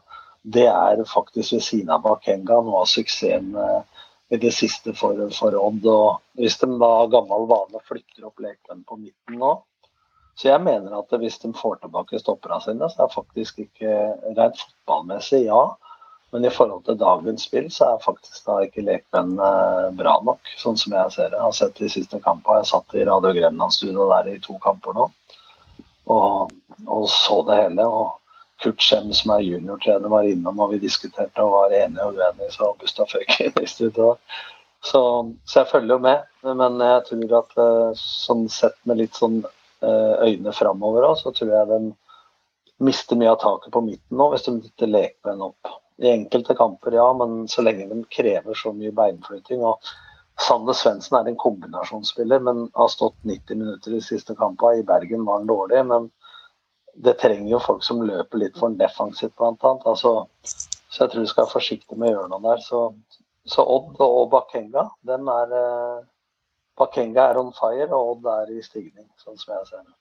det 0.46 0.68
er 0.70 1.02
faktisk 1.10 1.56
ved 1.56 1.64
siden 1.66 1.90
av 1.90 2.04
Bakenga 2.04 2.60
noe 2.62 2.84
av 2.84 2.90
suksessen 2.90 3.50
eh, 3.58 3.97
i 4.28 4.36
det 4.36 4.52
siste 4.54 4.94
for, 4.96 5.18
for 5.36 5.56
Odd. 5.56 5.88
Og 5.88 6.40
hvis 6.40 6.58
de 6.60 6.68
da 6.80 6.92
av 7.02 7.10
gammel 7.14 7.48
vane 7.50 7.82
flytter 7.88 8.28
opp 8.28 8.42
Lekven 8.44 8.84
på 8.88 9.00
midten 9.00 9.40
nå, 9.40 9.56
så 10.38 10.52
jeg 10.52 10.62
mener 10.62 10.94
at 10.94 11.14
hvis 11.18 11.40
de 11.42 11.50
får 11.56 11.80
tilbake 11.82 12.20
stopperne 12.22 12.60
sine, 12.62 12.86
så 12.92 13.04
er 13.04 13.14
faktisk 13.14 13.64
ikke 13.64 13.94
rent 14.36 14.60
fotballmessig, 14.60 15.48
ja. 15.48 15.62
Men 16.30 16.44
i 16.44 16.52
forhold 16.52 16.84
til 16.84 16.98
dagens 17.00 17.46
spill, 17.48 17.70
så 17.72 17.94
er 17.94 18.04
faktisk 18.04 18.44
da 18.46 18.58
ikke 18.62 18.84
Lekven 18.86 19.32
eh, 19.40 19.88
bra 19.98 20.18
nok, 20.22 20.52
sånn 20.60 20.76
som 20.78 20.94
jeg 20.94 21.14
ser 21.14 21.32
det. 21.32 21.40
Jeg 21.40 21.46
har 21.46 21.56
sett 21.56 21.80
de 21.80 21.90
siste 21.90 22.20
kampene. 22.22 22.60
Jeg 22.60 22.70
satt 22.70 22.94
i 22.94 23.06
Radio 23.08 23.32
Grenland-studio 23.34 24.06
der 24.12 24.30
i 24.34 24.38
to 24.44 24.58
kamper 24.62 24.94
nå 24.94 25.08
og, 26.08 26.52
og 26.86 27.08
så 27.10 27.42
det 27.48 27.58
hele. 27.62 27.86
og 27.86 28.16
Kurt 28.62 28.82
Skjem, 28.82 29.12
som 29.14 29.32
er 29.34 29.46
juniortrener, 29.46 30.10
var 30.10 30.26
innom 30.26 30.58
og 30.62 30.72
vi 30.74 30.80
diskuterte 30.82 31.44
og 31.44 31.54
var 31.54 31.74
enige 31.78 32.06
og 32.06 32.18
uenige, 32.18 32.50
så 32.54 32.72
Gustav 32.80 33.10
Føk 33.12 33.36
i 33.46 33.66
studio. 33.70 34.16
Så, 34.84 35.00
så 35.44 35.60
jeg 35.60 35.70
følger 35.72 35.94
jo 35.94 36.02
med, 36.02 36.26
men 36.46 36.82
jeg 36.82 37.04
tror 37.08 37.38
at 37.40 37.56
eh, 37.62 37.98
sånn 37.98 38.44
sett 38.52 38.76
med 38.86 39.00
litt 39.00 39.16
sånn 39.18 39.40
eh, 39.42 40.14
øyne 40.28 40.54
framover 40.54 41.08
òg, 41.08 41.16
så 41.22 41.32
tror 41.34 41.54
jeg 41.54 41.70
den 41.72 41.88
mister 42.78 43.18
mye 43.18 43.32
av 43.34 43.40
taket 43.42 43.74
på 43.74 43.82
midten 43.82 44.20
nå, 44.20 44.28
hvis 44.32 44.46
de 44.46 44.54
med 44.58 45.10
den 45.26 45.46
opp. 45.48 45.72
I 45.98 46.12
enkelte 46.12 46.54
kamper, 46.54 46.94
ja, 46.94 47.08
men 47.18 47.48
så 47.50 47.64
lenge 47.66 47.88
de 47.90 48.04
krever 48.14 48.54
så 48.54 48.70
mye 48.74 48.94
beinflytting. 48.94 49.64
og 49.66 49.82
Sander 50.38 50.76
Svendsen 50.78 51.16
er 51.18 51.26
en 51.26 51.38
kombinasjonsspiller, 51.38 52.38
men 52.46 52.68
har 52.74 52.90
stått 52.92 53.16
90 53.26 53.58
minutter 53.58 53.96
i 53.96 54.02
siste 54.04 54.36
kampen. 54.38 54.78
I 54.78 54.86
Bergen 54.86 55.24
var 55.26 55.40
han 55.40 55.50
dårlig, 55.50 55.82
men 55.90 56.06
det 57.04 57.14
trenger 57.22 57.50
jo 57.52 57.60
folk 57.62 57.84
som 57.86 58.02
løper 58.02 58.40
litt 58.42 58.58
for 58.58 58.70
en 58.70 58.78
defensivt, 58.78 59.34
bl.a. 59.38 59.72
Altså, 59.86 60.12
så 60.88 61.04
jeg 61.04 61.12
tror 61.12 61.24
du 61.24 61.30
skal 61.30 61.44
være 61.44 61.54
forsiktig 61.54 61.98
med 61.98 62.10
å 62.10 62.14
gjøre 62.14 62.30
noe 62.32 62.44
der. 62.46 62.62
Så, 62.64 62.80
så 63.46 63.64
Odd 63.76 64.00
og 64.04 64.30
Bakenga, 64.32 64.88
den 65.06 65.30
er 65.30 65.54
eh, 65.60 66.00
Bakenga 66.78 67.28
er 67.30 67.40
on 67.40 67.52
fire, 67.54 67.88
og 67.92 68.16
Odd 68.16 68.28
er 68.34 68.52
i 68.56 68.64
stigning, 68.64 69.06
sånn 69.22 69.38
som 69.38 69.54
jeg 69.54 69.70
ser 69.70 69.84
det. 69.84 69.94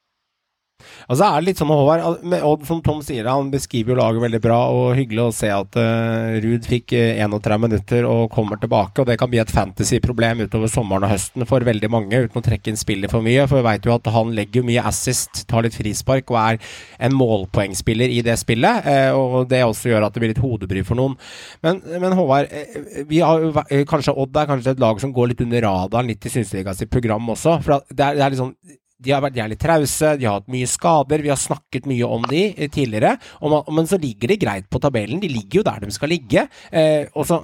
Altså 1.08 1.24
er 1.24 1.40
det 1.40 1.48
litt 1.48 1.60
sånn 1.62 1.72
Håvard, 1.72 2.24
med 2.28 2.44
som 2.68 2.82
Tom 2.84 3.00
sier, 3.06 3.28
han 3.30 3.50
beskriver 3.52 3.94
jo 3.94 3.98
laget 4.00 4.24
veldig 4.26 4.40
bra, 4.44 4.58
og 4.76 4.98
hyggelig 4.98 5.24
å 5.24 5.34
se 5.36 5.50
at 5.54 5.78
uh, 5.80 6.38
Ruud 6.44 6.68
fikk 6.68 6.94
uh, 6.98 7.22
31 7.24 7.64
minutter 7.64 8.08
og 8.08 8.28
kommer 8.34 8.60
tilbake. 8.62 9.02
og 9.02 9.08
Det 9.10 9.18
kan 9.20 9.32
bli 9.32 9.40
et 9.42 9.54
fantasy-problem 9.54 10.44
utover 10.46 10.72
sommeren 10.72 11.08
og 11.08 11.14
høsten 11.14 11.48
for 11.50 11.66
veldig 11.68 11.90
mange, 11.94 12.24
uten 12.28 12.42
å 12.42 12.46
trekke 12.46 12.72
inn 12.72 12.80
spillet 12.80 13.14
for 13.14 13.26
mye. 13.26 13.46
For 13.50 13.62
vi 13.62 13.68
vet 13.70 13.88
jo 13.88 13.96
at 13.96 14.10
han 14.14 14.34
legger 14.38 14.68
mye 14.68 14.84
assist, 14.90 15.46
tar 15.50 15.66
litt 15.66 15.78
frispark 15.78 16.34
og 16.34 16.42
er 16.44 16.60
en 17.08 17.16
målpoengspiller 17.16 18.14
i 18.18 18.24
det 18.28 18.38
spillet. 18.42 18.88
Uh, 18.88 19.12
og 19.18 19.52
Det 19.52 19.64
også 19.66 19.94
gjør 19.94 20.10
at 20.10 20.16
det 20.16 20.24
blir 20.24 20.34
litt 20.36 20.44
hodebry 20.44 20.84
for 20.88 21.00
noen. 21.00 21.18
Men, 21.66 21.82
men 22.04 22.18
Håvard, 22.18 22.52
vi 23.08 23.24
har, 23.24 23.48
kanskje 23.88 24.16
Odd 24.18 24.36
er 24.38 24.50
kanskje 24.50 24.76
et 24.76 24.84
lag 24.84 25.00
som 25.02 25.14
går 25.16 25.32
litt 25.32 25.46
under 25.46 25.64
radaren 25.64 26.12
litt 26.12 26.26
i 26.28 26.34
Synseligas 26.34 26.84
program 26.92 27.32
også. 27.34 27.62
for 27.64 27.88
det 27.90 28.04
er, 28.04 28.18
det 28.20 28.26
er 28.26 28.36
liksom 28.36 28.54
de 29.04 29.14
har 29.14 29.22
vært 29.22 29.38
jævlig 29.38 29.58
trause, 29.62 30.14
de 30.18 30.26
har 30.26 30.40
hatt 30.40 30.50
mye 30.52 30.70
skader, 30.70 31.22
vi 31.22 31.30
har 31.32 31.40
snakket 31.40 31.86
mye 31.90 32.08
om 32.18 32.24
de 32.30 32.44
eh, 32.50 32.70
tidligere. 32.74 33.16
Man, 33.44 33.68
men 33.78 33.90
så 33.90 34.00
ligger 34.02 34.34
de 34.34 34.40
greit 34.42 34.70
på 34.74 34.82
tabellen, 34.82 35.22
de 35.22 35.30
ligger 35.32 35.62
jo 35.62 35.66
der 35.68 35.86
de 35.86 35.94
skal 35.94 36.12
ligge. 36.14 36.48
Eh, 36.72 37.06
og 37.14 37.28
så, 37.30 37.42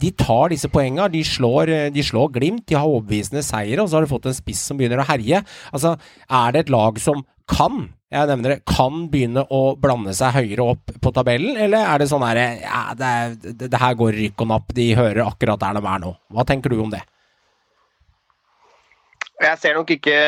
De 0.00 0.10
tar 0.16 0.50
disse 0.50 0.70
poengene, 0.72 1.10
de 1.12 1.20
slår, 1.24 1.68
eh, 1.68 1.90
de 1.94 2.02
slår 2.02 2.32
Glimt, 2.34 2.64
de 2.66 2.78
har 2.78 2.88
overbevisende 2.88 3.44
seire, 3.44 3.82
og 3.82 3.90
så 3.90 3.98
har 3.98 4.06
de 4.06 4.14
fått 4.14 4.30
en 4.30 4.36
spiss 4.36 4.64
som 4.64 4.80
begynner 4.80 5.04
å 5.04 5.08
herje. 5.08 5.44
Altså, 5.72 5.98
Er 6.30 6.52
det 6.52 6.64
et 6.64 6.72
lag 6.72 6.98
som 6.98 7.24
kan 7.46 7.90
jeg 8.14 8.28
nevner 8.30 8.52
det, 8.54 8.64
kan 8.68 9.08
begynne 9.10 9.42
å 9.50 9.74
blande 9.80 10.12
seg 10.14 10.36
høyere 10.36 10.68
opp 10.74 10.92
på 11.02 11.10
tabellen, 11.10 11.56
eller 11.58 11.82
er 11.82 11.98
det 11.98 12.06
sånn 12.06 12.22
herre, 12.22 12.44
ja, 12.62 12.82
det, 12.94 13.10
det, 13.42 13.70
det 13.72 13.80
her 13.80 13.96
går 13.98 14.14
rykk 14.14 14.44
og 14.44 14.50
napp, 14.52 14.70
de 14.76 14.86
hører 14.94 15.24
akkurat 15.24 15.58
der 15.64 15.80
de 15.80 15.82
er 15.82 16.04
nå. 16.04 16.12
Hva 16.30 16.46
tenker 16.46 16.70
du 16.70 16.78
om 16.84 16.92
det? 16.94 17.02
Jeg 19.42 19.58
ser 19.58 19.74
nok 19.74 19.90
ikke 19.90 20.18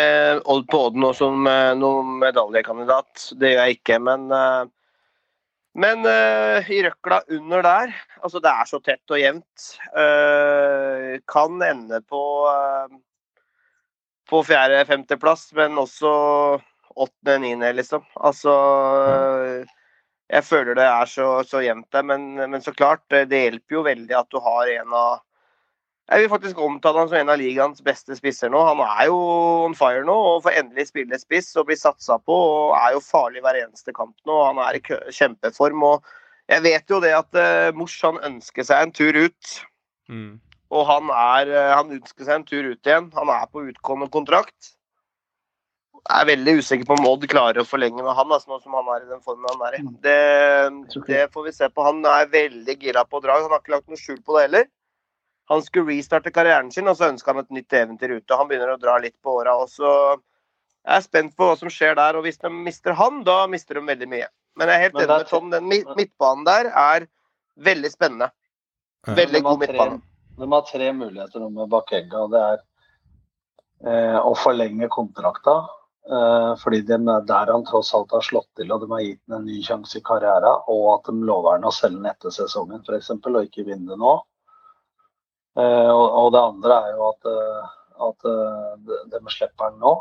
Odd 0.50 0.66
på 0.70 0.80
Odd 0.88 0.96
nå 0.98 1.12
som 1.14 1.46
uh, 1.46 1.74
noen 1.78 2.16
medaljekandidat. 2.22 3.28
Det 3.38 3.52
gjør 3.52 3.62
jeg 3.62 3.78
ikke. 3.78 4.00
Men, 4.02 4.26
uh, 4.32 4.66
men 5.76 6.09
i 6.09 6.78
røkla 6.86 7.20
under 7.36 7.62
der 7.62 7.90
Altså, 8.22 8.40
det 8.40 8.48
er 8.48 8.68
så 8.70 8.80
tett 8.80 9.12
og 9.12 9.20
jevnt. 9.20 9.66
kan 11.28 11.62
ende 11.62 12.00
på 12.09 12.22
på 14.26 14.42
fjerde-femteplass, 14.42 15.52
men 15.54 15.78
også 15.78 16.11
åttende-niende, 16.96 17.72
liksom. 17.76 18.04
Altså 18.14 18.54
Jeg 20.26 20.42
føler 20.42 20.74
det 20.74 20.86
er 20.90 21.07
så, 21.07 21.28
så 21.46 21.61
jevnt 21.62 21.86
der, 21.94 22.02
men, 22.02 22.32
men 22.34 22.62
så 22.62 22.72
klart, 22.74 23.04
det 23.11 23.44
hjelper 23.44 23.76
jo 23.76 23.84
veldig 23.86 24.16
at 24.18 24.30
du 24.32 24.40
har 24.42 24.72
en 24.72 24.96
av 24.98 25.20
jeg 26.07 26.22
vil 26.22 26.30
faktisk 26.30 26.59
omtale 26.62 27.00
han 27.02 27.09
som 27.11 27.18
en 27.18 27.30
av 27.34 27.40
ligaens 27.40 27.82
beste 27.82 28.14
spisser 28.14 28.50
nå. 28.52 28.61
Han 28.68 28.78
er 28.84 29.09
jo 29.09 29.16
on 29.66 29.74
fire 29.74 30.04
nå 30.07 30.14
og 30.14 30.44
får 30.44 30.61
endelig 30.61 30.86
spille 30.92 31.18
spiss 31.18 31.48
og 31.59 31.66
blir 31.66 31.80
satsa 31.80 32.20
på 32.22 32.36
og 32.36 32.76
er 32.78 32.94
jo 32.94 33.02
farlig 33.02 33.42
hver 33.42 33.59
eneste 33.64 33.94
kamp 33.96 34.14
nå. 34.28 34.36
Han 34.52 34.61
er 34.62 34.78
i 34.78 34.82
kjempeform. 34.84 35.82
og 35.82 36.07
Jeg 36.52 36.62
vet 36.68 36.94
jo 36.94 37.00
det 37.02 37.11
at 37.16 37.40
uh, 37.40 37.74
Mors 37.74 37.96
han 38.07 38.22
ønsker 38.28 38.68
seg 38.68 38.84
en 38.86 38.94
tur 38.94 39.18
ut. 39.18 39.57
Mm. 40.07 40.38
Og 40.70 40.86
han, 40.86 41.11
er, 41.11 41.50
uh, 41.50 41.74
han 41.74 41.90
ønsker 41.98 42.22
seg 42.22 42.38
en 42.38 42.46
tur 42.46 42.70
ut 42.70 42.92
igjen. 42.92 43.11
Han 43.18 43.34
er 43.34 43.50
på 43.50 43.66
utgående 43.66 44.11
kontrakt. 44.14 44.72
Jeg 46.07 46.22
er 46.22 46.30
veldig 46.30 46.57
usikker 46.62 46.86
på 46.86 47.00
om 47.00 47.11
Odd 47.11 47.26
klarer 47.26 47.64
å 47.64 47.66
forlenge 47.66 47.98
med 47.98 48.14
han, 48.14 48.30
altså, 48.30 48.52
nå 48.52 48.61
som 48.62 48.76
han 48.78 48.94
er 48.94 49.02
i 49.02 49.11
den 49.11 49.26
formen 49.26 49.50
han 49.50 49.66
er 49.66 49.80
i. 49.80 49.82
Mm. 49.82 49.94
Det, 50.07 51.02
det 51.11 51.24
får 51.34 51.50
vi 51.50 51.59
se 51.59 51.66
på. 51.66 51.82
Han 51.82 52.07
er 52.07 52.30
veldig 52.30 52.78
gira 52.78 53.02
på 53.02 53.18
å 53.18 53.26
dra. 53.26 53.42
Han 53.42 53.50
har 53.50 53.64
ikke 53.64 53.74
lagt 53.74 53.90
noe 53.90 53.98
skjul 53.98 54.22
på 54.22 54.38
det 54.38 54.46
heller. 54.46 54.68
Han 55.51 55.62
skulle 55.62 55.94
restarte 55.94 56.32
karrieren 56.34 56.72
sin, 56.74 56.88
og 56.90 56.97
så 56.99 57.11
ønska 57.12 57.32
han 57.32 57.44
et 57.44 57.55
nytt 57.55 57.76
eventyr 57.78 58.16
ute. 58.18 58.38
Han 58.38 58.49
begynner 58.51 58.74
å 58.74 58.80
dra 58.82 58.97
litt 59.03 59.14
på 59.22 59.36
åra. 59.40 59.55
Og 59.62 59.70
så 59.70 59.90
jeg 60.86 60.94
er 61.01 61.05
spent 61.05 61.36
på 61.38 61.47
hva 61.49 61.55
som 61.59 61.70
skjer 61.72 61.97
der. 61.99 62.18
Og 62.18 62.26
hvis 62.26 62.38
de 62.42 62.51
mister 62.51 62.94
han, 62.99 63.22
da 63.26 63.44
mister 63.51 63.78
de 63.78 63.86
veldig 63.86 64.11
mye. 64.11 64.28
Men 64.57 64.70
jeg 64.70 64.78
er 64.78 64.84
helt 64.86 65.01
enig 65.01 65.09
med 65.12 65.30
Tom. 65.30 65.49
Den 65.53 65.66
midtbanen 65.70 66.44
der 66.47 66.70
er 66.70 67.09
veldig 67.66 67.90
spennende. 67.92 68.30
Veldig 69.07 69.42
god 69.47 69.64
midtbane. 69.64 69.99
De 70.36 70.47
har 70.53 70.68
tre 70.68 70.92
muligheter 70.92 71.49
med 71.49 71.70
Bakenga. 71.72 72.22
Det 72.32 72.44
er 72.53 72.62
eh, 73.86 74.18
å 74.20 74.34
forlenge 74.38 74.88
kontrakta. 74.92 75.57
Eh, 76.07 76.53
fordi 76.62 76.82
de, 76.86 77.01
er 77.01 77.26
der 77.26 77.51
han 77.51 77.66
tross 77.66 77.90
alt 77.99 78.14
har 78.14 78.22
slått 78.22 78.49
til 78.59 78.70
og 78.70 78.84
de 78.84 78.90
har 78.92 79.03
gitt 79.03 79.22
ham 79.26 79.40
en 79.40 79.49
ny 79.51 79.59
sjanse 79.66 79.99
i 79.99 80.07
karrieren. 80.07 80.62
Og 80.70 80.86
at 80.94 81.11
de 81.11 81.26
lover 81.26 81.57
han 81.57 81.66
å 81.66 81.74
selge 81.74 81.99
den 81.99 82.11
etter 82.12 82.34
sesongen 82.34 82.82
f.eks. 82.86 83.11
og 83.16 83.42
ikke 83.42 83.66
vinne 83.66 83.90
det 83.90 83.99
nå. 84.03 84.16
Eh, 85.57 85.90
og, 85.90 86.07
og, 86.20 86.28
det 86.34 86.42
andre 86.42 86.76
er 86.84 86.98
jo 86.98 87.07
at, 87.09 87.30
eh, 87.32 87.70
at 88.07 88.28
eh, 88.28 88.74
de, 88.84 88.98
de 89.14 89.32
slipper 89.32 89.72
den 89.72 89.80
nå, 89.80 89.92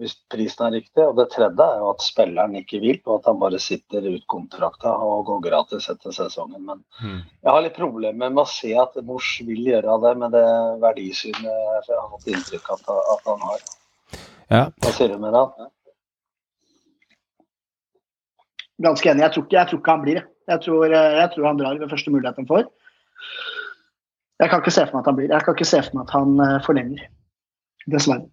hvis 0.00 0.16
prisen 0.32 0.66
er 0.66 0.74
riktig. 0.74 1.04
Og 1.04 1.14
det 1.20 1.28
tredje 1.34 1.68
er 1.68 1.82
jo 1.82 1.92
at 1.92 2.02
spilleren 2.02 2.56
ikke 2.58 2.80
vil, 2.82 2.98
og 3.06 3.20
at 3.20 3.28
han 3.30 3.38
bare 3.42 3.60
sitter 3.62 4.08
ut 4.10 4.26
kontrakta 4.30 4.96
og 5.06 5.28
går 5.30 5.44
gratis 5.46 5.86
etter 5.92 6.16
sesongen. 6.16 6.66
Men 6.66 6.82
jeg 6.98 7.50
har 7.52 7.62
litt 7.62 7.78
problemer 7.78 8.26
med 8.34 8.42
å 8.42 8.48
se 8.50 8.74
at 8.74 8.98
Mors 9.06 9.30
vil 9.46 9.70
gjøre 9.70 10.00
det 10.02 10.14
med 10.24 10.34
det 10.34 10.48
verdisynet 10.82 11.46
jeg 11.46 11.94
har 11.94 12.10
fått 12.10 12.28
inntrykk 12.34 12.74
av 12.74 12.82
at, 12.82 13.08
at 13.14 13.32
han 13.32 13.48
har. 13.52 13.64
Ja. 14.50 14.66
Hva 14.82 14.92
sier 14.98 15.14
du 15.14 15.22
med 15.22 15.34
det? 15.34 15.46
Ganske 18.82 19.06
enig. 19.12 19.22
Jeg 19.22 19.36
tror 19.36 19.44
ikke, 19.46 19.60
jeg 19.60 19.70
tror 19.70 19.78
ikke 19.78 19.94
han 19.94 20.02
blir 20.02 20.18
det. 20.18 20.30
Jeg 20.50 20.60
tror, 20.66 20.90
jeg 20.92 21.28
tror 21.32 21.46
han 21.46 21.60
drar 21.60 21.78
ved 21.78 21.92
første 21.92 22.12
mulighet 22.12 22.42
han 22.42 22.50
får. 22.50 22.66
Jeg 24.42 24.50
kan 24.50 24.60
ikke 24.62 24.74
se 24.74 24.84
for 24.86 24.96
meg 24.96 25.02
at 25.04 25.10
han 25.12 25.18
blir. 25.18 25.30
Jeg 25.30 25.44
kan 25.46 25.54
ikke 25.54 25.68
se 25.70 25.82
for 25.86 25.98
meg 25.98 26.06
at 26.08 26.14
han 26.18 26.40
eh, 26.42 26.62
forlenger. 26.66 27.04
Dessverre. 27.90 28.26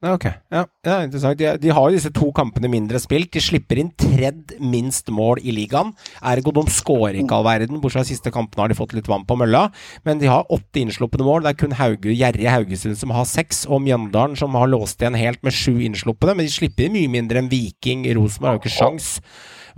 Ok. 0.00 0.24
Ja, 0.48 0.62
ja 0.86 0.94
interessant. 1.04 1.36
De, 1.36 1.48
de 1.60 1.72
har 1.76 1.88
jo 1.90 1.92
disse 1.92 2.08
to 2.16 2.30
kampene 2.32 2.70
mindre 2.72 2.96
spilt. 3.02 3.28
De 3.34 3.40
slipper 3.44 3.76
inn 3.82 3.90
tredd 4.00 4.54
minst 4.64 5.10
mål 5.12 5.42
i 5.44 5.52
ligaen. 5.52 5.90
Ergo 6.24 6.54
de 6.56 6.62
skårer 6.72 7.18
ikke 7.20 7.36
all 7.36 7.44
verden. 7.44 7.82
Bortsett 7.82 7.98
fra 8.00 8.08
siste 8.08 8.32
kampene 8.32 8.64
har 8.64 8.72
de 8.72 8.78
fått 8.78 8.94
litt 8.96 9.10
vann 9.12 9.26
på 9.28 9.36
mølla. 9.36 9.66
Men 10.08 10.22
de 10.22 10.30
har 10.30 10.48
åtte 10.48 10.80
innslupne 10.80 11.26
mål. 11.26 11.44
Det 11.44 11.52
er 11.52 11.58
kun 11.66 11.76
Hauge, 11.76 12.14
gjerrige 12.16 12.54
Haugesund 12.54 12.96
som 13.02 13.12
har 13.12 13.28
seks, 13.28 13.66
og 13.68 13.82
Mjøndalen 13.84 14.38
som 14.40 14.56
har 14.56 14.72
låst 14.72 15.04
igjen 15.04 15.18
helt 15.20 15.42
med 15.44 15.52
sju 15.52 15.74
innslupne. 15.84 16.32
Men 16.38 16.48
de 16.48 16.54
slipper 16.56 16.86
inn 16.88 16.96
mye 16.96 17.12
mindre 17.18 17.42
enn 17.42 17.52
Viking. 17.52 18.06
Rosenborg 18.16 18.54
har 18.54 18.56
jo 18.56 18.64
ikke 18.64 18.76
sjans. 18.78 19.10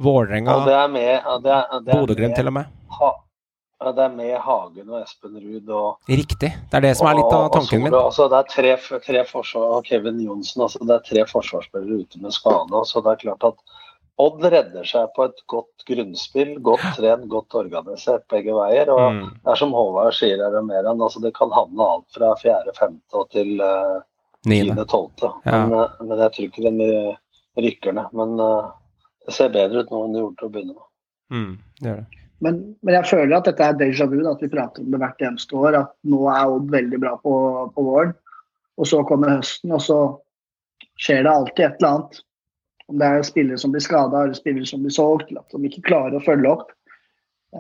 Vålerenga, 0.03 0.55
Og 0.55 0.71
er 0.71 0.89
med, 0.89 1.27
og 1.29 1.43
det 1.45 1.51
er, 1.53 1.67
er 1.81 1.83
Bodø-Glimt 1.91 2.31
med- 2.31 2.39
til 2.39 2.47
og 2.53 2.59
med. 2.61 2.71
Ha, 3.01 3.11
ja, 3.11 3.19
det 3.91 4.05
er 4.05 4.15
med 4.15 4.33
Hagen 4.45 4.91
og 4.93 5.01
Espen 5.03 5.37
Ruud 5.43 5.69
og 5.75 6.11
Riktig. 6.11 6.51
Det 6.71 6.79
er 6.79 6.85
det 6.87 6.97
som 6.99 7.09
er 7.11 7.19
litt 7.19 7.35
av 7.35 7.49
tanken 7.55 7.83
min. 7.83 7.95
Altså, 7.99 8.29
det 8.31 8.39
er 8.39 8.51
tre, 8.53 8.99
tre 9.03 9.25
forsvar, 9.29 9.79
og 9.79 9.89
Kevin 9.89 10.21
Johnsen, 10.23 10.63
altså, 10.67 10.83
det 10.87 10.95
er 10.95 11.07
tre 11.09 11.25
forsvarsspillere 11.31 12.05
ute 12.05 12.23
med 12.23 12.35
skade. 12.37 12.83
Så 12.87 13.03
det 13.03 13.17
er 13.17 13.25
klart 13.27 13.49
at 13.53 13.79
Odd 14.21 14.45
redder 14.45 14.85
seg 14.87 15.09
på 15.17 15.25
et 15.25 15.39
godt 15.49 15.85
grunnspill, 15.89 16.51
godt 16.63 16.85
trent, 16.99 17.25
godt 17.33 17.57
organisert 17.59 18.27
begge 18.31 18.53
veier. 18.55 18.91
og 18.93 19.17
Mm. 19.17 19.29
Det 19.41 19.51
er 19.51 19.57
som 19.57 19.73
Håvard 19.73 20.13
sier 20.15 20.39
er 20.39 20.53
det 20.53 20.63
mer 20.69 20.85
enn, 20.85 21.01
altså 21.01 21.23
det 21.25 21.33
kan 21.35 21.51
havne 21.51 21.83
alt 21.83 22.07
fra 22.15 22.35
fjerde, 22.37 22.77
femte 22.77 23.17
og 23.17 23.31
til 23.31 23.59
uh, 23.59 24.03
Niende. 24.45 24.75
tiende, 24.75 24.85
tolvte. 24.85 25.33
Ja. 25.47 25.65
Men, 25.65 25.75
eh, 25.81 26.05
men 26.05 26.19
jeg 26.19 26.33
tror 26.33 26.49
ikke 26.51 26.67
den 26.69 27.17
rykker 27.57 27.97
ned. 27.97 28.13
Men 28.13 28.39
uh, 28.39 28.71
det 29.27 29.35
ser 29.35 29.49
bedre 29.55 29.83
ut 29.83 29.91
nå 29.91 30.05
enn 30.05 30.13
det 30.15 30.23
gjorde 30.23 30.39
til 30.39 30.51
å 30.51 30.53
begynne 30.57 30.77
med. 30.77 30.89
Mm, 31.33 31.53
det 31.81 31.89
gjør 31.89 32.03
det. 32.03 32.22
Men, 32.43 32.59
men 32.83 32.97
jeg 32.97 33.07
føler 33.13 33.37
at 33.37 33.47
dette 33.47 33.65
er 33.65 33.79
déjà 33.79 34.09
vu, 34.11 34.19
at 34.27 34.43
vi 34.43 34.51
prater 34.51 34.83
om 34.83 34.91
det 34.91 34.99
hvert 34.99 35.23
eneste 35.23 35.57
år. 35.59 35.79
At 35.79 35.95
nå 36.11 36.25
er 36.33 36.51
Odd 36.51 36.69
veldig 36.73 37.01
bra 37.05 37.15
på, 37.23 37.35
på 37.77 37.87
våren, 37.87 38.15
og 38.81 38.89
så 38.91 39.03
kommer 39.07 39.37
høsten, 39.37 39.75
og 39.75 39.83
så 39.85 39.99
skjer 40.99 41.23
det 41.27 41.33
alltid 41.33 41.65
et 41.67 41.81
eller 41.81 41.93
annet. 41.93 42.23
Om 42.91 42.99
det 42.99 43.09
er 43.09 43.27
spillere 43.27 43.63
som 43.63 43.75
blir 43.75 43.85
skada 43.85 44.25
eller 44.25 44.37
spillere 44.37 44.67
som 44.69 44.83
blir 44.83 44.95
solgt, 44.95 45.31
eller 45.31 45.45
at 45.45 45.55
de 45.55 45.71
ikke 45.71 45.85
klarer 45.87 46.19
å 46.19 46.25
følge 46.25 46.51
opp. 46.51 46.73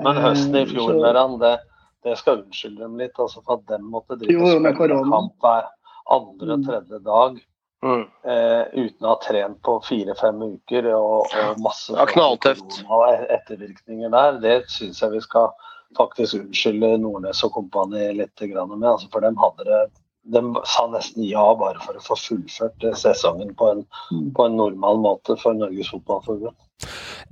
Men 0.02 0.18
høsten 0.24 0.56
i 0.56 0.64
Eh, 0.64 0.72
fjor, 0.72 0.96
Meran, 0.98 1.38
det, 1.38 1.54
det 2.02 2.16
skal 2.18 2.42
unnskylde 2.42 2.82
dem 2.82 2.98
litt. 2.98 3.14
altså 3.18 3.42
For 3.44 3.60
at 3.60 3.68
de 3.70 3.78
måtte 3.84 4.18
drive 4.18 4.58
med 4.58 4.74
spille 4.74 5.00
kamp 5.12 5.46
hver 5.46 5.70
andre, 6.10 6.56
og 6.56 6.66
tredje 6.66 7.02
dag. 7.06 7.40
Mm. 7.82 8.04
Eh, 8.30 8.62
uten 8.78 9.06
å 9.06 9.10
ha 9.10 9.18
trent 9.24 9.58
på 9.66 9.72
fire-fem 9.82 10.38
uker 10.54 10.86
og, 10.94 11.32
og 11.34 11.58
masse 11.64 11.94
Ja, 11.96 12.06
knalltøft. 12.06 12.82
og 12.86 13.02
ettervirkninger 13.10 14.12
der. 14.14 14.38
Det 14.44 14.56
syns 14.70 15.02
jeg 15.02 15.16
vi 15.16 15.22
skal 15.24 15.50
faktisk 15.98 16.38
unnskylde 16.38 16.92
Nordnes 17.02 17.42
og 17.44 17.56
kompani 17.56 18.12
litt 18.20 18.38
grann 18.38 18.70
med. 18.76 18.86
Altså 18.92 19.10
for 19.12 19.24
dem 19.26 19.36
hadde 19.40 19.66
det 19.66 19.80
de 20.24 20.42
sa 20.70 20.86
nesten 20.86 21.24
ja 21.26 21.44
bare 21.58 21.80
for 21.82 21.98
å 21.98 22.02
få 22.04 22.16
fullført 22.20 22.84
eh, 22.86 22.94
sesongen 22.98 23.54
på 23.58 23.70
en, 23.72 23.86
Mm. 24.12 24.32
på 24.34 24.44
en 24.46 24.56
normal 24.56 24.98
måte 25.02 25.36
for 25.40 25.54
Norges 25.54 25.88
Fotballforbund. 25.90 26.54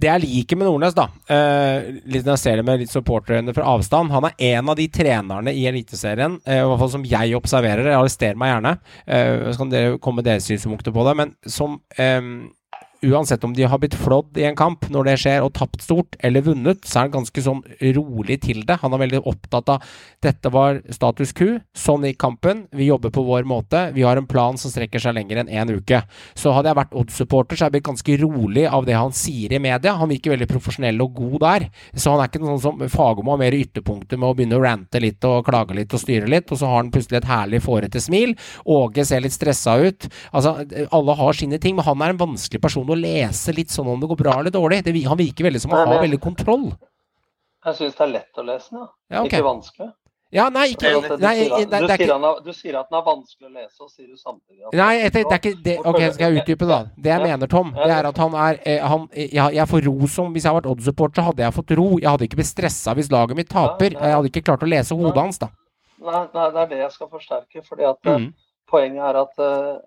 Det 0.01 0.07
jeg 0.07 0.23
liker 0.23 0.57
med 0.57 0.69
Nordnes, 0.69 0.95
da, 0.95 1.09
eh, 1.29 1.91
litt 2.07 2.25
når 2.25 2.37
jeg 2.37 2.43
ser 2.45 2.57
det 2.57 2.65
med 2.65 2.79
litt 2.81 2.93
supporterøyne 2.93 3.55
fra 3.55 3.67
avstand 3.75 4.11
Han 4.15 4.25
er 4.25 4.35
en 4.57 4.69
av 4.71 4.77
de 4.77 4.87
trenerne 4.89 5.53
i 5.53 5.67
Eliteserien, 5.67 6.41
eh, 6.47 6.63
i 6.63 6.67
hvert 6.67 6.79
fall 6.79 6.91
som 6.91 7.05
jeg 7.05 7.35
observerer. 7.37 7.91
Arrester 7.95 8.35
meg 8.39 8.55
gjerne, 8.55 8.79
eh, 9.07 9.51
så 9.53 9.59
kan 9.59 9.71
dere 9.71 9.99
komme 9.99 10.23
med 10.23 10.25
deres 10.31 10.47
synspunkter 10.47 10.93
på 10.95 11.05
det. 11.05 11.17
Men 11.17 11.35
som 11.47 11.81
eh, 11.99 12.21
Uansett 13.01 13.45
om 13.45 13.55
de 13.57 13.65
har 13.65 13.79
blitt 13.81 13.95
flådd 13.97 14.37
i 14.37 14.45
en 14.45 14.57
kamp 14.59 14.85
når 14.93 15.07
det 15.09 15.15
skjer, 15.23 15.41
og 15.41 15.55
tapt 15.57 15.81
stort, 15.81 16.19
eller 16.21 16.45
vunnet, 16.45 16.83
så 16.85 16.99
er 16.99 17.07
han 17.07 17.15
ganske 17.15 17.45
sånn 17.45 17.63
rolig 17.97 18.37
til 18.45 18.61
det. 18.69 18.77
Han 18.83 18.93
er 18.93 19.01
veldig 19.07 19.23
opptatt 19.31 19.71
av 19.73 19.87
dette 20.21 20.51
var 20.53 20.83
status 20.93 21.33
quo, 21.37 21.55
sånn 21.73 22.05
gikk 22.05 22.19
kampen, 22.21 22.67
vi 22.77 22.91
jobber 22.91 23.13
på 23.15 23.25
vår 23.25 23.49
måte, 23.49 23.87
vi 23.97 24.05
har 24.05 24.21
en 24.21 24.29
plan 24.29 24.59
som 24.61 24.73
strekker 24.73 25.01
seg 25.01 25.17
lenger 25.17 25.41
enn 25.41 25.49
én 25.49 25.73
uke. 25.73 26.03
Så 26.37 26.53
hadde 26.53 26.69
jeg 26.69 26.79
vært 26.81 26.93
Odd-supporter, 27.01 27.57
så 27.57 27.65
hadde 27.65 27.79
jeg 27.79 27.79
blitt 27.79 27.89
ganske 27.89 28.19
rolig 28.21 28.67
av 28.69 28.85
det 28.85 28.99
han 28.99 29.17
sier 29.17 29.57
i 29.57 29.63
media. 29.63 29.97
Han 29.97 30.13
virker 30.13 30.35
veldig 30.35 30.51
profesjonell 30.51 31.01
og 31.01 31.17
god 31.23 31.39
der. 31.47 31.67
Så 31.97 32.13
han 32.13 32.21
er 32.21 32.29
ikke 32.29 32.43
noen 32.45 32.61
som 32.61 32.85
Fagermo 32.85 33.33
har 33.33 33.41
mer 33.41 33.57
ytterpunkter 33.57 34.21
med 34.21 34.29
å 34.29 34.37
begynne 34.37 34.61
å 34.61 34.65
rante 34.67 35.01
litt 35.01 35.25
og 35.25 35.49
klage 35.49 35.79
litt 35.79 35.97
og 35.97 36.05
styre 36.05 36.29
litt, 36.29 36.53
og 36.53 36.61
så 36.61 36.69
har 36.69 36.83
han 36.83 36.93
plutselig 36.93 37.23
et 37.23 37.31
herlig 37.31 37.63
fårete 37.65 38.05
smil. 38.05 38.37
Åge 38.69 39.09
ser 39.09 39.25
litt 39.25 39.37
stressa 39.37 39.79
ut. 39.81 40.11
Altså, 40.37 40.59
alle 40.93 41.19
har 41.23 41.41
sine 41.41 41.61
ting, 41.63 41.81
men 41.81 41.89
han 41.89 42.05
er 42.05 42.13
en 42.13 42.21
vanskelig 42.21 42.61
person 42.61 42.90
å 42.95 42.99
lese 42.99 43.55
litt 43.57 43.73
sånn 43.73 43.89
om 43.91 44.03
det 44.03 44.11
går 44.11 44.21
bra 44.21 44.37
eller 44.41 44.55
dårlig. 44.55 44.83
Det, 44.87 44.95
han 45.07 45.19
virker 45.21 45.49
veldig 45.49 45.63
som 45.63 45.75
å 45.75 45.81
ha 45.81 46.01
veldig 46.03 46.21
kontroll. 46.23 46.71
Jeg 47.67 47.77
syns 47.77 47.97
det 47.97 48.05
er 48.07 48.13
lett 48.15 48.41
å 48.41 48.45
lese 48.47 48.71
den, 48.73 48.81
ja. 48.81 48.87
Ja, 49.11 49.23
okay. 49.25 49.39
ikke 49.39 49.49
vanskelig. 49.49 49.91
Ja, 50.31 50.45
nei, 50.55 50.69
ikke 50.77 50.93
nei, 50.93 51.01
nei, 51.19 51.33
du, 51.43 51.65
er 51.67 51.89
sier 51.89 52.05
ikke 52.05 52.15
han 52.15 52.25
er, 52.29 52.37
du 52.47 52.53
sier 52.55 52.77
at 52.79 52.87
den 52.87 52.97
er 53.01 53.03
vanskelig 53.03 53.49
å 53.49 53.51
lese, 53.51 53.81
og 53.83 53.89
sier 53.91 54.07
du 54.07 54.19
samtidig 54.21 54.61
at 54.69 54.77
Nei, 54.79 54.93
det, 55.03 55.11
det 55.11 55.23
er 55.35 55.41
ikke 55.41 55.53
det 55.65 55.75
Ok, 55.81 55.99
skal 56.15 56.23
jeg 56.23 56.45
utdype, 56.45 56.69
da. 56.71 56.79
Det 56.95 57.11
jeg 57.11 57.25
mener, 57.25 57.51
Tom, 57.51 57.73
det 57.75 57.89
er 57.97 58.09
at 58.13 58.21
han 58.23 58.37
er 58.39 58.61
eh, 58.63 58.85
han, 58.93 59.09
jeg, 59.17 59.57
jeg 59.57 59.67
får 59.73 59.83
ro 59.89 60.11
som 60.15 60.31
Hvis 60.31 60.47
jeg 60.47 60.53
hadde 60.53 60.61
vært 60.61 60.71
Odd-supporter, 60.71 61.19
så 61.19 61.27
hadde 61.33 61.43
jeg 61.43 61.57
fått 61.57 61.75
ro. 61.81 61.89
Jeg 61.99 62.11
hadde 62.13 62.29
ikke 62.29 62.39
blitt 62.39 62.51
stressa 62.53 62.95
hvis 62.95 63.11
laget 63.11 63.41
mitt 63.41 63.51
taper. 63.51 63.97
Jeg 63.97 64.15
hadde 64.15 64.31
ikke 64.31 64.45
klart 64.47 64.63
å 64.63 64.71
lese 64.71 65.01
hodet 65.01 65.19
hans, 65.19 65.43
da. 65.43 65.51
Nei, 66.07 66.23
det 66.31 66.63
er 66.63 66.71
det 66.71 66.81
jeg 66.85 66.95
skal 66.95 67.11
forsterke. 67.11 67.67
fordi 67.67 67.91
at 67.91 68.15
eh, 68.15 68.23
Mm. 68.23 68.31
Poenget 68.71 69.03
er 69.03 69.17
at 69.19 69.41
eh, 69.43 69.79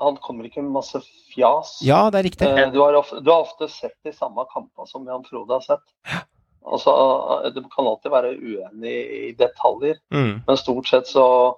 han 0.00 0.16
kommer 0.22 0.44
ikke 0.48 0.62
med 0.62 0.72
masse 0.74 0.98
fjas. 1.34 1.76
Ja, 1.86 2.10
det 2.10 2.18
er 2.18 2.26
riktig. 2.28 2.46
Eh, 2.48 2.70
du, 2.74 2.80
har 2.82 2.94
ofte, 2.98 3.20
du 3.22 3.30
har 3.30 3.44
ofte 3.46 3.68
sett 3.70 3.94
de 4.04 4.12
samme 4.12 4.44
kampene 4.52 4.86
som 4.90 5.06
Jan 5.06 5.24
Frode 5.28 5.54
har 5.54 5.60
sett. 5.62 6.24
Altså, 6.64 6.90
eh, 7.44 7.50
Du 7.54 7.62
kan 7.68 7.86
alltid 7.86 8.10
være 8.10 8.32
uenig 8.40 8.94
i 9.28 9.32
detaljer, 9.38 10.00
Mm. 10.10 10.42
men 10.46 10.56
stort 10.56 10.88
sett 10.88 11.06
så 11.06 11.56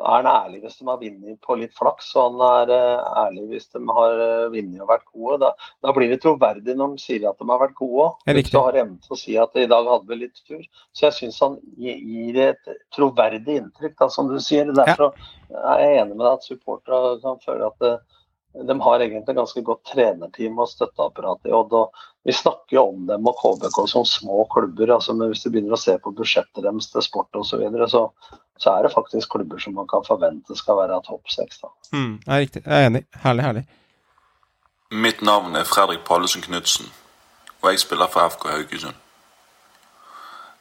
er 0.00 0.22
han 0.22 0.28
ærlig 0.28 0.62
hvis 0.62 0.78
de 0.78 0.86
har 0.88 1.00
vunnet 1.00 1.40
på 1.44 1.56
litt 1.60 1.74
flaks, 1.76 2.08
og 2.16 2.38
han 2.38 2.44
er 2.46 2.72
eh, 2.74 3.10
ærlig 3.26 3.44
hvis 3.50 3.68
de 3.74 3.82
har 3.98 4.22
eh, 4.24 4.46
vunnet 4.54 4.84
og 4.84 4.88
vært 4.88 5.04
gode. 5.10 5.38
Da, 5.42 5.50
da 5.84 5.92
blir 5.96 6.08
det 6.12 6.20
troverdig 6.22 6.76
når 6.78 6.94
de 6.94 7.04
sier 7.04 7.26
at 7.28 7.38
de 7.42 7.48
har 7.50 7.60
vært 7.60 7.76
gode 7.78 8.06
òg. 8.06 8.24
Du 8.56 8.58
har 8.64 8.80
evnen 8.80 8.96
til 9.04 9.16
å 9.16 9.20
si 9.20 9.36
at 9.42 9.60
i 9.60 9.68
dag 9.70 9.90
hadde 9.92 10.08
vi 10.08 10.20
litt 10.22 10.40
tur. 10.48 10.64
Så 10.96 11.06
jeg 11.08 11.18
syns 11.18 11.42
han 11.44 11.58
gir 11.76 12.40
et 12.48 12.72
troverdig 12.96 13.58
inntrykk, 13.60 13.98
da, 14.00 14.08
som 14.16 14.32
du 14.32 14.38
sier. 14.42 14.72
Derfor 14.72 15.12
er 15.52 15.84
jeg 15.84 16.00
enig 16.00 16.16
med 16.16 16.24
deg 16.24 16.32
at 16.32 16.48
supportere 16.48 17.14
kan 17.22 17.40
føle 17.44 17.68
at 17.68 17.88
eh, 17.90 18.20
de 18.52 18.76
har 18.84 19.00
egentlig 19.00 19.36
ganske 19.36 19.62
godt 19.64 19.84
trenerteam 19.92 20.58
og 20.60 20.68
støtteapparat 20.68 21.48
i 21.48 21.54
Odd. 21.56 21.72
og 21.72 22.04
Vi 22.26 22.34
snakker 22.36 22.76
jo 22.76 22.86
om 22.90 23.06
dem 23.08 23.26
og 23.26 23.38
KBK 23.40 23.78
som 23.88 24.04
små 24.04 24.44
klubber, 24.52 24.94
altså, 24.94 25.16
men 25.16 25.32
hvis 25.32 25.44
du 25.46 25.50
begynner 25.50 25.76
å 25.76 25.80
se 25.80 25.96
på 25.98 26.12
budsjettet 26.14 26.64
deres 26.64 26.90
til 26.92 27.04
sport 27.04 27.32
osv., 27.40 27.54
så, 27.54 27.62
videre, 27.64 27.88
så 27.88 28.08
så 28.62 28.70
er 28.70 28.82
det 28.82 28.92
faktisk 28.92 29.30
klubber 29.30 29.58
som 29.58 29.74
man 29.74 29.86
kan 29.88 30.04
forvente 30.06 30.56
skal 30.56 30.76
være 30.76 31.00
topp 31.06 31.30
seks. 31.30 31.62
Mm, 31.92 32.20
jeg 32.26 32.34
er 32.34 32.40
riktig. 32.40 32.62
Jeg 32.66 32.82
er 32.82 32.86
enig. 32.86 33.04
Herlig, 33.24 33.44
herlig. 33.44 33.64
Mitt 34.90 35.22
navn 35.22 35.56
er 35.56 35.64
Fredrik 35.64 36.04
Pallesen 36.04 36.42
Knutsen, 36.42 36.92
og 37.62 37.70
jeg 37.70 37.80
spiller 37.80 38.06
for 38.06 38.28
FK 38.28 38.48
Haugesund. 38.48 38.94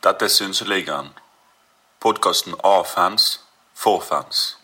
Dette 0.03 0.25
er 0.25 0.33
Synseligaen, 0.33 1.11
podkasten 1.99 2.55
av 2.63 2.87
fans, 2.89 3.39
for 3.75 4.01
fans. 4.01 4.57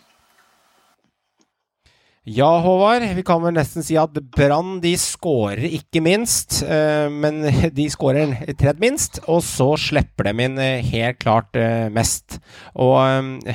Ja, 2.28 2.58
Håvard. 2.60 3.06
Vi 3.16 3.22
kan 3.24 3.40
vel 3.40 3.54
nesten 3.56 3.84
si 3.86 3.94
at 3.96 4.16
Brann 4.36 4.82
de 4.82 4.90
skårer 5.00 5.64
ikke 5.78 6.02
minst, 6.04 6.58
eh, 6.60 7.06
men 7.08 7.40
de 7.78 7.86
skårer 7.88 8.34
tredd 8.60 8.82
minst. 8.82 9.22
Og 9.32 9.40
så 9.46 9.70
slipper 9.80 10.28
de 10.28 10.44
inn 10.44 10.60
eh, 10.60 10.84
helt 10.92 11.22
klart 11.22 11.56
eh, 11.56 11.86
mest. 11.88 12.36
Og 12.76 13.48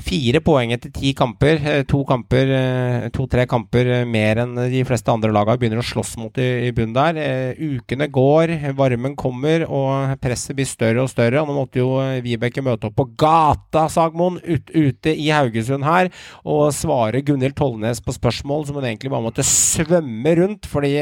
fire 0.00 0.40
poeng 0.44 0.72
etter 0.72 0.92
ti 0.94 1.12
kamper. 1.16 1.60
eh, 1.66 1.82
To 1.88 2.04
kamper, 2.08 2.48
eh, 2.48 3.08
to-tre 3.10 3.46
kamper 3.46 3.86
eh, 3.86 4.04
mer 4.04 4.38
enn 4.42 4.54
de 4.56 4.82
fleste 4.84 5.12
andre 5.12 5.32
lagene 5.32 5.58
begynner 5.58 5.82
å 5.82 5.86
slåss 5.86 6.16
mot 6.20 6.38
i, 6.38 6.68
i 6.68 6.72
bunnen 6.72 6.94
der. 6.94 7.56
Ukene 7.58 8.08
går, 8.08 8.54
varmen 8.78 9.16
kommer, 9.16 9.66
og 9.68 10.16
presset 10.22 10.56
blir 10.56 10.68
større 10.68 11.02
og 11.02 11.10
større. 11.12 11.44
Nå 11.44 11.56
måtte 11.56 11.82
jo 11.82 11.98
Vibeke 12.24 12.64
møte 12.64 12.88
opp 12.88 12.96
på 12.96 13.08
gata, 13.18 13.86
Sagmoen, 13.92 14.40
ut, 14.44 14.72
ute 14.72 15.12
i 15.12 15.28
Haugesund 15.32 15.84
her 15.86 16.10
og 16.44 16.72
svare 16.74 17.22
Gunhild 17.24 17.56
Tollnes 17.58 18.00
på 18.02 18.14
spørsmål 18.14 18.66
som 18.68 18.78
hun 18.78 18.86
egentlig 18.88 19.12
bare 19.12 19.26
måtte 19.26 19.44
svømme 19.46 20.36
rundt, 20.38 20.68
fordi 20.70 20.92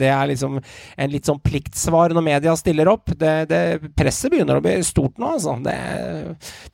det 0.00 0.10
er 0.10 0.30
liksom 0.30 0.58
en 0.60 1.12
litt 1.12 1.28
sånn 1.28 1.40
pliktsvar 1.44 2.14
når 2.14 2.26
media 2.26 2.54
stiller 2.58 2.90
opp. 2.92 3.12
Det, 3.18 3.34
det, 3.50 3.62
presset 3.98 4.32
begynner 4.32 4.58
å 4.58 4.64
bli 4.64 4.78
stort 4.86 5.18
nå, 5.20 5.34
altså. 5.36 5.56
Det, 5.64 5.76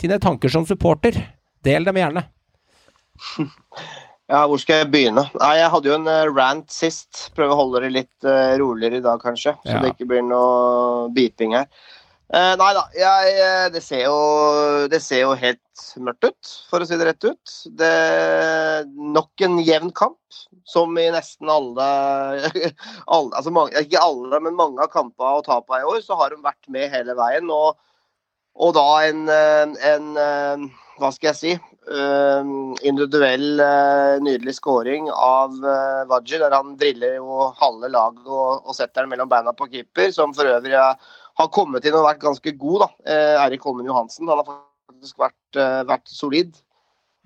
dine 0.03 0.21
tanker 0.23 0.53
som 0.53 0.67
supporter, 0.69 1.19
del 1.67 1.87
dem 1.89 2.03
gjerne. 2.03 2.27
Ja, 4.27 4.41
hvor 4.51 4.59
skal 4.59 4.81
jeg 4.81 4.91
begynne? 4.91 5.23
Nei, 5.39 5.53
Jeg 5.61 5.71
hadde 5.71 5.87
jo 5.87 5.97
en 6.01 6.09
eh, 6.11 6.31
rant 6.35 6.73
sist. 6.75 7.29
Prøve 7.37 7.55
å 7.55 7.61
holde 7.61 7.85
det 7.85 7.93
litt 7.95 8.27
uh, 8.27 8.57
roligere 8.59 8.99
i 8.99 9.05
dag, 9.05 9.21
kanskje. 9.23 9.53
Så 9.63 9.77
Ja. 9.77 9.83
det 9.85 9.93
ikke 9.95 10.09
blir 10.11 10.25
noe 10.27 11.07
beeping 11.15 11.55
her. 11.55 11.69
Uh, 12.27 12.57
nei 12.59 12.73
da, 12.75 12.81
jeg, 12.91 13.37
det, 13.71 13.85
ser 13.87 14.01
jo, 14.09 14.17
det 14.91 14.99
ser 15.05 15.21
jo 15.23 15.37
helt 15.39 15.85
mørkt 16.03 16.27
ut, 16.27 16.51
for 16.67 16.83
å 16.83 16.89
si 16.89 16.99
det 16.99 17.07
rett 17.07 17.23
ut. 17.23 17.53
Det 17.79 17.93
Nok 19.15 19.47
en 19.47 19.61
jevn 19.63 19.93
kamp, 19.95 20.41
som 20.67 20.99
i 20.99 21.07
nesten 21.15 21.47
alle, 21.53 21.87
alle 23.15 23.31
altså 23.31 23.53
mange, 23.55 23.79
Ikke 23.79 24.03
alle, 24.03 24.41
men 24.43 24.59
mange 24.59 24.83
av 24.83 24.91
kampene 24.91 25.37
og 25.39 25.47
tapene 25.47 25.85
i 25.85 25.87
år, 25.87 26.01
så 26.03 26.19
har 26.19 26.35
de 26.35 26.43
vært 26.43 26.67
med 26.67 26.91
hele 26.91 27.15
veien. 27.15 27.47
Og, 27.47 27.79
og 28.59 28.75
da 28.75 28.89
en, 29.07 29.23
en, 29.31 29.79
en 30.19 30.67
Hva 30.97 31.11
skal 31.13 31.33
jeg 31.33 31.41
si? 31.41 31.77
eh, 31.91 32.43
individuell 32.89 33.61
eh, 33.61 34.17
nydelig 34.23 34.57
scoring 34.59 35.09
av 35.13 35.55
uh, 35.63 36.03
Waji, 36.11 36.41
der 36.43 36.55
han 36.55 36.75
driller 36.81 37.19
jo 37.21 37.51
halve 37.61 37.91
laget 37.93 38.27
og, 38.27 38.73
setter 38.77 39.05
den 39.05 39.13
mellom 39.15 39.31
beina 39.31 39.55
på 39.57 39.69
keeper, 39.71 40.11
som 40.15 40.35
for 40.37 40.49
øvrig 40.51 40.75
eh, 40.77 41.09
har 41.37 41.51
kommet 41.55 41.87
inn 41.87 41.97
og 41.97 42.07
vært 42.09 42.23
ganske 42.25 42.55
god. 42.59 42.87
da. 42.87 42.91
Eh, 43.13 43.41
Eirik 43.45 43.67
Holmen 43.67 43.89
Johansen 43.89 44.29
han 44.29 44.43
har 44.43 44.49
faktisk 44.51 45.19
vært, 45.23 45.59
eh, 45.61 45.83
vært 45.89 46.13
solid. 46.13 46.55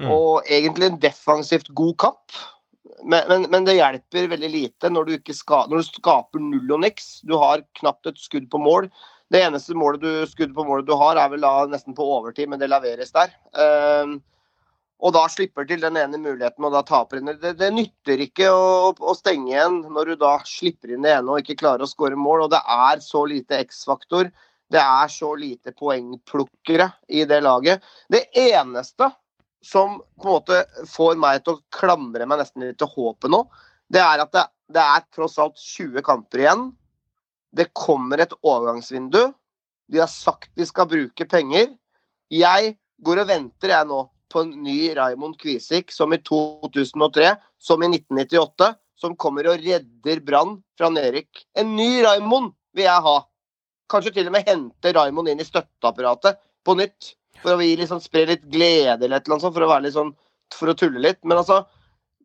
Mm. 0.01 0.09
Og 0.15 0.49
egentlig 0.49 0.89
en 0.89 1.01
defensivt 1.01 1.69
god 1.77 1.97
kamp. 2.07 2.41
Men, 3.05 3.25
men, 3.29 3.47
men 3.53 3.65
det 3.65 3.79
hjelper 3.79 4.29
veldig 4.33 4.49
lite 4.53 4.89
når 4.93 5.07
du, 5.07 5.13
ikke 5.19 5.37
ska, 5.37 5.63
når 5.69 5.81
du 5.81 5.89
skaper 5.89 6.43
null 6.43 6.77
og 6.77 6.83
niks. 6.85 7.21
Du 7.29 7.37
har 7.41 7.65
knapt 7.81 8.09
et 8.09 8.21
skudd 8.21 8.49
på 8.53 8.61
mål. 8.61 8.89
Det 9.31 9.45
eneste 9.45 9.77
målet 9.79 10.03
du, 10.03 10.11
skuddet 10.27 10.57
på 10.57 10.67
målet 10.67 10.89
du 10.89 10.97
har, 10.99 11.19
er 11.21 11.31
vel 11.31 11.45
da 11.45 11.53
nesten 11.71 11.95
på 11.95 12.07
overtid, 12.19 12.51
men 12.51 12.59
det 12.59 12.71
leveres 12.71 13.15
der. 13.15 13.31
Eh, 13.55 14.17
og 15.01 15.15
da 15.17 15.23
slipper 15.33 15.65
til 15.69 15.81
den 15.81 15.97
ene 15.97 16.19
muligheten, 16.21 16.65
og 16.67 16.75
da 16.75 16.83
taper 16.87 17.21
den. 17.21 17.39
Det, 17.41 17.55
det 17.61 17.71
nytter 17.73 18.21
ikke 18.27 18.51
å, 18.53 18.91
å 18.93 19.15
stenge 19.17 19.55
igjen 19.55 19.81
når 19.95 20.13
du 20.13 20.21
da 20.21 20.35
slipper 20.49 20.93
inn 20.93 21.07
det 21.07 21.15
ene 21.15 21.33
og 21.33 21.41
ikke 21.41 21.61
klarer 21.63 21.87
å 21.87 21.91
skåre 21.91 22.19
mål. 22.21 22.47
Og 22.47 22.53
det 22.53 22.61
er 22.61 23.01
så 23.05 23.25
lite 23.31 23.63
X-faktor. 23.65 24.29
Det 24.71 24.83
er 24.83 25.11
så 25.11 25.33
lite 25.39 25.73
poengplukkere 25.79 26.91
i 27.09 27.25
det 27.27 27.41
laget. 27.47 27.87
Det 28.13 28.27
eneste 28.39 29.09
som 29.65 29.99
på 30.21 30.29
en 30.29 30.35
måte 30.37 30.61
får 30.89 31.19
meg 31.21 31.43
til 31.45 31.57
å 31.57 31.63
klamre 31.75 32.29
meg 32.29 32.41
nesten 32.41 32.65
litt 32.65 32.79
til 32.81 32.93
håpet 32.93 33.33
nå, 33.33 33.43
det 33.93 34.01
er 34.01 34.23
at 34.23 34.31
det, 34.33 34.45
det 34.73 34.85
er 34.85 35.09
tross 35.13 35.37
alt 35.43 35.59
20 35.61 36.05
kamper 36.07 36.45
igjen. 36.45 36.69
Det 37.57 37.71
kommer 37.75 38.23
et 38.23 38.35
overgangsvindu. 38.43 39.33
De 39.91 39.99
har 39.99 40.11
sagt 40.11 40.51
de 40.57 40.67
skal 40.67 40.89
bruke 40.91 41.27
penger. 41.27 41.73
Jeg 42.31 42.75
går 43.03 43.23
og 43.23 43.31
venter 43.31 43.75
jeg 43.75 43.89
nå 43.91 44.05
på 44.31 44.45
en 44.45 44.53
ny 44.63 44.93
Raymond 44.95 45.35
Kvisik, 45.41 45.91
som 45.91 46.15
i 46.15 46.21
2003, 46.23 47.33
som 47.59 47.83
i 47.83 47.91
1998, 47.91 48.71
som 49.01 49.17
kommer 49.19 49.49
og 49.51 49.65
redder 49.65 50.21
Brann 50.23 50.61
fra 50.79 50.91
nedrykk. 50.93 51.43
En 51.59 51.75
ny 51.75 52.05
Raymond 52.05 52.53
vil 52.77 52.87
jeg 52.87 53.07
ha. 53.07 53.17
Kanskje 53.91 54.15
til 54.15 54.31
og 54.31 54.37
med 54.37 54.47
hente 54.47 54.95
Raymond 54.95 55.33
inn 55.33 55.43
i 55.43 55.49
støtteapparatet 55.49 56.39
på 56.67 56.77
nytt. 56.79 57.17
For 57.41 57.57
å 57.57 57.63
liksom, 57.63 58.03
spre 58.05 58.27
litt 58.29 58.43
glede 58.53 59.07
eller 59.07 59.19
et 59.19 59.25
eller 59.25 59.39
annet 59.39 59.47
sånt, 59.47 59.57
for 59.57 59.65
å 59.65 59.71
være 59.71 59.87
litt 59.89 59.97
sånn 59.97 60.15
for 60.55 60.71
å 60.71 60.77
tulle 60.79 61.03
litt. 61.03 61.21
Men 61.25 61.41
altså, 61.41 61.63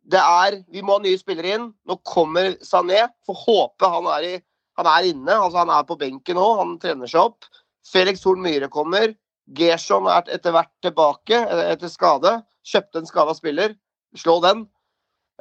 det 0.05 0.21
er 0.21 0.59
Vi 0.69 0.83
må 0.85 0.97
ha 0.97 1.01
nye 1.01 1.17
spillere 1.17 1.55
inn. 1.57 1.69
Nå 1.87 1.97
kommer 2.05 2.53
Sané. 2.65 3.07
Får 3.25 3.39
håpe 3.45 3.89
han 3.89 4.09
er, 4.17 4.27
i, 4.27 4.35
han 4.79 4.89
er 4.91 5.11
inne. 5.11 5.35
altså 5.35 5.63
Han 5.63 5.73
er 5.73 5.85
på 5.87 5.97
benken 5.99 6.39
nå, 6.39 6.47
han 6.59 6.75
trener 6.81 7.09
seg 7.09 7.31
opp. 7.31 7.47
Felix 7.85 8.23
Horn 8.25 8.43
Myhre 8.43 8.69
kommer. 8.71 9.13
Gerson 9.55 10.07
er 10.09 10.25
etter 10.33 10.55
hvert 10.55 10.71
tilbake 10.83 11.37
eh, 11.37 11.65
etter 11.73 11.91
skade. 11.91 12.39
Kjøpte 12.65 13.01
en 13.01 13.09
skada 13.09 13.35
spiller. 13.37 13.75
Slå 14.17 14.39
den. 14.43 14.65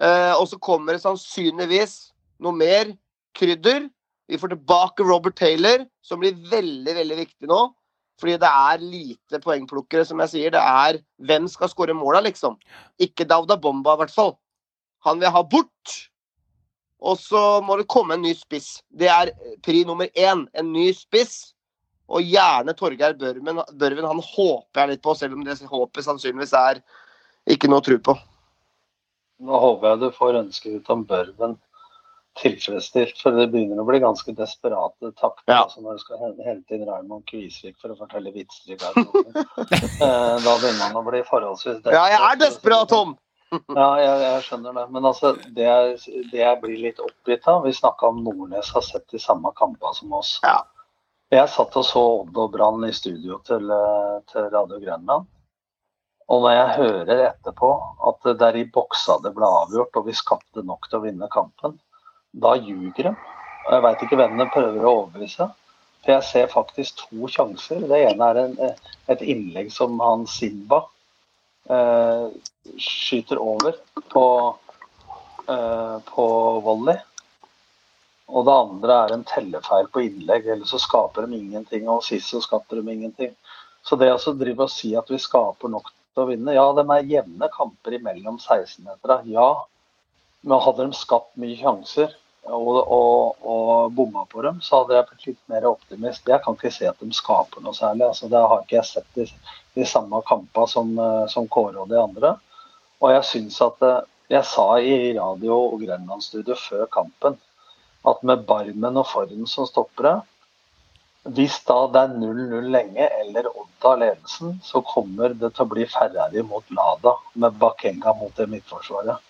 Eh, 0.03 0.35
og 0.35 0.47
så 0.51 0.59
kommer 0.63 0.95
det 0.95 1.05
sannsynligvis 1.05 1.97
noe 2.45 2.55
mer 2.57 2.93
krydder. 3.39 3.89
Vi 4.29 4.41
får 4.41 4.55
tilbake 4.55 5.05
Robert 5.05 5.37
Taylor, 5.37 5.85
som 6.05 6.21
blir 6.23 6.37
veldig, 6.51 6.95
veldig 7.01 7.19
viktig 7.25 7.51
nå. 7.51 7.67
Fordi 8.21 8.37
det 8.39 8.49
er 8.49 8.83
lite 8.83 9.41
poengplukkere, 9.43 10.05
som 10.07 10.21
jeg 10.23 10.33
sier. 10.33 10.55
Det 10.55 10.63
er 10.63 11.01
hvem 11.27 11.49
skal 11.51 11.71
skåre 11.73 11.97
måla, 11.97 12.23
liksom. 12.25 12.57
Ikke 13.03 13.27
Dauda 13.29 13.57
Bomba, 13.61 13.97
i 13.97 14.05
hvert 14.05 14.15
fall. 14.15 14.37
Han 15.05 15.21
vil 15.21 15.35
ha 15.35 15.43
bort. 15.43 15.97
Og 17.03 17.19
så 17.21 17.61
må 17.65 17.77
det 17.81 17.89
komme 17.91 18.17
en 18.17 18.23
ny 18.25 18.35
spiss. 18.37 18.79
Det 18.89 19.09
er 19.11 19.33
pri 19.65 19.85
nummer 19.85 20.07
én. 20.15 20.47
En 20.55 20.73
ny 20.73 20.91
spiss. 20.97 21.55
Og 22.09 22.23
gjerne 22.23 22.75
Torgeir 22.77 23.17
Børven, 23.17 23.63
Børven. 23.81 24.05
Han 24.05 24.21
håper 24.21 24.81
jeg 24.81 24.93
litt 24.93 25.03
på, 25.05 25.15
selv 25.17 25.39
om 25.39 25.45
det 25.45 25.57
håpet 25.71 26.05
sannsynligvis 26.05 26.53
er 26.59 26.83
ikke 27.51 27.69
noe 27.71 27.81
å 27.81 27.87
tro 27.87 27.97
på. 28.11 28.17
Nå 29.45 29.61
håper 29.61 29.91
jeg 29.91 30.03
du 30.05 30.11
får 30.17 30.41
ønsket 30.45 30.81
ut 30.81 30.91
om 30.93 31.07
Børven 31.09 31.57
tilfredsstilt, 32.41 33.19
for 33.23 33.37
det 33.37 33.47
begynner 33.53 33.79
å 33.79 33.87
bli 33.87 34.01
ganske 34.03 34.33
desperate 34.35 35.13
takter 35.21 35.53
Ja. 35.53 35.61
altså 35.63 35.83
når 35.85 35.99
du 35.99 36.03
skal 36.03 36.33
hente 36.43 36.75
inn 36.75 36.87
Raymond 36.89 37.23
Kvisvik 37.31 37.77
for 37.79 37.95
å 37.95 37.99
fortelle 37.99 38.33
vitser 38.35 38.75
i 38.75 38.79
garderoben. 38.81 39.37
Eh, 40.03 40.37
da 40.43 40.55
begynner 40.59 40.91
man 40.91 40.99
å 40.99 41.05
bli 41.07 41.23
forholdsvis 41.29 41.85
Ja, 41.87 42.09
jeg 42.11 42.19
er 42.19 42.41
desperat, 42.41 42.91
Tom! 42.91 43.15
Ja, 43.53 43.89
jeg, 44.01 44.15
jeg 44.23 44.45
skjønner 44.47 44.77
det. 44.77 44.85
Men 44.95 45.09
altså, 45.11 45.35
det 45.57 45.69
det 46.33 46.41
jeg 46.41 46.61
blir 46.63 46.81
litt 46.89 47.03
oppgitt 47.03 47.47
av 47.51 47.65
Vi 47.67 47.75
snakka 47.77 48.11
om 48.11 48.23
Nordnes 48.25 48.73
har 48.75 48.85
sett 48.87 49.07
de 49.13 49.21
samme 49.23 49.53
kampene 49.59 49.95
som 49.97 50.15
oss. 50.17 50.39
Ja. 50.43 50.63
Jeg 51.33 51.51
satt 51.51 51.77
og 51.81 51.87
så 51.89 52.03
Odd 52.21 52.37
og 52.39 52.53
Brann 52.55 52.85
i 52.87 52.93
studio 52.95 53.41
til, 53.47 53.71
eh, 53.71 54.19
til 54.31 54.51
Radio 54.53 54.79
Grenland. 54.83 55.27
Og 56.29 56.43
når 56.43 56.55
jeg 56.55 56.77
hører 56.79 57.23
etterpå 57.27 57.71
at 58.09 58.29
det 58.29 58.39
der 58.41 58.57
i 58.57 58.65
boksa 58.65 59.19
det 59.25 59.35
ble 59.37 59.49
avgjort, 59.63 59.97
og 59.97 60.07
vi 60.07 60.17
skapte 60.17 60.65
nok 60.65 60.89
til 60.89 61.01
å 61.01 61.05
vinne 61.05 61.29
kampen, 61.33 61.77
da 62.33 62.55
ljuger 62.57 63.11
de. 63.11 63.15
Og 63.67 63.75
jeg 63.77 63.85
veit 63.85 64.05
ikke 64.07 64.19
hvem 64.21 64.39
de 64.41 64.49
prøver 64.53 64.85
å 64.85 64.95
overbevise. 65.01 65.51
For 66.05 66.13
jeg 66.13 66.29
ser 66.29 66.53
faktisk 66.53 67.05
to 67.05 67.29
sjanser. 67.33 67.85
Det 67.89 68.01
ene 68.11 68.31
er 68.31 68.41
en, 68.43 68.57
et 69.09 69.23
innlegg 69.25 69.71
som 69.73 69.97
han 70.05 70.27
Simba 70.29 70.85
eh, 71.71 72.29
skyter 72.79 73.41
over 73.41 73.77
på, 74.13 74.27
eh, 75.49 75.99
på 76.15 76.27
volley. 76.65 76.97
Og 78.27 78.47
det 78.47 78.55
andre 78.57 78.97
er 79.03 79.13
en 79.15 79.27
tellefeil 79.29 79.91
på 79.93 80.07
innlegg, 80.07 80.47
eller 80.47 80.65
så 80.69 80.81
skaper 80.81 81.27
de 81.27 81.39
ingenting. 81.39 81.89
Og 81.89 82.05
sist 82.05 82.33
så 82.33 82.41
skaper 82.45 82.81
de 82.81 82.93
ingenting. 82.93 83.35
Så 83.85 83.97
det 84.01 84.11
å 84.15 84.33
drive 84.39 84.65
og 84.65 84.73
si 84.73 84.95
at 84.97 85.11
vi 85.13 85.21
skaper 85.21 85.69
nok 85.69 85.91
til 86.15 86.25
å 86.25 86.29
vinne 86.31 86.55
Ja, 86.57 86.65
de 86.73 86.85
er 86.89 87.09
jevne 87.11 87.51
kamper 87.53 87.99
imellom 87.99 88.39
16-meterne. 88.39 89.25
ja. 89.33 89.65
Men 90.45 90.61
hadde 90.61 90.87
de 90.87 90.97
skapt 90.97 91.37
mye 91.41 91.57
sjanser 91.57 92.13
og, 92.45 92.77
og, 92.93 93.37
og 93.41 93.93
bomma 93.97 94.27
på 94.29 94.43
dem, 94.45 94.59
så 94.61 94.83
hadde 94.83 94.99
jeg 94.99 95.07
blitt 95.09 95.27
litt 95.31 95.43
mer 95.49 95.67
optimist. 95.69 96.29
Jeg 96.29 96.43
kan 96.45 96.57
ikke 96.57 96.73
se 96.73 96.89
at 96.89 97.01
de 97.01 97.17
skaper 97.17 97.65
noe 97.65 97.77
særlig. 97.77 98.07
altså 98.11 98.29
Det 98.29 98.43
har 98.45 98.65
ikke 98.65 98.77
jeg 98.77 98.91
sett 98.91 99.21
i 99.23 99.29
de 99.75 99.87
samme 99.89 100.21
kampene 100.29 100.71
som, 100.71 100.93
eh, 100.99 101.25
som 101.31 101.49
Kåre 101.49 101.83
og 101.83 101.89
de 101.91 102.01
andre. 102.01 102.37
Og 103.03 103.15
jeg 103.15 103.31
syns 103.31 103.61
at 103.65 103.83
eh, 103.83 104.03
Jeg 104.33 104.47
sa 104.49 104.79
i 104.81 105.13
radio 105.13 105.53
og 105.67 105.83
Grenlandsstudio 105.83 106.55
før 106.57 106.87
kampen 106.89 107.35
at 108.09 108.23
med 108.25 108.47
Barmen 108.49 108.97
og 108.97 109.05
Forhen 109.11 109.45
som 109.47 109.67
stoppere 109.69 110.23
hvis 111.25 111.57
da 111.65 111.77
det 111.89 112.01
er 112.05 112.17
0-0 112.21 112.67
lenge 112.73 113.05
eller 113.21 113.47
Odd 113.49 113.69
tar 113.81 114.01
ledelsen, 114.01 114.59
så 114.63 114.83
kommer 114.85 115.33
det 115.33 115.55
til 115.55 115.65
å 115.65 115.71
bli 115.71 115.87
Ferrari 115.89 116.43
mot 116.45 116.69
Lada 116.77 117.15
med 117.41 117.57
Bakenga 117.61 118.13
mot 118.19 118.35
det 118.37 118.47
midtforsvaret. 118.53 119.23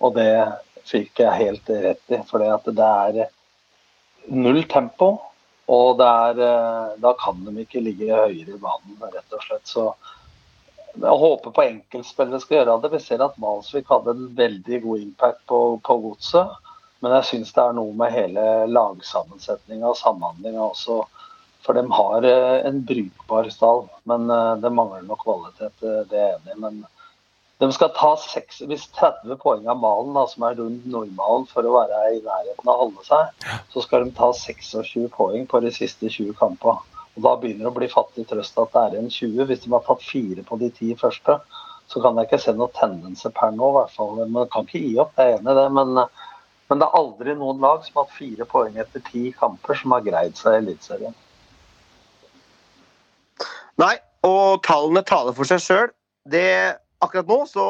Og 0.00 0.14
det 0.16 0.30
fikk 0.88 1.20
jeg 1.20 1.40
helt 1.42 1.68
rett 1.68 2.14
i, 2.16 2.22
for 2.28 2.40
det 2.40 2.88
er 2.88 3.28
null 4.32 4.62
tempo. 4.64 5.12
Og 5.72 6.00
er, 6.04 6.40
eh, 6.44 6.96
da 7.00 7.12
kan 7.20 7.44
de 7.46 7.54
ikke 7.62 7.80
ligge 7.84 8.10
høyere 8.10 8.56
i 8.56 8.60
banen, 8.60 8.98
rett 9.00 9.36
og 9.36 9.44
slett. 9.46 9.64
Så 9.68 9.86
jeg 10.92 11.20
håper 11.22 11.54
på 11.54 11.64
enkeltspillere 11.64 12.40
skal 12.42 12.58
gjøre 12.58 12.76
det. 12.82 12.92
Vi 12.92 13.00
ser 13.00 13.24
at 13.24 13.38
Malsvik 13.40 13.88
hadde 13.88 14.12
en 14.12 14.28
veldig 14.36 14.82
god 14.84 15.06
impact 15.06 15.40
på, 15.48 15.60
på 15.84 15.98
godset. 16.06 16.52
Men 17.02 17.16
jeg 17.16 17.28
syns 17.30 17.54
det 17.56 17.62
er 17.64 17.76
noe 17.78 17.94
med 17.98 18.12
hele 18.14 18.46
lagsammensetninga 18.70 19.88
og 19.90 19.98
samhandlinga 19.98 20.62
også. 20.68 21.00
For 21.62 21.78
de 21.78 21.86
har 21.94 22.26
eh, 22.28 22.58
en 22.68 22.82
brukbar 22.86 23.48
stall, 23.54 23.86
men 24.10 24.28
eh, 24.30 24.56
det 24.62 24.74
mangler 24.74 25.06
nok 25.06 25.24
kvalitet. 25.24 25.78
Det 25.80 26.18
er 26.18 26.36
jeg 26.36 26.56
enig 26.58 26.74
i. 26.82 26.90
de 27.62 27.68
skal 27.70 27.92
ta 27.94 28.14
seks, 28.18 28.58
hvis 28.66 28.88
30 28.98 29.36
poeng 29.38 29.68
av 29.70 29.78
malen, 29.78 30.16
da, 30.16 30.24
som 30.26 30.42
er 30.48 30.56
rundt 30.58 30.86
normalen 30.90 31.44
for 31.50 31.66
å 31.66 31.74
være 31.76 32.00
i 32.16 32.22
nærheten 32.24 32.66
av 32.66 32.72
å 32.72 32.86
holde 32.86 33.04
seg, 33.06 33.44
så 33.70 33.84
skal 33.84 34.06
de 34.06 34.14
ta 34.16 34.32
26 34.34 35.06
poeng 35.14 35.46
på 35.46 35.60
de 35.62 35.70
siste 35.74 36.10
20 36.10 36.34
kampene. 36.40 36.82
Og 37.14 37.22
Da 37.22 37.36
begynner 37.36 37.68
det 37.68 37.70
å 37.70 37.76
bli 37.76 37.90
fattig 37.92 38.24
trøst 38.30 38.58
at 38.58 38.72
det 38.74 38.82
er 38.82 38.98
en 38.98 39.10
20. 39.12 39.46
Hvis 39.46 39.62
de 39.62 39.70
har 39.74 39.84
tatt 39.86 40.02
fire 40.02 40.42
på 40.48 40.58
de 40.58 40.72
ti 40.74 40.90
første, 40.98 41.38
så 41.92 42.02
kan 42.02 42.18
jeg 42.18 42.30
ikke 42.30 42.40
se 42.40 42.54
noen 42.56 42.74
tendenser 42.74 43.34
per 43.36 43.52
nå. 43.54 43.68
i 43.68 43.76
hvert 43.78 43.96
fall. 43.96 44.22
Man 44.26 44.48
kan 44.52 44.66
ikke 44.66 44.80
gi 44.80 44.94
opp, 45.02 45.12
jeg 45.18 45.34
er 45.34 45.38
enig 45.38 45.52
i 45.52 45.58
det. 45.60 45.66
Men, 45.76 45.92
men 46.70 46.80
det 46.80 46.88
er 46.88 46.98
aldri 46.98 47.34
noen 47.36 47.60
lag 47.60 47.84
som 47.84 48.00
har 48.00 48.08
hatt 48.08 48.16
fire 48.16 48.48
poeng 48.48 48.78
etter 48.80 49.04
ti 49.10 49.28
kamper, 49.36 49.76
som 49.76 49.94
har 49.94 50.06
greid 50.06 50.40
seg 50.40 50.56
i 50.56 50.62
Eliteserien. 50.64 51.18
Nei, 53.82 53.94
og 54.24 54.62
tallene 54.64 55.04
taler 55.04 55.36
for 55.36 55.48
seg 55.48 55.60
sjøl. 55.62 55.92
Akkurat 57.02 57.28
nå 57.28 57.40
så 57.50 57.66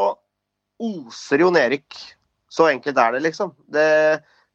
oser 0.82 1.44
Jon 1.44 1.56
Erik. 1.56 1.96
Så 2.52 2.68
enkelt 2.68 2.98
er 3.00 3.14
det, 3.14 3.22
liksom. 3.24 3.54
Det, 3.72 3.86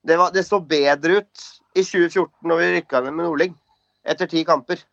det, 0.06 0.18
var, 0.20 0.34
det 0.36 0.44
så 0.46 0.60
bedre 0.62 1.22
ut 1.22 1.48
i 1.78 1.82
2014 1.82 2.30
når 2.50 2.62
vi 2.62 2.68
rykka 2.76 3.02
ned 3.02 3.16
med 3.16 3.26
Nordling, 3.26 3.56
etter 4.06 4.30
ti 4.30 4.44
kamper. 4.46 4.84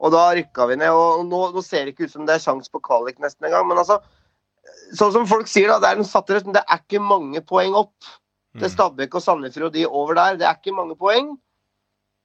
Og 0.00 0.14
da 0.14 0.30
rykka 0.36 0.64
vi 0.70 0.78
ned. 0.80 0.94
og 0.96 1.26
Nå, 1.28 1.42
nå 1.52 1.64
ser 1.64 1.84
det 1.84 1.94
ikke 1.94 2.08
ut 2.08 2.14
som 2.14 2.24
det 2.28 2.38
er 2.38 2.44
sjans 2.44 2.72
på 2.72 2.80
kvalik 2.84 3.20
nesten 3.20 3.48
engang. 3.48 3.68
Men 3.68 3.82
altså, 3.82 4.00
sånn 4.96 5.12
som 5.16 5.28
folk 5.28 5.50
sier, 5.50 5.68
da, 5.68 5.76
det 5.82 5.92
er, 5.92 6.00
en 6.00 6.08
satt, 6.08 6.32
det 6.32 6.64
er 6.64 6.80
ikke 6.80 7.02
mange 7.04 7.44
poeng 7.44 7.76
opp. 7.76 8.08
Det 8.56 8.66
er 8.66 8.72
Stabæk 8.72 9.14
og 9.14 9.22
Sandefjord 9.22 9.68
og 9.68 9.76
de 9.76 9.86
over 9.86 10.16
der. 10.18 10.40
Det 10.40 10.48
er 10.48 10.56
ikke 10.58 10.74
mange 10.74 10.96
poeng. 10.98 11.34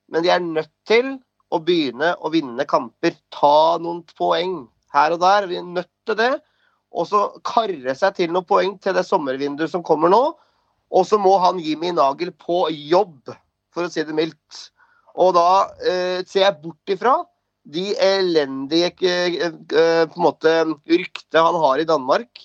Men 0.10 0.24
de 0.26 0.32
er 0.34 0.42
nødt 0.42 0.72
til 0.88 1.18
å 1.54 1.60
begynne 1.62 2.16
å 2.24 2.32
vinne 2.34 2.66
kamper. 2.70 3.18
Ta 3.34 3.78
noen 3.82 4.02
poeng 4.18 4.64
her 4.96 5.16
og 5.16 5.22
der. 5.22 5.50
Vi 5.52 5.60
er 5.60 5.68
nødt 5.68 5.92
til 6.08 6.18
det. 6.20 6.32
Og 6.96 7.10
så 7.10 7.26
karre 7.46 7.96
seg 7.98 8.16
til 8.18 8.32
noen 8.32 8.48
poeng 8.48 8.78
til 8.82 8.96
det 8.96 9.04
sommervinduet 9.08 9.72
som 9.74 9.84
kommer 9.86 10.12
nå. 10.12 10.24
Og 10.96 11.06
så 11.08 11.20
må 11.20 11.34
han 11.44 11.60
Jimmy 11.60 11.92
Nagel 11.96 12.32
på 12.32 12.66
jobb, 12.72 13.34
for 13.76 13.88
å 13.88 13.92
si 13.92 14.06
det 14.08 14.16
mildt. 14.16 14.62
Og 15.20 15.34
da 15.36 15.50
eh, 15.84 16.20
ser 16.28 16.46
jeg 16.46 16.62
bort 16.64 16.92
ifra 16.92 17.18
de 17.66 17.90
elendige 18.00 18.92
eh, 19.10 19.48
eh, 19.50 20.04
på 20.08 20.20
en 20.20 20.26
måte 20.28 20.58
ryktet 20.88 21.40
han 21.40 21.58
har 21.60 21.82
i 21.82 21.88
Danmark. 21.90 22.44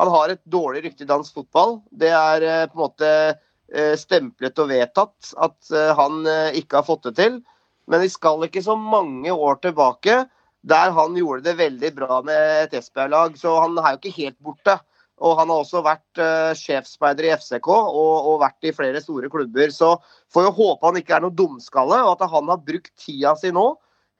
Han 0.00 0.12
har 0.12 0.32
et 0.32 0.42
dårlig 0.44 0.84
rykte 0.84 1.06
i 1.06 1.08
dansk 1.08 1.38
fotball. 1.40 1.78
Det 1.90 2.12
er 2.12 2.44
eh, 2.44 2.64
på 2.68 2.76
en 2.76 2.84
måte 2.84 3.10
eh, 3.32 3.94
stemplet 3.98 4.58
og 4.62 4.70
vedtatt 4.72 5.32
at 5.46 5.72
eh, 5.72 5.92
han 5.96 6.26
ikke 6.58 6.80
har 6.80 6.88
fått 6.88 7.08
det 7.08 7.16
til. 7.20 7.38
Men 7.86 8.02
vi 8.02 8.10
skal 8.12 8.44
ikke 8.44 8.64
så 8.64 8.76
mange 8.76 9.32
år 9.32 9.60
tilbake 9.62 10.24
der 10.66 10.92
han 10.94 11.16
gjorde 11.16 11.46
det 11.46 11.56
veldig 11.60 11.92
bra 11.94 12.20
med 12.26 12.66
et 12.66 12.76
Esbjerg-lag. 12.80 13.38
Så 13.38 13.54
han 13.62 13.78
er 13.78 13.94
jo 13.94 14.00
ikke 14.00 14.18
helt 14.18 14.38
borte. 14.42 14.76
Og 15.24 15.38
han 15.38 15.48
har 15.48 15.62
også 15.62 15.80
vært 15.84 16.20
uh, 16.20 16.52
sjefsspeider 16.58 17.24
i 17.24 17.32
FCK 17.38 17.70
og, 17.70 17.86
og, 17.96 18.34
vært 18.42 18.66
i 18.68 18.74
flere 18.76 19.00
store 19.00 19.30
klubber. 19.32 19.70
Så 19.72 19.94
får 20.34 20.48
jo 20.48 20.56
håpe 20.58 20.90
han 20.90 20.98
ikke 21.00 21.16
er 21.16 21.24
noe 21.24 21.36
dumskalle, 21.36 22.02
og 22.04 22.16
at 22.16 22.34
han 22.34 22.50
har 22.52 22.64
brukt 22.66 22.92
tida 23.00 23.32
si 23.40 23.52
nå 23.54 23.70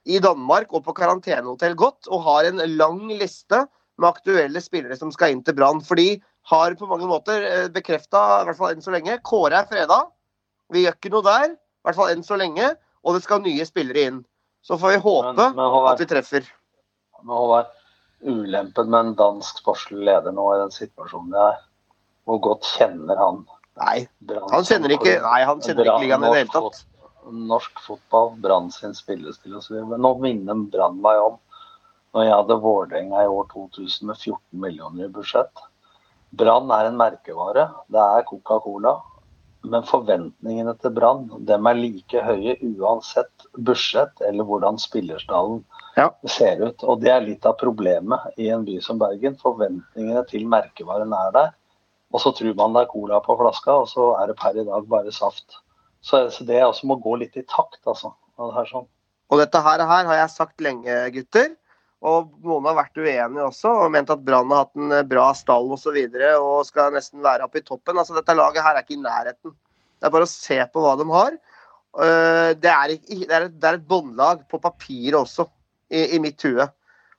i 0.06 0.20
Danmark 0.22 0.70
og 0.70 0.86
på 0.86 0.94
karantenehotell 0.96 1.74
godt, 1.76 2.06
og 2.08 2.22
har 2.28 2.46
en 2.48 2.62
lang 2.78 3.02
liste 3.10 3.64
med 3.98 4.08
aktuelle 4.08 4.62
spillere 4.62 4.96
som 4.96 5.10
skal 5.12 5.34
inn 5.34 5.42
til 5.44 5.56
Brann. 5.58 5.82
For 5.84 5.98
de 5.98 6.14
har 6.48 6.78
på 6.78 6.88
mange 6.88 7.10
måter 7.10 7.44
uh, 7.44 7.66
bekrefta, 7.74 8.22
i 8.40 8.48
hvert 8.48 8.60
fall 8.62 8.72
enn 8.72 8.86
så 8.86 8.94
lenge, 8.94 9.18
Kåre 9.26 9.60
er 9.60 9.68
freda. 9.68 10.00
Vi 10.72 10.86
gjør 10.86 10.96
ikke 10.96 11.12
noe 11.12 11.26
der, 11.26 11.52
i 11.52 11.86
hvert 11.86 11.98
fall 11.98 12.14
enn 12.14 12.24
så 12.24 12.40
lenge. 12.40 12.72
Og 13.06 13.14
det 13.14 13.26
skal 13.26 13.44
nye 13.44 13.66
spillere 13.68 14.08
inn. 14.08 14.24
Så 14.66 14.78
får 14.82 14.96
vi 14.96 15.02
håpe 15.04 15.32
Men- 15.36 15.56
men 15.56 15.70
Håvard- 15.72 15.92
at 15.92 16.00
vi 16.00 16.06
treffer. 16.10 16.48
Men 17.22 17.36
Håvard, 17.36 17.66
ulempen 18.26 18.90
med 18.90 19.00
en 19.00 19.14
dansk 19.14 19.60
sportslig 19.62 20.02
leder 20.08 20.32
nå 20.34 20.46
i 20.54 20.58
den 20.64 20.72
situasjonen 20.74 21.30
det 21.30 21.44
er, 21.44 21.60
hvor 22.26 22.40
godt 22.42 22.66
kjenner 22.76 23.16
han 23.20 23.44
Nei, 23.76 24.08
han 24.50 24.64
kjenner 24.64 24.88
ikke, 24.94 25.18
nei, 25.20 25.40
han 25.44 25.60
kjenner 25.60 25.84
ikke 25.84 26.00
ligaen 26.00 26.24
i 26.24 26.28
det 26.32 26.38
hele 26.38 26.52
tatt. 26.54 26.78
Norsk 27.28 27.80
fotball, 27.84 28.30
Brann 28.40 28.70
sin 28.72 28.94
spillestil 28.96 29.58
osv. 29.58 29.82
Men 29.90 30.00
nå 30.00 30.14
minner 30.22 30.62
Brann 30.72 30.96
meg 31.02 31.18
om 31.20 31.36
når 32.14 32.24
jeg 32.24 32.32
hadde 32.32 32.56
Vålerenga 32.62 33.24
i 33.26 33.28
år 33.28 33.44
2000 33.52 34.06
med 34.08 34.16
14 34.16 34.60
millioner 34.64 35.04
i 35.04 35.12
budsjett. 35.12 35.52
Brann 36.32 36.70
er 36.72 36.88
en 36.88 36.96
merkevare. 36.96 37.66
Det 37.92 38.00
er 38.00 38.24
Coca-Cola. 38.30 38.94
Men 39.66 39.82
forventningene 39.88 40.76
til 40.78 40.92
Brann 40.94 41.26
dem 41.48 41.66
er 41.66 41.78
like 41.78 42.22
høye 42.22 42.54
uansett 42.62 43.46
budsjett 43.66 44.22
eller 44.28 44.46
hvordan 44.46 44.78
spillerstallen 44.78 45.64
Ja. 45.96 46.10
ser 46.28 46.60
ut. 46.62 46.84
Og 46.84 47.00
det 47.00 47.10
er 47.10 47.24
litt 47.24 47.46
av 47.48 47.56
problemet 47.58 48.20
i 48.38 48.48
en 48.52 48.64
by 48.66 48.78
som 48.84 48.98
Bergen. 49.00 49.36
Forventningene 49.40 50.22
til 50.28 50.46
merkevaren 50.46 51.12
er 51.16 51.30
der. 51.32 51.54
Og 52.14 52.20
så 52.22 52.32
tror 52.36 52.54
man 52.54 52.74
det 52.76 52.84
er 52.84 52.92
cola 52.92 53.20
på 53.20 53.36
flaska, 53.40 53.72
og 53.82 53.88
så 53.88 54.12
er 54.22 54.28
det 54.30 54.36
per 54.38 54.56
i 54.56 54.64
dag 54.64 54.86
bare 54.88 55.12
saft. 55.12 55.58
Så, 56.02 56.28
det 56.46 56.62
også 56.62 56.86
må 56.86 57.00
gå 57.02 57.16
litt 57.18 57.36
i 57.36 57.42
takt, 57.42 57.80
altså. 57.86 58.12
av 58.38 58.52
Det 58.52 58.54
her 58.60 58.68
sånn. 58.70 58.86
Og 59.32 59.40
dette 59.40 59.58
her, 59.58 59.82
her 59.82 60.06
har 60.06 60.20
jeg 60.20 60.30
sagt 60.30 60.60
lenge, 60.62 61.10
gutter. 61.16 61.56
Og 62.04 62.28
noen 62.44 62.66
har 62.68 62.76
vært 62.76 62.98
uenige 63.00 63.46
også 63.46 63.72
og 63.86 63.92
ment 63.94 64.10
at 64.12 64.24
Brann 64.24 64.50
har 64.52 64.66
hatt 64.66 64.76
en 64.78 64.92
eh, 64.92 65.06
bra 65.08 65.30
stall 65.34 65.70
osv. 65.70 65.76
Og, 65.76 65.80
så 65.80 65.94
videre, 65.96 66.34
og 66.36 66.66
skal 66.68 66.92
nesten 66.94 67.24
være 67.24 67.46
oppe 67.46 67.62
i 67.62 67.64
toppen. 67.64 67.96
Altså, 67.96 68.16
dette 68.18 68.36
laget 68.36 68.64
her 68.64 68.76
er 68.76 68.84
ikke 68.84 68.98
i 68.98 69.02
nærheten. 69.02 69.54
Det 69.96 70.08
er 70.08 70.12
bare 70.12 70.28
å 70.28 70.30
se 70.30 70.58
på 70.72 70.82
hva 70.84 70.94
de 71.00 71.06
har. 71.12 71.38
Eh, 72.04 72.50
Det 72.60 72.72
er, 72.72 72.96
et, 72.98 73.54
det 73.56 73.72
et 73.72 73.88
båndlag 73.88 74.44
på 74.50 74.60
papiret 74.60 75.16
også, 75.22 75.48
i, 75.88 76.18
mitt 76.20 76.42
hue. 76.44 76.66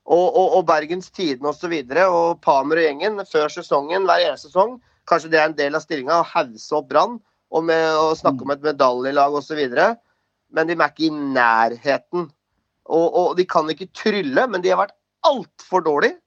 Og, 0.08 0.28
og, 0.28 0.60
og 0.60 0.68
Bergens 0.68 1.10
Tidende 1.10 1.50
osv. 1.50 1.74
Og, 1.74 1.96
så 1.98 2.08
og 2.14 2.42
Pamer 2.46 2.84
og 2.84 2.86
gjengen 2.86 3.26
før 3.28 3.50
sesongen, 3.52 4.06
hver 4.08 4.28
eneste 4.28 4.52
sesong, 4.52 4.78
kanskje 5.10 5.32
det 5.34 5.42
er 5.42 5.50
en 5.50 5.58
del 5.58 5.76
av 5.76 5.84
stillinga, 5.84 6.22
å 6.22 6.30
hause 6.36 6.76
opp 6.78 6.90
Brann 6.92 7.18
og, 7.50 7.72
og 7.72 8.18
snakke 8.20 8.44
om 8.44 8.54
et 8.54 8.64
medaljelag 8.64 9.36
osv. 9.40 9.62
Men 10.54 10.70
de 10.70 10.78
er 10.78 10.92
ikke 10.92 11.08
i 11.10 11.14
nærheten. 11.16 12.30
Og, 12.88 13.08
og 13.20 13.34
de 13.38 13.46
kan 13.50 13.68
ikke 13.72 13.90
trylle, 13.96 14.48
men 14.48 14.64
de 14.64 14.72
har 14.72 14.80
vært 14.86 14.96
altfor 15.28 15.84
dårlige 15.86 16.18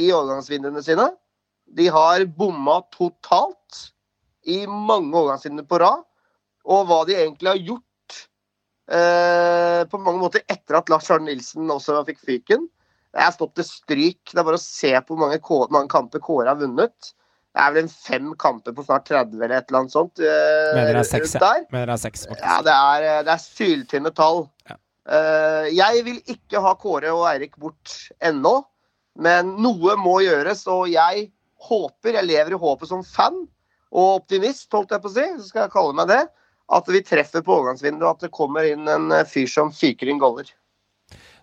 i 0.00 0.08
overgangsvinduene 0.16 0.82
sine. 0.84 1.10
De 1.76 1.86
har 1.92 2.24
bomma 2.38 2.80
totalt 2.94 3.82
i 4.48 4.62
mange 4.66 5.12
overgangsvinduer 5.12 5.68
på 5.68 5.80
rad. 5.82 6.04
Og 6.70 6.86
hva 6.88 7.02
de 7.08 7.16
egentlig 7.18 7.50
har 7.52 7.60
gjort 7.68 8.18
eh, 8.90 9.82
på 9.90 10.00
mange 10.00 10.20
måter 10.22 10.44
etter 10.50 10.78
at 10.80 10.90
Lars 10.92 11.08
Arne 11.12 11.30
Nilsen 11.30 11.70
også 11.72 12.00
fikk 12.08 12.20
fyken. 12.26 12.66
Det 13.10 13.22
er 13.24 13.32
stått 13.34 13.56
til 13.58 13.66
stryk. 13.66 14.20
Det 14.30 14.38
er 14.38 14.46
bare 14.46 14.60
å 14.60 14.62
se 14.62 14.92
på 15.02 15.16
hvor 15.16 15.24
mange, 15.24 15.40
mange 15.74 15.90
kamper 15.92 16.22
Kåre 16.22 16.52
har 16.52 16.60
vunnet. 16.60 17.12
Det 17.50 17.58
er 17.64 17.72
vel 17.74 17.82
en 17.82 17.90
fem 17.90 18.28
kamper 18.38 18.74
på 18.76 18.84
snart 18.86 19.08
30 19.10 19.34
eller 19.40 19.56
et 19.56 19.66
eller 19.70 19.80
annet 19.80 19.94
sånt. 19.96 20.20
eh, 20.22 20.68
Mener 20.76 20.94
det 20.94 21.02
er 21.02 21.08
seks, 21.08 21.32
ja. 21.34 21.48
Mener 21.74 21.90
det 21.90 21.96
er 21.96 22.02
seks, 22.04 22.26
faktisk. 22.30 22.44
Ja, 22.46 22.60
det 22.62 22.76
er, 22.76 23.06
eh, 23.08 23.22
det 23.26 23.32
er 23.34 23.42
syltynne 23.42 24.12
tall. 24.14 24.44
Ja. 24.70 24.76
Eh, 25.08 25.70
jeg 25.72 26.04
vil 26.04 26.20
ikke 26.28 26.60
ha 26.62 26.74
Kåre 26.78 27.12
og 27.14 27.24
Eirik 27.30 27.56
bort 27.60 27.94
ennå, 28.24 28.60
men 29.20 29.56
noe 29.62 29.96
må 30.00 30.20
gjøres. 30.24 30.66
Og 30.70 30.90
jeg 30.92 31.30
håper, 31.70 32.18
jeg 32.18 32.28
lever 32.28 32.56
i 32.56 32.60
håpet 32.60 32.90
som 32.90 33.04
fan 33.06 33.42
og 33.90 34.20
optimist, 34.20 34.68
holdt 34.72 34.94
jeg 34.94 35.02
på 35.02 35.10
å 35.10 35.16
si, 35.16 35.26
så 35.40 35.48
skal 35.48 35.66
jeg 35.66 35.74
kalle 35.74 35.96
meg 35.98 36.12
det, 36.12 36.22
at 36.70 36.88
vi 36.92 37.02
treffer 37.02 37.42
på 37.42 37.56
overgangsvinduet, 37.56 38.06
og 38.06 38.12
at 38.12 38.26
det 38.28 38.34
kommer 38.34 38.66
inn 38.68 38.88
en 38.88 39.10
eh, 39.14 39.26
fyr 39.28 39.50
som 39.50 39.72
fyker 39.74 40.10
inn 40.10 40.20
goller. 40.22 40.52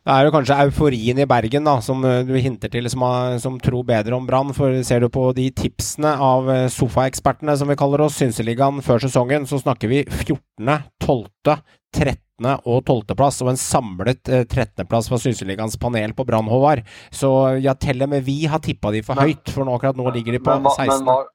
Det 0.08 0.16
er 0.16 0.24
jo 0.24 0.32
kanskje 0.32 0.56
euforien 0.64 1.18
i 1.20 1.26
Bergen 1.28 1.66
da, 1.68 1.74
som 1.84 2.06
eh, 2.08 2.22
du 2.24 2.32
hinter 2.40 2.72
til, 2.72 2.88
som, 2.94 3.04
som 3.44 3.58
tror 3.60 3.84
bedre 3.90 4.16
om 4.16 4.30
Brann. 4.30 4.54
For 4.56 4.78
ser 4.88 5.04
du 5.04 5.10
på 5.12 5.26
de 5.36 5.50
tipsene 5.52 6.14
av 6.24 6.48
sofaekspertene, 6.72 7.58
som 7.60 7.74
vi 7.74 7.80
kaller 7.80 8.06
oss, 8.06 8.22
Synseligaen 8.22 8.80
før 8.86 9.04
sesongen, 9.04 9.50
så 9.50 9.60
snakker 9.60 9.92
vi 9.92 10.06
14., 10.08 10.40
12., 11.04 11.28
13. 11.98 12.27
og 12.46 12.84
12. 12.86 13.16
plass, 13.18 13.42
og 13.42 13.50
en 13.50 13.58
samlet 13.58 14.30
eh, 14.30 14.44
13. 14.46 14.86
plass 14.88 15.08
fra 15.10 15.18
Synseligaens 15.18 15.78
panel 15.82 16.14
på 16.14 16.26
Brann, 16.28 16.46
Håvard. 16.48 16.84
Så 17.12 17.32
ja, 17.64 17.74
til 17.74 18.02
og 18.04 18.10
med 18.10 18.24
vi 18.24 18.46
har 18.46 18.60
tippa 18.60 18.92
de 18.94 19.02
for 19.02 19.16
Men- 19.16 19.32
høyt, 19.32 19.50
for 19.50 19.66
nå 19.66 19.74
akkurat 19.76 19.98
nå 19.98 20.12
ligger 20.14 20.34
de 20.38 20.40
på 20.40 20.54
Men 20.54 20.70
16. 20.70 20.86
men, 20.86 20.98
16. 20.98 21.06
hva, 21.06 21.26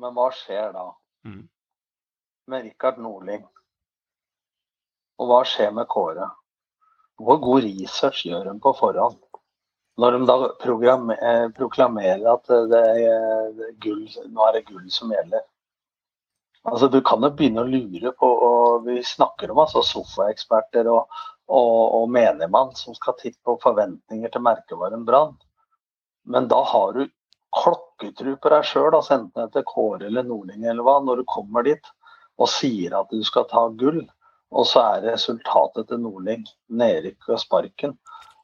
men 0.00 0.14
hva 0.14 0.30
skjer 0.32 0.72
da 0.72 0.86
Mm. 1.26 1.48
med 2.48 2.64
Rikard 2.64 2.98
Nordling? 2.98 3.44
Og 5.20 5.28
hva 5.28 5.42
skjer 5.44 5.70
med 5.76 5.86
Kåre? 5.86 6.30
Hvor 7.20 7.36
god 7.44 7.62
research 7.62 8.24
gjør 8.24 8.44
de 8.48 8.58
på 8.58 8.72
forhånd? 8.78 9.18
Når 10.00 10.12
de 10.16 10.26
da 10.26 10.48
program, 10.62 11.10
eh, 11.10 11.48
proklamerer 11.52 12.24
at 12.32 12.48
eh, 12.48 12.64
det 12.72 12.80
er, 13.04 13.52
det 13.52 13.66
er 13.68 13.74
gull, 13.84 14.06
nå 14.32 14.46
er 14.48 14.52
det 14.56 14.64
gull 14.70 14.88
som 14.88 15.10
gjelder. 15.12 15.42
Altså, 16.68 16.88
Du 16.88 17.00
kan 17.00 17.22
jo 17.24 17.30
begynne 17.32 17.62
å 17.64 17.68
lure 17.68 18.12
på 18.16 18.30
og 18.46 18.86
Vi 18.86 19.00
snakker 19.04 19.52
om 19.52 19.62
altså 19.64 19.82
sofaeksperter 19.84 20.88
og, 20.92 21.08
og, 21.48 21.78
og 22.00 22.10
menigmann 22.12 22.74
som 22.78 22.96
skal 22.96 23.16
titte 23.20 23.40
på 23.44 23.58
forventninger 23.62 24.32
til 24.32 24.44
merkevaren 24.44 25.06
Brann. 25.08 25.34
Men 26.24 26.48
da 26.48 26.60
har 26.64 26.94
du 26.96 27.06
klokketru 27.56 28.36
på 28.38 28.52
deg 28.52 28.66
sjøl, 28.68 28.92
altså 28.94 29.16
enten 29.16 29.34
det 29.34 29.48
heter 29.48 29.66
Kåre 29.66 30.06
eller 30.06 30.26
Nordling 30.26 30.68
eller 30.68 30.86
hva, 30.86 31.00
når 31.02 31.20
du 31.20 31.28
kommer 31.28 31.66
dit 31.66 31.90
og 32.40 32.48
sier 32.48 32.94
at 32.96 33.10
du 33.10 33.24
skal 33.26 33.48
ta 33.50 33.66
gull, 33.80 34.04
og 34.54 34.68
så 34.68 34.84
er 34.94 35.08
resultatet 35.10 35.90
til 35.90 36.00
Nordling 36.00 36.46
nedrykk 36.72 37.32
og 37.34 37.42
sparken. 37.42 37.98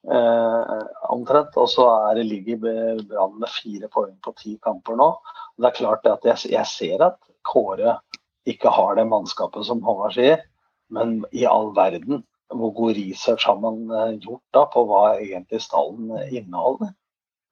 Eh, 0.06 0.82
omtrent. 1.10 1.56
Og 1.58 1.70
så 1.70 1.86
er 1.90 2.18
det 2.18 2.28
ligger 2.28 2.60
Brann 3.08 3.40
med 3.40 3.50
fire 3.50 3.88
poeng 3.90 4.14
på 4.22 4.34
ti 4.38 4.54
kamper 4.62 4.98
nå. 4.98 5.08
Det 5.58 5.70
er 5.70 5.78
klart 5.80 6.06
at 6.10 6.28
jeg, 6.28 6.52
jeg 6.52 6.70
ser 6.70 7.06
at 7.08 7.18
Kåre 7.46 7.96
ikke 8.46 8.70
har 8.72 8.96
det 8.98 9.06
mannskapet 9.10 9.66
som 9.68 9.82
Håvard 9.84 10.14
sier, 10.16 10.42
men 10.92 11.20
i 11.34 11.46
all 11.50 11.72
verden, 11.76 12.22
hvor 12.54 12.70
god 12.76 12.98
research 12.98 13.46
har 13.48 13.58
man 13.58 13.86
eh, 13.90 14.18
gjort 14.22 14.44
da 14.54 14.66
på 14.70 14.84
hva 14.86 15.02
egentlig 15.16 15.60
stallen 15.64 16.12
inneholder? 16.30 16.92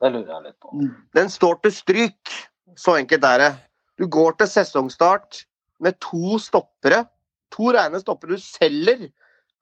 Det 0.02 0.10
lurer 0.12 0.30
jeg 0.36 0.44
litt 0.44 0.60
på. 0.62 0.86
Den 1.16 1.30
står 1.32 1.58
til 1.64 1.74
stryk. 1.74 2.34
Så 2.78 2.96
enkelt 2.98 3.26
er 3.26 3.42
det. 3.42 3.50
Du 3.98 4.06
går 4.10 4.36
til 4.38 4.50
sesongstart 4.50 5.44
med 5.82 5.98
to 6.02 6.38
stoppere. 6.42 7.04
To 7.54 7.70
rene 7.74 8.00
stoppere. 8.02 8.36
Du 8.36 8.42
selger 8.42 9.08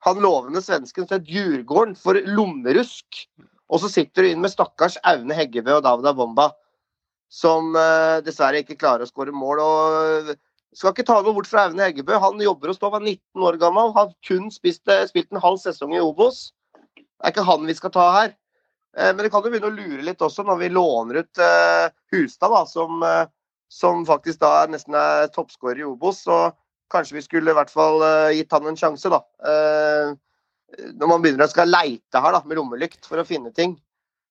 han 0.03 0.19
lovende 0.19 0.61
svensken 0.61 1.07
til 1.07 1.21
Djurgården 1.29 1.95
for 1.99 2.17
lommerusk. 2.27 3.23
Og 3.71 3.81
så 3.81 3.89
sitter 3.89 4.25
du 4.25 4.33
inn 4.33 4.41
med 4.43 4.51
stakkars 4.51 4.97
Aune 5.07 5.37
Heggebø 5.37 5.77
og 5.77 5.85
Davida 5.85 6.13
Bomba. 6.17 6.51
som 7.33 7.73
eh, 7.73 8.19
dessverre 8.21 8.59
ikke 8.61 8.77
klarer 8.77 9.07
å 9.07 9.09
skåre 9.09 9.31
mål. 9.33 9.59
og 9.63 10.35
skal 10.77 10.93
ikke 10.93 11.05
ta 11.07 11.19
noe 11.21 11.35
bort 11.35 11.49
fra 11.49 11.67
Aune 11.67 11.85
Heggebø. 11.85 12.15
Han 12.21 12.41
jobber 12.41 12.71
hos 12.71 12.79
Stov, 12.79 12.95
er 12.97 13.03
19 13.05 13.45
år 13.47 13.59
gammel. 13.61 13.91
Har 13.95 14.13
kun 14.25 14.49
spist, 14.53 14.81
eh, 14.89 15.05
spilt 15.09 15.31
en 15.31 15.41
halv 15.43 15.59
sesong 15.61 15.93
i 15.95 16.01
Obos. 16.01 16.51
Det 16.97 17.05
er 17.23 17.33
ikke 17.33 17.45
han 17.47 17.67
vi 17.67 17.75
skal 17.77 17.93
ta 17.93 18.07
her. 18.11 18.35
Eh, 18.97 19.13
Men 19.13 19.23
det 19.23 19.31
kan 19.31 19.43
jo 19.43 19.51
begynne 19.51 19.69
å 19.69 19.75
lure 19.75 20.03
litt 20.03 20.21
også 20.21 20.45
når 20.45 20.57
vi 20.59 20.69
låner 20.69 21.21
ut 21.23 21.37
eh, 21.37 21.89
Hustad, 22.11 22.49
da, 22.49 22.65
som, 22.65 23.03
som 23.69 24.05
faktisk 24.05 24.39
da 24.39 24.65
nesten 24.67 24.95
er 24.95 25.27
toppskårer 25.33 25.79
i 25.79 25.87
Obos. 25.87 26.23
Så 26.25 26.51
kanskje 26.89 27.17
vi 27.19 27.25
skulle 27.25 27.51
i 27.51 27.57
hvert 27.57 27.73
fall 27.73 28.01
gitt 28.33 28.51
han 28.53 28.67
en 28.67 28.77
sjanse, 28.77 29.09
da. 29.09 29.23
Når 30.93 31.07
man 31.09 31.21
begynner 31.21 31.45
å 31.45 31.49
skal 31.49 31.69
leite 31.69 32.21
her 32.21 32.33
da, 32.33 32.41
med 32.45 32.57
lommelykt 32.57 33.05
for 33.05 33.17
å 33.17 33.25
finne 33.25 33.53
ting. 33.53 33.79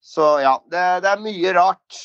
Så 0.03 0.41
ja, 0.43 0.57
det, 0.71 1.03
det 1.03 1.11
er 1.11 1.23
mye 1.23 1.55
rart. 1.55 1.99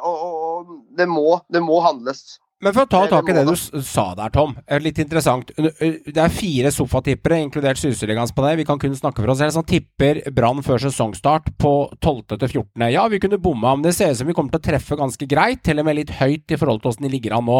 Og, 0.00 0.12
og, 0.26 0.36
og 0.36 0.76
det, 0.96 1.08
må, 1.08 1.40
det 1.48 1.64
må 1.64 1.80
handles. 1.84 2.38
Men 2.64 2.72
for 2.72 2.86
å 2.86 2.88
ta 2.88 3.02
tak 3.10 3.26
i 3.28 3.34
det 3.36 3.42
du 3.44 3.82
sa 3.84 4.14
der, 4.16 4.30
Tom. 4.32 4.54
eh, 4.64 4.78
Litt 4.80 4.96
interessant. 5.02 5.50
Det 5.56 6.16
er 6.16 6.32
fire 6.32 6.70
sofatippere, 6.72 7.36
inkludert 7.44 7.76
Syseligans 7.76 8.32
på 8.32 8.40
det. 8.46 8.54
Vi 8.62 8.64
kan 8.64 8.78
kun 8.80 8.94
snakke 8.96 9.20
for 9.20 9.28
oss 9.34 9.42
selv, 9.42 9.52
som 9.52 9.64
tipper 9.66 10.22
Brann 10.32 10.62
før 10.64 10.80
sesongstart 10.86 11.50
på 11.60 11.72
12. 12.00 12.38
til 12.38 12.48
14. 12.48 12.86
Ja, 12.94 13.04
vi 13.12 13.20
kunne 13.20 13.36
bomma, 13.42 13.74
men 13.76 13.84
det 13.84 13.92
ser 13.94 14.14
ut 14.14 14.20
som 14.22 14.30
vi 14.30 14.32
kommer 14.32 14.54
til 14.54 14.62
å 14.62 14.66
treffe 14.70 14.96
ganske 14.96 15.28
greit, 15.28 15.60
til 15.68 15.82
og 15.82 15.84
med 15.84 15.98
litt 15.98 16.14
høyt 16.16 16.54
i 16.56 16.56
forhold 16.56 16.80
til 16.80 16.94
åssen 16.94 17.04
de 17.04 17.10
ligger 17.12 17.36
an 17.36 17.44
nå. 17.44 17.58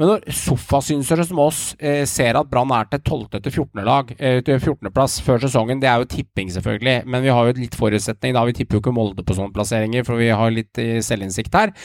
Men 0.00 0.14
når 0.14 0.24
sofasynsere 0.32 1.26
som 1.28 1.42
oss 1.44 1.60
eh, 1.78 2.06
ser 2.08 2.38
at 2.40 2.48
Brann 2.48 2.72
er 2.72 2.88
til 2.94 3.02
12. 3.04 3.42
til 3.42 3.52
14. 3.52 3.84
lag, 3.84 4.14
eh, 4.16 4.40
til 4.46 4.56
14. 4.62 4.88
plass 4.96 5.18
før 5.28 5.44
sesongen, 5.44 5.82
det 5.84 5.90
er 5.92 6.00
jo 6.00 6.08
tipping, 6.08 6.48
selvfølgelig, 6.56 7.02
men 7.04 7.26
vi 7.26 7.34
har 7.36 7.44
jo 7.44 7.52
et 7.52 7.60
litt 7.66 7.76
forutsetning 7.76 8.32
da. 8.32 8.46
Vi 8.48 8.56
tipper 8.62 8.78
jo 8.78 8.82
ikke 8.86 8.96
Molde 8.96 9.26
på 9.28 9.36
sånne 9.36 9.52
plasseringer, 9.52 10.08
for 10.08 10.16
vi 10.16 10.32
har 10.32 10.56
litt 10.56 10.80
eh, 10.80 11.02
selvinnsikt 11.04 11.52
her. 11.60 11.76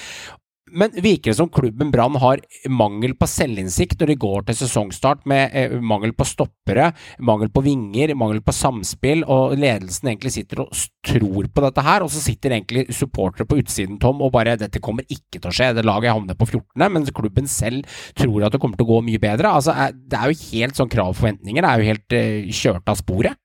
Men 0.74 0.94
virker 0.96 1.32
det 1.32 1.38
som 1.38 1.50
klubben 1.54 1.92
Brann 1.94 2.16
har 2.22 2.42
mangel 2.70 3.14
på 3.18 3.28
selvinnsikt 3.30 4.00
når 4.00 4.10
de 4.10 4.16
går 4.24 4.46
til 4.48 4.58
sesongstart 4.58 5.28
med 5.30 5.54
eh, 5.54 5.76
mangel 5.78 6.16
på 6.18 6.26
stoppere, 6.26 6.90
mangel 7.22 7.52
på 7.54 7.62
vinger, 7.66 8.16
mangel 8.18 8.42
på 8.46 8.56
samspill, 8.58 9.22
og 9.30 9.54
ledelsen 9.62 10.10
egentlig 10.10 10.34
sitter 10.34 10.64
og 10.64 10.74
tror 11.06 11.50
på 11.54 11.66
dette 11.68 11.86
her, 11.86 12.06
og 12.06 12.10
så 12.10 12.24
sitter 12.24 12.58
egentlig 12.58 12.88
supportere 12.96 13.46
på 13.50 13.60
utsiden, 13.62 14.00
Tom, 14.02 14.24
og 14.26 14.34
bare 14.34 14.58
'dette 14.58 14.82
kommer 14.82 15.06
ikke 15.06 15.38
til 15.38 15.52
å 15.52 15.54
skje', 15.54 15.76
det 15.78 15.86
laget 15.86 16.16
havner 16.16 16.38
på 16.40 16.50
14., 16.50 16.90
mens 16.90 17.14
klubben 17.14 17.48
selv 17.48 17.86
tror 18.18 18.48
at 18.48 18.54
det 18.54 18.62
kommer 18.64 18.80
til 18.80 18.88
å 18.88 18.94
gå 18.96 19.02
mye 19.06 19.22
bedre. 19.22 19.54
Altså, 19.54 19.78
det 19.94 20.18
er 20.18 20.34
jo 20.34 20.50
helt 20.50 20.80
sånn 20.80 20.90
krav 20.90 21.14
og 21.14 21.20
forventninger, 21.22 21.62
det 21.62 21.70
er 21.70 21.80
jo 21.80 21.92
helt 21.92 22.18
eh, 22.18 22.50
kjørt 22.50 22.90
av 22.90 22.98
sporet. 22.98 23.38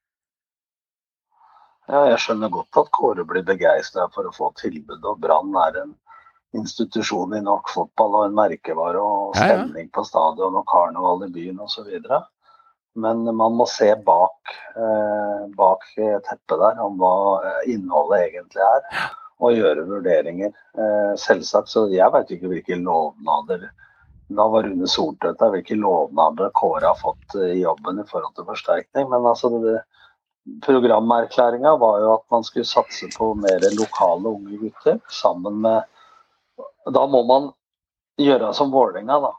Ja, 1.89 2.03
jeg 2.13 2.21
skjønner 2.21 2.51
godt 2.53 2.77
at 2.77 2.91
Kåre 2.93 3.25
blir 3.25 3.45
begeistra 3.49 4.11
for 4.13 4.29
å 4.29 4.33
få 4.33 4.53
tilbud, 4.61 5.01
og 5.05 5.21
Brann 5.21 5.55
er 5.69 5.83
en 5.85 5.95
institusjon 6.57 7.37
i 7.37 7.45
norsk 7.45 7.75
fotball 7.75 8.17
og 8.17 8.27
en 8.29 8.37
merkevare 8.39 9.01
og 9.03 9.37
stemning 9.37 9.91
på 9.93 10.05
stadion 10.07 10.57
og 10.57 10.67
karneval 10.71 11.27
i 11.27 11.33
byen 11.35 11.61
osv. 11.65 11.91
Men 12.99 13.23
man 13.37 13.57
må 13.59 13.67
se 13.71 13.91
bak, 14.07 14.55
eh, 14.77 15.43
bak 15.59 15.85
teppet 15.97 16.57
der 16.63 16.81
om 16.83 16.97
hva 17.01 17.17
eh, 17.45 17.73
innholdet 17.75 18.31
egentlig 18.31 18.65
er, 18.65 19.03
og 19.39 19.55
gjøre 19.55 19.87
vurderinger. 19.91 20.55
Eh, 20.79 21.13
selvsagt, 21.21 21.71
så 21.71 21.87
jeg 21.93 22.11
vet 22.15 22.33
ikke 22.35 22.51
hvilke 22.55 22.81
lovnader 22.81 23.69
da 24.29 24.45
var 24.53 24.67
Rune 24.67 24.89
Soltvedt 24.89 25.39
der, 25.41 25.53
hvilke 25.55 25.77
lovnader 25.79 26.51
Kåre 26.57 26.91
har 26.91 26.99
fått 27.01 27.37
eh, 27.39 27.55
i 27.57 27.63
jobben 27.63 28.03
i 28.03 28.09
forhold 28.09 28.35
til 28.37 28.49
forsterkning. 28.49 29.09
Men 29.13 29.29
altså 29.31 29.51
det, 29.63 29.79
programerklæringa 30.65 31.77
var 31.81 32.01
jo 32.03 32.11
at 32.17 32.27
man 32.35 32.45
skulle 32.45 32.69
satse 32.69 33.09
på 33.17 33.33
mer 33.41 33.65
lokale 33.77 34.35
unge 34.35 34.59
gutter 34.61 35.01
sammen 35.13 35.63
med 35.65 35.87
Da 36.95 37.05
må 37.07 37.23
man 37.29 37.51
gjøre 38.19 38.53
som 38.57 38.73
Vålerenga, 38.73 39.19
da. 39.21 39.35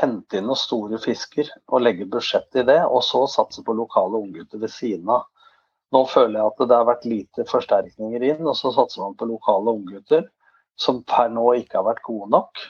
Hente 0.00 0.40
inn 0.40 0.48
noen 0.48 0.58
store 0.58 0.98
fisker 0.98 1.50
og 1.68 1.84
legge 1.84 2.08
budsjett 2.10 2.56
i 2.58 2.64
det, 2.66 2.80
og 2.86 3.04
så 3.06 3.26
satse 3.30 3.62
på 3.64 3.76
lokale 3.78 4.18
unggutter 4.18 4.58
ved 4.62 4.72
siden 4.74 5.12
av. 5.14 5.28
Nå 5.94 6.02
føler 6.10 6.40
jeg 6.40 6.50
at 6.50 6.64
det 6.64 6.76
har 6.76 6.88
vært 6.88 7.06
lite 7.08 7.46
forsterkninger 7.48 8.24
inn, 8.32 8.42
og 8.42 8.56
så 8.58 8.72
satser 8.74 9.04
man 9.04 9.14
på 9.16 9.28
lokale 9.30 9.76
unggutter 9.78 10.26
som 10.78 11.00
per 11.06 11.30
nå 11.32 11.46
ikke 11.58 11.78
har 11.78 11.86
vært 11.88 12.04
gode 12.06 12.28
nok. 12.34 12.60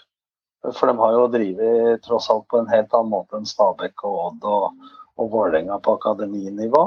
For 0.75 0.91
de 0.91 0.95
har 0.99 1.15
jo 1.15 1.27
drevet 1.33 2.05
tross 2.05 2.29
alt 2.33 2.47
på 2.51 2.61
en 2.61 2.71
helt 2.71 2.95
annen 2.97 3.13
måte 3.13 3.39
enn 3.39 3.49
Stabæk 3.49 4.05
og 4.09 4.17
Odd 4.27 4.47
og, 4.49 4.89
og 5.21 5.31
Vålerenga 5.35 5.79
på 5.85 5.97
akademinivå. 5.99 6.85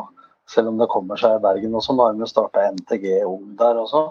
Selv 0.49 0.71
om 0.71 0.81
det 0.81 0.89
kommer 0.91 1.19
seg 1.19 1.37
i 1.37 1.43
Bergen 1.43 1.77
også. 1.77 1.95
Nå 1.95 2.07
har 2.07 2.17
de 2.17 2.27
starta 2.27 2.65
NTG 2.73 3.21
Ung 3.27 3.53
der 3.59 3.79
også. 3.79 4.09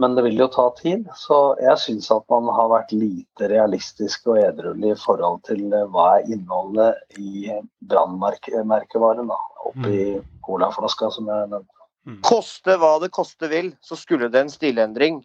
Men 0.00 0.14
det 0.16 0.24
vil 0.24 0.38
jo 0.40 0.46
ta 0.48 0.66
tid. 0.78 1.08
Så 1.16 1.38
jeg 1.60 1.76
syns 1.82 2.08
at 2.14 2.24
man 2.32 2.48
har 2.56 2.70
vært 2.72 2.94
lite 2.96 3.50
realistisk 3.52 4.30
og 4.32 4.40
edruelig 4.40 4.94
i 4.94 5.00
forhold 5.02 5.42
til 5.48 5.66
eh, 5.76 5.88
hva 5.92 6.06
er 6.18 6.30
innholdet 6.32 7.20
i 7.20 7.50
brannmerkevaren 7.90 9.28
da, 9.28 9.38
mm. 9.76 10.24
colaflaska 10.46 11.10
som 11.12 11.28
jeg 11.28 11.50
nevnte. 11.52 11.76
Koste 12.24 12.78
hva 12.80 12.94
det 13.02 13.10
koste 13.12 13.50
vil, 13.52 13.74
så 13.84 13.98
skulle 13.98 14.30
det 14.32 14.40
en 14.40 14.52
stilendring. 14.52 15.20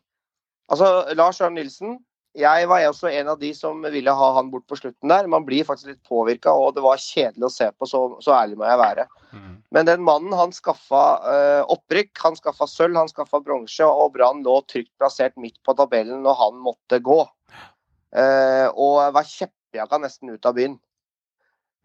Altså, 0.71 0.89
Lars 1.15 1.39
Arne 1.41 1.61
Nilsen, 1.61 1.95
jeg 2.35 2.67
var 2.67 2.83
også 2.89 3.09
en 3.11 3.29
av 3.31 3.39
de 3.39 3.51
som 3.55 3.79
ville 3.93 4.13
ha 4.19 4.27
han 4.37 4.49
bort 4.51 4.65
på 4.69 4.77
slutten 4.79 5.11
der. 5.11 5.27
Man 5.31 5.45
blir 5.47 5.67
faktisk 5.67 5.93
litt 5.93 6.07
påvirka, 6.07 6.51
og 6.51 6.75
det 6.75 6.83
var 6.85 7.01
kjedelig 7.01 7.47
å 7.47 7.53
se 7.53 7.69
på, 7.71 7.87
så, 7.89 8.01
så 8.23 8.35
ærlig 8.35 8.59
må 8.59 8.67
jeg 8.67 8.81
være. 8.81 9.05
Men 9.75 9.87
den 9.87 10.03
mannen, 10.07 10.33
han 10.35 10.53
skaffa 10.55 11.03
uh, 11.25 11.63
opprykk, 11.73 12.13
han 12.23 12.37
skaffa 12.39 12.67
sølv, 12.69 12.95
han 12.99 13.11
skaffa 13.11 13.41
bronse, 13.43 13.87
og 13.87 14.13
Brann 14.15 14.43
lå 14.45 14.59
trygt 14.71 14.93
plassert 14.99 15.35
midt 15.41 15.57
på 15.65 15.75
tabellen 15.75 16.23
når 16.23 16.37
han 16.39 16.61
måtte 16.63 17.01
gå. 17.03 17.21
Uh, 18.15 18.67
og 18.71 19.15
var 19.15 19.27
kjeppjaga 19.27 19.99
nesten 20.03 20.31
ut 20.31 20.47
av 20.47 20.55
byen. 20.55 20.77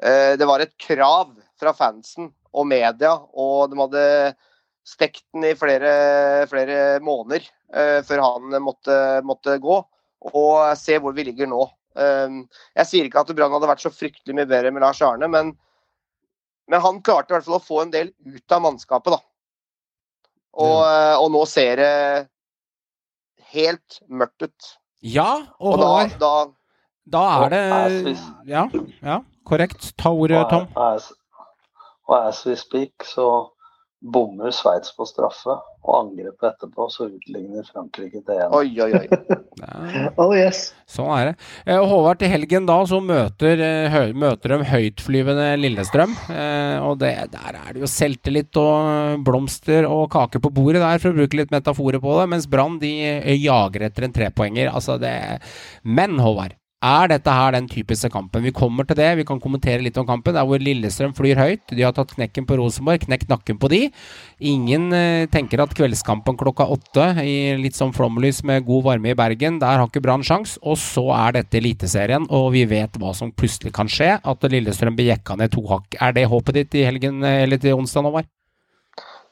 Uh, 0.03 0.37
det 0.39 0.47
var 0.47 0.63
et 0.63 0.77
krav 0.79 1.33
fra 1.59 1.75
fansen 1.77 2.31
og 2.55 2.69
media, 2.71 3.17
og 3.35 3.73
de 3.73 3.83
hadde 3.83 4.05
stekt 4.87 5.25
den 5.35 5.47
i 5.51 5.57
flere, 5.59 6.47
flere 6.51 7.01
måneder 7.05 7.45
eh, 7.75 8.01
før 8.07 8.23
han 8.25 8.57
måtte, 8.65 8.97
måtte 9.27 9.59
gå. 9.63 9.77
Og 10.21 10.77
se 10.79 10.99
hvor 11.01 11.15
vi 11.17 11.25
ligger 11.31 11.49
nå. 11.51 11.65
Eh, 11.97 12.37
jeg 12.81 12.89
sier 12.91 13.09
ikke 13.09 13.25
at 13.25 13.33
Brann 13.37 13.55
hadde 13.57 13.71
vært 13.71 13.85
så 13.85 13.93
fryktelig 13.95 14.37
mye 14.37 14.49
bedre 14.51 14.73
med 14.75 14.85
Lars 14.85 15.01
Arne, 15.05 15.29
men, 15.31 15.55
men 16.71 16.85
han 16.85 17.01
klarte 17.07 17.33
i 17.33 17.39
hvert 17.39 17.49
fall 17.49 17.59
å 17.59 17.65
få 17.65 17.83
en 17.85 17.95
del 17.95 18.13
ut 18.27 18.57
av 18.57 18.65
mannskapet, 18.67 19.17
da. 19.17 19.23
Og, 20.61 20.79
eh, 20.85 21.17
og 21.17 21.31
nå 21.33 21.45
ser 21.49 21.81
det 21.81 21.95
helt 23.55 24.01
mørkt 24.11 24.49
ut. 24.49 24.73
Ja, 25.01 25.31
og, 25.59 25.79
Og 25.79 25.81
da, 25.81 25.93
da 26.21 26.33
da 27.11 27.23
er 27.45 27.51
det 27.51 28.17
Ja, 28.47 28.69
ja, 29.03 29.21
korrekt. 29.45 29.97
Ta 29.99 30.13
ordet, 30.13 30.45
Tom. 30.51 30.69
Og 30.77 30.95
as, 30.95 31.13
og 32.07 32.29
as 32.29 32.45
we 32.47 32.55
speak 32.57 33.05
så 33.05 33.51
bommer 34.01 34.53
Sveits 34.55 34.95
på 34.97 35.05
straffe, 35.09 35.55
og 35.81 35.97
angrepet 35.97 36.47
etterpå 36.51 36.87
så 36.93 37.07
utligner 37.09 37.67
Frankrike 37.69 38.23
til 38.25 38.37
1. 38.37 38.55
Oi, 38.57 38.69
oi, 38.81 38.93
oi. 38.97 39.07
Oh 40.21 40.33
yes. 40.33 40.71
Sånn 40.89 41.11
er 41.13 41.31
det. 41.31 41.49
Eh, 41.67 41.77
Håvard, 41.77 42.21
til 42.21 42.31
helgen 42.33 42.69
da 42.69 42.79
så 42.89 43.01
møter, 43.05 43.61
eh, 43.61 43.97
møter 44.17 44.55
de 44.55 44.69
høytflyvende 44.71 45.51
Lillestrøm. 45.61 46.15
Eh, 46.33 46.79
og 46.85 46.97
det, 47.03 47.13
der 47.35 47.59
er 47.61 47.75
det 47.75 47.85
jo 47.85 47.91
selvtillit 47.91 48.57
og 48.61 49.21
blomster 49.27 49.89
og 49.89 50.09
kake 50.15 50.41
på 50.41 50.53
bordet 50.57 50.81
der, 50.81 51.03
for 51.03 51.13
å 51.13 51.19
bruke 51.21 51.43
litt 51.43 51.53
metaforer 51.53 52.01
på 52.01 52.17
det. 52.21 52.29
Mens 52.33 52.49
Brann 52.51 52.81
de 52.81 52.95
jager 53.37 53.89
etter 53.91 54.09
en 54.09 54.17
trepoenger. 54.17 54.73
Altså 54.73 54.97
det 55.01 55.15
Men, 55.85 56.17
Håvard. 56.21 56.57
Er 56.81 57.11
dette 57.13 57.29
her 57.29 57.53
den 57.53 57.67
typiske 57.69 58.09
kampen? 58.09 58.41
Vi 58.41 58.55
kommer 58.57 58.87
til 58.89 58.97
det, 58.97 59.11
vi 59.19 59.25
kan 59.29 59.41
kommentere 59.41 59.83
litt 59.85 59.99
om 60.01 60.07
kampen. 60.09 60.33
Det 60.33 60.41
er 60.41 60.47
hvor 60.49 60.63
Lillestrøm 60.65 61.13
flyr 61.13 61.37
høyt. 61.37 61.75
De 61.77 61.85
har 61.85 61.93
tatt 61.93 62.15
knekken 62.17 62.47
på 62.49 62.57
Rosenborg, 62.57 63.03
knekt 63.05 63.29
nakken 63.29 63.59
på 63.61 63.69
de. 63.69 63.83
Ingen 64.49 64.89
eh, 64.97 65.27
tenker 65.29 65.61
at 65.61 65.77
kveldskampen 65.77 66.41
klokka 66.41 66.65
åtte 66.73 67.11
i 67.21 67.53
litt 67.61 67.77
sånn 67.77 67.93
flomlys 67.93 68.41
med 68.49 68.65
god 68.65 68.87
varme 68.89 69.13
i 69.13 69.19
Bergen, 69.19 69.61
der 69.61 69.77
har 69.77 69.93
ikke 69.93 70.01
Brann 70.09 70.25
sjans. 70.25 70.57
Og 70.65 70.81
så 70.81 71.05
er 71.19 71.37
dette 71.43 71.61
Eliteserien, 71.61 72.25
og 72.33 72.55
vi 72.57 72.65
vet 72.71 72.97
hva 72.97 73.13
som 73.13 73.29
plutselig 73.29 73.77
kan 73.77 73.91
skje. 73.93 74.15
At 74.17 74.49
Lillestrøm 74.49 74.97
blir 74.97 75.13
jekka 75.13 75.37
ned 75.37 75.53
to 75.53 75.69
hakk. 75.69 76.01
Er 76.01 76.17
det 76.17 76.31
håpet 76.33 76.63
ditt 76.63 76.81
i 76.81 76.89
helgen, 76.89 77.21
eh, 77.21 77.43
eller 77.45 77.61
til 77.61 77.77
onsdag, 77.77 78.09
Håvard? 78.09 78.33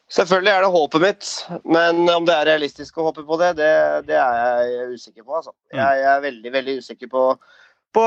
Selvfølgelig 0.08 0.52
er 0.54 0.64
det 0.64 0.68
håpet 0.72 1.02
mitt, 1.04 1.30
men 1.68 1.98
om 2.08 2.24
det 2.24 2.32
er 2.32 2.46
realistisk 2.48 2.96
å 2.96 3.10
håpe 3.10 3.26
på 3.28 3.36
det, 3.42 3.50
det, 3.58 3.72
det 4.08 4.16
er 4.16 4.62
jeg 4.64 4.94
usikker 4.96 5.24
på. 5.26 5.34
Altså. 5.36 5.52
Jeg 5.76 6.04
er 6.12 6.22
veldig 6.24 6.52
veldig 6.54 6.76
usikker 6.80 7.10
på, 7.12 7.24
på 7.92 8.04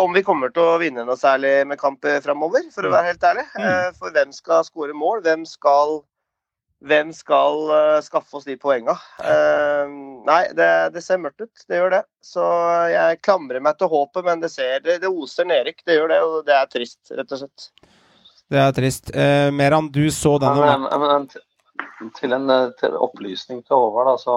om 0.00 0.16
vi 0.16 0.24
kommer 0.26 0.50
til 0.50 0.66
å 0.66 0.80
vinne 0.82 1.04
noe 1.06 1.14
særlig 1.20 1.60
med 1.70 1.78
kamp 1.78 2.02
framover, 2.24 2.66
for 2.74 2.88
å 2.88 2.90
være 2.96 3.12
helt 3.12 3.28
ærlig. 3.30 3.46
Eh, 3.60 3.86
For 4.00 4.10
hvem 4.16 4.34
skal 4.34 4.66
skåre 4.66 4.98
mål? 4.98 5.22
Hvem 5.22 5.46
skal, 5.46 6.00
hvem 6.90 7.14
skal 7.14 7.70
eh, 7.78 8.02
skaffe 8.02 8.40
oss 8.40 8.50
de 8.50 8.58
poenga? 8.58 8.98
Eh, 9.22 9.94
nei, 10.26 10.42
det, 10.58 10.70
det 10.98 11.06
ser 11.06 11.22
mørkt 11.22 11.46
ut. 11.46 11.66
Det 11.70 11.78
gjør 11.78 12.00
det. 12.00 12.04
Så 12.34 12.50
jeg 12.90 13.22
klamrer 13.22 13.62
meg 13.62 13.78
til 13.78 13.94
håpet, 13.94 14.26
men 14.26 14.42
det, 14.42 14.50
ser, 14.56 14.80
det, 14.82 15.04
det 15.06 15.14
oser 15.22 15.46
nedrykk. 15.54 15.86
Det 15.86 16.00
gjør 16.00 16.16
det, 16.16 16.22
og 16.26 16.38
det 16.50 16.58
er 16.58 16.74
trist, 16.74 17.04
rett 17.14 17.30
og 17.30 17.44
slett. 17.44 17.70
Det 18.54 18.62
er 18.62 18.74
trist. 18.76 19.10
Eh, 19.10 19.50
Meran, 19.50 19.90
du 19.90 20.04
så 20.14 20.36
denne 20.38 20.62
Men, 20.62 20.86
men, 20.86 21.06
men 21.10 21.30
til, 21.32 21.42
til 22.20 22.36
en 22.36 22.50
eh, 22.54 22.68
til 22.78 22.94
opplysning 22.94 23.64
til 23.64 23.74
Håvard, 23.74 24.12
da, 24.12 24.18
så 24.22 24.36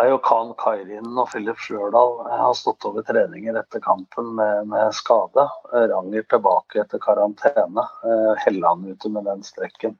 er 0.00 0.10
jo 0.10 0.20
Khan 0.24 0.52
Kairin 0.58 1.18
og 1.18 1.28
Filip 1.32 1.60
Sjørdal 1.62 2.16
har 2.26 2.54
stått 2.58 2.86
over 2.88 3.04
treninger 3.06 3.58
etter 3.58 3.82
kampen 3.84 4.32
med, 4.38 4.68
med 4.70 4.94
skade. 4.96 5.46
Ranger 5.72 6.26
tilbake 6.30 6.82
etter 6.82 7.02
karantene. 7.02 7.84
Eh, 8.06 8.32
Helland 8.44 8.88
ute 8.90 9.12
med 9.12 9.28
den 9.30 9.44
strekken. 9.46 9.98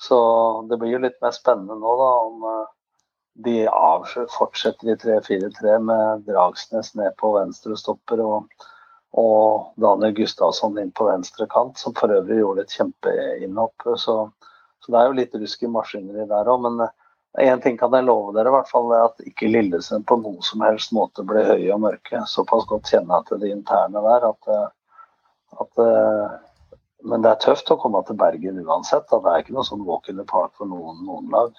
Så 0.00 0.18
det 0.70 0.78
blir 0.80 0.96
jo 0.96 1.02
litt 1.04 1.20
mer 1.24 1.32
spennende 1.36 1.78
nå, 1.80 1.96
da, 2.00 2.10
om 2.28 2.48
eh, 2.52 2.72
de 3.46 3.56
fortsetter 4.32 4.92
i 4.94 4.96
3-4-3 5.00 5.76
med 5.84 6.24
Dragsnes 6.28 6.94
ned 6.96 7.16
på 7.20 7.34
venstre 7.36 7.76
stopper 7.76 8.22
og, 8.24 8.48
og 9.12 9.72
Daniel 9.80 10.14
Gustavsson 10.16 10.78
inn 10.80 10.92
på 10.92 11.06
venstre 11.08 11.46
kant, 11.50 11.78
som 11.78 11.94
for 11.96 12.12
øvrig 12.12 12.40
gjorde 12.40 12.66
et 12.66 12.74
kjempeinnhopp. 12.76 13.86
Så, 13.96 14.16
så 14.84 14.92
det 14.92 15.00
er 15.00 15.08
jo 15.08 15.18
litt 15.20 15.36
rusk 15.40 15.62
i 15.62 15.70
maskineriet 15.72 16.32
der 16.32 16.50
òg. 16.52 16.66
Men 16.66 16.88
én 17.46 17.62
ting 17.62 17.78
kan 17.80 17.94
jeg 17.96 18.06
love 18.08 18.34
dere, 18.36 18.50
i 18.50 18.56
hvert 18.56 18.72
fall 18.72 18.92
at 18.98 19.22
ikke 19.28 19.50
Lillesund 19.52 20.06
på 20.08 20.18
noen 20.20 20.42
som 20.44 20.64
helst 20.66 20.92
måte 20.96 21.24
ble 21.28 21.44
høye 21.46 21.70
og 21.74 21.84
mørke. 21.86 22.24
Såpass 22.28 22.68
godt 22.68 22.92
kjenner 22.92 23.20
jeg 23.20 23.30
til 23.30 23.44
de 23.44 23.54
interne 23.54 24.04
der 24.08 24.28
at, 24.32 24.52
at 25.64 25.86
Men 27.06 27.22
det 27.22 27.30
er 27.30 27.40
tøft 27.44 27.70
å 27.70 27.76
komme 27.78 28.00
til 28.04 28.16
Bergen 28.18 28.60
uansett. 28.64 29.08
Da. 29.12 29.20
Det 29.22 29.32
er 29.32 29.44
ikke 29.44 29.54
noe 29.54 29.68
sånn 29.68 29.84
walk 29.86 30.08
in 30.10 30.16
the 30.20 30.24
park 30.26 30.52
for 30.58 30.68
noen, 30.68 31.04
noen 31.06 31.28
lag. 31.30 31.54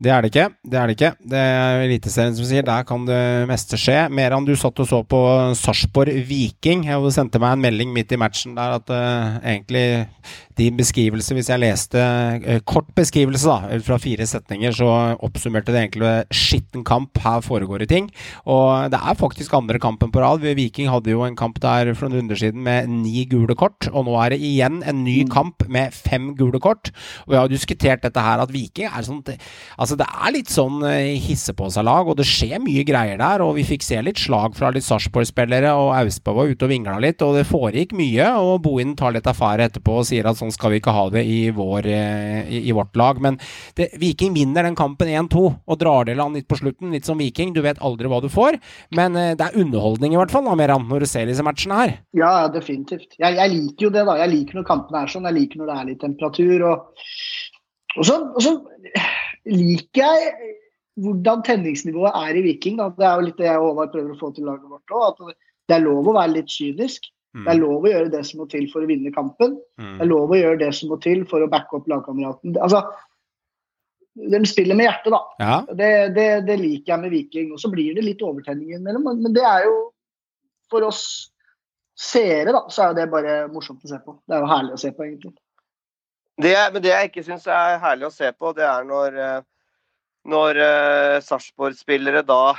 Det 0.00 0.08
er 0.08 0.24
det 0.24 0.30
ikke. 0.30 0.46
Det 0.64 0.78
er 0.80 0.88
det 0.88 0.94
ikke. 0.96 1.08
Det 1.28 1.40
er 1.44 1.82
Eliteserien 1.84 2.32
som 2.32 2.46
sier, 2.48 2.64
der 2.64 2.86
kan 2.88 3.02
det 3.04 3.20
meste 3.50 3.76
skje. 3.76 4.06
Meran, 4.08 4.46
du 4.48 4.54
satt 4.56 4.78
og 4.80 4.86
så 4.88 5.02
på 5.04 5.18
Sarpsborg 5.60 6.22
Viking. 6.24 6.86
Jeg 6.88 7.12
sendte 7.12 7.40
meg 7.42 7.58
en 7.58 7.64
melding 7.66 7.92
midt 7.92 8.14
i 8.16 8.18
matchen 8.20 8.54
der 8.56 8.78
at 8.78 8.88
uh, 8.88 9.36
egentlig 9.44 10.06
din 10.56 10.76
beskrivelse, 10.76 11.36
hvis 11.36 11.50
jeg 11.52 11.60
leste 11.60 12.00
uh, 12.00 12.56
kort 12.64 12.88
beskrivelse 12.96 13.44
da, 13.44 13.76
fra 13.84 13.98
fire 14.00 14.24
setninger, 14.24 14.72
så 14.78 14.88
oppsummerte 15.20 15.74
det 15.74 15.82
egentlig 15.82 16.14
skitten 16.32 16.80
kamp. 16.88 17.20
Her 17.20 17.44
foregår 17.44 17.84
det 17.84 17.90
ting. 17.92 18.08
Og 18.48 18.88
det 18.88 19.02
er 19.04 19.20
faktisk 19.20 19.52
andre 19.60 19.76
kampen 19.84 20.08
på 20.16 20.24
rad. 20.24 20.48
Viking 20.56 20.88
hadde 20.88 21.12
jo 21.12 21.26
en 21.28 21.36
kamp 21.36 21.60
der 21.60 21.92
for 21.92 22.08
noen 22.08 22.22
runder 22.22 22.40
siden 22.40 22.64
med 22.64 22.88
ni 22.88 23.26
gule 23.28 23.52
kort, 23.52 23.90
og 23.92 24.08
nå 24.08 24.16
er 24.24 24.32
det 24.32 24.40
igjen 24.48 24.80
en 24.80 25.04
ny 25.04 25.18
kamp 25.28 25.68
med 25.68 25.92
fem 25.92 26.32
gule 26.40 26.56
kort. 26.56 26.88
Og 27.28 27.36
vi 27.36 27.40
har 27.42 27.52
diskutert 27.52 28.08
dette 28.08 28.24
her, 28.24 28.40
at 28.40 28.56
Viking 28.56 28.88
er 28.88 29.04
sånn 29.04 29.20
altså 29.20 29.89
Altså, 29.90 30.04
det 30.04 30.22
er 30.22 30.34
litt 30.36 30.50
sånn 30.54 30.82
hisse 31.18 31.50
på 31.58 31.66
seg-lag, 31.74 32.06
og 32.06 32.14
det 32.20 32.22
skjer 32.28 32.60
mye 32.62 32.84
greier 32.86 33.18
der. 33.18 33.42
Og 33.42 33.56
vi 33.56 33.64
fikk 33.66 33.82
se 33.82 33.96
litt 34.06 34.20
slag 34.22 34.54
fra 34.54 34.68
litt 34.70 34.86
Sarpsborg-spillere, 34.86 35.72
og 35.74 35.90
Austbø 35.96 36.34
var 36.36 36.52
ute 36.52 36.68
og 36.68 36.70
vingla 36.70 36.94
litt. 37.02 37.24
Og 37.26 37.34
det 37.34 37.48
foregikk 37.48 37.90
mye, 37.98 38.28
og 38.38 38.60
Bohin 38.62 38.92
tar 38.94 39.16
litt 39.16 39.26
affære 39.26 39.66
etterpå 39.66 39.96
og 39.98 40.06
sier 40.06 40.28
at 40.30 40.38
sånn 40.38 40.54
skal 40.54 40.70
vi 40.70 40.78
ikke 40.78 40.94
ha 40.94 41.08
det 41.10 41.24
i, 41.26 41.40
vår, 41.56 41.88
i, 41.90 42.60
i 42.70 42.76
vårt 42.76 42.94
lag. 43.00 43.18
Men 43.24 43.40
det, 43.80 43.88
Viking 43.98 44.36
vinner 44.38 44.68
den 44.68 44.78
kampen 44.78 45.10
1-2 45.10 45.42
og 45.42 45.80
drar 45.82 46.06
det 46.06 46.14
land 46.20 46.38
litt 46.38 46.46
på 46.46 46.60
slutten. 46.60 46.94
Litt 46.94 47.10
som 47.10 47.18
Viking, 47.18 47.50
du 47.56 47.64
vet 47.66 47.82
aldri 47.82 48.12
hva 48.12 48.22
du 48.22 48.30
får. 48.30 48.60
Men 48.94 49.18
det 49.18 49.42
er 49.42 49.58
underholdning 49.58 50.14
i 50.14 50.20
hvert 50.22 50.30
fall, 50.30 50.46
da, 50.46 50.54
Meran, 50.54 50.86
når 50.86 51.02
du 51.02 51.10
ser 51.10 51.26
disse 51.26 51.42
matchene 51.42 51.82
her. 51.82 51.96
Ja, 52.14 52.46
definitivt. 52.54 53.18
Jeg, 53.18 53.40
jeg 53.42 53.56
liker 53.56 53.88
jo 53.88 53.94
det, 53.98 54.06
da. 54.06 54.20
Jeg 54.22 54.36
liker 54.36 54.60
når 54.60 54.70
kampene 54.70 55.02
er 55.02 55.10
sånn. 55.10 55.26
Jeg 55.32 55.40
liker 55.40 55.64
når 55.64 55.72
det 55.72 55.80
er 55.80 55.90
litt 55.90 56.04
temperatur. 56.06 56.68
og 56.70 56.86
og 57.98 58.06
så, 58.06 58.20
og 58.36 58.42
så, 58.42 58.52
liker 59.48 60.02
jeg 60.02 60.56
hvordan 61.00 61.44
tenningsnivået 61.46 62.12
er 62.16 62.36
i 62.36 62.42
Viking. 62.44 62.80
Da. 62.80 62.90
Det 62.96 63.06
er 63.06 63.14
jo 63.16 63.26
litt 63.28 63.38
det 63.40 63.48
jeg 63.48 63.60
og 63.60 63.70
Håvard 63.70 63.94
prøver 63.94 64.12
å 64.14 64.20
få 64.20 64.32
til 64.36 64.48
laget 64.48 64.68
vårt 64.68 64.94
òg. 64.96 65.32
Det 65.68 65.76
er 65.76 65.84
lov 65.84 66.08
å 66.10 66.16
være 66.16 66.34
litt 66.34 66.50
kynisk. 66.50 67.06
Mm. 67.30 67.44
Det 67.44 67.52
er 67.52 67.60
lov 67.60 67.84
å 67.84 67.92
gjøre 67.92 68.10
det 68.12 68.24
som 68.26 68.42
må 68.42 68.48
til 68.50 68.66
for 68.72 68.82
å 68.84 68.90
vinne 68.90 69.12
kampen. 69.14 69.54
Mm. 69.78 69.94
Det 70.00 70.04
er 70.04 70.10
lov 70.10 70.34
å 70.34 70.40
gjøre 70.40 70.60
det 70.64 70.72
som 70.76 70.90
må 70.90 70.98
til 71.02 71.22
for 71.30 71.44
å 71.44 71.50
backe 71.50 71.78
opp 71.78 71.88
lagkameraten. 71.90 72.56
Altså, 72.58 72.82
de 74.20 74.40
spiller 74.50 74.76
med 74.76 74.88
hjertet, 74.88 75.14
da. 75.14 75.20
Ja. 75.40 75.58
Det, 75.70 75.90
det, 76.16 76.28
det, 76.48 76.56
liker 76.60 76.94
jeg 76.94 77.04
med 77.04 77.14
Viking. 77.14 77.52
Og 77.54 77.62
så 77.62 77.70
blir 77.72 77.94
det 77.96 78.04
litt 78.04 78.24
overtenning 78.26 78.74
innimellom, 78.74 79.22
men 79.22 79.36
det 79.36 79.46
er 79.46 79.68
jo 79.68 79.76
for 80.70 80.86
oss 80.86 81.04
seere, 82.00 82.52
da, 82.54 82.64
så 82.72 82.88
er 82.88 82.98
det 82.98 83.10
bare 83.12 83.44
morsomt 83.52 83.84
å 83.84 83.90
se 83.90 84.00
på. 84.02 84.16
Det 84.26 84.36
er 84.36 84.42
jo 84.42 84.50
herlig 84.50 84.76
å 84.76 84.82
se 84.82 84.92
på, 84.96 85.06
egentlig. 85.06 85.34
Det, 86.40 86.56
men 86.74 86.84
det 86.84 86.92
jeg 86.92 87.10
ikke 87.10 87.24
syns 87.26 87.46
er 87.50 87.78
herlig 87.82 88.08
å 88.08 88.14
se 88.14 88.30
på, 88.32 88.52
det 88.56 88.66
er 88.66 88.84
når, 88.88 89.16
når 90.30 90.60
uh, 90.60 91.16
Sarpsborg-spillere 91.26 92.24
da 92.26 92.54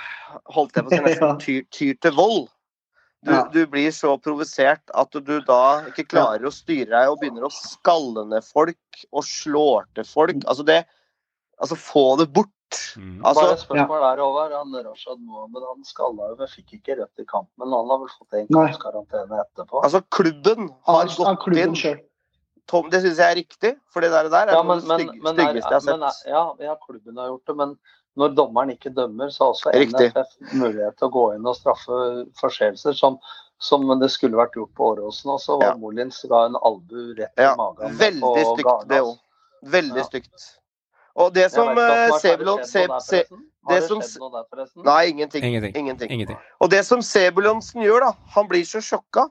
holdt 0.53 0.77
jeg 0.77 0.87
på 0.87 0.91
å 0.91 0.97
si 0.97 1.03
nesten 1.07 1.43
tyr, 1.43 1.61
tyr 1.73 2.01
til 2.03 2.17
vold. 2.17 2.49
Du, 3.21 3.29
ja. 3.35 3.43
du, 3.53 3.59
blir 3.69 3.91
så 3.93 4.15
provosert 4.17 4.93
at 4.97 5.13
du 5.13 5.35
da 5.45 5.83
ikke 5.91 6.07
klarer 6.09 6.41
ja. 6.41 6.49
å 6.49 6.55
styre 6.55 6.89
deg 6.89 7.11
og 7.11 7.19
begynner 7.21 7.45
å 7.45 7.53
skalle 7.53 8.23
ned 8.31 8.45
folk 8.47 9.03
og 9.11 9.27
slår 9.27 9.85
til 9.97 10.07
folk. 10.09 10.41
Altså 10.49 10.65
det 10.65 10.79
Altså, 11.61 11.75
få 11.77 12.15
det 12.17 12.25
bort. 12.33 12.49
Mm. 12.97 13.19
Altså, 13.25 13.41
Bare 13.43 13.53
et 13.53 13.59
spørsmål 13.61 13.99
ja. 13.99 14.05
der 14.09 14.21
Håvard. 14.23 14.53
Han 14.57 14.77
Rashad 14.87 15.19
Mohammed 15.19 15.65
han 15.67 15.83
skalla 15.85 16.29
jo, 16.31 16.37
men 16.39 16.49
fikk 16.49 16.79
ikke 16.79 16.95
rødt 16.97 17.21
i 17.21 17.25
kampen. 17.27 17.53
Men 17.61 17.75
han 17.75 17.91
har 17.93 17.99
vel 18.01 18.09
fått 18.15 18.39
en 18.39 18.47
kamps 18.49 18.79
karantene 18.81 19.43
etterpå? 19.43 19.83
Altså, 19.85 20.01
klubben 20.17 20.71
har 20.89 21.11
gått 21.11 21.45
inn 21.53 21.77
selv. 21.77 22.07
Tom, 22.67 22.89
det 22.89 23.01
syns 23.01 23.17
jeg 23.17 23.31
er 23.31 23.35
riktig, 23.35 23.71
for 23.91 24.01
det 24.01 24.11
der, 24.11 24.29
der 24.29 24.47
er 24.47 24.53
ja, 24.53 24.63
men, 24.63 24.77
det 24.79 24.85
stygg, 24.85 25.09
men, 25.23 25.33
styggeste 25.35 25.71
jeg 25.73 25.81
har 25.81 25.97
men, 25.97 26.11
sett. 26.11 26.29
ja, 26.29 26.43
ja, 26.59 26.75
klubben 26.85 27.17
har 27.17 27.27
gjort 27.33 27.45
det, 27.47 27.55
men 27.57 27.73
når 28.19 28.35
dommeren 28.35 28.71
ikke 28.73 28.91
dømmer, 28.95 29.29
så 29.31 29.43
har 29.43 29.53
også 29.55 29.71
Riktig. 29.73 30.11
NFF 30.11 30.53
mulighet 30.59 30.97
til 30.99 31.07
å 31.07 31.11
gå 31.15 31.25
inn 31.35 31.47
og 31.47 31.55
straffe 31.55 31.99
forseelser, 32.39 32.93
som, 32.97 33.17
som 33.59 33.85
det 33.99 34.09
skulle 34.11 34.39
vært 34.39 34.55
gjort 34.59 34.73
på 34.75 34.89
Åråsen. 34.93 35.31
Og 35.31 35.39
så 35.39 35.57
var 35.59 35.71
Ja. 35.71 35.75
Molins 35.79 36.19
ga 36.29 36.45
en 36.49 36.57
albu 36.59 37.13
rett 37.17 37.31
i 37.39 37.41
Ja, 37.45 37.55
magen. 37.55 37.95
veldig 37.97 38.21
på 38.21 38.55
stygt, 38.55 38.89
det 38.89 39.01
òg. 39.01 39.15
Veldig 39.63 39.97
Ja. 40.03 40.03
stygt. 40.03 40.49
Og 41.15 41.33
det 41.33 41.51
som 41.51 41.67
eh, 41.77 42.09
Sebulon 42.19 42.61
det 42.63 42.87
Har 43.67 43.79
det 43.79 43.87
skjedd 43.87 44.19
noe 44.19 44.31
der, 44.31 44.45
forresten? 44.49 44.83
Nei, 44.83 45.05
ingenting. 45.11 45.43
Ingenting. 45.43 45.75
Ingenting. 45.75 46.11
Ingenting. 46.11 46.37
Og 46.59 46.69
det 46.71 46.85
som 46.85 47.01
Sebulonsen 47.01 47.83
gjør, 47.83 47.99
da 47.99 48.11
Han 48.35 48.47
blir 48.47 48.63
så 48.65 48.81
sjokka. 48.81 49.29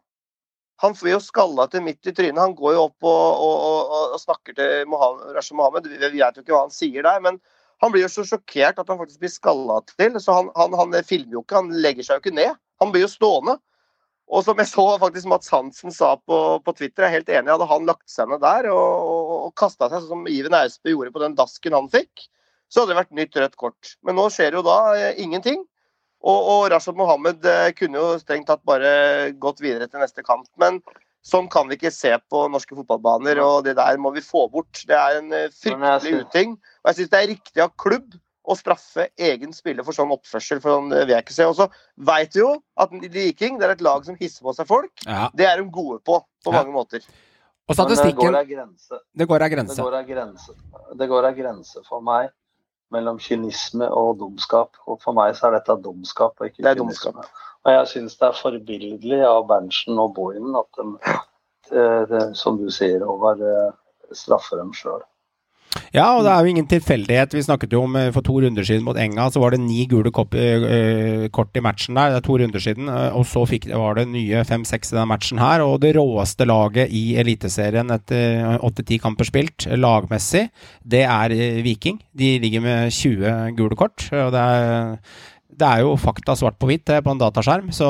Han 0.81 0.95
får 0.97 1.11
jo 1.11 1.23
skalla 1.23 1.67
til 1.69 1.85
midt 1.85 2.09
i 2.09 2.15
trynet. 2.17 2.41
Han 2.41 2.57
går 2.57 2.77
jo 2.77 2.85
opp 2.89 3.09
og, 3.09 3.41
og, 3.47 3.57
og, 3.71 4.13
og 4.17 4.21
snakker 4.23 4.57
til 4.57 4.87
Mohammed, 4.89 5.33
Rashid 5.37 5.59
Mohammed. 5.59 5.89
Vi 5.93 5.99
vet 6.01 6.39
jo 6.39 6.45
ikke 6.45 6.55
hva 6.55 6.63
han 6.65 6.73
sier 6.75 7.05
der, 7.05 7.21
men 7.25 7.37
han 7.81 7.93
blir 7.93 8.05
jo 8.07 8.13
så 8.13 8.25
sjokkert 8.29 8.81
at 8.81 8.89
han 8.93 9.01
faktisk 9.01 9.21
blir 9.23 9.33
skalla 9.33 9.81
til. 9.93 10.17
Så 10.21 10.37
han, 10.37 10.49
han, 10.57 10.77
han 10.77 10.97
filmer 11.05 11.39
jo 11.39 11.45
ikke, 11.45 11.61
han 11.61 11.75
legger 11.85 12.07
seg 12.07 12.19
jo 12.19 12.25
ikke 12.25 12.39
ned. 12.39 12.57
Han 12.81 12.95
blir 12.95 13.05
jo 13.05 13.13
stående. 13.13 13.59
Og 14.31 14.45
som 14.47 14.61
jeg 14.63 14.71
så 14.71 14.85
faktisk 15.03 15.27
Mats 15.31 15.51
Hansen 15.51 15.93
sa 15.95 16.13
på, 16.17 16.37
på 16.63 16.75
Twitter, 16.79 17.03
jeg 17.03 17.09
er 17.09 17.17
helt 17.19 17.33
enig, 17.35 17.51
hadde 17.51 17.67
han 17.67 17.89
lagt 17.89 18.07
seg 18.13 18.29
ned 18.31 18.43
der 18.45 18.69
og, 18.71 19.09
og, 19.11 19.33
og 19.49 19.55
kasta 19.59 19.89
seg 19.91 20.07
som 20.07 20.29
Iven 20.31 20.55
Austbø 20.55 20.93
gjorde 20.93 21.15
på 21.17 21.23
den 21.25 21.35
dasken 21.39 21.75
han 21.75 21.91
fikk, 21.91 22.29
så 22.71 22.83
hadde 22.85 22.95
det 22.95 23.01
vært 23.01 23.17
nytt 23.19 23.39
rødt 23.43 23.57
kort. 23.59 23.95
Men 24.07 24.21
nå 24.21 24.29
skjer 24.31 24.55
jo 24.55 24.63
da 24.63 24.77
eh, 24.95 25.19
ingenting. 25.25 25.65
Og, 26.21 26.49
og 26.53 26.65
Rashad 26.73 26.99
Mohammed 26.99 27.45
eh, 27.49 27.71
kunne 27.77 28.01
jo 28.01 28.17
strengt 28.21 28.49
tatt 28.51 28.65
bare 28.69 29.33
gått 29.41 29.63
videre 29.65 29.89
til 29.89 30.03
neste 30.03 30.25
kamp. 30.27 30.49
Men 30.61 30.81
sånn 31.25 31.49
kan 31.53 31.69
vi 31.69 31.79
ikke 31.79 31.93
se 31.95 32.13
på 32.33 32.43
norske 32.53 32.77
fotballbaner, 32.77 33.41
og 33.45 33.65
det 33.65 33.77
der 33.79 34.01
må 34.01 34.13
vi 34.13 34.25
få 34.25 34.47
bort. 34.53 34.83
Det 34.89 34.97
er 34.97 35.21
en 35.21 35.33
eh, 35.37 35.49
fryktelig 35.63 36.27
uting. 36.27 36.59
Og 36.83 36.91
jeg 36.93 37.01
syns 37.01 37.15
det 37.15 37.23
er 37.23 37.33
riktig 37.33 37.65
av 37.65 37.73
klubb 37.81 38.19
å 38.51 38.57
straffe 38.57 39.07
egen 39.21 39.53
spiller 39.55 39.85
for 39.87 39.97
sånn 39.97 40.13
oppførsel. 40.13 40.61
for 40.61 40.77
sånn 40.77 40.93
eh, 40.93 41.07
vil 41.07 41.15
jeg 41.17 41.25
ikke 41.25 41.39
se. 41.39 41.49
Og 41.49 41.57
så 41.57 41.69
veit 42.11 42.37
vi 42.37 42.45
jo 42.45 42.53
at 42.85 42.93
Viking 43.17 43.59
det 43.61 43.69
er 43.69 43.75
et 43.79 43.85
lag 43.85 44.05
som 44.05 44.19
hisser 44.21 44.45
på 44.45 44.55
seg 44.57 44.69
folk. 44.69 44.93
Ja. 45.07 45.29
Det 45.37 45.49
er 45.49 45.61
de 45.63 45.69
gode 45.73 46.03
på, 46.05 46.21
på 46.45 46.53
Ja. 46.53 46.61
mange 46.61 46.77
måter. 46.77 47.05
Og 47.71 47.77
Men 47.79 47.87
det 47.87 48.15
går 48.19 48.35
ei 48.35 48.47
grense. 48.49 48.97
Det 49.15 49.27
går 49.31 49.45
ei 49.45 49.49
grense. 49.53 49.77
grense. 50.09 50.53
Det 50.99 51.07
går 51.09 51.29
ei 51.29 51.35
grense 51.39 51.85
for 51.87 52.01
meg 52.03 52.33
mellom 52.95 53.19
kynisme 53.23 53.89
og 53.91 54.19
dumskap. 54.21 54.77
Og 54.87 55.01
for 55.03 55.17
meg 55.17 55.37
så 55.39 55.49
er 55.49 55.59
dette 55.59 55.77
dumskap 55.85 56.41
og 56.41 56.47
ikke 56.51 56.63
Det 56.63 56.71
er 56.73 56.81
kynisme. 56.81 57.13
dumskap. 57.13 57.47
Og 57.65 57.73
jeg 57.73 57.89
syns 57.93 58.17
det 58.17 58.27
er 58.29 58.39
forbilledlig 58.41 59.21
av 59.29 59.47
Berntsen 59.51 59.99
og 60.01 60.15
Bohinen 60.17 60.57
at 60.57 60.69
de, 60.81 61.17
eh, 61.77 62.03
det, 62.09 62.23
som 62.37 62.57
du 62.59 62.71
sier, 62.71 63.05
Håvard, 63.05 63.43
eh, 63.43 63.73
straffer 64.13 64.57
dem 64.57 64.73
sjøl. 64.73 65.03
Ja, 65.91 66.05
og 66.15 66.23
det 66.23 66.31
er 66.31 66.45
jo 66.47 66.51
ingen 66.53 66.69
tilfeldighet. 66.71 67.33
Vi 67.35 67.43
snakket 67.43 67.73
jo 67.75 67.81
om 67.83 67.97
eh, 67.99 68.13
for 68.15 68.23
to 68.23 68.37
runder 68.45 68.63
siden 68.67 68.85
mot 68.87 68.99
Enga, 69.01 69.25
så 69.35 69.41
var 69.43 69.51
det 69.57 69.59
ni 69.65 69.83
gule 69.91 70.13
kopp, 70.15 70.37
eh, 70.39 71.25
kort 71.35 71.57
i 71.59 71.63
matchen 71.67 71.99
der. 71.99 72.13
Det 72.13 72.21
er 72.21 72.27
to 72.29 72.37
runder 72.39 72.63
siden. 72.63 72.87
eh, 72.87 73.17
og 73.19 73.27
så 73.27 73.43
fikk, 73.51 73.67
var 73.75 73.99
det 73.99 74.07
nye 74.13 74.45
fem-seks 74.47 74.93
i 74.93 74.97
denne 74.97 75.09
matchen 75.11 75.43
her. 75.43 75.65
Og 75.67 75.81
det 75.83 75.97
råeste 75.99 76.47
laget 76.47 76.95
i 76.95 77.17
Eliteserien 77.19 77.91
etter 77.91 78.61
åtte-ti 78.63 79.01
kamper 79.03 79.27
spilt, 79.27 79.67
eh, 79.67 79.75
lagmessig, 79.75 80.45
det 80.87 81.03
er 81.09 81.35
eh, 81.35 81.59
Viking. 81.67 81.99
De 82.15 82.37
ligger 82.39 82.63
med 82.63 82.95
20 82.95 83.57
gule 83.59 83.75
kort. 83.75 84.07
Og 84.15 84.31
det 84.31 84.47
er 84.47 84.97
det 85.61 85.69
er 85.69 85.83
jo 85.85 85.97
fakta 86.01 86.35
svart 86.39 86.57
på 86.61 86.69
hvitt 86.71 86.91
eh, 86.93 87.03
på 87.05 87.13
en 87.13 87.21
dataskjerm, 87.21 87.71
så 87.77 87.89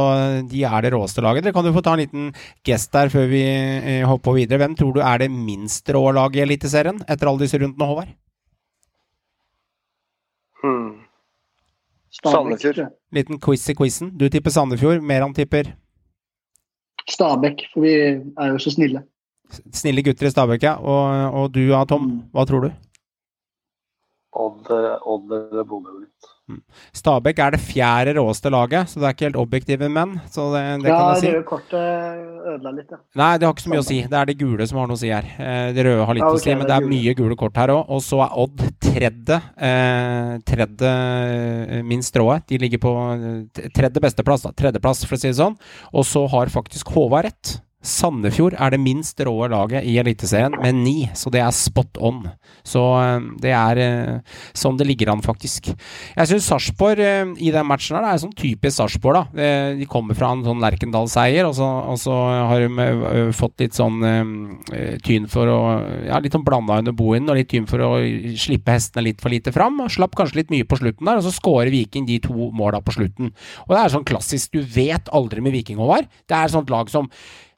de 0.51 0.65
er 0.67 0.85
det 0.85 0.93
råeste 0.95 1.23
laget. 1.25 1.47
Dere 1.47 1.55
kan 1.57 1.67
jo 1.69 1.75
få 1.77 1.83
ta 1.87 1.95
en 1.95 2.03
liten 2.03 2.31
gest 2.67 2.91
der 2.95 3.13
før 3.13 3.29
vi 3.31 3.43
eh, 3.47 4.07
hopper 4.09 4.37
videre. 4.37 4.61
Hvem 4.65 4.75
tror 4.79 4.97
du 4.97 5.05
er 5.05 5.23
det 5.23 5.31
minst 5.33 5.89
rå 5.95 6.03
laget 6.17 6.41
i 6.41 6.45
Eliteserien 6.49 7.01
etter 7.07 7.31
alle 7.31 7.45
disse 7.45 7.61
rundene, 7.61 7.89
Håvard? 7.91 8.11
Hmm. 10.61 10.91
Sandefjord. 12.21 12.91
Liten 13.15 13.39
quiz 13.41 13.69
i 13.71 13.77
quizen. 13.79 14.11
Du 14.19 14.27
tipper 14.29 14.53
Sandefjord, 14.53 15.01
Meran 15.07 15.35
tipper 15.37 15.73
Stabæk, 17.11 17.65
for 17.73 17.83
vi 17.87 17.95
er 17.97 18.53
jo 18.53 18.59
så 18.59 18.71
snille. 18.71 19.03
snille 19.75 20.03
gutter 20.07 20.29
i 20.29 20.31
Stabæk, 20.31 20.63
ja. 20.63 20.77
Og, 20.79 21.35
og 21.35 21.55
du, 21.55 21.63
Tom, 21.89 22.11
hva 22.35 22.45
tror 22.47 22.67
du? 22.67 22.71
Odd, 24.33 24.69
eh, 24.71 25.09
Odd 25.11 25.33
eller 25.35 25.65
Bodø-Glimt. 25.67 26.31
Stabæk 26.97 27.39
er 27.45 27.55
det 27.57 27.61
fjerde 27.63 28.15
råeste 28.19 28.51
laget, 28.53 28.89
så 28.91 29.01
det 29.01 29.07
er 29.09 29.15
ikke 29.17 29.27
helt 29.29 29.39
objektive 29.41 29.89
menn. 29.93 30.17
Så 30.33 30.49
det, 30.55 30.63
det 30.85 30.91
ja, 30.91 30.97
kan 30.99 31.15
jeg 31.15 31.23
si. 31.23 31.31
røde 31.35 31.47
kortet 31.49 32.51
ødela 32.51 32.73
litt, 32.77 32.91
ja. 32.95 32.99
Nei, 33.21 33.31
det 33.39 33.47
har 33.49 33.55
ikke 33.55 33.65
så 33.67 33.73
mye 33.75 33.83
å 33.85 33.87
si. 33.87 33.99
Det 34.11 34.19
er 34.21 34.31
de 34.31 34.37
gule 34.41 34.67
som 34.71 34.81
har 34.83 34.91
noe 34.91 34.99
å 34.99 35.03
si 35.03 35.13
her. 35.13 35.29
Eh, 35.39 35.71
de 35.77 35.87
røde 35.87 36.07
har 36.09 36.19
litt 36.19 36.25
Ja, 36.27 36.33
å 36.35 36.43
si, 36.43 36.51
men 36.55 36.65
det 36.67 36.71
det 36.71 36.77
er 36.79 36.87
gule. 36.87 36.93
mye 36.97 37.15
gule 37.21 37.39
kort 37.41 37.61
her 37.61 37.75
òg. 37.77 37.83
Og 37.97 38.03
så 38.07 38.21
er 38.25 38.37
Odd 38.41 38.67
tredje, 38.91 39.41
eh, 39.61 40.35
tredje 40.49 40.91
eh, 40.91 41.81
minst 41.87 42.17
rået. 42.17 42.47
De 42.51 42.59
ligger 42.59 42.83
på 42.83 42.93
eh, 43.15 43.71
tredje 43.77 44.03
besteplass, 44.03 44.47
da. 44.49 44.55
Tredjeplass, 44.57 45.05
for 45.07 45.19
å 45.19 45.21
si 45.23 45.29
det 45.31 45.39
sånn. 45.41 45.59
Og 45.95 46.07
så 46.09 46.27
har 46.33 46.53
faktisk 46.53 46.91
Håvard 46.97 47.29
rett. 47.31 47.57
Sandefjord 47.81 48.53
er 48.61 48.75
det 48.75 48.79
minst 48.83 49.21
råe 49.25 49.47
laget 49.49 49.87
i 49.89 49.95
Eliteserien, 50.01 50.53
med 50.61 50.75
ni, 50.83 51.09
så 51.17 51.31
det 51.33 51.41
er 51.41 51.55
spot 51.57 51.97
on. 52.05 52.19
Så 52.67 52.83
eh, 53.01 53.23
det 53.41 53.55
er 53.57 53.81
eh, 53.81 54.35
sånn 54.53 54.77
det 54.77 54.85
ligger 54.89 55.09
an, 55.15 55.23
faktisk. 55.25 55.71
Jeg 55.73 56.29
syns 56.29 56.49
Sarpsborg 56.51 57.01
eh, 57.01 57.33
i 57.41 57.49
den 57.55 57.65
matchen 57.69 57.97
her, 57.97 58.05
det 58.05 58.13
er 58.13 58.23
sånn 58.27 58.35
typisk 58.37 58.77
Sarpsborg, 58.77 59.17
da. 59.33 59.49
De 59.81 59.89
kommer 59.89 60.19
fra 60.19 60.33
en 60.35 60.45
sånn 60.45 60.61
Lerkendal-seier, 60.61 61.49
og, 61.49 61.57
så- 61.57 61.71
og 61.95 61.97
så 62.03 62.19
har 62.51 62.67
de 62.67 63.25
fått 63.37 63.65
litt 63.65 63.77
sånn 63.79 64.01
tyn 65.07 65.29
for 65.31 65.49
å 65.49 65.61
Ja, 66.11 66.19
litt 66.21 66.33
sånn 66.37 66.45
blanda 66.45 66.77
under 66.81 66.93
boen, 66.97 67.29
og 67.31 67.37
litt 67.39 67.49
tyn 67.53 67.67
for 67.71 67.81
å 67.85 67.91
slippe 68.41 68.73
hestene 68.77 69.05
litt 69.09 69.21
for 69.23 69.33
lite 69.33 69.53
fram. 69.55 69.81
Og 69.85 69.91
slapp 69.93 70.15
kanskje 70.19 70.43
litt 70.43 70.53
mye 70.53 70.67
på 70.69 70.79
slutten 70.81 71.07
der, 71.09 71.21
og 71.21 71.25
så 71.27 71.33
skårer 71.33 71.71
Viking 71.73 72.05
de 72.09 72.19
to 72.25 72.51
måla 72.57 72.81
på 72.85 72.93
slutten. 72.97 73.33
Og 73.67 73.73
det 73.75 73.81
er 73.85 73.93
sånn 73.95 74.05
klassisk, 74.09 74.53
du 74.53 74.61
vet 74.63 75.09
aldri 75.17 75.41
med 75.45 75.53
Viking, 75.57 75.79
Håvard. 75.81 76.09
Det 76.29 76.37
er 76.37 76.53
sånt 76.53 76.71
lag 76.73 76.91
som 76.93 77.09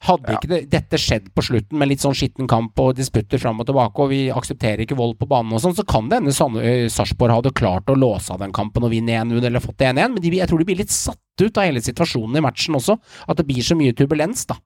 hadde 0.07 0.35
ikke 0.37 0.51
det, 0.51 0.61
dette 0.73 0.99
skjedd 1.01 1.29
på 1.35 1.45
slutten 1.47 1.79
med 1.79 1.91
litt 1.93 2.03
sånn 2.03 2.17
skitten 2.17 2.49
kamp 2.51 2.79
og 2.83 2.97
disputter 2.99 3.41
fram 3.43 3.63
og 3.63 3.69
tilbake, 3.69 4.03
og 4.03 4.11
vi 4.13 4.23
aksepterer 4.35 4.85
ikke 4.85 4.99
vold 4.99 5.17
på 5.21 5.29
banen 5.31 5.55
og 5.55 5.63
sånn, 5.63 5.77
så 5.79 5.87
kan 5.89 6.11
det 6.11 6.21
hende 6.21 6.63
eh, 6.63 6.89
Sarpsborg 6.93 7.37
hadde 7.39 7.55
klart 7.57 7.93
å 7.93 7.99
låse 7.99 8.35
av 8.35 8.43
den 8.43 8.55
kampen 8.57 8.87
og 8.87 8.93
vinne 8.95 9.21
1-0 9.21 9.39
eller 9.39 9.63
fått 9.63 9.85
1-1, 9.85 10.17
men 10.17 10.21
de, 10.23 10.35
jeg 10.41 10.51
tror 10.51 10.63
de 10.63 10.69
blir 10.69 10.83
litt 10.83 10.95
satt 10.95 11.21
ut 11.43 11.59
av 11.59 11.69
hele 11.69 11.83
situasjonen 11.85 12.39
i 12.39 12.45
matchen 12.45 12.77
også. 12.79 12.99
At 13.31 13.39
det 13.39 13.47
blir 13.49 13.65
så 13.65 13.79
mye 13.79 13.95
turbulens, 13.97 14.45
da. 14.51 14.59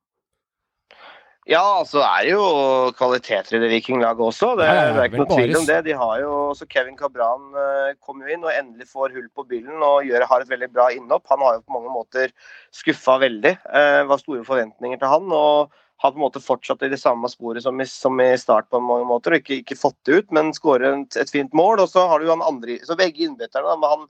Ja, 1.46 1.62
altså 1.78 2.00
det 2.00 2.06
er 2.06 2.28
jo 2.32 2.44
kvaliteter 2.98 3.54
i 3.54 3.60
det 3.62 3.70
vikinglaget 3.70 4.22
også. 4.28 4.48
Det, 4.58 4.66
Ja, 4.66 4.74
ja, 4.74 4.92
det 4.96 5.02
er 5.02 5.10
ikke 5.12 5.22
noe 5.22 5.38
tvil 5.38 5.58
om 5.60 5.66
det. 5.68 5.78
De 5.86 5.94
har 5.94 6.20
jo 6.24 6.30
også 6.50 6.66
Kevin 6.66 6.98
Cabran 6.98 7.44
eh, 7.62 7.92
kom 8.02 8.24
jo 8.24 8.32
inn 8.34 8.42
og 8.42 8.50
endelig 8.50 8.88
får 8.90 9.14
hull 9.14 9.28
på 9.30 9.46
byllen 9.46 9.84
og 9.86 10.08
gjør, 10.08 10.26
har 10.26 10.42
et 10.42 10.50
veldig 10.50 10.70
bra 10.74 10.88
innhopp. 10.90 11.22
Han 11.30 11.44
har 11.46 11.58
jo 11.60 11.62
på 11.62 11.76
mange 11.78 11.92
måter 11.94 12.34
skuffa 12.74 13.20
veldig. 13.22 13.54
Eh, 13.62 14.02
var 14.10 14.22
store 14.22 14.42
forventninger 14.48 14.98
til 14.98 15.12
han. 15.14 15.30
og 15.30 15.74
har 16.02 16.12
på 16.12 16.18
en 16.18 16.26
måte 16.26 16.42
fortsatt 16.44 16.82
i 16.84 16.90
det 16.92 17.00
samme 17.00 17.28
sporet 17.32 17.64
som 17.64 17.80
i, 17.80 17.86
som 17.88 18.20
i 18.20 18.28
start 18.36 18.68
på 18.72 18.80
mange 18.84 19.06
måter, 19.08 19.32
og 19.32 19.40
ikke, 19.40 19.62
ikke 19.62 19.78
fått 19.80 19.96
det 20.04 20.18
ut, 20.18 20.32
men 20.36 20.52
skårer 20.52 20.98
et, 21.06 21.30
fint 21.32 21.54
mål. 21.56 21.80
Og 21.84 21.92
så 21.92 22.04
har 22.10 22.20
du 22.20 22.28
han 22.28 22.44
andre, 22.44 22.78
så 22.84 22.98
begge 22.98 23.24
innbytterne, 23.24 23.78
han 23.80 24.04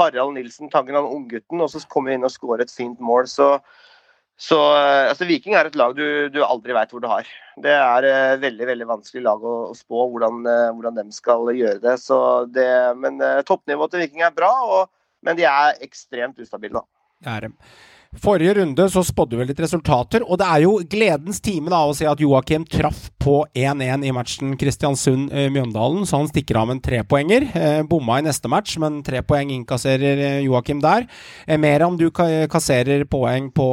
Harald 0.00 0.34
Nilsen 0.36 0.70
Tangen, 0.72 0.98
han 0.98 1.08
unggutten, 1.08 1.62
og 1.62 1.70
så 1.72 1.80
kommer 1.88 2.14
inn 2.14 2.26
og 2.26 2.34
skårer 2.34 2.66
et 2.66 2.74
fint 2.74 3.00
mål. 3.00 3.28
Så, 3.30 3.54
så 4.40 4.56
eh, 4.72 5.10
altså 5.10 5.26
Viking 5.28 5.52
er 5.58 5.68
et 5.68 5.76
lag 5.76 5.92
du, 5.96 6.04
du 6.32 6.40
aldri 6.40 6.72
veit 6.72 6.92
hvor 6.94 7.02
du 7.04 7.08
har. 7.10 7.28
Det 7.60 7.74
er 7.76 8.06
uh, 8.08 8.40
veldig 8.40 8.68
veldig 8.70 8.86
vanskelig 8.88 9.24
lag 9.26 9.42
å, 9.44 9.56
å 9.68 9.74
spå 9.76 10.06
hvordan, 10.14 10.38
uh, 10.48 10.70
hvordan 10.72 10.96
de 10.96 11.04
skal 11.12 11.50
gjøre 11.52 11.82
det. 11.82 11.98
Det 12.56 12.70
men 12.96 13.20
uh, 13.20 13.42
toppnivået 13.44 13.92
til 13.92 14.04
Viking 14.06 14.24
er 14.24 14.32
bra, 14.32 14.48
og, 14.64 14.88
men 15.26 15.36
de 15.36 15.44
er 15.44 15.76
ekstremt 15.84 16.40
ustabile, 16.40 16.80
da. 16.80 17.04
Det 17.20 17.34
er 17.34 17.48
dem. 17.50 17.56
Forrige 18.18 18.54
runde 18.58 18.88
så 18.90 19.04
spådde 19.06 19.38
vi 19.38 19.44
litt 19.46 19.60
resultater, 19.62 20.24
og 20.26 20.40
det 20.40 20.46
er 20.50 20.62
jo 20.64 20.72
gledens 20.90 21.38
time 21.46 21.70
da 21.70 21.78
å 21.86 21.92
se 21.94 22.08
at 22.10 22.18
Joakim 22.18 22.64
traff 22.66 23.04
på 23.22 23.36
1-1 23.54 24.02
i 24.08 24.10
matchen 24.16 24.56
Kristiansund-Mjøndalen, 24.58 26.02
så 26.10 26.18
han 26.18 26.26
stikker 26.26 26.58
av 26.58 26.66
med 26.66 26.80
en 26.80 26.82
trepoenger. 26.88 27.46
Eh, 27.54 27.78
bomma 27.86 28.18
i 28.18 28.24
neste 28.26 28.50
match, 28.50 28.74
men 28.82 28.98
tre 29.06 29.22
poeng 29.22 29.52
innkasserer 29.54 30.24
eh, 30.26 30.40
Joakim 30.42 30.82
der. 30.82 31.06
Eh, 31.46 31.86
om 31.86 31.96
du 31.96 32.08
ka- 32.10 32.48
kasserer 32.50 33.06
poeng 33.06 33.52
på 33.54 33.68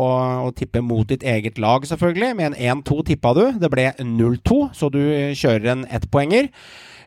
å 0.46 0.54
tippe 0.54 0.84
mot 0.86 1.08
ditt 1.10 1.26
eget 1.26 1.58
lag, 1.58 1.82
selvfølgelig. 1.90 2.36
Med 2.38 2.54
en 2.54 2.82
1-2 2.84 3.08
tippa 3.10 3.34
du. 3.34 3.46
Det 3.58 3.72
ble 3.74 3.90
0-2, 3.98 4.70
så 4.78 4.92
du 4.94 5.02
eh, 5.02 5.34
kjører 5.34 5.72
en 5.74 5.88
ettpoenger. 5.90 6.52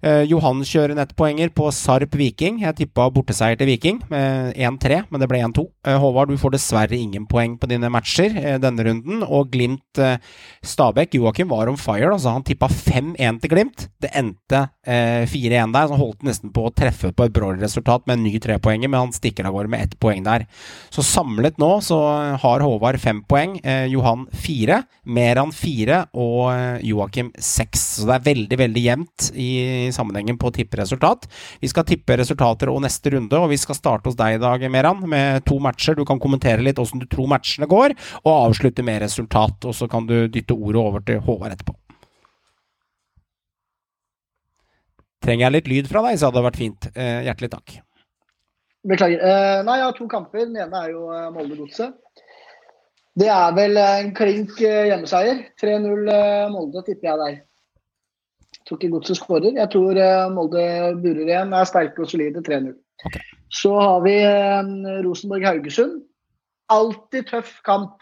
Eh, 0.01 0.22
Johan 0.31 0.62
kjører 0.64 0.97
nettpoenger 0.97 1.51
på 1.52 1.68
Sarp 1.77 2.14
Viking. 2.16 2.62
Jeg 2.64 2.77
tippa 2.78 3.10
borteseier 3.12 3.59
til 3.60 3.68
Viking 3.68 3.98
med 4.09 4.56
1-3, 4.56 5.02
men 5.12 5.20
det 5.20 5.28
ble 5.28 5.43
1-2. 5.44 5.66
Eh, 5.85 5.98
Håvard, 6.01 6.32
du 6.32 6.40
får 6.40 6.55
dessverre 6.55 6.97
ingen 6.97 7.27
poeng 7.28 7.59
på 7.60 7.68
dine 7.68 7.90
matcher 7.93 8.32
eh, 8.40 8.56
denne 8.62 8.86
runden. 8.86 9.20
Og 9.27 9.51
Glimt 9.52 10.01
eh, 10.01 10.16
Stabæk, 10.64 11.18
Joakim 11.20 11.52
var 11.52 11.68
on 11.68 11.77
fire. 11.81 12.09
Altså, 12.14 12.32
han 12.32 12.47
tippa 12.48 12.70
5-1 12.72 13.43
til 13.43 13.52
Glimt. 13.52 13.86
Det 14.01 14.12
endte 14.16 14.62
eh, 14.86 15.28
4-1 15.28 15.77
der, 15.77 15.90
så 15.90 15.97
han 15.97 16.02
holdt 16.02 16.24
nesten 16.31 16.55
på 16.55 16.64
å 16.68 16.72
treffe 16.72 17.12
på 17.12 17.28
et 17.28 17.36
brawler 17.36 17.60
resultat 17.60 18.09
med 18.09 18.18
en 18.18 18.24
ny 18.24 18.40
trepoenger, 18.40 18.89
men 18.89 19.05
han 19.05 19.14
stikker 19.16 19.48
av 19.48 19.56
gårde 19.56 19.72
med 19.74 19.85
ett 19.85 19.98
poeng 20.01 20.24
der. 20.24 20.47
Så 20.89 21.05
samlet 21.05 21.60
nå 21.60 21.74
så 21.85 22.01
har 22.40 22.64
Håvard 22.64 23.01
fem 23.02 23.20
poeng, 23.28 23.59
eh, 23.60 23.85
Johan 23.93 24.24
fire, 24.32 24.82
Meran 25.05 25.52
fire 25.52 26.06
og 26.16 26.51
eh, 26.55 26.89
Joakim 26.89 27.35
seks. 27.36 27.85
Så 28.01 28.09
det 28.09 28.16
er 28.16 28.28
veldig, 28.31 28.60
veldig 28.64 28.85
jevnt 28.89 29.31
i 29.36 29.51
sammenhengen 29.94 30.38
på 30.40 30.50
å 30.50 30.54
tippe 30.54 30.80
resultat. 30.80 31.26
Vi 31.62 31.70
skal 31.70 31.86
tippe 31.88 32.16
resultater 32.20 32.72
og 32.72 32.82
neste 32.84 33.12
runde, 33.14 33.36
og 33.38 33.50
vi 33.52 33.58
skal 33.60 33.78
starte 33.78 34.10
hos 34.10 34.18
deg 34.18 34.38
i 34.38 34.42
dag, 34.42 34.64
Meran, 34.72 35.04
med 35.08 35.44
to 35.48 35.58
matcher. 35.62 35.98
Du 35.98 36.04
kan 36.08 36.22
kommentere 36.22 36.64
litt 36.64 36.80
åssen 36.82 37.02
du 37.02 37.08
tror 37.10 37.30
matchene 37.30 37.68
går, 37.70 37.96
og 38.24 38.32
avslutte 38.50 38.84
med 38.86 39.02
resultat. 39.04 39.68
Og 39.68 39.76
så 39.76 39.88
kan 39.90 40.08
du 40.08 40.24
dytte 40.28 40.56
ordet 40.56 40.80
over 40.82 41.04
til 41.06 41.22
Håvard 41.26 41.56
etterpå. 41.56 41.76
Trenger 45.20 45.46
jeg 45.46 45.56
litt 45.58 45.68
lyd 45.68 45.88
fra 45.90 46.02
deg, 46.06 46.16
så 46.16 46.28
hadde 46.28 46.40
det 46.40 46.48
vært 46.48 46.60
fint. 46.60 46.90
Eh, 46.94 47.20
hjertelig 47.26 47.50
takk. 47.52 47.80
Beklager. 48.88 49.20
Eh, 49.20 49.58
nei, 49.66 49.76
jeg 49.76 49.88
har 49.90 49.96
to 49.98 50.06
kamper. 50.08 50.46
Den 50.46 50.56
ene 50.64 50.84
er 50.86 50.94
jo 50.94 51.10
eh, 51.12 51.28
Molde-Godset. 51.34 51.98
Det 53.20 53.28
er 53.28 53.52
vel 53.56 53.76
en 53.82 54.14
klink 54.16 54.56
eh, 54.64 54.86
hjemmeseier. 54.88 55.42
3-0 55.60 56.10
eh, 56.14 56.46
Molde, 56.52 56.84
tipper 56.86 57.10
jeg 57.10 57.20
der. 57.20 57.38
Tror 58.70 58.78
ikke 58.78 58.92
Godset 58.94 59.18
skårer. 59.18 59.51
Jeg 59.59 59.66
tror 59.72 59.98
eh, 59.98 60.28
Molde 60.30 60.62
burer 61.02 61.24
igjen. 61.26 61.52
Er 61.59 61.66
sterke 61.66 62.05
og 62.05 62.10
solide 62.12 62.38
3-0. 62.47 62.70
Så 63.51 63.72
har 63.74 64.01
vi 64.05 64.12
eh, 64.22 65.01
Rosenborg-Haugesund. 65.02 65.97
Alltid 66.70 67.26
tøff 67.32 67.56
kamp, 67.66 67.97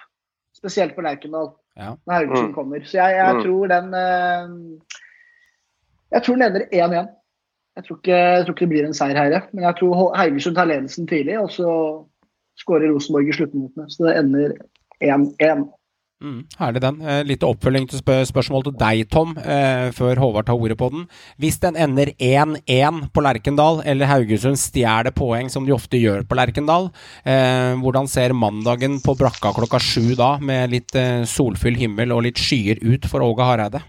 spesielt 0.59 0.93
på 0.95 1.01
Lerkendal 1.07 1.55
Ja. 1.78 1.95
når 2.07 2.12
Haugesund 2.19 2.49
Mm. 2.51 2.55
kommer. 2.55 2.85
Så 2.85 2.99
jeg, 3.01 3.16
jeg 3.16 3.35
Mm. 3.36 3.43
tror 3.45 3.66
den 3.73 3.95
eh, 3.95 4.49
Jeg 6.12 6.23
tror 6.23 6.35
den 6.36 6.43
ender 6.43 6.66
1-1. 6.73 7.09
Jeg 7.77 7.85
tror, 7.85 7.97
ikke, 7.97 8.16
jeg 8.16 8.45
tror 8.45 8.55
ikke 8.55 8.61
det 8.66 8.69
blir 8.69 8.85
en 8.86 8.95
seier 8.95 9.16
her, 9.16 9.40
men 9.53 9.65
jeg 9.65 9.74
tror 9.78 10.15
Haugesund 10.16 10.55
tar 10.57 10.65
ledelsen 10.66 11.07
tidlig, 11.07 11.39
og 11.39 11.51
så 11.51 11.69
skårer 12.59 12.90
Rosenborg 12.93 13.28
i 13.28 13.32
sluttminuttene. 13.32 13.86
Så 13.89 14.05
det 14.05 14.16
ender 14.19 14.53
1-1. 15.01 15.69
Mm, 16.19 16.39
herlig 16.59 16.81
den. 16.82 16.97
Eh, 17.07 17.20
litt 17.23 17.45
oppfølging 17.47 17.85
til 17.93 18.01
spør 18.01 18.24
spørsmål 18.27 18.65
til 18.66 18.73
deg, 18.81 19.05
Tom, 19.12 19.36
eh, 19.39 19.93
før 19.95 20.19
Håvard 20.19 20.47
tar 20.49 20.59
ordet 20.59 20.74
på 20.81 20.89
den. 20.90 21.05
Hvis 21.39 21.61
den 21.62 21.77
ender 21.78 22.11
1-1 22.19 23.05
på 23.15 23.23
Lerkendal, 23.23 23.82
eller 23.86 24.11
Haugesund 24.11 24.59
stjeler 24.59 25.12
poeng 25.15 25.47
som 25.49 25.65
de 25.65 25.70
ofte 25.77 25.95
gjør 26.01 26.24
på 26.27 26.35
Lerkendal, 26.35 26.89
eh, 27.24 27.77
hvordan 27.78 28.09
ser 28.11 28.35
mandagen 28.35 28.99
på 29.01 29.15
brakka 29.16 29.53
klokka 29.55 29.78
sju 29.78 30.16
da, 30.19 30.39
med 30.43 30.70
litt 30.74 30.97
eh, 30.99 31.23
solfyll 31.23 31.78
himmel 31.78 32.11
og 32.16 32.24
litt 32.27 32.43
skyer 32.43 32.82
ut 32.82 33.07
for 33.07 33.23
Åge 33.23 33.47
Hareide? 33.47 33.85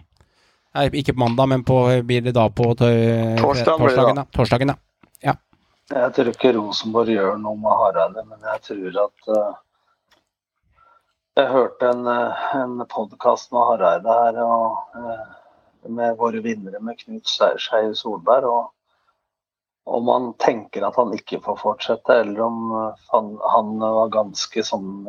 Nei, 0.76 0.86
ikke 1.02 1.16
på 1.18 1.24
mandag, 1.26 1.48
men 1.50 1.64
på, 1.66 1.80
blir 2.06 2.22
det 2.22 2.36
da 2.38 2.46
på 2.54 2.76
tø- 2.78 3.40
Torsdag 3.42 3.80
blir 3.82 4.14
da. 4.20 4.26
torsdagen? 4.38 4.70
Ja. 4.70 5.34
Ja. 5.34 5.34
Jeg 5.90 6.14
tror 6.14 6.30
ikke 6.30 6.54
Rosenborg 6.54 7.10
gjør 7.10 7.40
noe 7.42 7.58
med 7.58 7.74
Hareide, 7.74 8.22
men 8.30 8.38
jeg 8.54 8.62
tror 8.70 9.02
at 9.08 9.34
eh, 9.34 9.58
Jeg 11.38 11.48
hørte 11.54 11.90
en, 11.94 12.08
eh, 12.10 12.46
en 12.58 12.82
podkast 12.90 13.52
med 13.54 13.68
Hareide 13.68 14.14
her 14.18 14.38
og, 14.44 14.96
eh, 14.98 15.90
med 15.98 16.18
våre 16.18 16.42
vinnere 16.42 16.82
med 16.82 16.98
Knut 16.98 17.30
Skei 17.30 17.94
Solberg. 17.94 18.46
og 18.46 18.74
om 19.86 20.08
han 20.08 20.34
tenker 20.34 20.86
at 20.86 20.96
han 20.96 21.14
ikke 21.14 21.40
får 21.42 21.58
fortsette, 21.58 22.10
eller 22.22 22.42
om 22.42 22.72
eh, 22.80 23.06
han, 23.14 23.38
han 23.54 23.80
var 23.80 24.10
ganske 24.10 24.64
sånn 24.64 25.06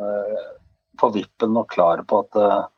på 0.97 1.09
vippen 1.13 1.57
og 1.57 1.67
klar 1.69 2.03
på 2.03 2.19
at 2.19 2.69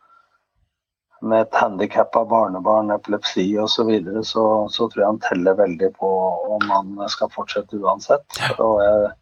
med 1.22 1.42
et 1.42 1.56
handikappa 1.56 2.26
barnebarn, 2.26 2.92
epilepsi 2.92 3.46
osv., 3.60 3.76
så, 3.76 3.84
videre, 3.88 4.24
så 4.24 4.68
så 4.70 4.88
tror 4.90 5.02
jeg 5.02 5.12
han 5.12 5.20
teller 5.20 5.60
veldig 5.60 5.92
på 5.96 6.10
om 6.56 6.70
han 6.70 7.10
skal 7.10 7.32
fortsette 7.32 7.80
uansett. 7.80 8.26
Og 8.60 8.82
jeg, 8.84 9.14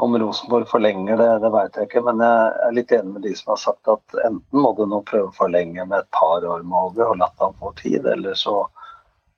om 0.00 0.14
Rosenborg 0.18 0.68
forlenger 0.68 1.18
det, 1.20 1.28
det 1.42 1.50
vet 1.52 1.76
jeg 1.76 1.88
ikke, 1.88 2.02
men 2.06 2.22
jeg 2.24 2.52
er 2.66 2.76
litt 2.76 2.92
enig 2.96 3.14
med 3.14 3.24
de 3.26 3.34
som 3.36 3.52
har 3.52 3.60
sagt 3.60 3.90
at 3.92 4.14
enten 4.24 4.62
må 4.64 4.72
du 4.78 4.86
nå 4.88 5.02
prøve 5.08 5.28
å 5.28 5.36
forlenge 5.36 5.84
med 5.84 5.98
et 5.98 6.08
par 6.16 6.46
år 6.46 6.64
med 6.64 6.78
Åge 6.78 7.04
og 7.04 7.18
la 7.20 7.28
han 7.42 7.56
få 7.60 7.72
tid, 7.80 8.08
eller 8.08 8.38
så, 8.38 8.56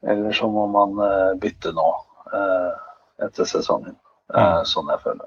eller 0.06 0.36
så 0.38 0.50
må 0.52 0.68
man 0.70 0.94
eh, 1.02 1.32
bytte 1.42 1.74
nå 1.74 1.88
eh, 2.30 2.70
etter 3.26 3.48
sesongen. 3.50 3.98
Eh, 4.32 4.60
sånn 4.68 4.90
jeg 4.94 5.02
føler. 5.02 5.26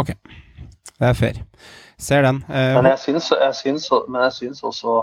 Ok. 0.00 0.10
Det 0.98 1.06
er 1.06 1.14
fair. 1.14 1.38
Ser 1.98 2.26
den. 2.26 2.42
Eh, 2.50 2.74
Men 2.78 2.90
jeg 2.92 3.02
syns, 3.04 3.30
jeg 3.30 3.54
syns, 3.62 3.86
men 4.08 4.26
jeg 4.26 4.36
syns 4.40 4.64
også 4.66 5.00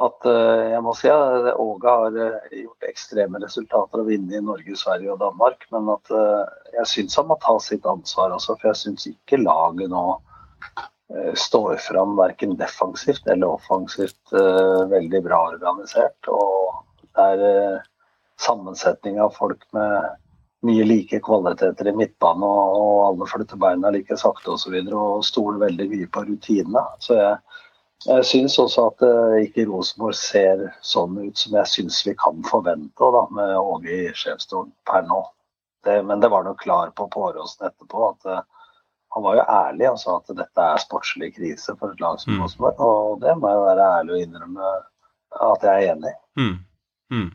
at 0.00 0.26
eh, 0.26 0.70
jeg 0.72 0.82
må 0.84 0.94
si 0.96 1.10
at 1.12 1.52
Åge 1.60 1.94
har 1.94 2.16
eh, 2.16 2.58
gjort 2.62 2.88
ekstreme 2.88 3.40
resultater 3.42 4.00
og 4.00 4.08
vunnet 4.08 4.38
i 4.38 4.44
Norge, 4.44 4.76
Sverige 4.78 5.12
og 5.12 5.20
Danmark. 5.20 5.66
Men 5.74 5.90
at 5.92 6.12
eh, 6.16 6.44
jeg 6.78 6.90
syns 6.94 7.18
han 7.20 7.28
må 7.28 7.38
ta 7.42 7.58
sitt 7.60 7.86
ansvar 7.88 8.32
også, 8.32 8.56
for 8.56 8.72
jeg 8.72 8.80
syns 8.82 9.08
ikke 9.12 9.42
laget 9.44 9.92
nå 9.92 10.06
står 11.36 11.74
fram 11.84 12.14
verken 12.16 12.54
defensivt 12.56 13.26
eller 13.28 13.58
offensivt 13.58 14.30
veldig 14.32 15.18
bra 15.26 15.42
organisert. 15.50 16.30
Og 16.32 16.78
det 17.02 17.26
er 17.34 17.82
sammensetning 18.40 19.18
av 19.20 19.34
folk 19.36 19.66
med 19.76 20.06
mye 20.64 20.86
like 20.88 21.20
kvaliteter 21.26 21.90
i 21.90 21.94
midtbane, 21.98 22.48
og 22.48 23.10
alle 23.10 23.28
flytter 23.28 23.60
beina 23.60 23.90
like 23.92 24.16
sakte 24.16 24.54
osv. 24.54 24.54
Og, 24.54 24.62
så 24.62 24.72
videre, 24.72 25.02
og 25.18 25.26
stoler 25.26 25.60
veldig 25.66 25.88
mye 25.90 26.08
på 26.14 26.24
rutinene. 26.30 26.86
Så 27.04 27.18
jeg, 27.18 27.36
jeg 28.06 28.24
syns 28.26 28.58
også 28.58 28.86
at 28.90 29.04
uh, 29.06 29.36
ikke 29.42 29.66
Rosenborg 29.68 30.16
ser 30.18 30.64
sånn 30.86 31.18
ut 31.20 31.38
som 31.38 31.54
jeg 31.58 31.70
syns 31.70 32.00
vi 32.06 32.14
kan 32.18 32.42
forvente 32.48 33.10
da, 33.14 33.22
med 33.34 33.54
Åge 33.60 33.92
i 34.08 34.10
sjefsstolen 34.16 34.72
per 34.88 35.06
nå. 35.08 35.22
Det, 35.84 35.98
men 36.06 36.22
det 36.22 36.30
var 36.30 36.44
nok 36.46 36.60
klar 36.62 36.92
på 36.94 37.08
på 37.10 37.24
Åråsen 37.28 37.66
etterpå 37.68 38.08
at 38.08 38.28
uh, 38.30 38.42
han 39.12 39.24
var 39.26 39.36
jo 39.36 39.46
ærlig 39.50 39.88
og 39.90 40.00
sa 40.00 40.16
at 40.18 40.34
dette 40.38 40.66
er 40.66 40.80
sportslig 40.80 41.32
krise 41.36 41.74
for 41.78 41.92
et 41.92 42.00
lag 42.00 42.20
som 42.20 42.32
Mm. 42.32 42.42
Rosenborg. 42.42 42.80
Og 42.80 43.20
det 43.20 43.34
må 43.38 43.50
jeg 43.50 43.64
være 43.66 43.88
ærlig 43.98 44.14
og 44.14 44.22
innrømme 44.26 44.70
at 45.52 45.66
jeg 45.66 45.72
er 45.72 45.92
enig 45.92 46.12
i. 46.12 46.18
Mm. 46.40 46.54
Mm. 47.12 47.30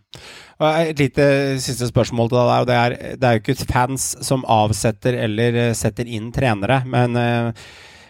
Et 0.60 1.00
lite 1.00 1.26
siste 1.62 1.88
spørsmål 1.88 2.32
til 2.32 2.38
deg. 2.50 2.68
Det 2.68 2.76
er, 2.76 2.96
det 3.22 3.28
er 3.28 3.36
jo 3.38 3.44
ikke 3.44 3.68
fans 3.70 4.08
som 4.26 4.46
avsetter 4.50 5.14
eller 5.28 5.60
eh, 5.68 5.76
setter 5.78 6.10
inn 6.10 6.32
trenere, 6.34 6.82
men 6.90 7.16
eh, 7.22 7.68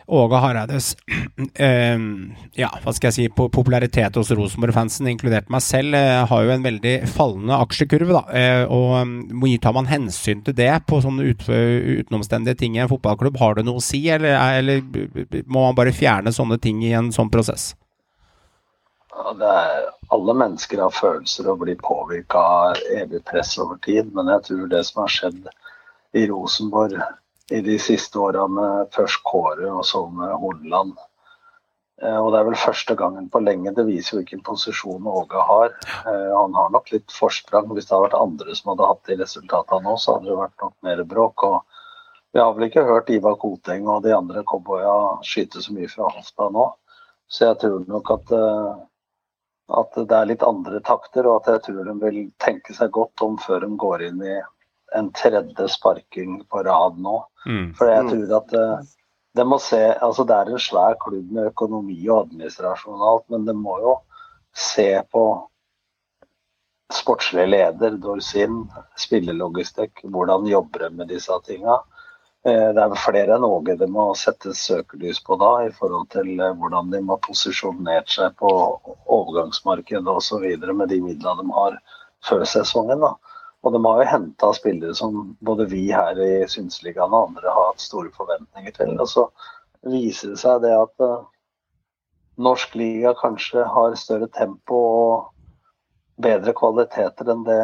Åge 0.07 0.39
Hareides 0.39 0.93
eh, 1.67 1.97
ja, 2.55 2.69
hva 2.83 2.93
skal 2.95 3.09
jeg 3.09 3.15
si, 3.17 3.25
po- 3.35 3.49
popularitet 3.51 4.15
hos 4.15 4.31
Rosenborg-fansen, 4.31 5.09
inkludert 5.11 5.49
meg 5.51 5.63
selv, 5.65 5.97
eh, 5.99 6.21
har 6.29 6.45
jo 6.47 6.53
en 6.53 6.63
veldig 6.63 6.93
fallende 7.11 7.57
aksjekurve. 7.59 8.13
da, 8.15 8.21
eh, 8.31 8.63
og 8.71 8.93
Hvor 9.33 9.43
mye 9.43 9.59
tar 9.63 9.75
man 9.75 9.89
hensyn 9.91 10.43
til 10.47 10.55
det 10.55 10.69
på 10.87 11.01
sånne 11.03 11.27
ut, 11.27 11.43
utenomstendige 11.49 12.55
ting 12.63 12.77
i 12.77 12.83
en 12.85 12.91
fotballklubb? 12.93 13.37
Har 13.41 13.55
det 13.59 13.65
noe 13.67 13.81
å 13.81 13.83
si, 13.83 13.99
eller, 14.09 14.37
er- 14.39 14.61
eller 14.61 15.43
må 15.45 15.65
man 15.67 15.75
bare 15.75 15.91
fjerne 15.95 16.31
sånne 16.31 16.59
ting 16.63 16.79
i 16.87 16.93
en 16.95 17.11
sånn 17.11 17.29
prosess? 17.33 17.73
Ja, 19.11 19.33
det 19.33 19.47
er, 19.49 19.85
alle 20.13 20.33
mennesker 20.39 20.79
har 20.85 20.93
følelser 20.93 21.47
og 21.51 21.63
blir 21.65 21.75
påvirka 21.83 22.39
av 22.39 22.81
evig 22.95 23.23
press 23.27 23.57
over 23.59 23.75
tid, 23.83 24.13
men 24.15 24.29
jeg 24.31 24.43
tror 24.47 24.67
det 24.71 24.85
som 24.87 25.01
har 25.03 25.09
skjedd 25.11 25.47
i 26.15 26.27
Rosenborg 26.31 26.95
i 27.51 27.61
de 27.61 27.77
siste 27.79 28.19
åra 28.19 28.47
med 28.47 28.89
først 28.95 29.23
Kåre 29.23 29.69
og 29.71 29.85
så 29.87 30.01
med 30.11 30.33
Horneland 30.41 30.97
eh, 32.01 32.17
Og 32.17 32.31
det 32.33 32.39
er 32.39 32.47
vel 32.49 32.59
første 32.59 32.95
gangen 32.99 33.29
på 33.31 33.39
lenge. 33.43 33.71
Det 33.75 33.85
viser 33.87 34.15
jo 34.15 34.21
hvilken 34.21 34.43
posisjon 34.47 35.07
Åge 35.07 35.45
har. 35.51 35.71
Eh, 36.03 36.33
Han 36.35 36.57
har 36.57 36.73
nok 36.73 36.91
litt 36.91 37.13
forsprang. 37.13 37.69
Hvis 37.71 37.87
det 37.87 37.95
hadde 37.95 38.09
vært 38.09 38.19
andre 38.19 38.57
som 38.57 38.73
hadde 38.73 38.89
hatt 38.91 39.07
de 39.07 39.19
resultatene 39.21 39.87
nå, 39.87 39.95
så 39.95 40.17
hadde 40.17 40.31
det 40.31 40.41
vært 40.41 40.65
nok 40.65 40.75
mer 40.89 41.05
bråk. 41.15 41.47
og 41.47 41.79
Vi 42.35 42.43
har 42.43 42.51
vel 42.57 42.67
ikke 42.67 42.87
hørt 42.89 43.09
Ivar 43.15 43.39
Koteng 43.39 43.87
og 43.87 44.03
de 44.03 44.13
andre 44.17 44.43
cowboya 44.43 44.97
skyte 45.23 45.63
så 45.63 45.73
mye 45.73 45.89
fra 45.91 46.11
hofta 46.17 46.51
nå. 46.51 46.67
Så 47.31 47.47
jeg 47.47 47.59
tror 47.63 47.87
nok 47.87 48.11
at 48.19 48.35
eh, 48.35 48.85
at 49.67 49.97
det 49.99 50.15
er 50.15 50.27
litt 50.29 50.43
andre 50.47 50.79
takter, 50.79 51.27
og 51.27 51.41
at 51.41 51.49
jeg 51.51 51.63
tror 51.65 51.87
de 51.89 51.95
vil 51.99 52.19
tenke 52.39 52.75
seg 52.75 52.91
godt 52.95 53.23
om 53.25 53.35
før 53.41 53.65
de 53.65 53.73
går 53.75 54.05
inn 54.09 54.21
i 54.23 54.35
en 54.95 55.11
tredje 55.11 55.67
sparking 55.69 56.39
på 56.49 56.63
rad 56.63 56.99
nå. 57.01 57.17
Mm. 57.45 57.73
For 57.77 57.91
jeg 57.91 58.07
tror 58.11 58.37
at 58.39 58.55
eh, 58.57 58.87
det 59.37 59.45
må 59.45 59.59
se 59.61 59.81
Altså 59.93 60.23
det 60.27 60.35
er 60.35 60.49
en 60.51 60.61
svær 60.61 60.95
klubb 61.01 61.31
med 61.31 61.51
økonomi 61.51 61.99
og 62.07 62.27
administrasjon 62.27 62.97
og 62.97 63.09
alt, 63.11 63.27
men 63.33 63.45
det 63.45 63.55
må 63.57 63.77
jo 63.83 63.99
se 64.57 64.89
på 65.11 65.27
sportslig 66.93 67.49
leder, 67.51 67.97
Dorsin, 67.99 68.63
spillelogistikk, 68.97 70.05
hvordan 70.07 70.47
jobber 70.47 70.87
de 70.87 70.89
med 71.01 71.11
disse 71.11 71.35
tinga. 71.45 71.81
Eh, 72.47 72.69
Det 72.73 72.83
er 72.83 72.95
flere 73.03 73.35
enn 73.35 73.45
Åge 73.45 73.75
det 73.77 73.89
må 73.91 74.07
sette 74.15 74.53
søkelys 74.55 75.19
på 75.23 75.35
da, 75.41 75.51
i 75.67 75.71
forhold 75.75 76.07
til 76.15 76.39
eh, 76.39 76.55
hvordan 76.55 76.91
de 76.93 77.01
må 77.03 77.19
posisjonert 77.27 78.09
seg 78.09 78.35
på 78.39 78.51
overgangsmarkedet 79.05 80.07
osv. 80.07 80.45
med 80.73 80.87
de 80.89 81.01
midlene 81.01 81.43
de 81.43 81.57
har 81.59 81.79
før 82.23 82.45
sesongen. 82.45 83.03
da. 83.03 83.15
Og 83.65 83.73
de 83.73 83.81
har 83.83 84.01
jo 84.01 84.09
henta 84.11 84.51
spillere 84.55 84.95
som 84.95 85.33
både 85.43 85.65
vi 85.71 85.87
her 85.91 86.19
i 86.23 86.45
Synsligaen 86.49 87.13
og 87.13 87.31
andre 87.31 87.49
har 87.49 87.71
hatt 87.71 87.83
store 87.83 88.11
forventninger 88.15 88.75
til. 88.75 88.93
Og 89.01 89.09
så 89.11 89.25
viser 89.87 90.33
det 90.33 90.41
seg 90.43 90.61
det 90.63 90.75
at 90.77 91.03
uh, 91.03 91.25
norsk 92.37 92.77
liga 92.77 93.15
kanskje 93.17 93.65
har 93.65 93.97
større 93.99 94.29
tempo 94.37 94.77
og 94.77 96.21
bedre 96.21 96.53
kvaliteter 96.57 97.29
enn 97.33 97.43
det 97.47 97.61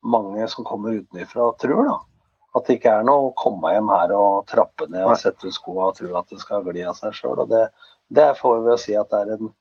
mange 0.00 0.46
som 0.48 0.66
kommer 0.68 1.00
utenfra 1.00 1.50
tror. 1.60 1.82
da. 1.88 1.98
At 2.56 2.66
det 2.66 2.78
ikke 2.78 2.92
er 2.98 3.06
noe 3.06 3.30
å 3.30 3.36
komme 3.38 3.72
hjem 3.74 3.90
her 3.92 4.12
og 4.16 4.46
trappe 4.50 4.88
ned 4.90 5.06
og 5.06 5.18
sette 5.20 5.48
ut 5.48 5.54
skoa 5.54 5.90
og 5.90 5.98
tro 6.00 6.12
at 6.18 6.32
det 6.32 6.40
skal 6.42 6.64
gli 6.66 6.84
av 6.84 6.96
seg 6.98 7.14
sjøl. 7.16 7.44
Det, 7.50 7.66
det 8.10 8.32
får 8.40 8.64
vi 8.64 8.72
å 8.74 8.80
si 8.80 8.96
at 8.98 9.12
det 9.12 9.20
er 9.22 9.34
en 9.36 9.52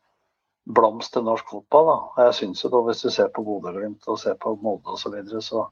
blomst 0.70 1.14
til 1.16 1.26
norsk 1.26 1.50
fotball. 1.50 1.90
Da. 1.90 1.98
Og 2.14 2.24
jeg 2.28 2.38
synes 2.40 2.64
jo 2.64 2.72
da, 2.74 2.82
Hvis 2.88 3.02
du 3.02 3.10
ser 3.14 3.30
på 3.34 3.44
Bodø-Glimt 3.44 4.08
og 4.08 4.20
ser 4.22 4.38
på 4.40 4.56
Molde 4.62 4.94
osv., 4.94 5.04
så, 5.04 5.14
videre, 5.16 5.42
så 5.42 5.66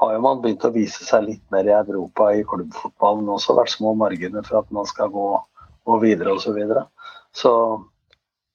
har 0.00 0.12
jo 0.14 0.20
man 0.20 0.42
begynt 0.42 0.66
å 0.66 0.74
vise 0.74 1.06
seg 1.06 1.28
litt 1.28 1.44
mer 1.54 1.68
i 1.68 1.74
Europa 1.76 2.32
i 2.34 2.46
klubbfotballen 2.50 3.28
også. 3.30 3.56
Vært 3.58 3.76
små 3.76 3.94
marginer 3.94 4.42
for 4.46 4.60
at 4.62 4.70
man 4.74 4.86
skal 4.90 5.12
gå, 5.14 5.26
gå 5.86 5.98
videre 6.02 6.34
osv. 6.34 6.48
Så, 6.48 6.56
videre. 6.58 6.86
så 7.32 7.52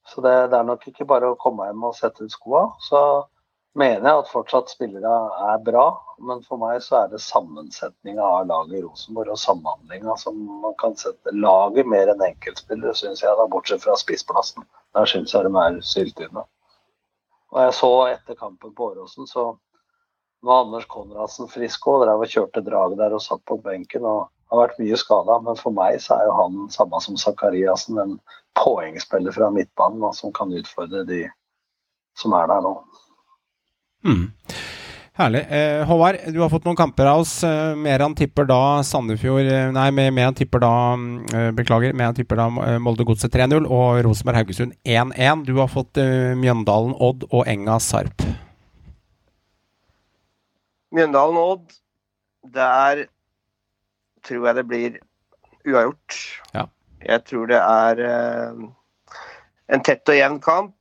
så 0.10 0.22
det, 0.26 0.36
det 0.52 0.58
er 0.58 0.66
nok 0.66 0.88
ikke 0.90 1.06
bare 1.10 1.30
å 1.30 1.38
komme 1.40 1.68
hjem 1.68 1.84
og 1.86 1.98
sette 1.98 2.26
ut 2.26 2.34
skoa. 2.34 2.64
Så 2.82 3.00
mener 3.78 4.06
jeg 4.10 4.22
at 4.24 4.32
fortsatt 4.32 4.72
spillere 4.72 5.14
er 5.52 5.62
bra, 5.64 5.86
men 6.26 6.42
for 6.48 6.62
meg 6.62 6.82
så 6.84 7.04
er 7.04 7.12
det 7.12 7.22
sammensetninga 7.24 8.26
av 8.26 8.48
laget 8.50 8.80
i 8.80 8.84
Rosenborg 8.84 9.36
og 9.36 9.42
samhandlinga 9.42 10.16
som 10.22 10.40
man 10.64 10.76
kan 10.82 10.98
sette 11.00 11.34
laget 11.36 11.88
mer 11.88 12.12
enn 12.14 12.26
enkeltspillere, 12.32 12.96
syns 12.98 13.24
jeg, 13.24 13.36
da, 13.38 13.48
bortsett 13.52 13.84
fra 13.86 13.98
spissplassen. 14.00 14.66
Der 14.98 15.10
syns 15.10 15.36
jeg 15.36 15.46
de 15.46 15.54
er 15.64 15.80
syltynne. 15.86 16.46
Og 17.54 17.62
jeg 17.64 17.78
så 17.78 17.94
etter 18.10 18.38
kampen 18.38 18.74
på 18.78 18.92
Åråsen, 18.92 19.30
så 19.30 19.52
var 20.46 20.64
Anders 20.64 20.86
Konradsen 20.90 21.50
frisk 21.52 21.88
og 21.92 22.04
drev 22.06 22.24
og 22.24 22.32
kjørte 22.32 22.64
draget 22.66 23.00
der 23.02 23.16
og 23.16 23.24
satt 23.24 23.42
på 23.50 23.58
benken. 23.64 24.06
og 24.06 24.30
har 24.50 24.64
vært 24.64 24.80
mye 24.82 24.98
skada, 24.98 25.38
men 25.46 25.58
for 25.60 25.76
meg 25.76 26.00
så 26.02 26.16
er 26.18 26.26
jo 26.26 26.38
han 26.38 26.62
samme 26.74 27.02
som 27.06 27.18
Zakariassen, 27.22 28.00
en 28.02 28.16
poengspiller 28.58 29.36
fra 29.36 29.52
midtbanen 29.54 30.02
da, 30.02 30.10
som 30.16 30.34
kan 30.34 30.54
utfordre 30.56 31.04
de 31.06 31.28
som 32.18 32.34
er 32.34 32.50
der 32.50 32.64
nå. 32.66 32.74
Mm. 34.06 34.32
Herlig. 35.20 35.42
Eh, 35.52 35.84
Håvard, 35.84 36.16
du 36.32 36.38
har 36.40 36.48
fått 36.48 36.64
noen 36.64 36.78
kamper 36.80 37.10
av 37.12 37.26
oss. 37.26 37.42
Eh, 37.44 37.76
Meran 37.76 38.14
tipper 38.16 38.46
da 38.48 38.80
Sandefjord 38.88 39.50
Nei, 39.76 39.90
Meran 39.92 40.38
tipper 40.38 40.62
da 40.64 40.72
eh, 41.36 41.50
Beklager. 41.58 41.92
Meran 41.92 42.16
tipper 42.16 42.40
da 42.40 42.46
eh, 42.64 42.78
Molde-Godset 42.80 43.34
3-0 43.36 43.68
og 43.68 44.00
Rosenborg-Haugesund 44.08 44.78
1-1. 44.88 45.44
Du 45.44 45.58
har 45.60 45.68
fått 45.68 46.00
eh, 46.00 46.32
Mjøndalen 46.40 46.96
Odd 46.96 47.28
og 47.34 47.44
Enga 47.52 47.76
Sarp. 47.84 48.24
Mjøndalen 50.96 51.44
Odd, 51.44 51.76
der 52.56 53.04
tror 54.24 54.48
jeg 54.48 54.56
det 54.62 54.68
blir 54.72 54.98
uavgjort. 55.68 56.20
Ja. 56.56 56.70
Jeg 57.04 57.28
tror 57.28 57.52
det 57.52 57.60
er 57.60 58.06
en 59.68 59.84
tett 59.84 60.08
og 60.08 60.16
jevn 60.16 60.40
kamp. 60.44 60.79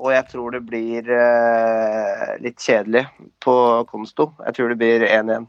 Og 0.00 0.12
jeg 0.14 0.24
tror 0.30 0.54
det 0.54 0.62
blir 0.66 1.10
eh, 1.12 2.30
litt 2.42 2.62
kjedelig 2.62 3.04
på 3.44 3.54
Konsto. 3.90 4.30
Jeg 4.46 4.56
tror 4.56 4.72
det 4.72 4.78
blir 4.80 5.04
1-1. 5.06 5.44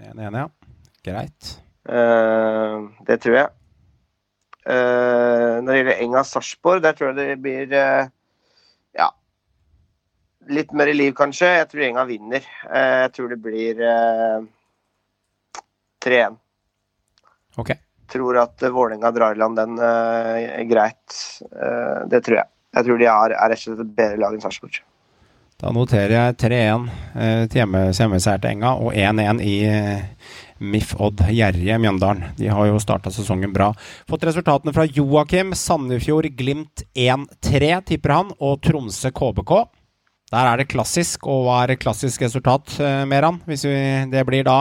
1-1, 0.00 0.38
ja. 0.40 0.46
Greit. 1.04 1.50
Eh, 1.88 2.78
det 3.06 3.18
tror 3.22 3.38
jeg. 3.38 3.52
Eh, 4.64 5.54
når 5.60 5.68
det 5.68 5.78
gjelder 5.82 6.02
Enga 6.06 6.24
Sarpsborg, 6.24 6.82
der 6.86 6.96
tror 6.96 7.12
jeg 7.12 7.18
det 7.20 7.42
blir 7.44 7.74
eh, 7.76 8.06
ja, 8.96 9.10
litt 10.48 10.72
mer 10.72 10.88
i 10.88 10.96
liv, 10.96 11.12
kanskje. 11.16 11.52
Jeg 11.60 11.70
tror 11.70 11.86
Enga 11.90 12.06
vinner. 12.08 12.46
Eh, 12.70 13.00
jeg 13.04 13.12
tror 13.18 13.34
det 13.34 13.40
blir 13.44 13.84
eh, 13.84 14.48
3-1. 16.04 16.40
Ok. 17.60 17.76
Tror 18.14 18.40
at 18.40 18.62
Vålerenga 18.62 19.12
drar 19.14 19.36
i 19.36 19.40
land 19.40 19.60
den 19.60 19.78
eh, 19.78 20.64
greit. 20.68 21.20
Eh, 21.52 22.00
det 22.10 22.24
tror 22.24 22.40
jeg. 22.42 22.53
Jeg 22.74 22.86
tror 22.88 22.98
de 22.98 23.06
er, 23.06 23.36
er 23.36 23.52
rett 23.52 23.60
og 23.60 23.64
slett 23.68 23.84
et 23.84 23.94
bedre 23.96 24.20
lag 24.20 24.34
enn 24.34 24.42
Sarpsborg. 24.42 24.80
Da 25.62 25.70
noterer 25.70 26.12
jeg 26.16 26.36
3-1 26.42 26.88
eh, 27.14 27.44
til 27.46 27.60
hjemme- 27.60 27.84
hjemmeseier 27.94 28.40
til 28.42 28.50
Enga 28.50 28.72
og 28.74 28.96
1-1 28.98 29.42
i 29.46 29.54
eh, 29.70 30.32
MIF 30.58 30.96
Odd 30.98 31.22
Gjerrige 31.30 31.78
Mjøndalen. 31.78 32.32
De 32.38 32.50
har 32.50 32.66
jo 32.66 32.80
starta 32.82 33.12
sesongen 33.14 33.54
bra. 33.54 33.70
Fått 34.10 34.26
resultatene 34.26 34.74
fra 34.74 34.86
Joakim. 34.88 35.54
Sandefjord 35.54 36.26
Glimt 36.36 36.82
1-3, 36.98 37.70
tipper 37.86 38.16
han. 38.16 38.34
Og 38.42 38.58
Tromsø 38.66 39.12
KBK. 39.14 39.54
Der 40.34 40.50
er 40.50 40.58
det 40.58 40.68
klassisk. 40.72 41.28
Og 41.30 41.46
hva 41.46 41.60
er 41.64 41.78
klassisk 41.78 42.26
resultat, 42.26 42.74
eh, 42.82 43.04
Meran? 43.06 43.38
Hvis 43.46 43.66
vi, 43.68 43.76
det 44.10 44.26
blir 44.26 44.46
da 44.46 44.58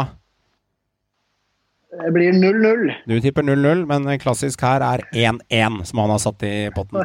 Det 1.94 2.10
blir 2.16 2.34
0-0. 2.34 2.88
Du 3.06 3.14
tipper 3.22 3.46
0-0, 3.46 3.84
men 3.86 4.08
klassisk 4.20 4.64
her 4.66 4.82
er 4.82 5.04
1-1, 5.14 5.84
som 5.86 6.00
han 6.02 6.10
har 6.10 6.22
satt 6.24 6.42
i 6.48 6.54
potten. 6.74 7.04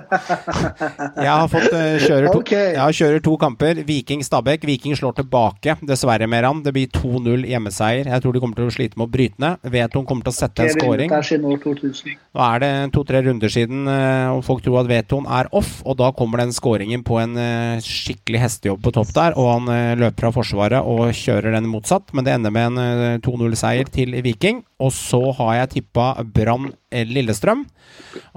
Jeg 1.26 1.28
har 1.28 1.48
fått 1.52 1.74
kjører 2.06 2.28
to, 2.32 2.38
Ok. 2.40 2.52
jeg 2.54 2.96
kjører 2.96 3.22
to 3.24 3.34
kamper. 3.40 3.82
Viking-Stabæk. 3.88 4.64
Viking 4.68 4.94
slår 4.96 5.16
tilbake, 5.18 5.74
dessverre, 5.86 6.28
Meran. 6.30 6.62
Det 6.64 6.72
blir 6.76 6.88
2-0 6.94 7.44
hjemmeseier. 7.50 8.08
Jeg 8.08 8.24
tror 8.24 8.32
de 8.36 8.40
kommer 8.42 8.56
til 8.60 8.70
å 8.70 8.74
slite 8.74 8.96
med 8.98 9.08
å 9.08 9.12
bryte 9.12 9.42
ned. 9.42 9.68
Veton 9.74 10.06
kommer 10.08 10.24
til 10.26 10.32
å 10.32 10.38
sette 10.38 10.64
en 10.64 10.72
scoring. 10.72 11.12
Rutt 11.12 11.28
siden 11.28 11.44
år 11.52 11.60
2000. 11.66 12.16
Nå 12.38 12.44
er 12.48 12.64
det 12.64 12.72
to-tre 12.96 13.22
runder 13.26 13.52
siden, 13.52 13.84
eh, 13.92 14.30
og 14.32 14.42
folk 14.46 14.64
tror 14.64 14.80
at 14.84 14.90
Veton 14.90 15.28
er 15.28 15.50
off, 15.52 15.82
og 15.84 15.98
da 16.00 16.10
kommer 16.16 16.42
den 16.42 16.54
scoringen 16.56 17.04
på 17.06 17.20
en 17.20 17.36
eh, 17.36 17.84
skikkelig 17.84 18.40
hestejobb 18.46 18.82
på 18.88 18.94
topp 18.96 19.12
der, 19.16 19.36
og 19.36 19.50
han 19.52 19.68
eh, 19.74 19.92
løper 20.00 20.28
fra 20.28 20.34
forsvaret 20.40 20.80
og 20.80 21.12
kjører 21.18 21.58
den 21.58 21.68
motsatt, 21.70 22.14
men 22.16 22.24
det 22.26 22.38
ender 22.38 22.54
med 22.54 22.72
en 22.72 22.78
eh, 23.14 23.20
2-0-seier 23.26 23.90
til 23.92 24.16
Viking. 24.24 24.62
Og 24.78 24.92
så 24.94 25.18
har 25.40 25.54
jeg 25.56 25.70
tippa 25.72 26.12
Brann 26.22 26.68
eh, 26.94 27.06
Lillestrøm. 27.08 27.64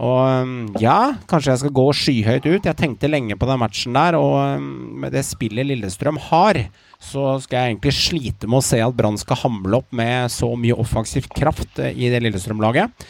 Og 0.01 0.47
mm, 0.47 0.79
ja, 0.81 1.13
kanskje 1.29 1.53
jeg 1.53 1.61
skal 1.61 1.75
gå 1.77 1.85
skyhøyt 1.99 2.47
ut. 2.47 2.65
Jeg 2.65 2.79
tenkte 2.79 3.11
lenge 3.11 3.37
på 3.37 3.49
den 3.49 3.61
matchen 3.61 3.97
der, 3.97 4.17
og 4.17 4.61
mm, 4.61 4.71
med 5.03 5.13
det 5.13 5.21
spillet 5.27 5.69
Lillestrøm 5.69 6.17
har, 6.31 6.63
så 7.01 7.35
skal 7.43 7.59
jeg 7.59 7.75
egentlig 7.75 7.93
slite 7.97 8.49
med 8.49 8.61
å 8.61 8.65
se 8.65 8.81
at 8.81 8.97
Brann 8.97 9.19
skal 9.21 9.41
hamle 9.43 9.83
opp 9.83 9.93
med 9.93 10.33
så 10.33 10.49
mye 10.57 10.77
offensiv 10.81 11.29
kraft 11.29 11.81
eh, 11.81 11.93
i 11.93 12.09
det 12.13 12.23
Lillestrøm-laget. 12.25 13.05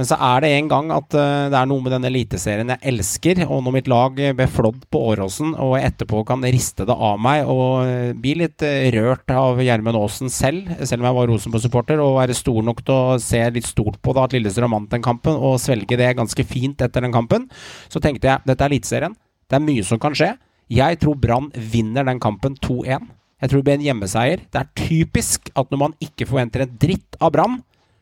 Men 0.00 0.06
så 0.08 0.16
er 0.16 0.40
det 0.40 0.48
en 0.56 0.68
gang 0.70 0.86
at 0.96 1.12
eh, 1.12 1.50
det 1.52 1.56
er 1.58 1.66
noe 1.68 1.84
med 1.84 1.92
den 1.92 2.06
eliteserien 2.08 2.70
jeg 2.72 2.80
elsker, 2.88 3.42
og 3.44 3.58
når 3.66 3.74
mitt 3.74 3.88
lag 3.92 4.14
ble 4.16 4.46
flådd 4.48 4.86
på 4.88 5.02
Åråsen 5.10 5.50
og 5.60 5.74
jeg 5.76 5.90
etterpå 5.90 6.22
kan 6.30 6.46
riste 6.46 6.86
det 6.88 6.96
av 6.96 7.18
meg 7.20 7.44
og 7.52 7.84
eh, 7.84 8.14
bli 8.16 8.32
litt 8.40 8.64
eh, 8.64 8.88
rørt 8.94 9.28
av 9.28 9.60
Gjermund 9.60 10.00
Aasen 10.00 10.32
selv, 10.32 10.72
selv 10.88 11.04
om 11.04 11.10
jeg 11.10 11.18
var 11.18 11.28
Rosenborg-supporter, 11.28 12.00
og 12.00 12.16
være 12.16 12.38
stor 12.38 12.64
nok 12.64 12.80
til 12.80 12.96
å 12.96 13.20
se 13.20 13.44
litt 13.52 13.68
stort 13.68 14.00
på 14.00 14.16
da, 14.16 14.24
at 14.24 14.38
Lillestrøm 14.38 14.78
vant 14.78 14.96
den 14.96 15.04
kampen, 15.04 15.36
og 15.36 15.60
svelge 15.60 16.00
det 16.00 16.14
ganske 16.16 16.48
fint 16.48 16.80
etter 16.80 17.04
den 17.04 17.12
kampen, 17.12 17.50
så 17.92 18.00
tenkte 18.00 18.32
jeg 18.32 18.48
dette 18.48 18.64
er 18.64 18.72
eliteserien, 18.72 19.20
det 19.52 19.60
er 19.60 19.68
mye 19.68 19.84
som 19.84 20.00
kan 20.00 20.16
skje. 20.16 20.32
Jeg 20.72 21.02
tror 21.04 21.20
Brann 21.20 21.52
vinner 21.52 22.08
den 22.08 22.24
kampen 22.24 22.56
2-1. 22.56 23.10
Jeg 23.40 23.50
tror 23.50 23.60
det 23.60 23.66
blir 23.68 23.76
en 23.82 23.84
hjemmeseier. 23.90 24.48
Det 24.48 24.64
er 24.64 24.72
typisk 24.80 25.52
at 25.58 25.68
når 25.68 25.84
man 25.84 26.00
ikke 26.00 26.28
forventer 26.30 26.64
en 26.64 26.78
dritt 26.80 27.20
av 27.20 27.34
Brann, 27.36 27.60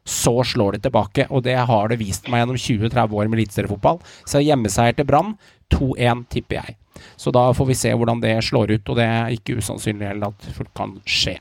så 0.08 0.34
slår 0.46 0.76
de 0.76 0.82
tilbake, 0.86 1.26
og 1.28 1.44
det 1.44 1.56
har 1.68 1.90
det 1.90 2.00
vist 2.00 2.28
meg 2.32 2.42
gjennom 2.42 2.58
20-30 2.58 3.16
år 3.20 3.28
med 3.28 3.38
eliteseriefotball. 3.38 4.00
Så 4.28 4.42
hjemmeseier 4.42 4.96
til 4.96 5.08
Brann, 5.08 5.34
2-1 5.74 6.24
tipper 6.32 6.62
jeg. 6.62 6.78
Så 7.20 7.30
da 7.34 7.44
får 7.54 7.68
vi 7.68 7.76
se 7.78 7.92
hvordan 7.94 8.22
det 8.24 8.38
slår 8.46 8.72
ut, 8.74 8.88
og 8.88 8.98
det 8.98 9.06
er 9.06 9.34
ikke 9.36 9.58
usannsynlig 9.60 10.08
heller 10.08 10.32
at 10.32 10.48
det 10.48 10.68
kan 10.78 10.96
skje. 11.06 11.36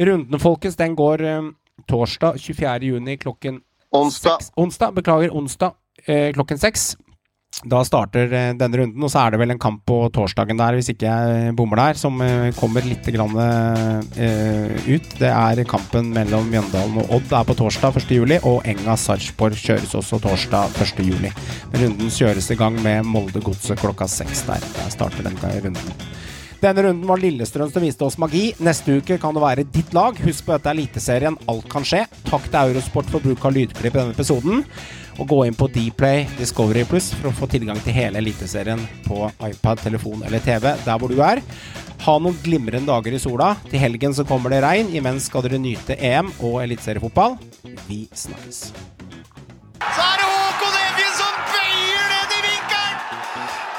Runden, 0.00 0.40
folkens, 0.40 0.78
den 0.80 0.96
går 0.98 1.24
eh, 1.28 1.52
torsdag 1.90 2.40
24. 2.40 2.88
juni 2.88 3.18
klokken 3.20 3.60
Onsdag. 3.92 4.40
6. 4.40 4.52
Onsdag, 4.56 4.94
beklager, 4.96 5.34
onsdag 5.36 5.74
eh, 6.06 6.32
klokken 6.32 6.58
seks. 6.58 6.94
Da 7.68 7.82
starter 7.84 8.32
eh, 8.32 8.50
denne 8.58 8.78
runden, 8.80 9.04
og 9.04 9.10
så 9.12 9.20
er 9.22 9.34
det 9.34 9.40
vel 9.42 9.52
en 9.52 9.60
kamp 9.60 9.82
på 9.86 9.98
torsdagen 10.14 10.58
der, 10.58 10.74
hvis 10.78 10.88
ikke 10.90 11.04
jeg 11.04 11.52
bommer 11.58 11.78
der, 11.78 11.98
som 12.00 12.16
eh, 12.24 12.48
kommer 12.56 12.82
litt 12.86 13.06
grann, 13.12 13.36
uh, 13.36 14.88
ut. 14.88 15.10
Det 15.20 15.28
er 15.28 15.62
kampen 15.68 16.10
mellom 16.16 16.48
Mjøndalen 16.50 16.96
og 17.04 17.12
Odd 17.18 17.34
er 17.36 17.46
på 17.46 17.56
torsdag 17.60 18.00
1. 18.00 18.14
juli, 18.16 18.40
og 18.48 18.64
Enga-Sarpsborg 18.72 19.60
kjøres 19.60 19.92
også 20.00 20.18
torsdag 20.24 20.80
1. 20.80 21.04
juli. 21.06 21.30
Runden 21.76 22.10
kjøres 22.10 22.50
i 22.50 22.58
gang 22.58 22.80
med 22.82 23.06
Molde-Godset 23.06 23.78
klokka 23.84 24.08
seks 24.10 24.46
der. 24.48 24.64
Der 24.80 24.90
starter 24.96 25.28
den 25.28 25.38
runden. 25.38 25.94
Denne 26.62 26.82
runden 26.86 27.08
var 27.08 27.18
Lillestrøm 27.18 27.72
som 27.74 27.82
viste 27.82 28.06
oss 28.06 28.16
magi. 28.22 28.52
Neste 28.62 29.00
uke 29.00 29.16
kan 29.18 29.34
det 29.34 29.42
være 29.42 29.64
ditt 29.74 29.90
lag. 29.96 30.18
Husk 30.22 30.46
på 30.46 30.54
dette 30.54 30.70
er 30.70 30.76
Eliteserien. 30.76 31.38
Alt 31.50 31.66
kan 31.70 31.86
skje. 31.86 32.04
Takk 32.28 32.44
til 32.46 32.60
Eurosport 32.60 33.10
for 33.10 33.24
bruk 33.24 33.42
av 33.48 33.56
lydklipp 33.56 33.96
i 33.96 33.98
denne 33.98 34.14
episoden. 34.14 34.62
Og 35.20 35.28
gå 35.28 35.42
inn 35.46 35.56
på 35.58 35.68
Dplay 35.72 36.24
Discovery 36.38 36.86
Pluss 36.88 37.10
for 37.18 37.28
å 37.28 37.36
få 37.36 37.48
tilgang 37.52 37.80
til 37.84 37.96
hele 37.96 38.22
Eliteserien 38.22 38.80
på 39.04 39.26
iPad, 39.44 39.82
telefon 39.84 40.24
eller 40.26 40.40
TV 40.44 40.72
der 40.84 40.98
hvor 41.00 41.12
du 41.12 41.20
er. 41.20 41.42
Ha 42.02 42.16
noen 42.18 42.38
glimrende 42.42 42.88
dager 42.90 43.14
i 43.14 43.20
sola. 43.22 43.52
Til 43.68 43.78
helgen 43.78 44.14
så 44.16 44.24
kommer 44.26 44.50
det 44.50 44.62
regn. 44.64 44.88
Imens 44.96 45.28
skal 45.30 45.44
dere 45.44 45.60
nyte 45.62 45.94
EM 46.02 46.32
og 46.40 46.62
eliteseriefotball. 46.64 47.36
Vi 47.86 48.08
snakkes. 48.10 48.72
Så 49.82 50.02
er 50.02 50.18
det 50.18 50.26
Håkon 50.26 50.78
Evjen 50.80 51.14
som 51.18 51.36
bøyer 51.52 52.08
ned 52.14 52.34
i 52.38 52.40
vinkelen! 52.48 52.98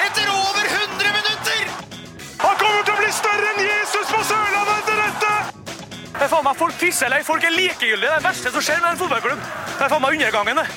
Etter 0.06 0.32
over 0.32 0.70
100 0.70 1.12
minutter! 1.18 1.68
Han 2.46 2.58
kommer 2.62 2.88
til 2.88 2.96
å 2.96 3.02
bli 3.02 3.12
større 3.20 3.52
enn 3.52 3.62
Jesus 3.66 4.08
på 4.14 4.24
Sørlandet 4.30 4.80
etter 4.80 5.04
dette! 5.04 5.36
Det 6.14 6.26
er 6.28 6.32
faen 6.32 6.48
meg 6.48 6.60
Folk 6.64 6.80
pisser 6.80 7.10
eller 7.10 7.28
folk 7.28 7.44
er 7.44 7.56
likegyldige. 7.58 8.08
Det 8.08 8.14
er 8.14 8.24
det 8.24 8.30
verste 8.30 8.56
som 8.56 8.64
skjer 8.64 8.84
med 8.84 8.94
en 8.94 9.04
fotballklubb. 9.04 9.46
Det 9.74 9.88
er 9.88 9.96
faen 9.98 10.06
meg 10.06 10.20
undergangen, 10.20 10.64
det. 10.64 10.68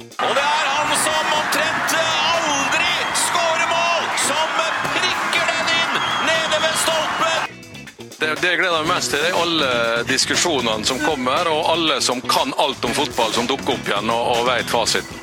Og 0.00 0.34
det 0.36 0.42
er 0.44 0.68
han 0.70 0.92
som 0.96 1.32
omtrent 1.36 1.94
aldri 2.00 2.92
skårer 3.20 3.66
mål, 3.68 4.06
som 4.24 4.54
prikker 4.94 5.50
den 5.50 5.72
inn 5.76 5.98
nede 6.28 6.60
ved 6.64 6.78
stolpen! 6.84 7.40
Det, 8.20 8.30
det 8.40 8.54
gleder 8.60 8.80
meg 8.80 8.94
mest 8.94 9.12
til, 9.12 9.24
er 9.24 9.36
alle 9.42 9.70
diskusjonene 10.08 10.88
som 10.88 11.00
kommer, 11.04 11.52
og 11.52 11.72
alle 11.74 12.00
som 12.04 12.20
kan 12.24 12.54
alt 12.56 12.84
om 12.88 12.96
fotball, 12.96 13.32
som 13.36 13.48
dukker 13.50 13.76
opp 13.76 13.92
igjen 13.92 14.12
og, 14.14 14.22
og 14.38 14.48
vet 14.48 14.72
fasiten. 14.72 15.20